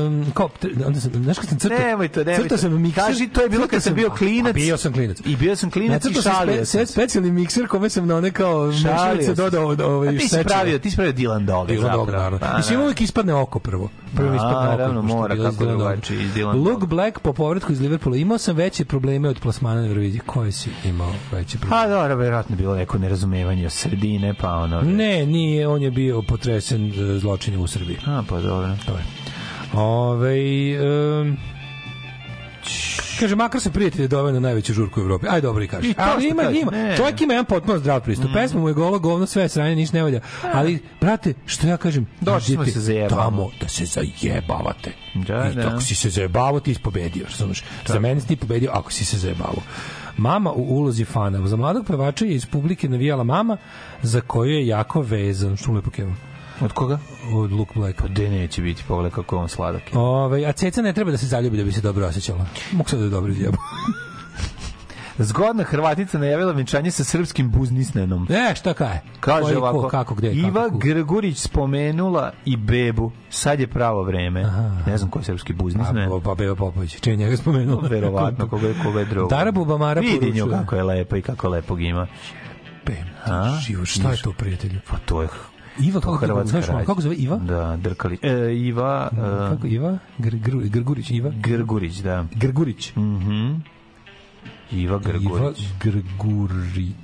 um, 0.06 0.26
kao, 0.34 0.48
onda 0.86 1.00
sam, 1.00 1.10
znaš 1.14 1.38
kad 1.38 1.48
sam 1.48 1.58
crtao, 1.58 1.78
Nemoj 1.78 2.08
to, 2.08 2.24
nemoj 2.24 2.41
crtao 2.42 2.58
sam 2.58 2.82
mikser, 2.82 3.04
Kaži, 3.04 3.28
to 3.28 3.42
je 3.42 3.48
bilo 3.48 3.66
kad 3.66 3.82
sam 3.82 3.94
bio 3.94 4.10
klinac. 4.10 4.54
Bio 4.54 4.76
sam 4.76 4.92
klinac. 4.92 5.18
I 5.24 5.36
bio 5.36 5.56
sam 5.56 5.70
klinac 5.70 6.04
i 6.04 6.14
šalio 6.22 6.64
sam 6.64 6.86
specijalni 6.86 7.30
mikser 7.30 7.66
kome 7.66 7.90
sam 7.90 8.06
na 8.06 8.16
one 8.16 8.30
kao 8.30 8.66
mešalice 8.66 9.34
dodao 9.34 9.76
ovaj 9.84 10.18
ti 10.18 10.28
si 10.28 10.44
pravio, 10.44 10.78
ti 10.78 10.90
si 10.90 10.96
pravio 10.96 11.12
Dylan 11.12 11.44
Dog. 11.46 11.68
Zapravo. 11.70 11.96
dobro, 11.96 12.18
naravno. 12.18 12.38
Pa, 12.38 12.56
Mislim, 12.56 12.78
da. 12.78 12.82
uvijek 12.82 13.00
ispadne 13.00 13.34
oko 13.34 13.58
prvo. 13.58 13.90
Prvo 14.16 14.34
ispadne 14.34 14.84
oko. 14.84 15.02
Mora, 15.02 15.36
kako 15.36 15.64
Dylan 15.64 15.76
drugačije, 15.76 16.22
iz 16.22 16.34
Dylan 16.34 16.64
Luke. 16.64 16.86
Black 16.86 17.18
po 17.18 17.32
povratku 17.32 17.72
iz 17.72 17.80
Liverpoola. 17.80 18.16
Imao 18.16 18.38
sam 18.38 18.56
veće 18.56 18.84
probleme 18.84 19.28
od 19.28 19.40
plasmana 19.40 19.80
na 19.80 19.86
Euroviziji. 19.86 20.20
Koje 20.26 20.52
si 20.52 20.70
imao 20.84 21.12
veće 21.32 21.58
probleme? 21.58 21.82
Pa 21.82 21.88
dobro, 21.88 22.16
verovatno 22.16 22.52
je 22.54 22.56
bilo 22.56 22.76
neko 22.76 22.98
nerazumevanje 22.98 23.70
sredine, 23.70 24.34
pa 24.34 24.54
ono... 24.54 24.82
Ne, 24.82 25.26
nije, 25.26 25.68
on 25.68 25.82
je 25.82 25.90
bio 25.90 26.22
potresen 26.22 26.86
e, 26.86 27.18
zločinjem 27.18 27.60
u 27.60 27.66
Srbiji. 27.66 27.98
A, 28.06 28.22
pa 28.28 28.40
dobro. 28.40 28.76
To 28.86 28.92
je. 28.92 29.04
Ove, 29.74 30.36
um, 31.20 31.36
Kaže, 33.20 33.36
makar 33.36 33.60
se 33.60 33.70
prijatelj 33.70 34.08
doveo 34.08 34.32
na 34.32 34.40
najveću 34.40 34.72
žurku 34.72 35.00
u 35.00 35.02
Evropi. 35.02 35.26
Aj, 35.30 35.40
dobro 35.40 35.64
i 35.64 35.68
kaže. 35.68 35.88
I 35.88 35.94
Ali 35.96 36.28
ima, 36.28 36.42
kaže, 36.42 36.58
ima. 36.60 36.70
ne. 36.70 36.96
Čovjek 36.96 37.20
ima 37.20 37.32
jedan 37.32 37.44
potpuno 37.44 37.78
zdrav 37.78 38.00
pristup. 38.00 38.30
Pesma 38.34 38.60
mu 38.60 38.68
je 38.68 38.74
golo, 38.74 38.98
govno, 38.98 39.26
sve 39.26 39.48
sranje, 39.48 39.76
ništa 39.76 39.96
ne 39.96 40.02
valja. 40.02 40.20
Ali, 40.52 40.78
brate, 41.00 41.34
što 41.46 41.66
ja 41.66 41.76
kažem? 41.76 42.06
Došli 42.20 42.54
smo 42.54 42.66
se 42.66 42.80
zajebamo. 42.80 43.22
Tamo 43.22 43.50
da 43.60 43.68
se 43.68 43.84
zajebavate. 43.84 44.92
Da, 45.14 45.50
I 45.52 45.54
da. 45.54 45.68
ako 45.68 45.80
si 45.80 45.94
se 45.94 46.10
zajebavao, 46.10 46.60
ti 46.60 46.74
si 46.74 46.80
pobedio. 46.82 47.24
Razumeš? 47.24 47.64
Za 47.86 48.00
mene 48.00 48.20
si 48.20 48.26
ti 48.28 48.36
pobedio 48.36 48.70
ako 48.74 48.92
si 48.92 49.04
se 49.04 49.18
zajebavao. 49.18 49.62
Mama 50.16 50.52
u 50.52 50.62
ulozi 50.62 51.04
fana. 51.04 51.48
Za 51.48 51.56
mladog 51.56 51.86
pevača 51.86 52.24
je 52.24 52.34
iz 52.34 52.46
publike 52.46 52.88
navijala 52.88 53.24
mama 53.24 53.56
za 54.02 54.20
koju 54.20 54.50
je 54.50 54.66
jako 54.66 55.00
vezan. 55.00 55.56
Što 55.56 55.72
lepo 55.72 55.90
keva? 55.90 56.12
Od 56.62 56.72
koga? 56.72 56.98
Od 57.34 57.52
Luke 57.52 57.72
Blacka. 57.74 58.02
Pa 58.02 58.08
gde 58.08 58.30
neće 58.30 58.62
biti, 58.62 58.82
pogledaj 58.88 59.10
kako 59.10 59.36
je 59.36 59.40
on 59.40 59.48
sladak. 59.48 59.82
Ove, 59.94 60.44
a 60.44 60.52
ceca 60.52 60.82
ne 60.82 60.92
treba 60.92 61.10
da 61.10 61.16
se 61.16 61.26
zaljubi 61.26 61.56
da 61.56 61.64
bi 61.64 61.72
se 61.72 61.80
dobro 61.80 62.06
osjećala. 62.06 62.46
Mogu 62.72 62.88
sad 62.88 62.98
da 62.98 63.04
je 63.04 63.10
dobro 63.10 63.32
izjebu. 63.32 63.56
Zgodna 65.18 65.64
Hrvatica 65.64 66.18
najavila 66.18 66.52
venčanje 66.52 66.90
sa 66.90 67.04
srpskim 67.04 67.50
buznisnenom. 67.50 68.26
E, 68.30 68.54
šta 68.54 68.74
kaje? 68.74 69.02
Kaže 69.20 69.42
Koji, 69.42 69.54
ko, 69.54 69.60
ovako, 69.60 69.88
kako, 69.88 70.14
gde, 70.14 70.32
Iva 70.32 70.64
kako, 70.64 70.78
Grgurić 70.78 71.38
spomenula 71.38 72.32
i 72.44 72.56
bebu. 72.56 73.12
Sad 73.30 73.60
je 73.60 73.66
pravo 73.66 74.02
vreme. 74.02 74.44
Ne 74.86 74.98
znam 74.98 75.10
ko 75.10 75.18
je 75.18 75.24
srpski 75.24 75.52
biznismen. 75.52 76.10
Pa, 76.10 76.20
pa 76.24 76.34
Beba 76.34 76.54
Popović, 76.54 77.00
čini 77.00 77.16
njega 77.16 77.36
spomenuo. 77.36 77.80
Verovatno, 77.80 78.48
koga 78.48 78.68
je, 78.68 78.74
koga 78.84 79.00
je 79.00 79.06
drugo. 79.06 79.28
Dara 79.28 79.52
Bubamara 79.52 80.00
Vidi 80.00 80.14
nju 80.14 80.20
poručuje. 80.22 80.50
kako 80.50 80.76
je 80.76 80.82
lepo 80.82 81.16
i 81.16 81.22
kako 81.22 81.48
lepog 81.48 81.82
ima. 81.82 82.06
A? 83.26 83.58
Život, 83.66 83.86
šta 83.86 84.10
je 84.10 84.22
to, 84.22 84.32
prijatelju? 84.32 84.80
Pa 84.90 84.96
to 84.98 85.22
je 85.22 85.28
Iva, 85.80 86.00
kako, 86.00 86.16
Hrvatska 86.16 86.60
znaš, 86.60 86.86
kako 86.86 87.00
zove 87.00 87.14
Iva? 87.16 87.36
Da, 87.36 87.76
drkali. 87.76 88.18
E, 88.22 88.54
Iva... 88.56 89.10
e, 89.12 89.16
Kako 89.50 89.66
Iva? 89.66 89.98
Gr, 90.18 90.36
gr, 90.36 90.56
Grgurić, 90.68 91.10
Iva? 91.10 91.32
Grgurić, 91.36 91.96
da. 91.96 92.26
Grgurić. 92.34 92.92
Mhm. 92.96 93.54
Iva 94.72 94.98
Grgurić. 94.98 95.24
Iva 95.24 95.52
Grgurić. 95.80 96.94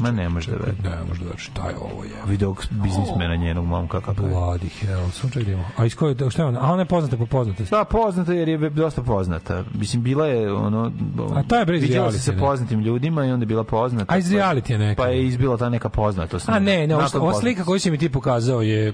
Ma 0.00 0.10
ne 0.10 0.28
može 0.28 0.50
da 0.50 0.56
veri. 0.56 0.76
Ne 0.82 1.04
može 1.08 1.20
da 1.20 1.26
veri. 1.26 1.38
Šta 1.38 1.68
je 1.68 1.76
ovo 1.76 2.04
je? 2.04 2.10
Video 2.26 2.54
biznismena 2.70 3.36
njenog 3.36 3.66
momka 3.66 4.00
kako 4.00 4.22
je. 4.22 4.28
Bloody 4.28 4.68
hell. 4.80 5.30
Da 5.34 5.40
idemo. 5.40 5.64
A 5.76 5.86
iz 5.86 5.94
koje, 5.94 6.30
šta 6.30 6.42
je 6.42 6.48
ona? 6.48 6.60
A 6.62 6.72
ona 6.72 6.82
je 6.82 6.86
poznata 6.86 7.16
po 7.16 7.26
poznatosti. 7.26 7.70
Da, 7.70 7.84
poznata 7.84 8.32
jer 8.32 8.48
je 8.48 8.70
dosta 8.70 9.02
poznata. 9.02 9.64
Mislim, 9.74 10.02
bila 10.02 10.26
je 10.26 10.52
ono... 10.52 10.92
A 11.34 11.42
to 11.42 11.56
je 11.56 11.64
bre 11.64 11.76
iz 11.76 11.82
Viđala 11.82 12.12
se 12.12 12.18
sa 12.18 12.32
poznatim 12.32 12.80
ljudima 12.80 13.26
i 13.26 13.30
onda 13.30 13.42
je 13.42 13.46
bila 13.46 13.64
poznata. 13.64 14.14
A 14.14 14.18
iz 14.18 14.30
reality 14.30 14.70
je 14.70 14.78
neka. 14.78 15.02
Pa 15.02 15.08
je 15.08 15.26
izbila 15.26 15.56
ta 15.56 15.68
neka 15.68 15.88
poznatost. 15.88 16.48
A 16.48 16.58
ne, 16.58 16.86
ne, 16.86 16.96
ova, 16.96 17.34
slika 17.40 17.64
koju 17.64 17.80
si 17.80 17.90
mi 17.90 17.98
ti 17.98 18.08
pokazao 18.08 18.62
je, 18.62 18.92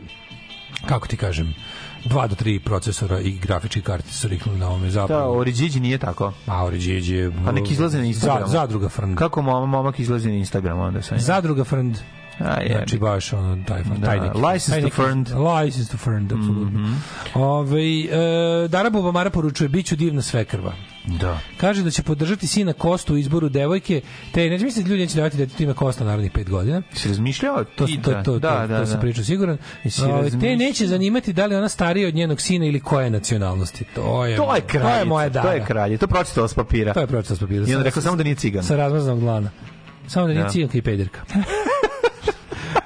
kako 0.86 1.08
ti 1.08 1.16
kažem, 1.16 1.54
2 2.04 2.28
do 2.28 2.34
3 2.34 2.58
procesora 2.58 3.20
i 3.20 3.32
grafički 3.32 3.82
kartice 3.82 4.14
su 4.14 4.28
riknuli 4.28 4.58
na 4.58 4.68
ovome 4.68 4.84
Da, 4.84 4.90
zapravo. 4.90 5.38
Oriđiđi 5.38 5.80
nije 5.80 5.98
tako. 5.98 6.32
A 6.46 6.64
Oriđiđi 6.64 7.14
je... 7.14 7.32
A 7.46 7.52
nek 7.52 7.70
izlaze 7.70 7.98
na 7.98 8.04
Instagramu. 8.04 8.46
Za, 8.46 8.52
zadruga 8.52 8.88
Frnd. 8.88 9.18
Kako 9.18 9.42
mom, 9.42 9.70
momak 9.70 9.98
izlazi 9.98 10.28
na 10.28 10.34
Instagram 10.34 10.78
onda 10.80 11.02
sam. 11.02 11.18
Zadruga 11.18 11.64
Frnd. 11.64 11.96
A, 12.40 12.60
je. 12.60 12.68
Znači 12.68 12.98
baš 12.98 13.32
ono 13.32 13.58
taj 13.64 13.82
Da, 13.84 14.06
taj 14.06 14.20
neki. 14.20 14.38
license 14.38 14.80
to 14.80 14.90
Frnd. 14.90 15.28
License 15.28 15.90
to 15.90 15.96
Frnd, 15.96 16.32
apsolutno. 16.32 16.80
Mhm. 16.80 16.92
Ovaj 17.34 18.00
e, 18.64 18.68
Dara 18.68 18.90
Bubamara 18.90 19.30
poručuje 19.30 19.68
biću 19.68 19.96
divna 19.96 20.22
svekrva. 20.22 20.72
Da. 21.06 21.38
Kaže 21.56 21.82
da 21.82 21.90
će 21.90 22.02
podržati 22.02 22.46
sina 22.46 22.72
Kostu 22.72 23.14
u 23.14 23.18
izboru 23.18 23.48
devojke, 23.48 24.00
te 24.32 24.40
neće 24.42 24.64
misliti 24.64 24.84
da 24.84 24.90
ljudi 24.90 25.02
neće 25.02 25.16
davati 25.16 25.36
da 25.36 25.46
ti 25.46 25.64
ime 25.64 25.74
Kosta 25.74 26.04
narednih 26.04 26.30
pet 26.32 26.50
godina. 26.50 26.82
Si 26.92 27.08
razmišljao? 27.08 27.64
To, 27.66 27.86
to, 27.86 27.92
da, 27.96 28.02
to, 28.14 28.22
to, 28.24 28.38
da, 28.38 28.66
da, 28.68 28.78
to 28.78 28.86
sam 28.86 28.94
da. 28.94 29.00
pričao 29.00 29.24
siguran. 29.24 29.58
Jesi 29.84 30.02
Ovaj, 30.02 30.30
te 30.30 30.56
neće 30.56 30.86
zanimati 30.86 31.32
da 31.32 31.46
li 31.46 31.54
ona 31.54 31.68
starija 31.68 32.08
od 32.08 32.14
njenog 32.14 32.40
sina 32.40 32.66
ili 32.66 32.80
koje 32.80 33.04
je 33.04 33.10
nacionalnosti. 33.10 33.84
To 33.86 34.24
je, 34.26 34.36
To 34.36 34.42
je 34.44 34.48
to 34.48 34.54
je 34.56 34.60
kraljica, 34.62 35.04
moja 35.04 35.26
to 35.26 35.32
Dara. 35.32 35.52
je 35.52 35.64
kralje. 35.64 35.98
To 35.98 36.04
je 36.04 36.08
pročitala 36.08 36.48
s 36.48 36.54
papira. 36.54 36.92
To 36.92 37.00
je 37.00 37.06
pročitala 37.06 37.36
s 37.36 37.40
papira. 37.40 37.62
I 37.62 37.66
Sa- 37.66 37.82
rekla 37.82 38.02
samo 38.02 38.16
da 38.16 38.22
nije 38.22 38.34
cigan. 38.36 38.64
Sa 38.64 38.76
razmaznog 38.76 39.20
dlana. 39.20 39.50
Samo 40.06 40.26
da 40.26 40.32
nije 40.32 40.44
Da. 40.44 40.50
ciganka 40.50 40.78
i 40.78 40.82
pederka. 40.82 41.20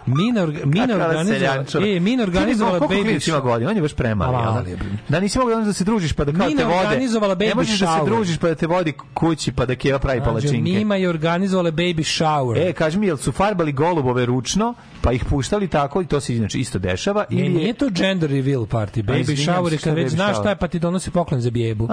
Mina, 0.06 0.40
Kakva 0.40 1.04
organizovala, 1.04 1.64
e, 1.86 2.00
Mina 2.00 2.22
organizovala 2.22 2.80
baby 2.80 3.02
klinac 3.02 3.28
ima 3.28 3.40
godina? 3.40 3.70
On 3.70 3.76
je 3.76 3.82
baš 3.82 3.94
premali. 3.94 4.36
A, 4.36 4.62
jel 4.66 4.76
da? 4.76 4.84
Da 5.08 5.20
nisi 5.20 5.38
mogao 5.38 5.60
da 5.60 5.72
se 5.72 5.84
družiš 5.84 6.12
pa 6.12 6.24
da 6.24 6.32
kao 6.32 6.48
te 6.48 6.64
vode. 6.64 6.98
baby 7.36 7.48
Ne 7.48 7.54
možeš 7.54 7.80
da 7.80 7.86
se 7.86 7.92
shower. 7.92 8.04
družiš 8.06 8.38
pa 8.38 8.48
da 8.48 8.54
te 8.54 8.66
vodi 8.66 8.92
kući 9.14 9.52
pa 9.52 9.66
da 9.66 9.74
Keva 9.74 9.98
pravi 9.98 10.20
palačinke. 10.20 10.56
Mima 10.58 10.96
je 10.96 11.08
organizovala 11.08 11.70
baby 11.70 12.02
shower. 12.14 12.58
E, 12.60 12.72
kaži 12.72 12.98
mi, 12.98 13.06
jel 13.06 13.16
su 13.16 13.32
farbali 13.32 13.72
golubove 13.72 14.26
ručno, 14.26 14.74
pa 15.00 15.12
ih 15.12 15.24
puštali 15.24 15.68
tako 15.68 16.02
i 16.02 16.06
to 16.06 16.20
se 16.20 16.36
inače 16.36 16.58
isto 16.58 16.78
dešava? 16.78 17.24
Ne, 17.30 17.36
ili 17.36 17.46
je- 17.46 17.50
nije 17.52 17.72
to 17.74 17.88
gender 17.90 18.30
reveal 18.30 18.62
party. 18.62 19.02
Baby 19.02 19.36
shower 19.44 19.72
je 19.72 19.78
kad 19.78 19.94
već 19.94 20.10
znaš 20.10 20.28
shower? 20.28 20.40
šta 20.40 20.48
je 20.48 20.56
pa 20.56 20.68
ti 20.68 20.78
donosi 20.78 21.10
poklon 21.10 21.40
za 21.40 21.50
bijebu. 21.50 21.88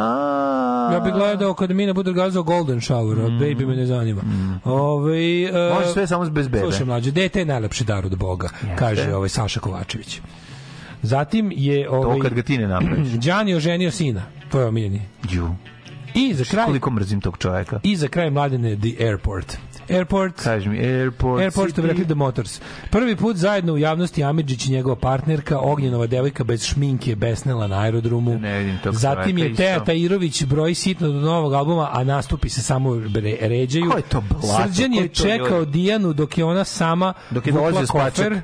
Ja 0.94 1.02
bih 1.06 1.14
gledao 1.14 1.54
kad 1.54 1.72
Mina 1.72 1.94
bude 1.94 2.10
organizovao 2.10 2.44
golden 2.46 2.80
shower, 2.80 3.20
a 3.20 3.28
baby 3.30 3.68
me 3.68 3.76
ne 3.76 3.86
zanima. 3.86 4.22
Ovaj 4.66 5.44
e, 5.44 5.52
Mm. 5.52 5.74
Može 5.74 5.88
sve 5.88 6.08
samo 6.08 6.26
bez 6.26 6.48
bebe. 6.48 6.60
Slušaj, 6.62 6.86
mlađe, 6.86 7.12
dete 7.12 7.40
je 7.40 7.46
najlepši 7.46 7.84
dar 7.84 8.01
od 8.06 8.18
Boga, 8.18 8.50
kaže 8.76 9.16
ovaj 9.16 9.30
Saša 9.30 9.60
Kovačević. 9.60 10.20
Zatim 11.02 11.52
je 11.56 11.90
ovaj 11.90 12.18
To 12.18 12.24
kad 12.24 12.34
ga 12.34 12.44
ti 12.44 12.58
ne 12.58 12.68
napraviš. 12.68 13.08
Đani 13.26 13.56
oženio 13.56 13.92
sina. 13.92 14.22
To 14.52 14.60
je 14.60 14.66
omiljeni. 14.66 15.02
Ju. 15.30 15.56
I 16.14 16.34
za 16.34 16.44
kraj 16.44 16.66
Koliko 16.66 16.92
mrzim 16.92 17.22
tog 17.22 17.38
čoveka. 17.38 17.80
i 17.84 17.96
za 17.96 18.08
kraj 18.08 18.30
mladene 18.30 18.76
The 18.76 19.06
Airport. 19.06 19.58
Airport 19.90 20.42
Kaži 20.44 20.70
mi, 20.70 20.80
Airport, 20.80 21.42
Airport, 21.42 21.72
što 21.72 21.82
bi 21.82 21.88
City. 21.88 21.92
rekli 21.92 22.06
The 22.06 22.16
Motors. 22.16 22.62
Prvi 22.90 23.16
put 23.16 23.36
zajedno 23.36 23.74
u 23.74 23.78
javnosti 23.78 24.24
Amidžić 24.24 24.66
i 24.66 24.72
njegova 24.72 24.96
partnerka, 24.96 25.60
Ognjenova 25.60 26.08
devojka 26.08 26.44
bez 26.44 26.66
šminke, 26.66 27.16
besnela 27.16 27.68
na 27.68 27.80
aerodromu. 27.80 28.40
Ne 28.40 28.60
vidim 28.60 28.80
tog 28.84 28.96
Zatim 28.96 29.38
je. 29.38 29.56
Teja 29.56 29.84
Tajirović 29.84 30.44
broji 30.44 30.76
sitno 30.76 31.08
do 31.08 31.20
novog 31.20 31.54
albuma, 31.54 31.90
a 31.92 32.04
nastupi 32.04 32.50
se 32.50 32.62
samo 32.62 32.96
re, 32.96 33.38
ređaju. 33.42 33.92
Ko 33.92 33.98
je 33.98 34.04
to 34.04 34.22
blato? 34.22 34.64
Srđan 34.64 34.94
je 34.94 35.02
je 35.02 35.08
to 35.08 35.24
čekao 35.24 35.60
ljudi? 35.60 35.72
Dijanu 35.72 36.14
dok 36.14 36.38
je 36.38 36.46
ona 36.46 36.64
sama 36.64 37.14
Dok 37.30 37.48
je 37.48 37.54
vukla 37.54 37.86
kofer. 37.86 38.42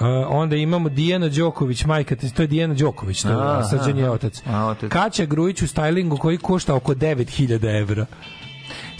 Uh, 0.00 0.06
onda 0.28 0.56
imamo 0.56 0.88
Dijana 0.88 1.28
Đoković, 1.28 1.84
majka, 1.84 2.16
to 2.16 2.42
je 2.42 2.46
Dijana 2.46 2.74
Đoković, 2.74 3.22
to 3.22 3.28
je, 3.28 3.64
Srđan 3.70 3.98
je 3.98 4.10
otac. 4.10 4.42
A, 4.46 4.66
otac. 4.66 4.90
Kaća 4.90 5.24
Grujić 5.24 5.62
u 5.62 5.66
stylingu 5.66 6.18
koji 6.18 6.38
košta 6.38 6.74
oko 6.74 6.94
9000 6.94 7.80
evra. 7.80 8.06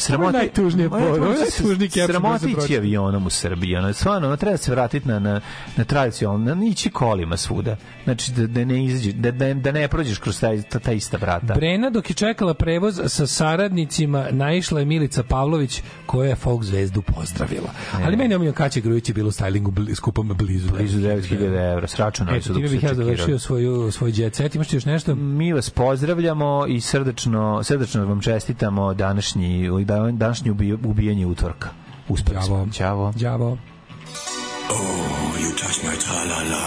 Je 0.08 0.18
najtužnije 0.18 0.84
je 0.84 1.88
sam 1.88 2.06
Sramota 2.06 2.46
ići 2.48 2.76
avionom 2.76 3.26
u 3.26 3.30
Srbiji. 3.30 3.76
Ono, 3.76 3.92
stvarno, 3.92 4.28
ono, 4.28 4.36
treba 4.36 4.56
se 4.56 4.70
vratiti 4.70 5.08
na, 5.08 5.18
na, 5.18 5.40
na 5.76 5.84
tradicionalno, 5.84 6.54
na 6.54 6.66
ići 6.66 6.90
kolima 6.90 7.36
svuda. 7.36 7.76
Znači, 8.04 8.32
da, 8.32 8.46
da 8.46 8.64
ne 8.64 8.84
izađeš, 8.84 9.12
da, 9.12 9.30
da, 9.30 9.54
da 9.54 9.72
ne 9.72 9.88
prođeš 9.88 10.18
kroz 10.18 10.40
taj, 10.40 10.62
ta, 10.62 10.78
ta 10.78 10.92
ista 10.92 11.16
vrata. 11.16 11.54
Brena 11.54 11.90
dok 11.90 12.10
je 12.10 12.14
čekala 12.14 12.54
prevoz 12.54 13.00
sa 13.06 13.26
saradnicima 13.26 14.26
naišla 14.30 14.80
je 14.80 14.86
Milica 14.86 15.22
Pavlović 15.22 15.82
koja 16.06 16.28
je 16.28 16.36
folk 16.36 16.62
zvezdu 16.62 17.02
pozdravila. 17.02 17.70
Ali 18.04 18.16
meni 18.16 18.34
omiljeno 18.34 18.54
Kaća 18.54 18.80
Grujić 18.80 19.08
je 19.08 19.14
bilo 19.14 19.28
u 19.28 19.32
stylingu 19.32 19.70
bli, 19.70 19.94
skupom 19.94 20.28
blizu. 20.38 20.72
Blizu 20.72 20.98
9000 20.98 21.72
evra, 21.72 21.86
sračunali 21.86 22.38
Eto, 22.38 22.54
time 22.54 22.68
su 22.68 22.74
bih 22.74 22.82
ja 22.82 22.94
završio 22.94 23.38
svoju, 23.38 23.90
svoj 23.90 24.12
jet 24.14 24.34
set. 24.34 24.54
Imaš 24.54 24.68
ti 24.68 24.76
još 24.76 24.84
nešto? 24.84 25.14
Mi 25.14 25.52
vas 25.52 25.70
pozdravljamo 25.70 26.66
i 26.68 26.80
srdačno, 26.80 27.62
srdačno 27.62 28.06
vam 28.06 28.20
čestitamo 28.20 28.94
današnji, 28.94 29.70
današnji 29.84 30.50
ubi- 30.50 30.78
ubijanje 30.84 31.26
utorka. 31.26 31.68
Uspeli 32.08 32.42
smo. 32.42 32.68
Ćavo. 32.72 33.12
Đavo. 33.12 33.58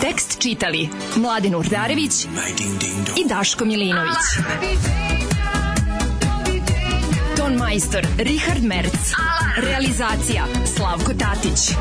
Tekst 0.01 0.39
čitali 0.39 0.89
Mladin 1.15 1.55
Urdarević 1.55 2.23
i 3.17 3.27
Daško 3.29 3.65
Milinović. 3.65 4.15
Ton 7.37 7.53
majstor 7.53 8.07
Richard 8.17 8.63
Merc. 8.63 8.93
Realizacija 9.57 10.43
Slavko 10.67 11.13
Tatić. 11.13 11.71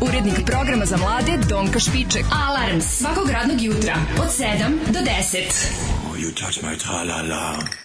Urednik 0.00 0.34
programa 0.46 0.86
za 0.86 0.96
mlade 0.96 1.38
Donka 1.48 1.78
Špiček. 1.78 2.24
Alarms 2.48 2.84
svakog 2.84 3.30
radnog 3.30 3.60
jutra 3.60 3.94
od 4.18 4.28
7 4.28 4.46
do 4.86 4.98
10. 4.98 5.38
You 6.16 6.34
touch 6.34 6.62
my 6.62 6.76
tra-la-la. 6.78 7.83